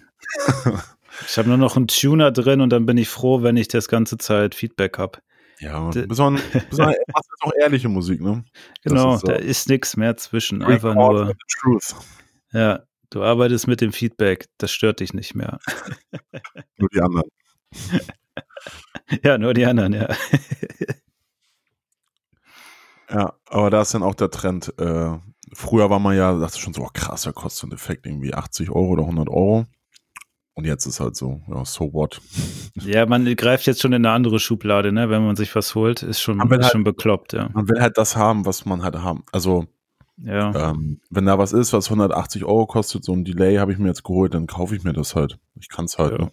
ich 1.27 1.39
habe 1.39 1.49
nur 1.49 1.57
noch 1.57 1.77
einen 1.77 1.89
Tuner 1.89 2.31
drin 2.31 2.61
und 2.61 2.71
dann 2.71 2.87
bin 2.87 2.99
ich 2.99 3.09
froh, 3.09 3.43
wenn 3.43 3.57
ich 3.57 3.69
das 3.69 3.89
ganze 3.89 4.19
Zeit 4.19 4.55
Feedback 4.55 4.99
habe. 4.99 5.19
Ja, 5.61 5.91
besonders, 5.91 6.43
besonders 6.71 6.97
machst 7.13 7.31
auch 7.43 7.53
ehrliche 7.61 7.89
Musik, 7.89 8.23
ne? 8.23 8.45
Genau, 8.83 9.17
ist, 9.17 9.29
da 9.29 9.35
äh, 9.35 9.45
ist 9.45 9.69
nichts 9.69 9.97
mehr 9.97 10.17
zwischen. 10.17 10.63
Einfach 10.63 10.95
nur. 10.95 11.35
Ja, 12.53 12.81
du 13.11 13.23
arbeitest 13.23 13.67
mit 13.67 13.83
dem 13.83 13.93
Feedback, 13.93 14.49
das 14.57 14.73
stört 14.73 15.01
dich 15.01 15.13
nicht 15.13 15.35
mehr. 15.35 15.59
nur 16.79 16.89
die 16.93 17.03
anderen. 17.03 17.31
ja, 19.23 19.37
nur 19.37 19.53
die 19.53 19.67
anderen, 19.67 19.93
ja. 19.93 20.09
ja, 23.11 23.35
aber 23.47 23.71
da 23.71 23.83
ist 23.83 23.93
dann 23.93 24.03
auch 24.03 24.15
der 24.15 24.31
Trend. 24.31 24.73
Äh, 24.79 25.19
früher 25.53 25.91
war 25.91 25.99
man 25.99 26.17
ja, 26.17 26.39
dachte 26.39 26.59
schon 26.59 26.73
so, 26.73 26.83
oh, 26.83 26.91
krass, 26.93 27.23
da 27.23 27.33
kostet 27.33 27.61
so 27.61 27.67
ein 27.67 27.73
Effekt 27.73 28.07
irgendwie 28.07 28.33
80 28.33 28.71
Euro 28.71 28.89
oder 28.89 29.03
100 29.03 29.29
Euro. 29.29 29.67
Und 30.61 30.67
jetzt 30.67 30.85
ist 30.85 31.01
halt 31.01 31.17
so, 31.17 31.41
ja, 31.49 31.65
so 31.65 31.91
what. 31.95 32.21
Ja, 32.75 33.07
man 33.07 33.25
greift 33.35 33.65
jetzt 33.65 33.81
schon 33.81 33.95
in 33.95 34.05
eine 34.05 34.15
andere 34.15 34.39
Schublade, 34.39 34.93
ne? 34.93 35.09
Wenn 35.09 35.25
man 35.25 35.35
sich 35.35 35.57
was 35.57 35.75
holt, 35.75 36.03
ist 36.03 36.21
schon, 36.21 36.39
ist 36.39 36.51
halt, 36.51 36.67
schon 36.67 36.85
bekloppt, 36.85 37.33
ja. 37.33 37.49
Man 37.55 37.67
will 37.71 37.81
halt 37.81 37.97
das 37.97 38.15
haben, 38.15 38.45
was 38.45 38.67
man 38.67 38.83
halt 38.83 38.97
haben. 38.97 39.25
Also, 39.33 39.65
ja. 40.19 40.73
Ähm, 40.73 41.01
wenn 41.09 41.25
da 41.25 41.39
was 41.39 41.55
ist, 41.55 41.73
was 41.73 41.87
180 41.87 42.45
Euro 42.45 42.67
kostet, 42.67 43.07
so 43.07 43.15
ein 43.15 43.25
Delay 43.25 43.57
habe 43.57 43.73
ich 43.73 43.79
mir 43.79 43.89
jetzt 43.89 44.05
geholt, 44.05 44.35
dann 44.35 44.47
kaufe 44.47 44.77
ich 44.77 44.85
mir 44.85 44.93
das 44.93 45.15
halt. 45.15 45.39
Ich 45.59 45.71
kann 45.71 45.87
es 45.87 45.97
halt. 45.97 46.13
Ja. 46.13 46.27
Ne? 46.27 46.31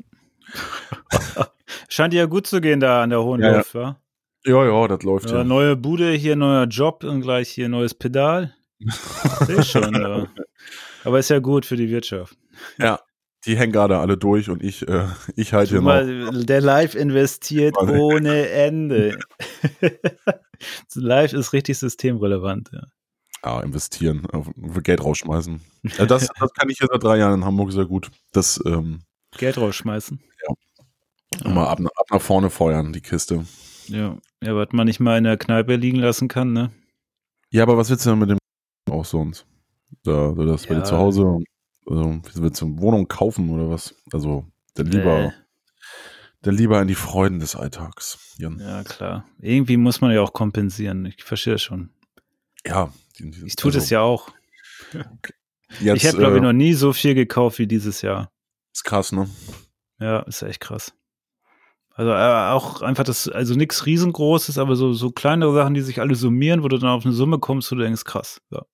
Scheint 1.88 2.13
ja 2.13 2.25
gut 2.25 2.47
zu 2.47 2.59
gehen 2.59 2.82
da 2.82 3.03
an 3.03 3.11
der 3.11 3.23
Hohen 3.23 3.39
ja, 3.39 3.63
ja. 3.73 3.97
Ja, 4.43 4.65
ja, 4.65 4.88
das 4.89 5.03
läuft 5.03 5.30
ja, 5.30 5.38
ja. 5.38 5.43
Neue 5.45 5.78
Bude, 5.78 6.11
hier 6.11 6.36
neuer 6.36 6.65
Job 6.65 7.05
und 7.05 7.21
gleich 7.21 7.47
hier 7.47 7.69
neues 7.69 7.93
Pedal. 7.93 8.53
Sehe 9.45 9.63
schon, 9.63 9.93
ja. 9.95 10.28
Aber 11.05 11.17
ist 11.17 11.30
ja 11.30 11.39
gut 11.39 11.65
für 11.65 11.78
die 11.78 11.89
Wirtschaft. 11.89 12.38
Ja, 12.78 12.99
die 13.48 13.58
hängen 13.58 13.72
gerade 13.72 13.98
alle 13.98 14.18
durch 14.18 14.50
und 14.50 14.62
ich, 14.62 14.88
äh, 14.88 15.08
ich 15.36 15.54
halte 15.54 15.72
hier 15.72 15.82
mal, 15.82 16.06
noch. 16.06 16.43
Der 16.45 16.62
Live 16.62 16.95
investiert 16.95 17.78
ohne 17.78 18.50
Ende. 18.50 19.18
Live 20.93 21.34
ist 21.34 21.54
richtig 21.54 21.78
systemrelevant. 21.78 22.70
Ja, 22.74 22.84
ja 23.45 23.62
investieren, 23.62 24.28
Geld 24.84 25.04
rausschmeißen. 25.04 25.62
das, 26.08 26.28
das 26.28 26.54
kann 26.54 26.70
ich 26.70 26.80
hier 26.80 26.88
seit 26.91 27.04
drei 27.04 27.18
Jahren 27.18 27.39
in 27.39 27.45
Hamburg 27.45 27.72
sehr 27.72 27.86
gut. 27.86 28.12
Das, 28.34 28.60
ähm, 28.66 29.00
Geld 29.38 29.58
rausschmeißen. 29.58 30.20
Ja. 31.43 31.50
Mal 31.50 31.68
ab, 31.68 31.80
ab 31.80 32.08
nach 32.12 32.22
vorne 32.22 32.50
feuern, 32.50 32.93
die 32.93 33.02
Kiste. 33.02 33.45
Ja. 33.88 34.18
ja, 34.43 34.56
was 34.56 34.70
man 34.72 34.88
nicht 34.88 35.00
mal 35.00 35.18
in 35.18 35.24
der 35.24 35.38
Kneipe 35.38 35.76
liegen 35.76 36.00
lassen 36.00 36.28
kann, 36.28 36.52
ne? 36.52 36.72
Ja, 37.50 37.64
aber 37.64 37.78
was 37.78 37.89
willst 37.89 38.06
du 38.06 38.10
denn 38.10 38.20
mit 38.20 38.30
dem 38.30 38.38
auch 38.89 39.06
sonst? 39.06 39.45
Da, 40.04 40.34
das 40.34 40.64
ja. 40.64 40.70
bei 40.70 40.76
dir 40.76 40.84
zu 40.84 40.98
Hause 40.98 41.39
also, 41.88 42.19
willst 42.35 42.61
du 42.61 42.65
eine 42.65 42.79
Wohnung 42.79 43.07
kaufen 43.07 43.49
oder 43.49 43.69
was? 43.69 43.95
Also, 44.11 44.45
dann 44.75 44.88
lieber, 44.88 45.19
äh. 45.25 45.31
dann 46.41 46.55
lieber 46.55 46.81
in 46.81 46.88
die 46.88 46.95
Freuden 46.95 47.39
des 47.39 47.55
Alltags. 47.55 48.35
Jan. 48.38 48.59
Ja, 48.59 48.83
klar. 48.83 49.25
Irgendwie 49.39 49.77
muss 49.77 50.01
man 50.01 50.11
ja 50.11 50.21
auch 50.21 50.33
kompensieren. 50.33 51.05
Ich 51.05 51.23
verstehe 51.23 51.53
das 51.53 51.63
schon. 51.63 51.89
Ja. 52.65 52.91
Ich 53.19 53.55
tue 53.55 53.69
also, 53.69 53.79
das 53.79 53.89
ja 53.89 54.01
auch. 54.01 54.29
Jetzt, 55.79 56.03
ich 56.03 56.07
habe, 56.07 56.17
glaube 56.17 56.35
ich, 56.35 56.41
äh, 56.41 56.45
noch 56.45 56.53
nie 56.53 56.73
so 56.73 56.93
viel 56.93 57.13
gekauft 57.13 57.59
wie 57.59 57.67
dieses 57.67 58.01
Jahr. 58.01 58.31
Ist 58.73 58.83
krass, 58.83 59.11
ne? 59.11 59.29
Ja, 59.99 60.19
ist 60.19 60.41
echt 60.41 60.61
krass. 60.61 60.93
Also 61.93 62.11
äh, 62.11 62.51
auch 62.51 62.81
einfach 62.83 63.03
das, 63.03 63.27
also 63.27 63.55
nichts 63.55 63.85
riesengroßes, 63.88 64.59
aber 64.59 64.75
so, 64.75 64.93
so 64.93 65.11
kleinere 65.11 65.53
Sachen, 65.55 65.73
die 65.73 65.81
sich 65.81 65.99
alle 65.99 66.13
summieren, 66.13 66.63
wo 66.63 66.67
du 66.67 66.77
dann 66.77 66.91
auf 66.91 67.05
eine 67.05 67.13
Summe 67.13 67.39
kommst, 67.39 67.71
wo 67.71 67.75
du 67.75 67.81
denkst, 67.81 68.03
krass. 68.03 68.39
Ja. 68.51 68.65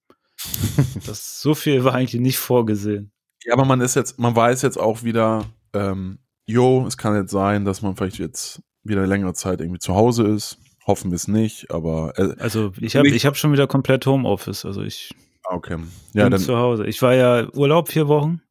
das, 1.05 1.41
so 1.41 1.55
viel 1.55 1.83
war 1.83 1.93
eigentlich 1.93 2.21
nicht 2.21 2.37
vorgesehen. 2.37 3.11
Ja, 3.43 3.53
aber 3.53 3.65
man 3.65 3.81
ist 3.81 3.95
jetzt, 3.95 4.19
man 4.19 4.35
weiß 4.35 4.61
jetzt 4.61 4.77
auch 4.77 5.03
wieder, 5.03 5.45
ähm, 5.73 6.19
jo, 6.45 6.85
es 6.87 6.97
kann 6.97 7.15
jetzt 7.15 7.31
sein, 7.31 7.65
dass 7.65 7.81
man 7.81 7.95
vielleicht 7.95 8.19
jetzt 8.19 8.61
wieder 8.83 9.05
längere 9.07 9.33
Zeit 9.33 9.61
irgendwie 9.61 9.79
zu 9.79 9.95
Hause 9.95 10.27
ist. 10.27 10.57
Hoffen 10.85 11.11
wir 11.11 11.15
es 11.15 11.27
nicht, 11.27 11.71
aber. 11.71 12.13
Äh, 12.17 12.35
also 12.39 12.73
ich 12.79 12.95
habe 12.95 13.07
ich 13.07 13.25
hab 13.25 13.37
schon 13.37 13.53
wieder 13.53 13.67
komplett 13.67 14.05
Homeoffice. 14.05 14.65
Also 14.65 14.81
ich 14.81 15.13
ah, 15.45 15.55
okay. 15.55 15.77
ja, 16.13 16.23
bin 16.23 16.31
dann, 16.31 16.41
zu 16.41 16.57
Hause. 16.57 16.85
Ich 16.85 17.01
war 17.01 17.13
ja 17.13 17.47
Urlaub 17.53 17.89
vier 17.89 18.07
Wochen 18.07 18.41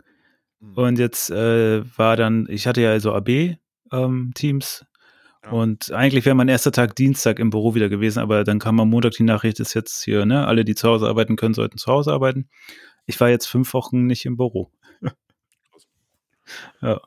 mhm. 0.61 0.75
und 0.75 0.99
jetzt 0.99 1.31
äh, 1.31 1.83
war 1.99 2.17
dann, 2.17 2.47
ich 2.49 2.67
hatte 2.67 2.81
ja 2.81 2.91
also 2.91 3.13
AB-Teams 3.13 4.81
ähm, 4.81 4.92
und 5.51 5.91
eigentlich 5.93 6.25
wäre 6.25 6.37
mein 6.37 6.49
erster 6.49 6.73
Tag 6.73 6.95
Dienstag 6.95 7.39
im 7.39 7.51
Büro 7.51 7.75
wieder 7.75 7.89
gewesen, 7.89 8.21
aber 8.21 8.45
dann 8.45 8.59
kam 8.59 8.79
am 8.81 8.91
Montag 8.91 9.13
die 9.13 9.25
Nachricht, 9.25 9.59
ist 9.61 9.75
jetzt 9.75 10.03
hier, 10.05 10.25
ne, 10.25 10.47
alle, 10.47 10.65
die 10.65 10.75
zu 10.75 10.89
Hause 10.89 11.09
arbeiten 11.09 11.37
können, 11.37 11.55
sollten 11.55 11.79
zu 11.79 11.91
Hause 11.91 12.13
arbeiten. 12.13 12.49
Ich 13.07 13.21
war 13.21 13.29
jetzt 13.29 13.47
fünf 13.47 13.75
Wochen 13.75 14.07
nicht 14.07 14.25
im 14.25 14.37
Büro. 14.37 14.71
ja. 16.83 17.01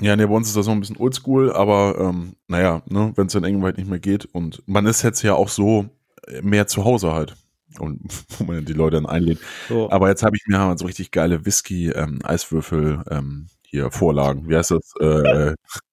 Ja, 0.00 0.16
ne, 0.16 0.26
bei 0.26 0.34
uns 0.34 0.48
ist 0.48 0.56
das 0.56 0.66
so 0.66 0.72
ein 0.72 0.80
bisschen 0.80 0.96
oldschool, 0.96 1.52
aber 1.52 1.96
ähm, 2.00 2.34
naja, 2.48 2.82
ne, 2.86 3.12
wenn 3.14 3.26
es 3.26 3.32
dann 3.32 3.44
irgendwann 3.44 3.76
nicht 3.76 3.88
mehr 3.88 4.00
geht 4.00 4.24
und 4.24 4.62
man 4.66 4.84
ist 4.86 5.02
jetzt 5.02 5.22
ja 5.22 5.34
auch 5.34 5.48
so 5.48 5.88
äh, 6.26 6.42
mehr 6.42 6.66
zu 6.66 6.84
Hause 6.84 7.12
halt 7.12 7.36
und 7.78 8.00
wo 8.38 8.44
man 8.44 8.64
die 8.64 8.72
Leute 8.72 8.96
dann 8.96 9.06
einlädt. 9.06 9.38
So. 9.68 9.88
Aber 9.90 10.08
jetzt 10.08 10.24
habe 10.24 10.36
ich 10.36 10.42
mir 10.46 10.76
so 10.76 10.86
richtig 10.86 11.12
geile 11.12 11.46
Whisky-Eiswürfel 11.46 13.04
ähm, 13.08 13.16
ähm, 13.16 13.46
hier 13.62 13.92
Vorlagen. 13.92 14.48
Wie 14.48 14.56
heißt 14.56 14.72
das? 14.72 14.92
Äh, 15.00 15.54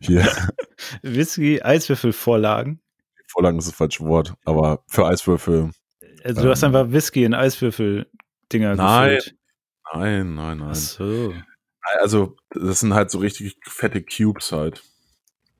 hier. 0.00 0.26
Whisky, 1.02 1.62
Eiswürfelvorlagen. 1.62 2.80
Vorlagen 3.28 3.58
ist 3.58 3.68
das 3.68 3.74
falsche 3.74 4.04
Wort, 4.04 4.34
aber 4.44 4.82
für 4.86 5.06
Eiswürfel. 5.06 5.70
Also 6.24 6.40
du 6.40 6.46
ähm, 6.46 6.50
hast 6.52 6.64
einfach 6.64 6.90
Whisky 6.90 7.24
in 7.24 7.34
Eiswürfel-Dinger 7.34 8.76
Nein, 8.76 9.16
gefüllt. 9.16 9.36
nein, 9.94 10.34
nein, 10.34 10.58
nein. 10.58 10.68
Ach 10.70 10.74
so. 10.74 11.34
Also, 12.00 12.36
das 12.50 12.80
sind 12.80 12.94
halt 12.94 13.10
so 13.10 13.18
richtig 13.18 13.56
fette 13.66 14.02
Cubes 14.02 14.52
halt. 14.52 14.82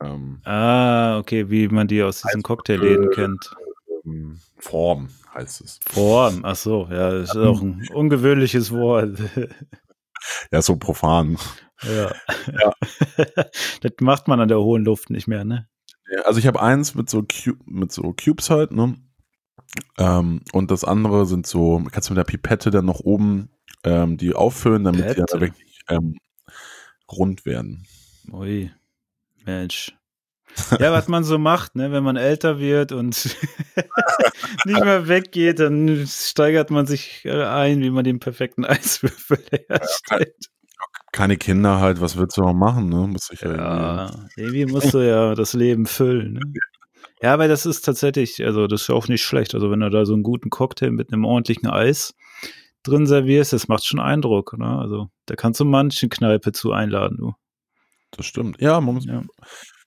Ähm, 0.00 0.40
ah, 0.44 1.18
okay, 1.18 1.50
wie 1.50 1.68
man 1.68 1.88
die 1.88 2.02
aus 2.02 2.22
diesen 2.22 2.42
Cocktailläden 2.42 3.10
kennt. 3.10 3.54
Ähm, 4.04 4.40
Form 4.58 5.08
heißt 5.34 5.60
es. 5.62 5.80
Form, 5.88 6.44
ach 6.44 6.56
so, 6.56 6.88
ja, 6.90 7.10
das 7.12 7.30
ist 7.30 7.36
auch 7.36 7.60
ein 7.60 7.88
ungewöhnliches 7.92 8.70
Wort. 8.72 9.18
ja, 10.52 10.62
so 10.62 10.76
profan. 10.76 11.38
Ja. 11.82 12.12
ja. 12.52 12.72
das 13.80 13.92
macht 14.00 14.28
man 14.28 14.40
an 14.40 14.48
der 14.48 14.60
hohen 14.60 14.84
Luft 14.84 15.10
nicht 15.10 15.26
mehr, 15.26 15.44
ne? 15.44 15.68
Also 16.24 16.38
ich 16.38 16.46
habe 16.46 16.60
eins 16.60 16.94
mit 16.94 17.08
so, 17.08 17.22
Cube, 17.22 17.62
mit 17.66 17.92
so 17.92 18.12
Cubes 18.12 18.50
halt, 18.50 18.72
ne? 18.72 18.96
Ähm, 19.98 20.42
und 20.52 20.70
das 20.70 20.84
andere 20.84 21.26
sind 21.26 21.46
so, 21.46 21.82
kannst 21.90 22.08
du 22.08 22.14
mit 22.14 22.18
der 22.18 22.30
Pipette 22.30 22.70
dann 22.70 22.84
noch 22.84 23.00
oben 23.00 23.50
ähm, 23.84 24.16
die 24.16 24.34
auffüllen, 24.34 24.84
damit 24.84 25.00
die 25.00 25.08
Pipette? 25.08 25.26
dann 25.30 25.40
wirklich 25.40 25.80
ähm, 25.88 26.18
rund 27.10 27.46
werden. 27.46 27.86
Ui, 28.30 28.70
Mensch. 29.44 29.92
Ja, 30.78 30.92
was 30.92 31.08
man 31.08 31.24
so 31.24 31.38
macht, 31.38 31.76
ne? 31.76 31.92
wenn 31.92 32.04
man 32.04 32.16
älter 32.16 32.58
wird 32.58 32.92
und 32.92 33.14
nicht 34.66 34.84
mehr 34.84 35.08
weggeht, 35.08 35.60
dann 35.60 36.06
steigert 36.06 36.70
man 36.70 36.86
sich 36.86 37.24
äh, 37.24 37.44
ein, 37.44 37.80
wie 37.80 37.88
man 37.88 38.04
den 38.04 38.20
perfekten 38.20 38.66
Eiswürfel 38.66 39.42
herstellt. 39.68 40.50
Keine 41.12 41.36
Kinder 41.36 41.78
halt, 41.78 42.00
was 42.00 42.16
willst 42.16 42.36
du 42.38 42.40
noch 42.42 42.54
machen, 42.54 42.88
ne? 42.88 43.06
Muss 43.06 43.28
ich 43.30 43.40
ja, 43.42 43.48
irgendwie- 43.50 43.66
Ja, 43.70 44.10
irgendwie 44.36 44.66
musst 44.66 44.94
du 44.94 44.98
ja 45.06 45.34
das 45.34 45.52
Leben 45.52 45.86
füllen. 45.86 46.34
Ne? 46.34 46.40
Ja, 47.20 47.34
aber 47.34 47.48
das 47.48 47.66
ist 47.66 47.82
tatsächlich, 47.82 48.42
also 48.44 48.66
das 48.66 48.82
ist 48.82 48.90
auch 48.90 49.08
nicht 49.08 49.22
schlecht. 49.22 49.54
Also 49.54 49.70
wenn 49.70 49.80
du 49.80 49.90
da 49.90 50.04
so 50.06 50.14
einen 50.14 50.22
guten 50.22 50.50
Cocktail 50.50 50.90
mit 50.90 51.12
einem 51.12 51.24
ordentlichen 51.24 51.68
Eis 51.68 52.14
drin 52.82 53.06
servierst, 53.06 53.52
das 53.52 53.68
macht 53.68 53.84
schon 53.84 54.00
Eindruck. 54.00 54.58
Ne? 54.58 54.66
Also 54.66 55.08
da 55.26 55.36
kannst 55.36 55.60
du 55.60 55.64
manchen 55.64 56.08
Kneipe 56.08 56.50
zu 56.52 56.72
einladen, 56.72 57.18
du. 57.18 57.32
Das 58.10 58.26
stimmt. 58.26 58.60
Ja, 58.60 58.80
man 58.80 58.94
muss, 58.96 59.04
Ja. 59.04 59.22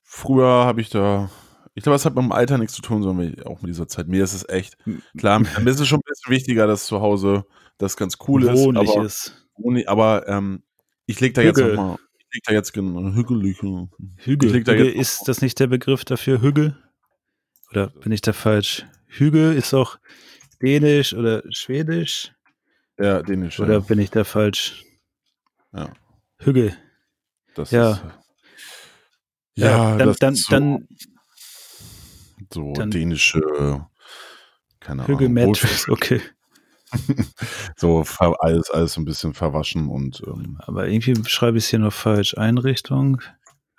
früher 0.04 0.48
habe 0.48 0.80
ich 0.80 0.90
da, 0.90 1.30
ich 1.74 1.84
glaube, 1.84 1.96
es 1.96 2.06
hat 2.06 2.16
mit 2.16 2.24
dem 2.24 2.32
Alter 2.32 2.58
nichts 2.58 2.74
zu 2.76 2.82
tun, 2.82 3.04
sondern 3.04 3.36
auch 3.46 3.62
mit 3.62 3.70
dieser 3.70 3.88
Zeit. 3.88 4.08
Mir 4.08 4.24
ist 4.24 4.34
es 4.34 4.48
echt, 4.48 4.78
klar, 5.18 5.40
mir 5.40 5.48
ist 5.70 5.80
es 5.80 5.88
schon 5.88 6.00
ein 6.00 6.08
bisschen 6.08 6.32
wichtiger, 6.32 6.68
dass 6.68 6.86
zu 6.86 7.02
Hause 7.02 7.46
das 7.78 7.98
ganz 7.98 8.18
cool 8.28 8.44
ist. 8.44 8.64
Wohnlich 8.64 8.90
aber, 8.92 9.04
ist. 9.06 9.46
Aber 9.88 10.28
ähm, 10.28 10.64
ich 11.06 11.20
leg 11.20 11.34
da 11.34 11.42
jetzt 11.42 11.58
Hügel. 11.58 11.76
nochmal, 11.76 11.98
ich 12.18 12.26
leg 12.34 12.44
da 12.46 12.54
jetzt 12.54 12.74
genau, 12.74 13.14
hügelig. 13.14 13.62
Hügel. 13.62 14.52
Leg 14.52 14.66
da 14.66 14.74
Hügel 14.74 14.88
jetzt- 14.88 15.20
ist 15.20 15.28
das 15.28 15.42
nicht 15.42 15.60
der 15.60 15.68
Begriff 15.68 16.06
dafür, 16.06 16.42
Hügel? 16.42 16.78
Oder 17.72 17.88
bin 17.88 18.12
ich 18.12 18.22
da 18.22 18.34
falsch? 18.34 18.86
Hügel 19.08 19.56
ist 19.56 19.74
auch 19.74 19.98
Dänisch 20.62 21.14
oder 21.14 21.44
Schwedisch? 21.52 22.32
Ja, 22.98 23.22
dänisch. 23.22 23.60
Oder 23.60 23.74
ja. 23.74 23.80
bin 23.80 24.00
ich 24.00 24.10
da 24.10 24.24
falsch? 24.24 24.84
Ja. 25.74 25.92
Hügel. 26.40 26.76
Das 27.56 27.72
Ja. 27.72 27.92
ist, 27.92 28.02
ja, 29.56 29.98
dann, 29.98 30.08
das 30.08 30.18
dann, 30.18 30.34
ist 30.34 30.46
so, 30.46 30.52
dann 30.52 30.88
so 32.52 32.74
dänische, 32.74 33.86
keine 34.80 35.08
Hügel 35.08 35.28
Ahnung, 35.28 35.50
Mattress, 35.52 35.88
okay. 35.90 36.22
so 37.76 38.04
alles, 38.40 38.70
alles 38.72 38.98
ein 38.98 39.06
bisschen 39.06 39.34
verwaschen 39.34 39.90
und 39.90 40.22
ähm, 40.26 40.58
Aber 40.60 40.88
irgendwie 40.88 41.16
schreibe 41.28 41.58
ich 41.58 41.66
es 41.66 41.70
hier 41.70 41.80
noch 41.80 41.94
falsch. 41.94 42.38
Einrichtung. 42.38 43.22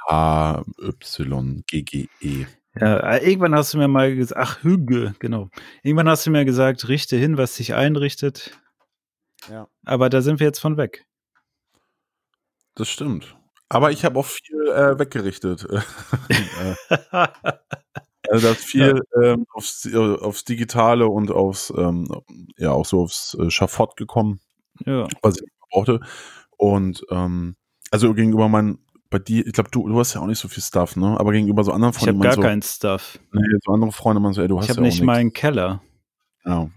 A, 0.09 0.63
Y, 0.81 1.65
G, 1.67 1.83
G, 1.83 2.09
E. 2.21 2.47
Ja, 2.79 2.99
äh, 2.99 3.29
irgendwann 3.29 3.55
hast 3.55 3.75
du 3.75 3.79
mir 3.79 3.89
mal 3.89 4.15
gesagt, 4.15 4.41
ach, 4.41 4.63
Hügel, 4.63 5.15
genau. 5.19 5.49
Irgendwann 5.83 6.09
hast 6.09 6.27
du 6.27 6.31
mir 6.31 6.45
gesagt, 6.45 6.89
richte 6.89 7.17
hin, 7.17 7.39
was 7.39 7.57
sich 7.57 7.75
einrichtet. 7.75 8.59
Ja. 9.51 9.69
Aber 9.85 10.11
da 10.11 10.21
sind 10.21 10.41
wir 10.41 10.47
jetzt 10.47 10.59
von 10.59 10.77
weg. 10.77 11.07
Das 12.75 12.89
stimmt. 12.89 13.37
Aber 13.69 13.91
ich 13.91 14.05
habe 14.05 14.19
auch 14.19 14.27
viel 14.27 14.69
äh, 14.69 14.99
weggerichtet. 14.99 15.67
Also 18.31 18.49
das 18.49 18.59
viel 18.59 19.03
ähm, 19.23 19.47
aufs, 19.53 19.87
äh, 19.87 19.97
aufs 19.97 20.45
Digitale 20.45 21.07
und 21.07 21.31
aufs, 21.31 21.73
ähm, 21.77 22.09
ja, 22.57 22.73
auch 22.73 22.87
so 22.87 23.03
aufs 23.03 23.37
äh, 23.41 23.51
Schafott 23.51 23.97
gekommen, 23.97 24.41
ja. 24.85 25.07
was 25.23 25.41
ich 25.41 25.49
brauchte. 25.71 26.01
Und 26.57 27.05
ähm, 27.11 27.57
also 27.91 28.13
gegenüber 28.15 28.49
meinen, 28.49 28.79
bei 29.11 29.19
dir, 29.19 29.47
ich 29.47 29.53
glaube, 29.53 29.71
du, 29.71 29.89
du 29.89 29.99
hast 29.99 30.15
ja 30.15 30.21
auch 30.21 30.27
nicht 30.27 30.39
so 30.39 30.49
viel 30.49 30.63
Stuff, 30.63 30.97
ne? 30.97 31.19
Aber 31.19 31.33
gegenüber 31.33 31.63
so 31.63 31.73
anderen 31.73 31.93
Ich 31.93 31.99
Freunden, 31.99 32.19
habe 32.19 32.19
man 32.19 32.27
gar 32.29 32.35
so, 32.35 32.41
keinen 32.43 32.63
Stuff. 32.63 33.19
nee, 33.33 33.43
so 33.65 33.73
andere 33.73 33.93
Freunde, 33.93 34.21
man 34.21 34.33
so, 34.33 34.43
ey, 34.43 34.49
du 34.49 34.59
hast 34.59 34.65
Ich 34.65 34.71
habe 34.71 34.81
ja 34.81 34.87
nicht 34.87 35.03
mal 35.03 35.17
einen 35.17 35.33
Keller. 35.33 35.83
Ja. 36.45 36.71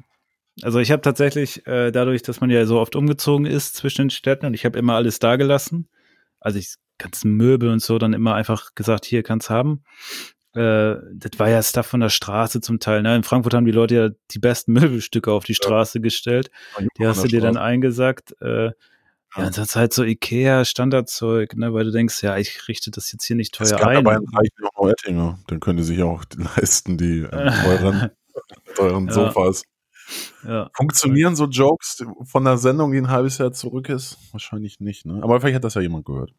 Also 0.62 0.80
ich 0.80 0.92
habe 0.92 1.02
tatsächlich, 1.02 1.66
äh, 1.68 1.92
dadurch, 1.92 2.22
dass 2.22 2.42
man 2.42 2.50
ja 2.50 2.66
so 2.66 2.80
oft 2.80 2.96
umgezogen 2.96 3.46
ist 3.46 3.76
zwischen 3.76 4.04
den 4.04 4.10
Städten 4.10 4.46
und 4.46 4.54
ich 4.54 4.66
habe 4.66 4.78
immer 4.78 4.94
alles 4.94 5.20
da 5.20 5.38
gelassen, 5.38 5.90
also 6.40 6.60
ich 6.60 6.76
ganzen 7.00 7.36
Möbel 7.36 7.70
und 7.70 7.82
so 7.82 7.98
dann 7.98 8.14
immer 8.14 8.36
einfach 8.36 8.76
gesagt, 8.76 9.06
hier 9.06 9.24
kannst 9.24 9.50
haben. 9.50 9.84
Äh, 10.56 10.96
das 11.14 11.32
war 11.38 11.50
ja 11.50 11.62
Stuff 11.62 11.86
von 11.88 12.00
der 12.00 12.10
Straße 12.10 12.60
zum 12.62 12.80
Teil. 12.80 13.02
Ne? 13.04 13.16
In 13.16 13.24
Frankfurt 13.24 13.54
haben 13.54 13.66
die 13.66 13.72
Leute 13.72 13.96
ja 13.96 14.10
die 14.32 14.40
besten 14.40 14.74
Möbelstücke 14.74 15.32
auf 15.32 15.44
die 15.44 15.56
Straße 15.56 16.00
gestellt. 16.02 16.50
Die 16.98 17.06
hast 17.08 17.24
du 17.24 17.28
dir 17.28 17.42
dann 17.42 17.58
eingesackt. 17.58 18.34
Äh, 18.42 18.66
ja, 18.66 18.72
Ja. 19.38 19.44
ansonsten 19.46 19.80
halt 19.80 19.94
so 19.94 20.04
Ikea, 20.04 20.66
Standardzeug, 20.66 21.56
ne, 21.56 21.72
weil 21.74 21.86
du 21.86 21.92
denkst, 21.92 22.24
ja, 22.24 22.38
ich 22.38 22.68
richte 22.68 22.90
das 22.90 23.12
jetzt 23.12 23.26
hier 23.26 23.36
nicht 23.36 23.60
Es 23.62 23.70
teuer 23.70 23.78
gab 23.78 23.88
ein. 23.90 23.98
aber 23.98 24.16
in 24.16 24.26
Reichen 24.36 24.68
Oettinger. 24.76 25.40
Dann 25.48 25.60
können 25.60 25.78
die 25.78 25.84
sich 25.84 26.02
auch 26.02 26.24
leisten, 26.58 26.98
die 26.98 27.20
äh, 27.22 27.30
teuren, 27.64 28.10
teuren 28.76 29.08
Ja. 29.08 29.14
Sofas. 29.14 29.64
ja. 30.48 30.72
Funktionieren 30.76 31.36
so 31.36 31.46
Jokes 31.46 32.04
von 32.24 32.44
der 32.44 32.58
Sendung, 32.58 32.92
die 32.92 32.98
ein 32.98 33.10
halbes 33.12 33.38
Jahr 33.38 33.52
zurück 33.52 33.88
ist? 33.90 34.18
Wahrscheinlich 34.32 34.80
nicht, 34.80 35.06
ne? 35.06 35.20
Aber 35.22 35.40
vielleicht 35.40 35.58
hat 35.58 35.64
das 35.64 35.76
ja 35.76 35.82
jemand 35.82 36.06
gehört. 36.06 36.32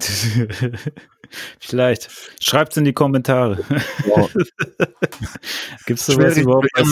Vielleicht. 1.60 2.10
Schreibt's 2.42 2.76
in 2.76 2.84
die 2.84 2.92
Kommentare. 2.92 3.64
Ja. 4.06 4.26
Gibt's 5.86 6.06
sowas 6.06 6.36
überhaupt 6.36 6.68
bei 6.74 6.82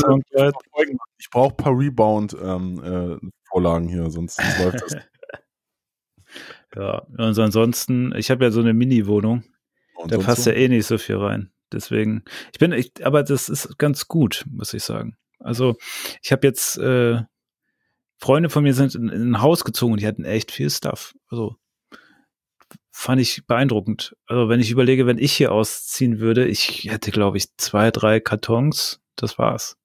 ich- 1.18 1.30
brauche 1.30 1.52
ein 1.52 1.56
paar 1.56 1.76
Rebound-Vorlagen 1.76 3.88
hier, 3.88 4.10
sonst, 4.10 4.38
läuft 4.62 4.82
das. 4.82 4.96
Ja, 6.74 6.98
und 7.18 7.38
ansonsten, 7.38 8.14
ich 8.16 8.30
habe 8.30 8.44
ja 8.44 8.50
so 8.50 8.60
eine 8.60 8.72
Mini-Wohnung, 8.72 9.44
da 10.06 10.18
passt 10.18 10.44
so? 10.44 10.50
ja 10.50 10.56
eh 10.56 10.68
nicht 10.68 10.86
so 10.86 10.98
viel 10.98 11.16
rein. 11.16 11.52
Deswegen, 11.72 12.24
ich 12.52 12.58
bin, 12.58 12.72
ich, 12.72 12.92
aber 13.04 13.22
das 13.22 13.48
ist 13.48 13.78
ganz 13.78 14.08
gut, 14.08 14.44
muss 14.50 14.72
ich 14.74 14.84
sagen. 14.84 15.16
Also, 15.38 15.76
ich 16.22 16.32
habe 16.32 16.46
jetzt, 16.46 16.78
äh, 16.78 17.22
Freunde 18.18 18.50
von 18.50 18.62
mir 18.62 18.72
sind 18.72 18.94
in, 18.94 19.08
in 19.08 19.32
ein 19.32 19.42
Haus 19.42 19.64
gezogen 19.64 19.94
und 19.94 20.00
die 20.00 20.06
hatten 20.06 20.24
echt 20.24 20.52
viel 20.52 20.70
Stuff. 20.70 21.14
Also, 21.28 21.56
fand 22.92 23.20
ich 23.20 23.46
beeindruckend. 23.46 24.14
Also, 24.26 24.48
wenn 24.48 24.60
ich 24.60 24.70
überlege, 24.70 25.06
wenn 25.06 25.18
ich 25.18 25.32
hier 25.32 25.50
ausziehen 25.52 26.20
würde, 26.20 26.46
ich 26.46 26.84
hätte, 26.90 27.10
glaube 27.10 27.38
ich, 27.38 27.56
zwei, 27.56 27.90
drei 27.90 28.20
Kartons. 28.20 29.00
Das 29.16 29.38
war's. 29.38 29.76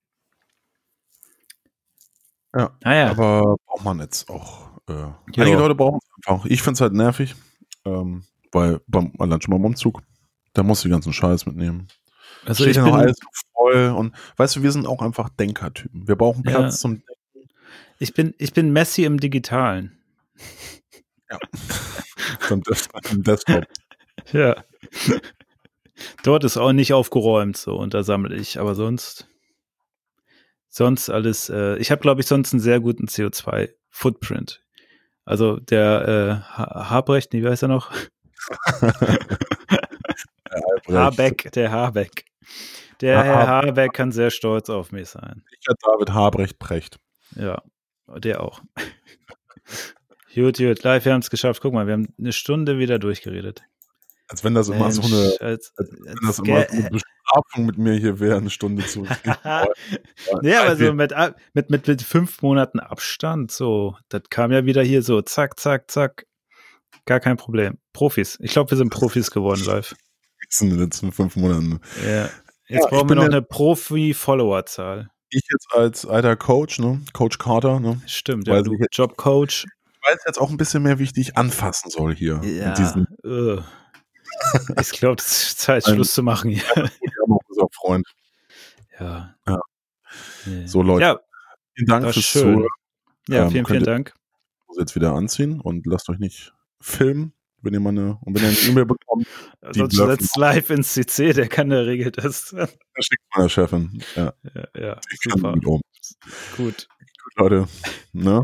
Ja, 2.56 2.72
Naja, 2.84 3.12
Aber 3.12 3.56
braucht 3.66 3.84
man 3.84 4.00
jetzt 4.00 4.30
auch. 4.30 4.68
Äh, 4.88 4.94
einige 5.42 5.58
Leute 5.58 5.76
brauchen 5.76 6.00
es 6.02 6.28
einfach. 6.28 6.46
Ich 6.46 6.62
finde 6.62 6.76
es 6.76 6.82
halt 6.82 6.94
nervig, 6.94 7.36
ähm, 7.86 8.24
weil 8.52 8.80
beim, 8.88 9.12
allein 9.20 9.42
schon 9.42 9.52
beim 9.52 9.66
Umzug, 9.66 10.02
da 10.54 10.64
musst 10.64 10.84
du 10.84 10.88
die 10.88 10.94
ganzen 10.94 11.12
Scheiß 11.14 11.46
mitnehmen. 11.46 11.88
also 12.46 12.64
Steht 12.64 12.72
ich 12.72 12.78
ja 12.78 12.86
bin, 12.86 12.94
alles 12.94 13.18
voll 13.54 13.90
und 13.90 14.16
weißt 14.38 14.56
du, 14.56 14.64
wir 14.64 14.72
sind 14.72 14.88
auch 14.88 15.02
einfach 15.02 15.28
Denkertypen. 15.30 16.08
Wir 16.08 16.16
brauchen 16.16 16.44
Ja. 16.46 16.52
Platz 16.60 16.80
zum 16.80 16.94
Denken. 17.06 17.50
ich 18.00 18.14
bin, 18.14 18.34
ich 18.38 18.54
bin 18.54 18.72
Messi 18.72 19.04
im 19.04 19.20
Digitalen. 19.20 19.98
Zum 21.30 21.40
Zum 22.48 22.62
Desktop. 23.24 23.66
Ja. 24.32 24.64
Dort 26.24 26.44
ist 26.44 26.58
auch 26.58 26.74
nicht 26.74 26.94
aufgeräumt, 26.94 27.58
so, 27.58 27.76
und 27.78 27.94
da 27.94 28.04
sammle 28.04 28.36
ich, 28.36 28.60
aber 28.60 28.76
sonst, 28.76 29.28
sonst 30.70 31.10
alles, 31.10 31.50
äh, 31.50 31.78
ich 31.78 31.90
habe, 31.92 32.02
glaube 32.02 32.22
ich, 32.22 32.28
sonst 32.28 32.54
einen 32.54 32.60
sehr 32.60 32.80
guten 32.80 33.06
CO2-Footprint. 33.08 34.64
Also 35.26 35.58
der 35.60 36.08
äh, 36.08 36.58
Ha- 36.58 36.90
Habrecht, 36.90 37.34
wie 37.34 37.46
heißt 37.48 37.64
er 37.64 37.70
noch? 37.70 37.92
Habeck, 40.88 41.52
der 41.54 41.72
Habeck. 41.72 42.26
Der 43.02 43.14
Ja, 43.16 43.24
Herr 43.24 43.48
Habeck. 43.48 43.94
Kann 43.94 44.12
sehr 44.12 44.32
stolz 44.32 44.70
auf 44.70 44.92
mich 44.92 45.10
sein. 45.10 45.44
Richard 45.52 45.78
David 45.84 46.14
Habrecht 46.14 46.60
Precht. 46.60 46.98
Ja, 47.36 47.62
der 48.08 48.42
auch. 48.42 48.62
Gut, 50.44 50.58
gut, 50.58 50.84
live, 50.84 51.06
wir 51.06 51.14
haben 51.14 51.22
es 51.22 51.30
geschafft. 51.30 51.62
Guck 51.62 51.74
mal, 51.74 51.88
wir 51.88 51.94
haben 51.94 52.14
eine 52.18 52.34
Stunde 52.34 52.80
wieder 52.80 53.00
durchgeredet. 53.00 53.64
Als 54.30 54.44
wenn 54.44 54.54
das 54.54 54.68
immer 54.68 54.92
so 54.92 55.02
eine, 55.04 55.16
Mensch, 55.16 55.42
als, 55.42 55.42
als 55.42 55.74
als, 55.78 55.92
wenn 55.92 56.28
das 56.28 56.40
immer 56.40 56.66
so 56.66 56.78
eine 56.78 56.90
Bestrafung 56.90 57.66
mit 57.66 57.78
mir 57.78 57.94
hier 57.94 58.20
wäre, 58.20 58.38
eine 58.38 58.50
Stunde 58.50 58.86
zu. 58.86 59.06
Ja, 60.42 60.64
aber 60.64 60.76
so 60.76 60.94
mit, 60.94 61.14
mit, 61.54 61.70
mit, 61.70 61.88
mit 61.88 62.02
fünf 62.02 62.42
Monaten 62.42 62.80
Abstand, 62.80 63.52
so, 63.52 63.96
das 64.10 64.24
kam 64.30 64.52
ja 64.52 64.66
wieder 64.66 64.84
hier 64.84 65.02
so, 65.02 65.22
zack, 65.22 65.60
zack, 65.60 65.90
zack. 65.90 66.26
Gar 67.06 67.22
kein 67.22 67.38
Problem. 67.38 67.78
Profis. 67.94 68.38
Ich 68.42 68.52
glaube, 68.52 68.72
wir 68.72 68.78
sind 68.78 68.90
Profis 68.90 69.32
geworden 69.32 69.64
live. 69.64 69.96
in 70.60 70.70
den 70.70 70.80
letzten 70.80 71.12
fünf 71.12 71.36
Monaten. 71.36 71.80
Ja. 72.06 72.30
Jetzt 72.68 72.84
Ja, 72.84 72.88
brauchen 72.90 73.10
wir 73.10 73.16
noch 73.16 73.24
eine 73.24 73.42
Profi-Follower-Zahl. 73.42 75.10
Ich 75.30 75.44
jetzt 75.50 75.68
als 75.74 76.06
alter 76.06 76.36
Coach, 76.36 76.80
ne? 76.80 77.02
Coach 77.14 77.38
Carter, 77.38 77.80
ne? 77.80 78.02
Stimmt, 78.06 78.48
Weil 78.48 78.58
ja, 78.58 78.62
du 78.64 78.78
Jobcoach. 78.92 79.66
Weiß 80.10 80.20
jetzt 80.26 80.40
auch 80.40 80.50
ein 80.50 80.58
bisschen 80.58 80.84
mehr, 80.84 81.00
wie 81.00 81.04
ich 81.04 81.14
dich 81.14 81.38
anfassen 81.38 81.90
soll 81.90 82.16
hier. 82.16 82.42
Ja. 82.44 82.74
Äh. 83.24 83.62
Ich 84.80 84.92
glaube, 84.92 85.22
es 85.22 85.44
ist 85.44 85.60
Zeit, 85.60 85.86
Schluss 85.86 86.14
zu 86.14 86.22
machen 86.24 86.52
auch 87.30 87.40
unser 87.48 87.68
Freund. 87.74 88.08
Ja. 89.00 89.36
Ja. 89.48 89.60
Nee. 90.46 90.68
So, 90.68 90.82
Leute. 90.82 91.04
Ja, 91.04 91.20
Vielen 91.76 91.88
Dank 91.88 92.14
fürs 92.14 92.26
schön. 92.26 92.42
Zuhören. 92.42 92.68
Ja, 93.28 93.44
Ähm, 93.44 93.52
vielen, 93.52 93.66
vielen 93.66 93.84
Dank. 93.84 94.14
Muss 94.68 94.78
jetzt 94.78 94.96
wieder 94.96 95.14
anziehen 95.14 95.60
und 95.60 95.86
lasst 95.86 96.10
euch 96.10 96.20
nicht 96.20 96.54
filmen. 96.82 97.34
wenn 97.62 97.74
ihr 97.74 97.80
mal 97.80 97.90
eine, 97.90 98.18
und 98.22 98.36
wenn 98.36 98.44
ihr 98.44 98.50
eine 98.50 98.58
E-Mail 98.58 98.86
bekommt. 98.86 99.28
Sonst 99.72 99.96
setzt 99.96 100.38
live 100.38 100.70
ins 100.70 100.94
CC, 100.94 101.34
der 101.34 101.48
kann 101.48 101.70
der 101.70 101.86
Regel 101.86 102.12
das. 102.12 102.50
Das 102.52 102.70
schickt 103.00 103.24
meiner 103.36 103.50
Chefin. 103.50 104.02
Ja, 104.16 104.34
ja, 104.56 104.68
ja 104.80 105.00
super. 105.24 105.54
Gut. 105.54 105.82
Gut, 106.58 106.88
Leute. 107.36 107.68
Ne? 108.14 108.44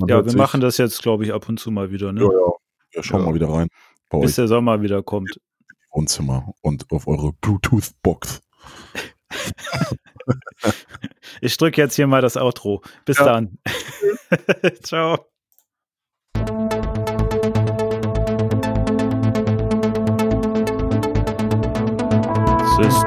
Man 0.00 0.08
Ja, 0.08 0.24
wir 0.24 0.30
sich. 0.30 0.38
machen 0.38 0.60
das 0.60 0.76
jetzt, 0.78 1.02
glaube 1.02 1.24
ich, 1.24 1.32
ab 1.32 1.48
und 1.48 1.58
zu 1.60 1.70
mal 1.70 1.90
wieder, 1.90 2.12
ne? 2.12 2.20
Ja, 2.22 2.30
ja. 2.32 2.52
ja 2.94 3.02
schauen 3.02 3.20
Ja. 3.20 3.26
mal 3.26 3.34
wieder 3.34 3.48
rein. 3.48 3.68
Bei 4.08 4.18
euch 4.18 4.24
Bis 4.26 4.34
der 4.36 4.48
Sommer 4.48 4.82
wieder 4.82 5.02
kommt. 5.02 5.36
im 5.36 5.76
Wohnzimmer 5.92 6.52
und 6.62 6.90
auf 6.90 7.06
eure 7.06 7.32
Bluetooth-Box. 7.40 8.40
Ich 11.40 11.56
drücke 11.56 11.80
jetzt 11.80 11.94
hier 11.96 12.06
mal 12.06 12.20
das 12.20 12.36
Outro. 12.36 12.82
Bis 13.04 13.18
Ja. 13.18 13.24
dann. 13.24 13.58
Ciao. 14.82 15.26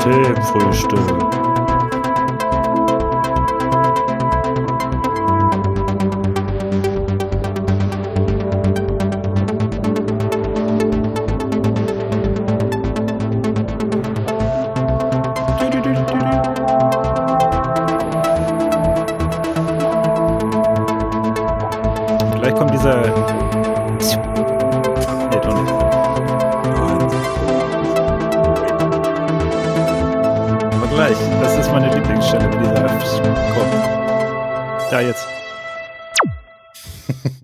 Systemfrühstück. 0.04 1.43